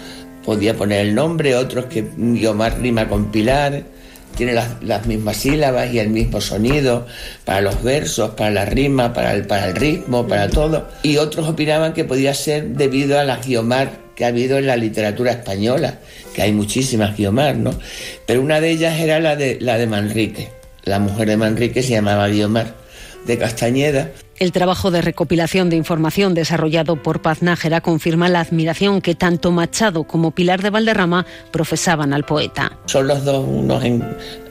podía 0.46 0.74
poner 0.74 1.02
el 1.02 1.14
nombre. 1.14 1.54
Otros 1.58 1.88
que 1.88 2.06
Guiomar 2.16 2.80
rima 2.80 3.10
con 3.10 3.30
Pilar 3.30 3.93
tiene 4.36 4.54
las, 4.54 4.82
las, 4.82 5.06
mismas 5.06 5.38
sílabas 5.38 5.94
y 5.94 6.00
el 6.00 6.10
mismo 6.10 6.42
sonido 6.42 7.06
para 7.46 7.62
los 7.62 7.82
versos, 7.84 8.32
para 8.32 8.52
la 8.52 8.66
rima, 8.66 9.14
para 9.14 9.34
el, 9.34 9.46
para 9.46 9.68
el 9.68 9.76
ritmo, 9.76 10.28
para 10.28 10.50
todo. 10.50 10.88
Y 11.04 11.18
otros 11.18 11.48
opinaban 11.48 11.94
que 11.94 12.04
podía 12.04 12.34
ser 12.34 12.70
debido 12.70 13.20
a 13.20 13.24
la 13.24 13.38
Guiomar 13.38 14.04
que 14.16 14.26
ha 14.26 14.28
habido 14.28 14.58
en 14.58 14.68
la 14.68 14.76
literatura 14.76 15.32
española, 15.32 16.00
que 16.36 16.42
hay 16.42 16.52
muchísimas 16.52 17.18
Guiomar, 17.18 17.58
¿no? 17.58 17.74
Pero 18.26 18.42
una 18.42 18.62
de 18.62 18.70
ellas 18.70 19.00
era 19.00 19.20
la 19.20 19.36
de, 19.36 19.58
la 19.60 19.78
de 19.78 19.88
Manrique. 19.88 20.50
La 20.84 21.00
mujer 21.00 21.30
de 21.30 21.38
Manrique 21.38 21.82
se 21.82 21.92
llamaba 21.92 22.28
Guiomar 22.28 22.76
de 23.26 23.38
Castañeda. 23.38 24.12
El 24.44 24.52
trabajo 24.52 24.92
de 24.92 25.02
recopilación 25.02 25.70
de 25.70 25.78
información 25.78 26.34
desarrollado 26.34 27.02
por 27.02 27.22
Paz 27.22 27.42
Nájera 27.42 27.80
confirma 27.80 28.28
la 28.28 28.42
admiración 28.42 29.00
que 29.00 29.16
tanto 29.16 29.54
Machado 29.54 30.04
como 30.04 30.32
Pilar 30.32 30.62
de 30.62 30.70
Valderrama 30.70 31.26
profesaban 31.50 32.12
al 32.12 32.26
poeta. 32.26 32.78
Son 32.86 33.08
los 33.08 33.24
dos 33.24 33.46
unos 33.48 33.82
en, 33.86 34.04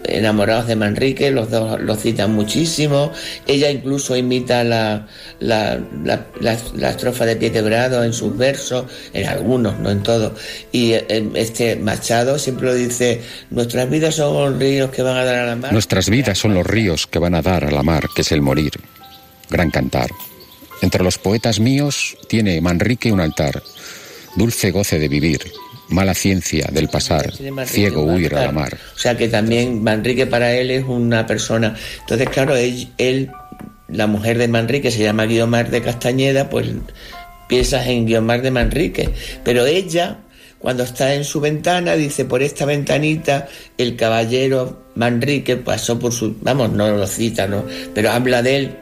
enamorados 0.04 0.66
de 0.66 0.76
Manrique, 0.76 1.30
los 1.30 1.50
dos 1.50 1.78
lo 1.78 1.94
citan 1.94 2.32
muchísimo. 2.32 3.12
Ella 3.46 3.70
incluso 3.70 4.16
imita 4.16 4.64
la, 4.64 5.06
la, 5.40 5.78
la, 6.02 6.26
la, 6.40 6.56
la 6.74 6.88
estrofa 6.88 7.26
de 7.26 7.36
pie 7.36 7.52
quebrado 7.52 8.02
en 8.02 8.14
sus 8.14 8.34
versos, 8.34 8.86
en 9.12 9.28
algunos, 9.28 9.78
no 9.78 9.90
en 9.90 10.02
todos. 10.02 10.32
Y 10.72 10.92
este 11.34 11.76
Machado 11.76 12.38
siempre 12.38 12.68
lo 12.68 12.74
dice, 12.74 13.20
nuestras 13.50 13.90
vidas 13.90 14.14
son 14.14 14.58
ríos 14.58 14.88
que 14.88 15.02
van 15.02 15.18
a 15.18 15.24
dar 15.26 15.34
a 15.34 15.46
la 15.48 15.56
mar. 15.56 15.70
Nuestras 15.70 16.08
vidas 16.08 16.38
son 16.38 16.54
los 16.54 16.66
ríos 16.66 17.06
que 17.06 17.18
van 17.18 17.34
a 17.34 17.42
dar 17.42 17.66
a 17.66 17.70
la 17.70 17.82
mar, 17.82 18.06
que 18.16 18.22
es 18.22 18.32
el 18.32 18.40
morir 18.40 18.80
gran 19.52 19.70
cantar. 19.70 20.10
Entre 20.82 21.04
los 21.04 21.16
poetas 21.18 21.60
míos 21.60 22.16
tiene 22.28 22.60
Manrique 22.60 23.12
un 23.12 23.20
altar, 23.20 23.62
dulce 24.34 24.72
goce 24.72 24.98
de 24.98 25.06
vivir, 25.06 25.40
mala 25.88 26.14
ciencia 26.14 26.68
del 26.72 26.88
pasar, 26.88 27.32
ciego 27.66 28.02
huir 28.02 28.34
a 28.34 28.46
la 28.46 28.52
mar. 28.52 28.76
O 28.96 28.98
sea 28.98 29.16
que 29.16 29.28
también 29.28 29.84
Manrique 29.84 30.26
para 30.26 30.52
él 30.54 30.72
es 30.72 30.84
una 30.84 31.24
persona. 31.26 31.76
Entonces, 32.00 32.28
claro, 32.30 32.56
él, 32.56 32.88
él 32.98 33.30
la 33.88 34.08
mujer 34.08 34.38
de 34.38 34.48
Manrique 34.48 34.90
se 34.90 35.04
llama 35.04 35.26
Guiomar 35.26 35.70
de 35.70 35.82
Castañeda, 35.82 36.50
pues 36.50 36.66
piensas 37.46 37.86
en 37.86 38.06
Guiomar 38.06 38.42
de 38.42 38.50
Manrique. 38.50 39.10
Pero 39.44 39.66
ella, 39.66 40.18
cuando 40.58 40.82
está 40.82 41.14
en 41.14 41.24
su 41.24 41.40
ventana, 41.40 41.94
dice, 41.94 42.24
por 42.24 42.42
esta 42.42 42.64
ventanita 42.64 43.46
el 43.78 43.94
caballero 43.94 44.82
Manrique 44.96 45.56
pasó 45.58 45.98
por 45.98 46.12
su... 46.12 46.36
Vamos, 46.40 46.72
no 46.72 46.90
lo 46.90 47.06
cita, 47.06 47.46
¿no? 47.46 47.64
Pero 47.94 48.10
habla 48.10 48.42
de 48.42 48.56
él 48.56 48.76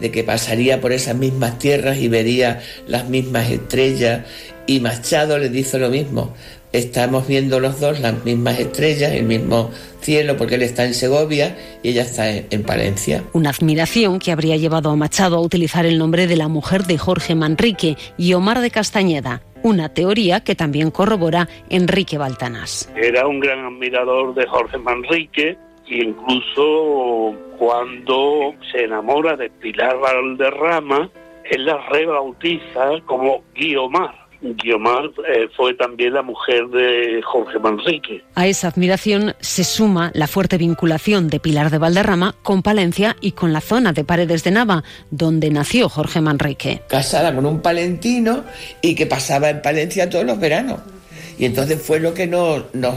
de 0.00 0.10
que 0.10 0.24
pasaría 0.24 0.80
por 0.80 0.92
esas 0.92 1.16
mismas 1.16 1.58
tierras 1.58 1.98
y 1.98 2.08
vería 2.08 2.60
las 2.86 3.08
mismas 3.08 3.50
estrellas 3.50 4.26
y 4.66 4.80
Machado 4.80 5.38
le 5.38 5.48
dice 5.48 5.78
lo 5.78 5.90
mismo. 5.90 6.34
Estamos 6.72 7.28
viendo 7.28 7.60
los 7.60 7.78
dos 7.78 8.00
las 8.00 8.24
mismas 8.24 8.58
estrellas, 8.58 9.12
el 9.12 9.24
mismo 9.24 9.70
cielo, 10.00 10.36
porque 10.36 10.56
él 10.56 10.62
está 10.62 10.84
en 10.84 10.94
Segovia 10.94 11.56
y 11.84 11.90
ella 11.90 12.02
está 12.02 12.28
en, 12.28 12.62
Palencia. 12.64 13.22
Una 13.32 13.50
admiración 13.50 14.18
que 14.18 14.32
habría 14.32 14.56
llevado 14.56 14.90
a 14.90 14.96
Machado 14.96 15.36
a 15.36 15.40
utilizar 15.40 15.86
el 15.86 15.98
nombre 15.98 16.26
de 16.26 16.36
la 16.36 16.48
mujer 16.48 16.84
de 16.84 16.98
Jorge 16.98 17.36
Manrique 17.36 17.96
y 18.18 18.34
Omar 18.34 18.60
de 18.60 18.70
Castañeda 18.70 19.42
una 19.64 19.88
teoría 19.88 20.40
que 20.40 20.54
también 20.54 20.90
corrobora 20.90 21.48
Enrique 21.70 22.18
Baltanás. 22.18 22.92
Era 22.94 23.26
un 23.26 23.40
gran 23.40 23.64
admirador 23.64 24.34
de 24.34 24.46
Jorge 24.46 24.76
Manrique 24.76 25.56
e 25.88 26.04
incluso 26.04 27.34
cuando 27.58 28.54
se 28.72 28.84
enamora 28.84 29.36
de 29.36 29.50
Pilar 29.50 29.98
Valderrama, 29.98 31.10
él 31.44 31.66
la 31.66 31.78
rebautiza 31.88 33.00
como 33.06 33.42
Guiomar 33.54 34.24
Guiomar 34.52 35.04
eh, 35.26 35.48
fue 35.56 35.74
también 35.74 36.14
la 36.14 36.22
mujer 36.22 36.66
de 36.68 37.20
Jorge 37.22 37.58
Manrique. 37.58 38.22
A 38.34 38.46
esa 38.46 38.68
admiración 38.68 39.34
se 39.40 39.64
suma 39.64 40.10
la 40.14 40.26
fuerte 40.26 40.58
vinculación 40.58 41.28
de 41.28 41.40
Pilar 41.40 41.70
de 41.70 41.78
Valderrama 41.78 42.34
con 42.42 42.62
Palencia 42.62 43.16
y 43.20 43.32
con 43.32 43.52
la 43.52 43.60
zona 43.60 43.92
de 43.92 44.04
Paredes 44.04 44.44
de 44.44 44.50
Nava, 44.50 44.84
donde 45.10 45.50
nació 45.50 45.88
Jorge 45.88 46.20
Manrique. 46.20 46.82
Casada 46.88 47.34
con 47.34 47.46
un 47.46 47.60
palentino 47.60 48.44
y 48.82 48.94
que 48.94 49.06
pasaba 49.06 49.48
en 49.48 49.62
Palencia 49.62 50.10
todos 50.10 50.24
los 50.24 50.38
veranos. 50.38 50.80
Y 51.38 51.46
entonces 51.46 51.82
fue 51.82 51.98
lo 51.98 52.14
que 52.14 52.26
nos, 52.26 52.72
nos 52.74 52.94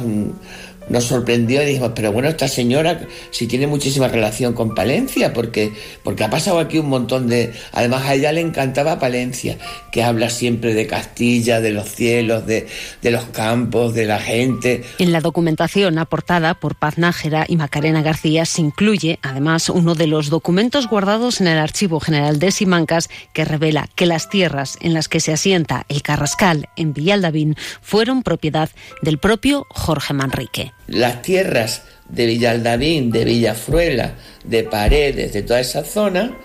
nos 0.89 1.05
sorprendió 1.05 1.61
y 1.61 1.65
dijimos, 1.65 1.91
pero 1.95 2.11
bueno, 2.11 2.29
esta 2.29 2.47
señora 2.47 2.99
si 3.31 3.47
tiene 3.47 3.67
muchísima 3.67 4.07
relación 4.07 4.53
con 4.53 4.73
Palencia, 4.73 5.33
porque, 5.33 5.73
porque 6.03 6.23
ha 6.23 6.29
pasado 6.29 6.59
aquí 6.59 6.79
un 6.79 6.89
montón 6.89 7.27
de... 7.27 7.53
Además 7.71 8.03
a 8.05 8.13
ella 8.13 8.31
le 8.31 8.41
encantaba 8.41 8.99
Palencia, 8.99 9.57
que 9.91 10.03
habla 10.03 10.29
siempre 10.29 10.73
de 10.73 10.87
Castilla, 10.87 11.61
de 11.61 11.71
los 11.71 11.89
cielos, 11.89 12.45
de, 12.45 12.67
de 13.01 13.11
los 13.11 13.25
campos, 13.25 13.93
de 13.93 14.05
la 14.05 14.19
gente. 14.19 14.83
En 14.99 15.11
la 15.11 15.21
documentación 15.21 15.97
aportada 15.97 16.53
por 16.53 16.75
Paz 16.75 16.97
Nájera 16.97 17.45
y 17.47 17.57
Macarena 17.57 18.01
García 18.01 18.45
se 18.45 18.61
incluye, 18.61 19.19
además, 19.21 19.69
uno 19.69 19.95
de 19.95 20.07
los 20.07 20.29
documentos 20.29 20.87
guardados 20.87 21.41
en 21.41 21.47
el 21.47 21.57
Archivo 21.57 21.99
General 21.99 22.39
de 22.39 22.51
Simancas 22.51 23.09
que 23.33 23.45
revela 23.45 23.89
que 23.95 24.05
las 24.05 24.29
tierras 24.29 24.77
en 24.81 24.93
las 24.93 25.07
que 25.07 25.19
se 25.19 25.33
asienta 25.33 25.85
el 25.89 26.01
Carrascal 26.01 26.69
en 26.75 26.93
Villaldavín 26.93 27.55
fueron 27.81 28.23
propiedad 28.23 28.69
del 29.01 29.17
propio 29.17 29.65
Jorge 29.69 30.13
Manrique 30.13 30.76
las 30.87 31.21
tierras 31.21 31.83
de 32.09 32.25
Villaldavín, 32.25 33.11
de 33.11 33.25
Villafruela, 33.25 34.13
de 34.43 34.63
Paredes, 34.63 35.33
de 35.33 35.41
toda 35.41 35.59
esa 35.59 35.83
zona, 35.83 36.37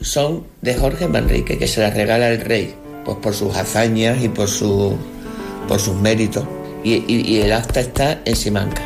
son 0.00 0.46
de 0.62 0.74
Jorge 0.74 1.08
Manrique, 1.08 1.58
que 1.58 1.68
se 1.68 1.80
las 1.80 1.94
regala 1.94 2.28
el 2.28 2.40
rey, 2.40 2.74
pues 3.04 3.18
por 3.18 3.34
sus 3.34 3.56
hazañas 3.56 4.22
y 4.22 4.28
por, 4.28 4.48
su, 4.48 4.96
por 5.68 5.78
sus 5.80 5.94
méritos. 5.96 6.44
Y, 6.82 7.04
y 7.08 7.40
el 7.40 7.52
acta 7.52 7.80
está 7.80 8.20
en 8.24 8.36
Simanca. 8.36 8.82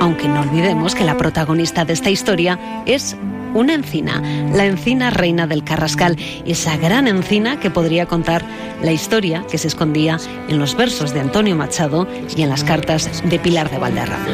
Aunque 0.00 0.26
no 0.28 0.40
olvidemos 0.40 0.94
que 0.94 1.04
la 1.04 1.18
protagonista 1.18 1.84
de 1.84 1.92
esta 1.92 2.08
historia 2.08 2.58
es 2.86 3.14
una 3.54 3.74
encina, 3.74 4.22
la 4.52 4.66
encina 4.66 5.10
reina 5.10 5.46
del 5.46 5.64
Carrascal, 5.64 6.16
esa 6.46 6.76
gran 6.76 7.08
encina 7.08 7.60
que 7.60 7.70
podría 7.70 8.06
contar 8.06 8.44
la 8.82 8.92
historia 8.92 9.44
que 9.50 9.58
se 9.58 9.68
escondía 9.68 10.18
en 10.48 10.58
los 10.58 10.76
versos 10.76 11.12
de 11.12 11.20
Antonio 11.20 11.56
Machado 11.56 12.06
y 12.36 12.42
en 12.42 12.48
las 12.48 12.64
cartas 12.64 13.22
de 13.28 13.38
Pilar 13.38 13.70
de 13.70 13.78
Valderrama. 13.78 14.26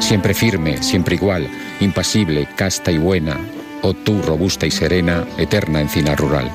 Siempre 0.00 0.34
firme, 0.34 0.82
siempre 0.82 1.16
igual, 1.16 1.48
impasible, 1.80 2.48
casta 2.56 2.92
y 2.92 2.98
buena, 2.98 3.38
oh 3.82 3.94
tú 3.94 4.20
robusta 4.22 4.66
y 4.66 4.70
serena, 4.70 5.24
eterna 5.38 5.80
encina 5.80 6.14
rural. 6.14 6.50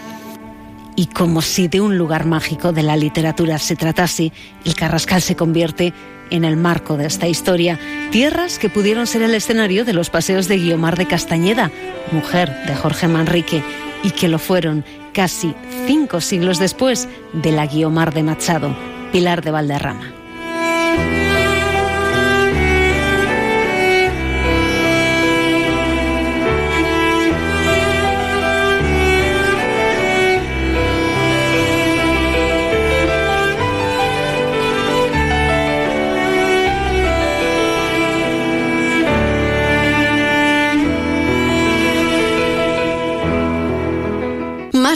Y 0.95 1.07
como 1.07 1.41
si 1.41 1.67
de 1.67 1.81
un 1.81 1.97
lugar 1.97 2.25
mágico 2.25 2.73
de 2.73 2.83
la 2.83 2.97
literatura 2.97 3.57
se 3.59 3.75
tratase, 3.75 4.31
el 4.65 4.75
Carrascal 4.75 5.21
se 5.21 5.35
convierte 5.35 5.93
en 6.29 6.45
el 6.45 6.57
marco 6.57 6.97
de 6.97 7.05
esta 7.05 7.27
historia, 7.27 7.79
tierras 8.11 8.57
que 8.57 8.69
pudieron 8.69 9.05
ser 9.05 9.21
el 9.21 9.35
escenario 9.35 9.85
de 9.85 9.93
los 9.93 10.09
paseos 10.09 10.47
de 10.47 10.57
Guiomar 10.57 10.97
de 10.97 11.07
Castañeda, 11.07 11.71
mujer 12.11 12.53
de 12.67 12.75
Jorge 12.75 13.07
Manrique, 13.07 13.63
y 14.03 14.11
que 14.11 14.27
lo 14.27 14.39
fueron 14.39 14.83
casi 15.13 15.53
cinco 15.85 16.21
siglos 16.21 16.57
después 16.57 17.07
de 17.33 17.51
la 17.51 17.67
Guiomar 17.67 18.13
de 18.13 18.23
Machado, 18.23 18.75
Pilar 19.11 19.43
de 19.43 19.51
Valderrama. 19.51 20.20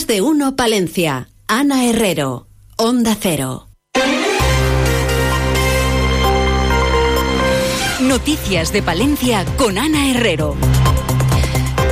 De 0.08 0.22
uno 0.22 0.56
Palencia. 0.56 1.30
Ana 1.48 1.86
Herrero. 1.86 2.48
Onda 2.76 3.18
Cero. 3.20 3.68
Noticias 8.02 8.72
de 8.72 8.84
Palencia 8.84 9.46
con 9.58 9.80
Ana 9.80 10.12
Herrero. 10.12 10.56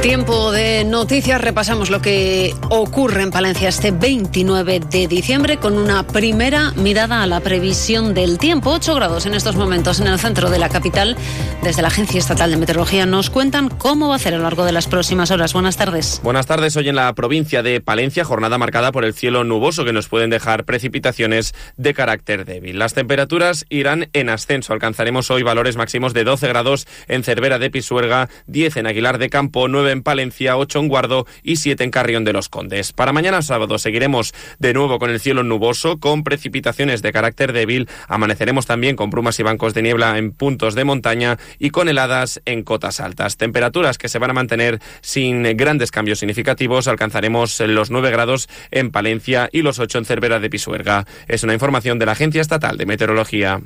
Tiempo 0.04 0.52
de 0.52 0.84
noticias, 0.84 1.40
repasamos 1.40 1.90
lo 1.90 2.02
que 2.02 2.54
ocurre 2.70 3.22
en 3.22 3.32
Palencia 3.32 3.70
este 3.70 3.92
29 3.92 4.82
de 4.82 5.08
diciembre 5.08 5.56
con 5.56 5.78
una 5.78 6.06
primera 6.06 6.74
mirada 6.76 7.24
a 7.24 7.26
la 7.26 7.40
previsión 7.40 8.14
del 8.14 8.38
tiempo. 8.38 8.72
8 8.72 8.96
grados 8.96 9.26
en 9.26 9.34
estos 9.34 9.56
momentos 9.56 10.02
en 10.02 10.08
el 10.08 10.20
centro 10.20 10.50
de 10.50 10.60
la 10.60 10.68
capital. 10.68 11.16
Desde 11.64 11.82
la 11.82 11.88
Agencia 11.88 12.20
Estatal 12.20 12.52
de 12.52 12.58
Meteorología 12.58 13.06
nos 13.06 13.30
cuentan 13.30 13.70
cómo 13.70 14.10
va 14.10 14.16
a 14.16 14.20
ser 14.20 14.34
a 14.34 14.38
lo 14.38 14.44
largo 14.44 14.66
de 14.66 14.74
las 14.74 14.88
próximas 14.88 15.32
horas. 15.32 15.54
Buenas 15.54 15.78
tardes. 15.78 16.20
Buenas 16.22 16.48
tardes. 16.48 16.76
Hoy 16.76 16.90
en 16.90 16.98
la 16.98 17.14
provincia 17.14 17.64
de 17.64 17.80
Palencia, 17.80 18.26
jornada 18.26 18.58
marcada 18.58 18.92
por 18.92 19.06
el 19.06 19.14
cielo 19.14 19.46
nuboso 19.46 19.86
que 19.86 19.94
nos 19.94 20.10
pueden 20.10 20.30
dejar 20.30 20.66
precipitaciones 20.66 21.56
de 21.78 21.94
carácter 21.94 22.44
débil. 22.44 22.78
Las 22.78 22.94
temperaturas 22.94 23.66
irán 23.70 24.10
en 24.12 24.28
ascenso. 24.28 24.74
Alcanzaremos 24.74 25.32
hoy 25.32 25.44
valores 25.44 25.78
máximos 25.78 26.14
de 26.14 26.26
12 26.26 26.50
grados 26.50 26.88
en 27.08 27.24
Cervera 27.24 27.58
de 27.58 27.70
Pisuerga, 27.70 28.28
10 28.48 28.76
en 28.76 28.88
Aguilar 28.88 29.18
de 29.18 29.30
Campo, 29.30 29.70
9 29.70 29.93
en 29.94 30.04
Palencia, 30.04 30.58
8 30.58 30.80
en 30.80 30.88
Guardo 30.90 31.26
y 31.44 31.56
7 31.56 31.84
en 31.84 31.92
Carrión 31.92 32.24
de 32.26 32.34
los 32.34 32.50
Condes. 32.50 32.92
Para 32.92 33.14
mañana 33.14 33.42
sábado 33.42 33.78
seguiremos 33.80 34.34
de 34.60 34.74
nuevo 34.74 35.00
con 35.00 35.10
el 35.10 35.20
cielo 35.20 35.44
nuboso, 35.44 36.00
con 36.00 36.24
precipitaciones 36.24 37.02
de 37.02 37.14
carácter 37.14 37.54
débil. 37.54 37.88
Amaneceremos 38.08 38.66
también 38.66 38.96
con 38.96 39.10
brumas 39.10 39.40
y 39.40 39.44
bancos 39.44 39.74
de 39.74 39.82
niebla 39.82 40.18
en 40.18 40.32
puntos 40.32 40.76
de 40.76 40.84
montaña 40.84 41.38
y 41.60 41.70
con 41.70 41.88
heladas 41.88 42.42
en 42.46 42.64
cotas 42.64 43.00
altas. 43.00 43.38
Temperaturas 43.38 43.98
que 43.98 44.10
se 44.10 44.20
van 44.20 44.32
a 44.32 44.34
mantener 44.34 44.80
sin 45.02 45.44
grandes 45.56 45.92
cambios 45.92 46.20
significativos. 46.20 46.88
Alcanzaremos 46.88 47.60
los 47.62 47.92
9 47.92 48.12
grados 48.12 48.50
en 48.72 48.92
Palencia 48.92 49.50
y 49.52 49.62
los 49.62 49.80
8 49.80 50.00
en 50.00 50.06
Cervera 50.06 50.40
de 50.40 50.50
Pisuerga. 50.50 51.06
Es 51.28 51.44
una 51.44 51.54
información 51.54 52.00
de 52.00 52.06
la 52.06 52.14
Agencia 52.14 52.42
Estatal 52.42 52.78
de 52.78 52.86
Meteorología. 52.86 53.62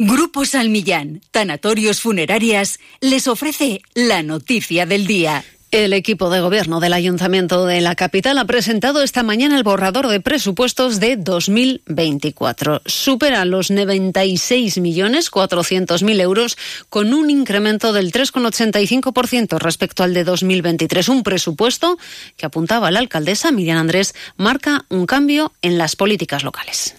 Grupo 0.00 0.44
Salmillán, 0.44 1.20
Tanatorios 1.30 2.00
Funerarias, 2.00 2.80
les 3.00 3.28
ofrece 3.28 3.80
la 3.94 4.24
noticia 4.24 4.86
del 4.86 5.06
día. 5.06 5.44
El 5.70 5.92
equipo 5.92 6.30
de 6.30 6.40
gobierno 6.40 6.80
del 6.80 6.92
Ayuntamiento 6.92 7.64
de 7.66 7.80
la 7.80 7.94
capital 7.94 8.38
ha 8.38 8.44
presentado 8.44 9.00
esta 9.02 9.22
mañana 9.22 9.56
el 9.56 9.62
borrador 9.62 10.08
de 10.08 10.18
presupuestos 10.20 10.98
de 11.00 11.16
2024. 11.16 12.82
Supera 12.86 13.44
los 13.44 13.70
96.400.000 13.70 16.20
euros 16.20 16.58
con 16.88 17.14
un 17.14 17.30
incremento 17.30 17.92
del 17.92 18.10
3,85% 18.12 19.58
respecto 19.58 20.02
al 20.02 20.12
de 20.14 20.24
2023. 20.24 21.08
Un 21.08 21.22
presupuesto 21.22 21.98
que 22.36 22.46
apuntaba 22.46 22.90
la 22.90 22.98
alcaldesa 23.00 23.52
Miriam 23.52 23.78
Andrés 23.78 24.14
marca 24.36 24.86
un 24.88 25.06
cambio 25.06 25.52
en 25.62 25.78
las 25.78 25.94
políticas 25.96 26.42
locales. 26.44 26.94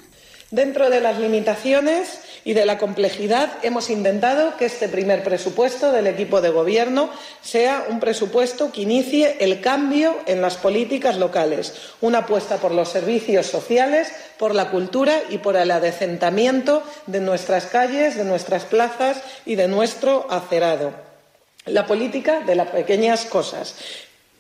Dentro 0.56 0.90
de 0.90 1.02
las 1.02 1.20
limitaciones 1.20 2.22
y 2.46 2.54
de 2.54 2.66
la 2.66 2.78
complejidad, 2.78 3.52
hemos 3.62 3.90
intentado 3.90 4.56
que 4.56 4.64
este 4.64 4.88
primer 4.88 5.22
presupuesto 5.22 5.92
del 5.92 6.08
equipo 6.08 6.40
de 6.40 6.50
gobierno 6.50 7.10
sea 7.42 7.86
un 7.90 8.00
presupuesto 8.00 8.72
que 8.72 8.84
inicie 8.84 9.36
el 9.42 9.60
cambio 9.60 10.16
en 10.28 10.42
las 10.42 10.56
políticas 10.56 11.18
locales, 11.18 11.74
una 12.00 12.20
apuesta 12.20 12.56
por 12.56 12.72
los 12.72 12.88
servicios 12.88 13.48
sociales, 13.48 14.14
por 14.40 14.56
la 14.56 14.72
cultura 14.72 15.24
y 15.30 15.40
por 15.40 15.58
el 15.58 15.72
adecentamiento 15.72 16.84
de 17.06 17.20
nuestras 17.20 17.66
calles, 17.66 18.16
de 18.16 18.24
nuestras 18.24 18.64
plazas 18.64 19.22
y 19.46 19.56
de 19.56 19.68
nuestro 19.68 20.26
acerado. 20.32 20.94
La 21.66 21.86
política 21.86 22.40
de 22.40 22.56
las 22.56 22.70
pequeñas 22.70 23.26
cosas, 23.26 23.76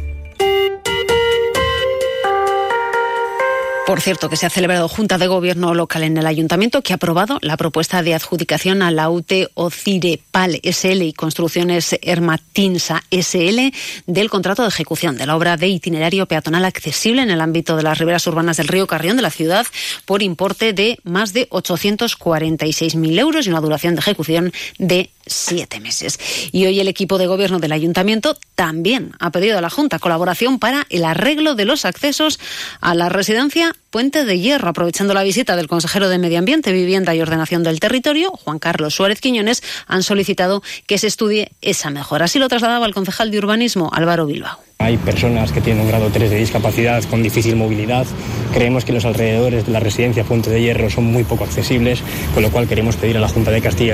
Por 3.91 3.99
cierto, 3.99 4.29
que 4.29 4.37
se 4.37 4.45
ha 4.45 4.49
celebrado 4.49 4.87
Junta 4.87 5.17
de 5.17 5.27
Gobierno 5.27 5.73
local 5.73 6.03
en 6.03 6.15
el 6.15 6.25
Ayuntamiento 6.25 6.81
que 6.81 6.93
ha 6.93 6.95
aprobado 6.95 7.39
la 7.41 7.57
propuesta 7.57 8.01
de 8.01 8.13
adjudicación 8.13 8.83
a 8.83 8.89
la 8.89 9.09
UTE 9.09 9.49
Ocirepal 9.53 10.61
SL 10.63 11.01
y 11.01 11.11
Construcciones 11.11 11.97
Hermatinsa 12.01 13.03
SL 13.11 13.73
del 14.07 14.29
contrato 14.29 14.61
de 14.61 14.69
ejecución 14.69 15.17
de 15.17 15.25
la 15.25 15.35
obra 15.35 15.57
de 15.57 15.67
itinerario 15.67 16.25
peatonal 16.25 16.63
accesible 16.63 17.21
en 17.21 17.31
el 17.31 17.41
ámbito 17.41 17.75
de 17.75 17.83
las 17.83 17.97
riberas 17.97 18.25
urbanas 18.27 18.55
del 18.55 18.69
río 18.69 18.87
Carrión 18.87 19.17
de 19.17 19.23
la 19.23 19.29
ciudad 19.29 19.67
por 20.05 20.23
importe 20.23 20.71
de 20.71 20.97
más 21.03 21.33
de 21.33 21.49
846.000 21.49 23.19
euros 23.19 23.45
y 23.45 23.49
una 23.49 23.59
duración 23.59 23.95
de 23.95 23.99
ejecución 23.99 24.53
de 24.77 25.09
siete 25.25 25.79
meses. 25.79 26.19
Y 26.51 26.65
hoy 26.65 26.79
el 26.79 26.87
equipo 26.87 27.17
de 27.17 27.27
gobierno 27.27 27.59
del 27.59 27.71
ayuntamiento 27.71 28.37
también 28.55 29.13
ha 29.19 29.31
pedido 29.31 29.57
a 29.57 29.61
la 29.61 29.69
Junta 29.69 29.99
colaboración 29.99 30.59
para 30.59 30.85
el 30.89 31.05
arreglo 31.05 31.55
de 31.55 31.65
los 31.65 31.85
accesos 31.85 32.39
a 32.79 32.93
la 32.93 33.09
residencia 33.09 33.75
Puente 33.89 34.23
de 34.23 34.39
Hierro, 34.39 34.69
aprovechando 34.69 35.13
la 35.13 35.23
visita 35.23 35.55
del 35.55 35.67
consejero 35.67 36.07
de 36.07 36.17
Medio 36.17 36.39
Ambiente, 36.39 36.71
Vivienda 36.71 37.13
y 37.13 37.21
Ordenación 37.21 37.61
del 37.63 37.79
Territorio, 37.79 38.31
Juan 38.31 38.57
Carlos 38.57 38.95
Suárez 38.95 39.19
Quiñones, 39.19 39.63
han 39.85 40.03
solicitado 40.03 40.63
que 40.87 40.97
se 40.97 41.07
estudie 41.07 41.51
esa 41.61 41.89
mejora. 41.89 42.25
Así 42.25 42.39
lo 42.39 42.47
trasladaba 42.47 42.85
el 42.85 42.93
concejal 42.93 43.31
de 43.31 43.39
Urbanismo, 43.39 43.89
Álvaro 43.93 44.25
Bilbao. 44.25 44.70
Hay 44.81 44.97
personas 44.97 45.51
que 45.51 45.61
tienen 45.61 45.83
un 45.83 45.89
grado 45.89 46.09
3 46.11 46.29
de 46.29 46.37
discapacidad 46.37 47.03
con 47.03 47.21
difícil 47.21 47.55
movilidad. 47.55 48.05
Creemos 48.53 48.83
que 48.83 48.93
los 48.93 49.05
alrededores 49.05 49.65
de 49.67 49.71
la 49.71 49.79
residencia 49.79 50.23
Puente 50.23 50.49
de 50.49 50.61
Hierro 50.61 50.89
son 50.89 51.05
muy 51.05 51.23
poco 51.23 51.43
accesibles, 51.43 52.01
con 52.33 52.41
lo 52.41 52.49
cual 52.49 52.67
queremos 52.67 52.95
pedir 52.95 53.17
a 53.17 53.19
la 53.19 53.27
Junta 53.27 53.51
de 53.51 53.61
Castilla 53.61 53.93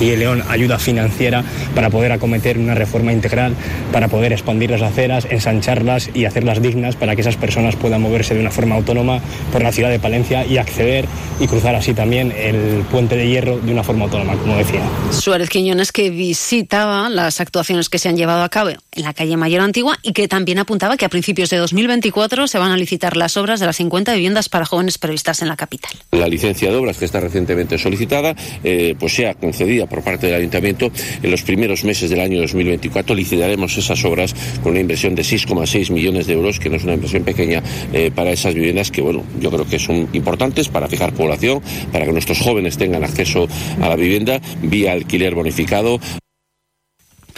y 0.00 0.16
León, 0.16 0.42
ayuda 0.48 0.78
financiera 0.78 1.44
para 1.74 1.88
poder 1.88 2.12
acometer 2.12 2.58
una 2.58 2.74
reforma 2.74 3.12
integral, 3.12 3.54
para 3.92 4.08
poder 4.08 4.32
expandir 4.32 4.70
las 4.70 4.82
aceras, 4.82 5.26
ensancharlas 5.30 6.10
y 6.14 6.24
hacerlas 6.24 6.60
dignas 6.60 6.96
para 6.96 7.14
que 7.14 7.22
esas 7.22 7.36
personas 7.36 7.76
puedan 7.76 8.02
moverse 8.02 8.34
de 8.34 8.40
una 8.40 8.50
forma 8.50 8.74
autónoma 8.74 9.20
por 9.52 9.62
la 9.62 9.72
ciudad 9.72 9.90
de 9.90 9.98
Palencia 9.98 10.44
y 10.44 10.58
acceder 10.58 11.06
y 11.40 11.46
cruzar 11.46 11.74
así 11.74 11.94
también 11.94 12.32
el 12.36 12.84
Puente 12.90 13.16
de 13.16 13.28
Hierro 13.28 13.58
de 13.58 13.72
una 13.72 13.84
forma 13.84 14.04
autónoma, 14.04 14.34
como 14.36 14.56
decía. 14.56 14.80
Suárez 15.10 15.48
Quiñones 15.48 15.92
que 15.92 16.10
visitaba 16.10 17.08
las 17.08 17.40
actuaciones 17.40 17.88
que 17.88 17.98
se 17.98 18.08
han 18.08 18.16
llevado 18.16 18.42
a 18.42 18.48
cabo 18.48 18.70
en 18.70 19.02
la 19.02 19.14
calle 19.14 19.36
Mayor 19.36 19.60
Antigua 19.60 19.98
y 20.08 20.12
que 20.12 20.26
también 20.26 20.58
apuntaba 20.58 20.96
que 20.96 21.04
a 21.04 21.10
principios 21.10 21.50
de 21.50 21.58
2024 21.58 22.48
se 22.48 22.58
van 22.58 22.72
a 22.72 22.78
licitar 22.78 23.16
las 23.16 23.36
obras 23.36 23.60
de 23.60 23.66
las 23.66 23.76
50 23.76 24.14
viviendas 24.14 24.48
para 24.48 24.64
jóvenes 24.64 24.96
previstas 24.96 25.42
en 25.42 25.48
la 25.48 25.56
capital. 25.56 25.92
La 26.12 26.28
licencia 26.28 26.70
de 26.70 26.76
obras 26.76 26.96
que 26.96 27.04
está 27.04 27.20
recientemente 27.20 27.76
solicitada, 27.76 28.34
eh, 28.64 28.94
pues 28.98 29.14
sea 29.14 29.34
concedida 29.34 29.86
por 29.86 30.02
parte 30.02 30.26
del 30.26 30.36
Ayuntamiento 30.36 30.90
en 31.22 31.30
los 31.30 31.42
primeros 31.42 31.84
meses 31.84 32.08
del 32.08 32.20
año 32.20 32.40
2024. 32.40 33.14
Licitaremos 33.14 33.76
esas 33.76 34.02
obras 34.06 34.34
con 34.62 34.72
una 34.72 34.80
inversión 34.80 35.14
de 35.14 35.22
6,6 35.22 35.90
millones 35.92 36.26
de 36.26 36.32
euros, 36.32 36.58
que 36.58 36.70
no 36.70 36.76
es 36.76 36.84
una 36.84 36.94
inversión 36.94 37.24
pequeña 37.24 37.62
eh, 37.92 38.10
para 38.14 38.30
esas 38.30 38.54
viviendas 38.54 38.90
que, 38.90 39.02
bueno, 39.02 39.24
yo 39.40 39.50
creo 39.50 39.66
que 39.66 39.78
son 39.78 40.08
importantes 40.14 40.68
para 40.68 40.88
fijar 40.88 41.12
población, 41.12 41.60
para 41.92 42.06
que 42.06 42.12
nuestros 42.12 42.40
jóvenes 42.40 42.78
tengan 42.78 43.04
acceso 43.04 43.46
a 43.82 43.88
la 43.88 43.96
vivienda 43.96 44.40
vía 44.62 44.92
alquiler 44.92 45.34
bonificado. 45.34 46.00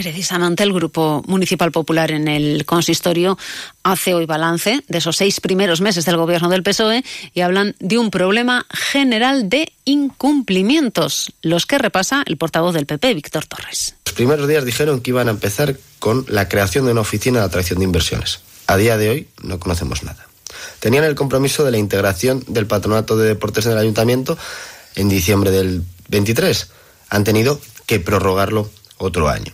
Precisamente 0.03 0.63
el 0.63 0.73
Grupo 0.73 1.23
Municipal 1.27 1.71
Popular 1.73 2.11
en 2.11 2.27
el 2.27 2.65
consistorio 2.65 3.37
hace 3.83 4.15
hoy 4.15 4.25
balance 4.25 4.83
de 4.89 4.97
esos 4.97 5.19
seis 5.19 5.41
primeros 5.41 5.83
meses 5.83 6.07
del 6.07 6.17
gobierno 6.17 6.49
del 6.49 6.63
PSOE 6.63 7.05
y 7.35 7.43
hablan 7.43 7.77
de 7.81 7.99
un 7.99 8.11
problema 8.11 8.65
general 8.71 9.51
de 9.51 9.75
incumplimientos, 9.85 11.35
los 11.43 11.67
que 11.67 11.77
repasa 11.77 12.23
el 12.25 12.39
portavoz 12.39 12.73
del 12.73 12.87
PP, 12.87 13.13
Víctor 13.13 13.45
Torres. 13.45 13.95
Los 14.07 14.15
primeros 14.15 14.49
días 14.49 14.65
dijeron 14.65 15.03
que 15.03 15.11
iban 15.11 15.29
a 15.29 15.33
empezar 15.33 15.77
con 15.99 16.25
la 16.29 16.49
creación 16.49 16.87
de 16.87 16.93
una 16.93 17.03
oficina 17.03 17.41
de 17.41 17.45
atracción 17.45 17.81
de 17.81 17.85
inversiones. 17.85 18.41
A 18.69 18.79
día 18.79 18.97
de 18.97 19.11
hoy 19.11 19.29
no 19.43 19.61
conocemos 19.61 20.03
nada. 20.03 20.27
Tenían 20.79 21.05
el 21.05 21.15
compromiso 21.15 21.63
de 21.63 21.73
la 21.73 21.79
integración 21.79 22.43
del 22.49 22.67
patronato 22.67 23.19
de 23.19 23.29
deportes 23.29 23.67
en 23.67 23.73
el 23.73 23.79
ayuntamiento 23.79 24.39
en 24.95 25.11
diciembre 25.11 25.51
del 25.51 25.83
23. 26.09 26.71
Han 27.11 27.25
tenido 27.25 27.61
que 27.85 28.01
prorrogarlo 28.01 28.71
otro 29.01 29.29
año. 29.29 29.53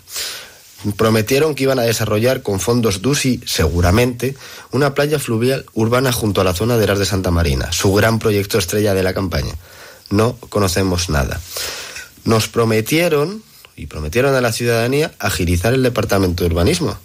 Prometieron 0.96 1.54
que 1.54 1.64
iban 1.64 1.78
a 1.78 1.82
desarrollar 1.82 2.42
con 2.42 2.60
fondos 2.60 3.00
DUSI, 3.00 3.40
seguramente, 3.46 4.36
una 4.70 4.94
playa 4.94 5.18
fluvial 5.18 5.64
urbana 5.72 6.12
junto 6.12 6.40
a 6.40 6.44
la 6.44 6.54
zona 6.54 6.76
de 6.76 6.84
Eras 6.84 6.98
de 6.98 7.06
Santa 7.06 7.30
Marina, 7.30 7.72
su 7.72 7.92
gran 7.94 8.18
proyecto 8.18 8.58
estrella 8.58 8.94
de 8.94 9.02
la 9.02 9.14
campaña. 9.14 9.54
No 10.10 10.36
conocemos 10.48 11.08
nada. 11.08 11.40
Nos 12.24 12.48
prometieron, 12.48 13.42
y 13.74 13.86
prometieron 13.86 14.34
a 14.34 14.40
la 14.40 14.52
ciudadanía, 14.52 15.12
agilizar 15.18 15.74
el 15.74 15.82
departamento 15.82 16.44
de 16.44 16.50
urbanismo. 16.50 16.98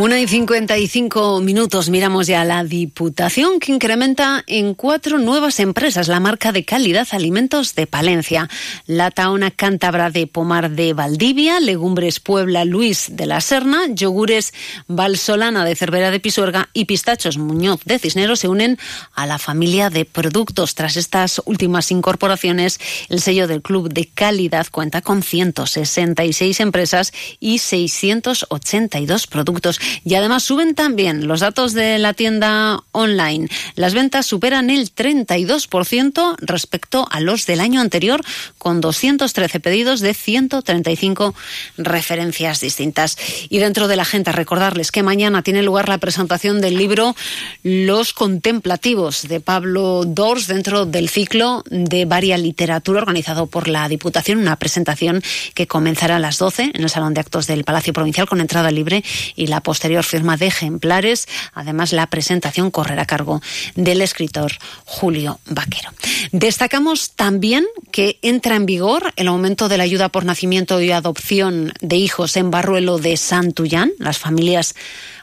Una 0.00 0.18
y 0.18 0.26
55 0.26 1.40
minutos. 1.40 1.90
Miramos 1.90 2.26
ya 2.26 2.42
la 2.46 2.64
Diputación 2.64 3.60
que 3.60 3.70
incrementa 3.70 4.42
en 4.46 4.72
cuatro 4.72 5.18
nuevas 5.18 5.60
empresas 5.60 6.08
la 6.08 6.20
marca 6.20 6.52
de 6.52 6.64
calidad 6.64 7.06
alimentos 7.10 7.74
de 7.74 7.86
Palencia. 7.86 8.48
La 8.86 9.10
Taona 9.10 9.50
Cántabra 9.50 10.08
de 10.08 10.26
Pomar 10.26 10.70
de 10.70 10.94
Valdivia, 10.94 11.60
Legumbres 11.60 12.18
Puebla 12.18 12.64
Luis 12.64 13.08
de 13.10 13.26
la 13.26 13.42
Serna, 13.42 13.88
Yogures 13.90 14.54
Valsolana 14.86 15.66
de 15.66 15.76
Cervera 15.76 16.10
de 16.10 16.18
Pisuerga 16.18 16.70
y 16.72 16.86
Pistachos 16.86 17.36
Muñoz 17.36 17.80
de 17.84 17.98
Cisneros 17.98 18.40
se 18.40 18.48
unen 18.48 18.78
a 19.12 19.26
la 19.26 19.38
familia 19.38 19.90
de 19.90 20.06
productos. 20.06 20.74
Tras 20.76 20.96
estas 20.96 21.42
últimas 21.44 21.90
incorporaciones, 21.90 22.80
el 23.10 23.20
sello 23.20 23.46
del 23.46 23.60
Club 23.60 23.92
de 23.92 24.06
Calidad 24.06 24.66
cuenta 24.70 25.02
con 25.02 25.22
166 25.22 26.58
empresas 26.60 27.12
y 27.38 27.58
682 27.58 29.26
productos. 29.26 29.78
Y 30.04 30.14
además 30.14 30.42
suben 30.42 30.74
también 30.74 31.26
los 31.26 31.40
datos 31.40 31.72
de 31.72 31.98
la 31.98 32.14
tienda 32.14 32.82
online. 32.92 33.48
Las 33.74 33.94
ventas 33.94 34.26
superan 34.26 34.70
el 34.70 34.94
32% 34.94 36.36
respecto 36.40 37.06
a 37.10 37.20
los 37.20 37.46
del 37.46 37.60
año 37.60 37.80
anterior, 37.80 38.22
con 38.58 38.80
213 38.80 39.60
pedidos 39.60 40.00
de 40.00 40.14
135 40.14 41.34
referencias 41.76 42.60
distintas. 42.60 43.16
Y 43.48 43.58
dentro 43.58 43.88
de 43.88 43.96
la 43.96 44.02
agenda, 44.02 44.32
recordarles 44.32 44.92
que 44.92 45.02
mañana 45.02 45.42
tiene 45.42 45.62
lugar 45.62 45.88
la 45.88 45.98
presentación 45.98 46.60
del 46.60 46.76
libro 46.76 47.14
Los 47.62 48.12
Contemplativos 48.12 49.28
de 49.28 49.40
Pablo 49.40 50.04
Dors 50.06 50.46
dentro 50.46 50.86
del 50.86 51.08
ciclo 51.08 51.62
de 51.70 52.04
varia 52.04 52.38
literatura 52.38 53.00
organizado 53.00 53.46
por 53.46 53.68
la 53.68 53.88
Diputación, 53.88 54.38
una 54.38 54.56
presentación 54.56 55.22
que 55.54 55.66
comenzará 55.66 56.16
a 56.16 56.18
las 56.20 56.38
12 56.38 56.70
en 56.74 56.82
el 56.82 56.90
Salón 56.90 57.14
de 57.14 57.20
Actos 57.20 57.46
del 57.46 57.64
Palacio 57.64 57.92
Provincial 57.92 58.28
con 58.28 58.40
entrada 58.40 58.70
libre 58.70 59.04
y 59.36 59.46
la 59.46 59.60
posterior 59.80 60.04
firma 60.04 60.36
de 60.36 60.46
ejemplares. 60.46 61.26
Además, 61.54 61.94
la 61.94 62.06
presentación 62.08 62.70
correrá 62.70 63.04
a 63.04 63.06
cargo 63.06 63.40
del 63.76 64.02
escritor 64.02 64.52
Julio 64.84 65.40
Vaquero. 65.46 65.88
Destacamos 66.32 67.12
también 67.12 67.64
que 67.90 68.18
entra 68.20 68.56
en 68.56 68.66
vigor 68.66 69.14
el 69.16 69.28
aumento 69.28 69.70
de 69.70 69.78
la 69.78 69.84
ayuda 69.84 70.10
por 70.10 70.26
nacimiento 70.26 70.82
y 70.82 70.90
adopción 70.90 71.72
de 71.80 71.96
hijos 71.96 72.36
en 72.36 72.50
Barruelo 72.50 72.98
de 72.98 73.16
Santullán. 73.16 73.92
Las 73.98 74.18
familias 74.18 74.74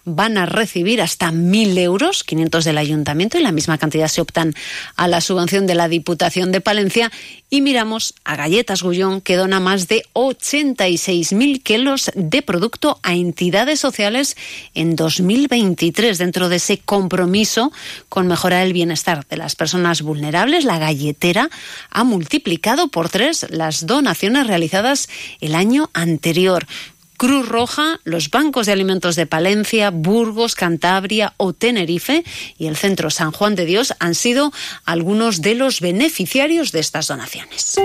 van 0.08 0.38
a 0.38 0.46
recibir 0.46 1.02
hasta 1.02 1.32
1.000 1.32 1.78
euros, 1.80 2.24
500 2.24 2.64
del 2.64 2.78
ayuntamiento 2.78 3.38
y 3.38 3.44
la 3.44 3.52
misma 3.52 3.78
cantidad 3.78 4.08
se 4.08 4.22
optan 4.22 4.56
a 4.96 5.10
la 5.10 5.20
subvención 5.20 5.68
de 5.68 5.76
la 5.76 5.90
Diputación 5.90 6.54
de 6.54 6.62
Palencia. 6.62 7.12
Y 7.50 7.62
miramos 7.62 8.14
a 8.24 8.38
Galletas 8.38 8.84
Gullón, 8.84 9.20
que 9.20 9.36
dona 9.36 9.60
más 9.60 9.90
de 9.90 10.04
86.000 10.14 11.62
kilos 11.62 12.10
de 12.16 12.42
producto 12.42 13.00
a 13.04 13.16
entidades 13.16 13.82
sociales 13.82 14.38
en 14.74 14.96
2023. 14.96 16.18
Dentro 16.18 16.48
de 16.48 16.56
ese 16.56 16.78
compromiso 16.78 17.74
con 18.08 18.28
mejorar 18.28 18.66
el 18.66 18.74
bienestar 18.74 19.26
de 19.28 19.38
las 19.38 19.56
personas 19.58 20.02
vulnerables, 20.02 20.64
la 20.64 20.80
galletera 20.80 21.50
ha 21.90 22.04
multiplicado 22.06 22.88
por 22.88 23.10
tres 23.10 23.46
las 23.50 23.86
donaciones 23.86 24.48
realizadas 24.48 25.10
el 25.42 25.54
año 25.54 25.90
anterior. 25.94 26.66
Cruz 27.18 27.50
Roja, 27.50 28.00
los 28.04 28.30
bancos 28.30 28.68
de 28.68 28.74
alimentos 28.74 29.16
de 29.16 29.26
Palencia, 29.26 29.90
Burgos, 29.90 30.54
Cantabria 30.54 31.34
o 31.38 31.52
Tenerife 31.52 32.24
y 32.60 32.68
el 32.68 32.78
Centro 32.78 33.10
San 33.10 33.32
Juan 33.32 33.56
de 33.56 33.66
Dios 33.66 33.96
han 34.00 34.14
sido 34.14 34.54
algunos 34.86 35.42
de 35.42 35.56
los 35.56 35.82
beneficiarios 35.82 36.72
de 36.72 36.80
estas 36.80 37.08
donaciones. 37.08 37.80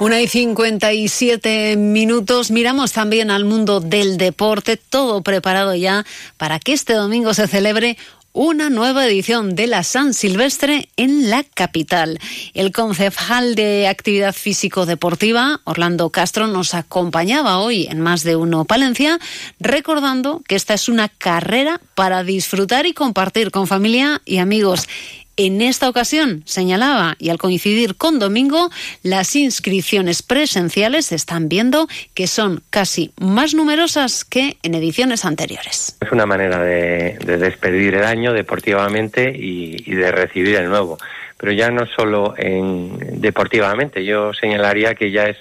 Una 0.00 0.18
y 0.22 0.28
57 0.28 1.76
minutos. 1.76 2.50
Miramos 2.50 2.92
también 2.92 3.30
al 3.30 3.44
mundo 3.44 3.80
del 3.80 4.16
deporte, 4.16 4.78
todo 4.78 5.20
preparado 5.22 5.74
ya 5.74 6.06
para 6.38 6.58
que 6.58 6.72
este 6.72 6.94
domingo 6.94 7.34
se 7.34 7.46
celebre 7.46 7.98
una 8.32 8.70
nueva 8.70 9.06
edición 9.06 9.56
de 9.56 9.66
la 9.66 9.82
San 9.82 10.14
Silvestre 10.14 10.88
en 10.96 11.30
la 11.30 11.42
capital. 11.42 12.18
El 12.54 12.70
concejal 12.70 13.56
de 13.56 13.88
Actividad 13.88 14.32
Físico-Deportiva, 14.32 15.60
Orlando 15.64 16.10
Castro, 16.10 16.46
nos 16.46 16.74
acompañaba 16.74 17.58
hoy 17.58 17.88
en 17.90 18.00
Más 18.00 18.22
de 18.22 18.36
Uno 18.36 18.64
Palencia, 18.64 19.18
recordando 19.58 20.42
que 20.46 20.54
esta 20.54 20.74
es 20.74 20.88
una 20.88 21.08
carrera 21.08 21.80
para 21.96 22.22
disfrutar 22.22 22.86
y 22.86 22.92
compartir 22.92 23.50
con 23.50 23.66
familia 23.66 24.22
y 24.24 24.38
amigos. 24.38 24.88
En 25.42 25.62
esta 25.62 25.88
ocasión, 25.88 26.42
señalaba, 26.44 27.16
y 27.18 27.30
al 27.30 27.38
coincidir 27.38 27.96
con 27.96 28.18
domingo, 28.18 28.68
las 29.02 29.34
inscripciones 29.34 30.22
presenciales 30.22 31.06
se 31.06 31.14
están 31.14 31.48
viendo 31.48 31.88
que 32.12 32.26
son 32.26 32.62
casi 32.68 33.12
más 33.18 33.54
numerosas 33.54 34.26
que 34.26 34.58
en 34.62 34.74
ediciones 34.74 35.24
anteriores. 35.24 35.96
Es 35.98 36.12
una 36.12 36.26
manera 36.26 36.62
de, 36.62 37.16
despedir 37.38 37.94
el 37.94 38.04
año 38.04 38.34
deportivamente 38.34 39.32
y, 39.34 39.94
de 39.94 40.12
recibir 40.12 40.56
el 40.56 40.68
nuevo. 40.68 40.98
Pero 41.38 41.52
ya 41.52 41.70
no 41.70 41.86
solo 41.86 42.34
en, 42.36 43.22
deportivamente, 43.22 44.04
yo 44.04 44.34
señalaría 44.34 44.94
que 44.94 45.10
ya 45.10 45.24
es 45.28 45.38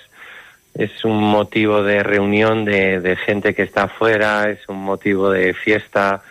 es 0.76 1.04
un 1.04 1.22
motivo 1.22 1.84
de 1.84 2.04
reunión 2.04 2.64
de, 2.64 3.02
de, 3.02 3.18
gente 3.18 3.54
que 3.54 3.64
está 3.64 3.84
afuera, 3.84 4.50
es 4.50 4.60
un 4.70 4.82
motivo 4.82 5.30
de 5.30 5.54
fiesta. 5.54 6.22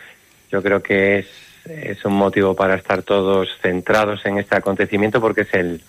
Yo 0.50 0.62
creo 0.62 0.82
que 0.82 1.18
es 1.18 1.26
es 1.68 2.04
un 2.04 2.14
motivo 2.14 2.54
para 2.54 2.74
estar 2.74 3.02
todos 3.02 3.48
centrados 3.62 4.24
en 4.26 4.38
este 4.38 4.56
acontecimiento 4.56 5.20
porque 5.20 5.42
es 5.42 5.54
el, 5.54 5.80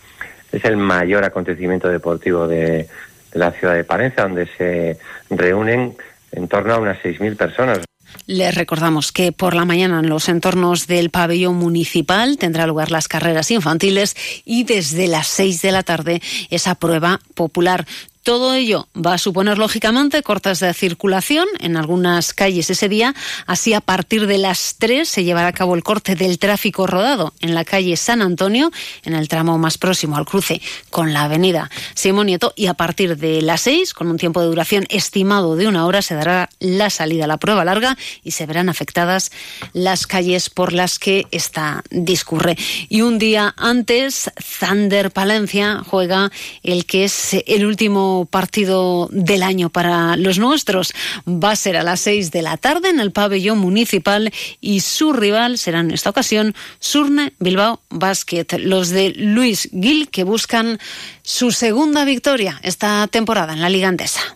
es 0.51 0.65
el 0.65 0.77
mayor 0.77 1.23
acontecimiento 1.23 1.87
deportivo 1.87 2.47
de, 2.47 2.87
la 3.33 3.51
ciudad 3.51 3.75
de 3.75 3.83
Palencia, 3.83 4.23
donde 4.23 4.47
se 4.57 4.97
reúnen 5.29 5.95
en 6.31 6.47
torno 6.47 6.73
a 6.73 6.79
unas 6.79 6.97
6.000 6.99 7.35
personas. 7.35 7.79
Les 8.25 8.55
recordamos 8.55 9.11
que 9.11 9.31
por 9.31 9.53
la 9.53 9.65
mañana 9.65 9.99
en 9.99 10.09
los 10.09 10.29
entornos 10.29 10.87
del 10.87 11.11
pabellón 11.11 11.55
municipal 11.55 12.37
tendrá 12.37 12.65
lugar 12.65 12.91
las 12.91 13.07
carreras 13.07 13.51
infantiles 13.51 14.15
y 14.45 14.63
desde 14.63 15.07
las 15.07 15.27
6 15.27 15.61
de 15.61 15.71
la 15.71 15.83
tarde 15.83 16.21
esa 16.49 16.75
prueba 16.75 17.19
popular. 17.35 17.85
Todo 18.23 18.53
ello 18.53 18.87
va 18.95 19.13
a 19.13 19.17
suponer, 19.17 19.57
lógicamente, 19.57 20.21
cortes 20.23 20.59
de 20.59 20.73
circulación 20.73 21.47
en 21.61 21.77
algunas 21.77 22.33
calles 22.33 22.69
ese 22.69 22.89
día. 22.89 23.15
Así, 23.47 23.73
a 23.73 23.79
partir 23.79 24.27
de 24.27 24.37
las 24.37 24.75
3 24.77 25.07
se 25.07 25.23
llevará 25.23 25.47
a 25.47 25.53
cabo 25.53 25.73
el 25.73 25.83
corte 25.83 26.15
del 26.15 26.37
tráfico 26.37 26.85
rodado 26.85 27.33
en 27.39 27.55
la 27.55 27.63
calle 27.63 27.95
San 27.95 28.21
Antonio, 28.21 28.71
en 29.03 29.13
el 29.13 29.29
tramo 29.29 29.57
más 29.57 29.77
próximo 29.77 30.17
al 30.17 30.25
cruce 30.25 30.61
con 30.89 31.13
la 31.13 31.23
avenida 31.23 31.69
Simón 31.95 32.27
Nieto. 32.27 32.53
Y 32.57 32.67
a 32.67 32.73
partir 32.73 33.17
de 33.17 33.41
las 33.41 33.61
6, 33.61 33.93
con 33.93 34.07
un 34.07 34.17
tiempo 34.17 34.41
de 34.41 34.47
duración 34.47 34.85
estimado 34.89 35.55
de 35.55 35.67
una 35.67 35.85
hora, 35.85 36.01
se 36.01 36.15
dará 36.15 36.49
la 36.59 36.89
salida 36.89 37.23
a 37.23 37.27
la 37.27 37.37
prueba 37.37 37.63
larga 37.63 37.97
y 38.23 38.31
se 38.31 38.45
verán 38.45 38.67
afectadas 38.67 39.31
las 39.71 40.07
calles 40.07 40.49
por 40.49 40.73
las 40.73 40.99
que 40.99 41.25
esta 41.31 41.83
discurre. 41.89 42.57
Y 42.89 43.01
un 43.01 43.17
día 43.17 43.53
antes, 43.57 44.29
Thunder 44.59 45.11
Palencia 45.11 45.83
juega 45.85 46.31
el 46.63 46.85
que 46.85 47.05
es 47.05 47.37
el 47.47 47.65
último 47.65 48.08
partido 48.29 49.09
del 49.11 49.43
año 49.43 49.69
para 49.69 50.15
los 50.17 50.39
nuestros. 50.39 50.93
Va 51.27 51.51
a 51.51 51.55
ser 51.55 51.77
a 51.77 51.83
las 51.83 52.01
seis 52.01 52.31
de 52.31 52.41
la 52.41 52.57
tarde 52.57 52.89
en 52.89 52.99
el 52.99 53.11
pabellón 53.11 53.59
municipal 53.59 54.31
y 54.61 54.81
su 54.81 55.13
rival 55.13 55.57
será 55.57 55.79
en 55.79 55.91
esta 55.91 56.09
ocasión 56.09 56.55
Surne 56.79 57.33
Bilbao 57.39 57.81
Basket. 57.89 58.47
Los 58.59 58.89
de 58.89 59.13
Luis 59.15 59.69
Gil 59.71 60.09
que 60.09 60.23
buscan 60.23 60.79
su 61.21 61.51
segunda 61.51 62.05
victoria 62.05 62.59
esta 62.63 63.07
temporada 63.07 63.53
en 63.53 63.61
la 63.61 63.69
Liga 63.69 63.87
Andesa 63.87 64.35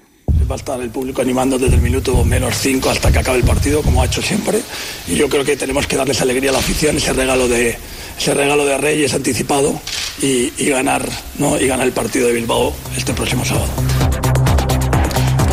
va 0.50 0.56
a 0.56 0.58
estar 0.58 0.80
el 0.82 0.90
público 0.90 1.22
animando 1.22 1.58
desde 1.58 1.76
el 1.76 1.82
minuto 1.82 2.24
menos 2.24 2.56
cinco 2.58 2.90
hasta 2.90 3.12
que 3.12 3.20
acabe 3.20 3.38
el 3.38 3.44
partido, 3.44 3.82
como 3.82 4.02
ha 4.02 4.06
hecho 4.06 4.22
siempre. 4.22 4.62
Y 5.08 5.16
yo 5.16 5.30
creo 5.30 5.44
que 5.44 5.56
tenemos 5.56 5.88
que 5.88 5.96
darles 5.96 6.22
alegría 6.22 6.50
a 6.50 6.54
la 6.54 6.60
afición, 6.60 6.98
ese 6.98 7.14
regalo 7.14 7.48
de, 7.48 7.78
ese 8.18 8.34
regalo 8.34 8.66
de 8.66 8.78
Reyes 8.78 9.14
anticipado 9.14 9.80
y, 10.22 10.50
ganar, 10.70 11.08
¿no? 11.38 11.60
y 11.60 11.68
ganar 11.68 11.86
el 11.88 11.94
partido 11.94 12.28
de 12.28 12.34
Bilbao 12.34 12.74
este 12.96 13.14
próximo 13.14 13.44
sábado. 13.46 13.68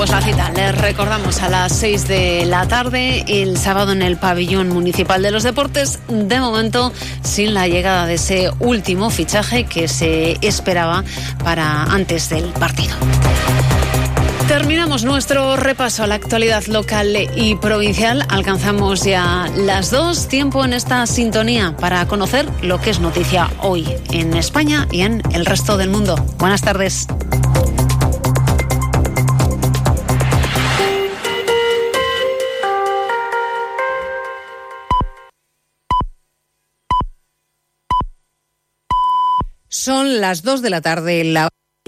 Pues 0.00 0.08
la 0.08 0.22
cita, 0.22 0.50
les 0.52 0.74
recordamos 0.78 1.42
a 1.42 1.50
las 1.50 1.76
6 1.76 2.08
de 2.08 2.46
la 2.46 2.66
tarde, 2.66 3.22
el 3.28 3.58
sábado 3.58 3.92
en 3.92 4.00
el 4.00 4.16
pabellón 4.16 4.70
municipal 4.70 5.20
de 5.20 5.30
los 5.30 5.42
deportes, 5.42 5.98
de 6.08 6.40
momento 6.40 6.90
sin 7.22 7.52
la 7.52 7.68
llegada 7.68 8.06
de 8.06 8.14
ese 8.14 8.50
último 8.60 9.10
fichaje 9.10 9.64
que 9.64 9.88
se 9.88 10.38
esperaba 10.40 11.04
para 11.44 11.82
antes 11.82 12.30
del 12.30 12.44
partido. 12.44 12.94
Terminamos 14.50 15.04
nuestro 15.04 15.56
repaso 15.56 16.02
a 16.02 16.08
la 16.08 16.16
actualidad 16.16 16.64
local 16.66 17.16
y 17.36 17.54
provincial. 17.54 18.26
Alcanzamos 18.28 19.04
ya 19.04 19.48
las 19.56 19.92
dos. 19.92 20.26
Tiempo 20.26 20.64
en 20.64 20.72
esta 20.72 21.06
sintonía 21.06 21.76
para 21.78 22.04
conocer 22.08 22.48
lo 22.60 22.80
que 22.80 22.90
es 22.90 22.98
noticia 22.98 23.48
hoy 23.62 23.86
en 24.10 24.36
España 24.36 24.88
y 24.90 25.02
en 25.02 25.22
el 25.32 25.46
resto 25.46 25.76
del 25.76 25.90
mundo. 25.90 26.16
Buenas 26.38 26.62
tardes. 26.62 27.06
Son 39.68 40.20
las 40.20 40.42
dos 40.42 40.60
de 40.60 40.70
la 40.70 40.80
tarde. 40.80 41.22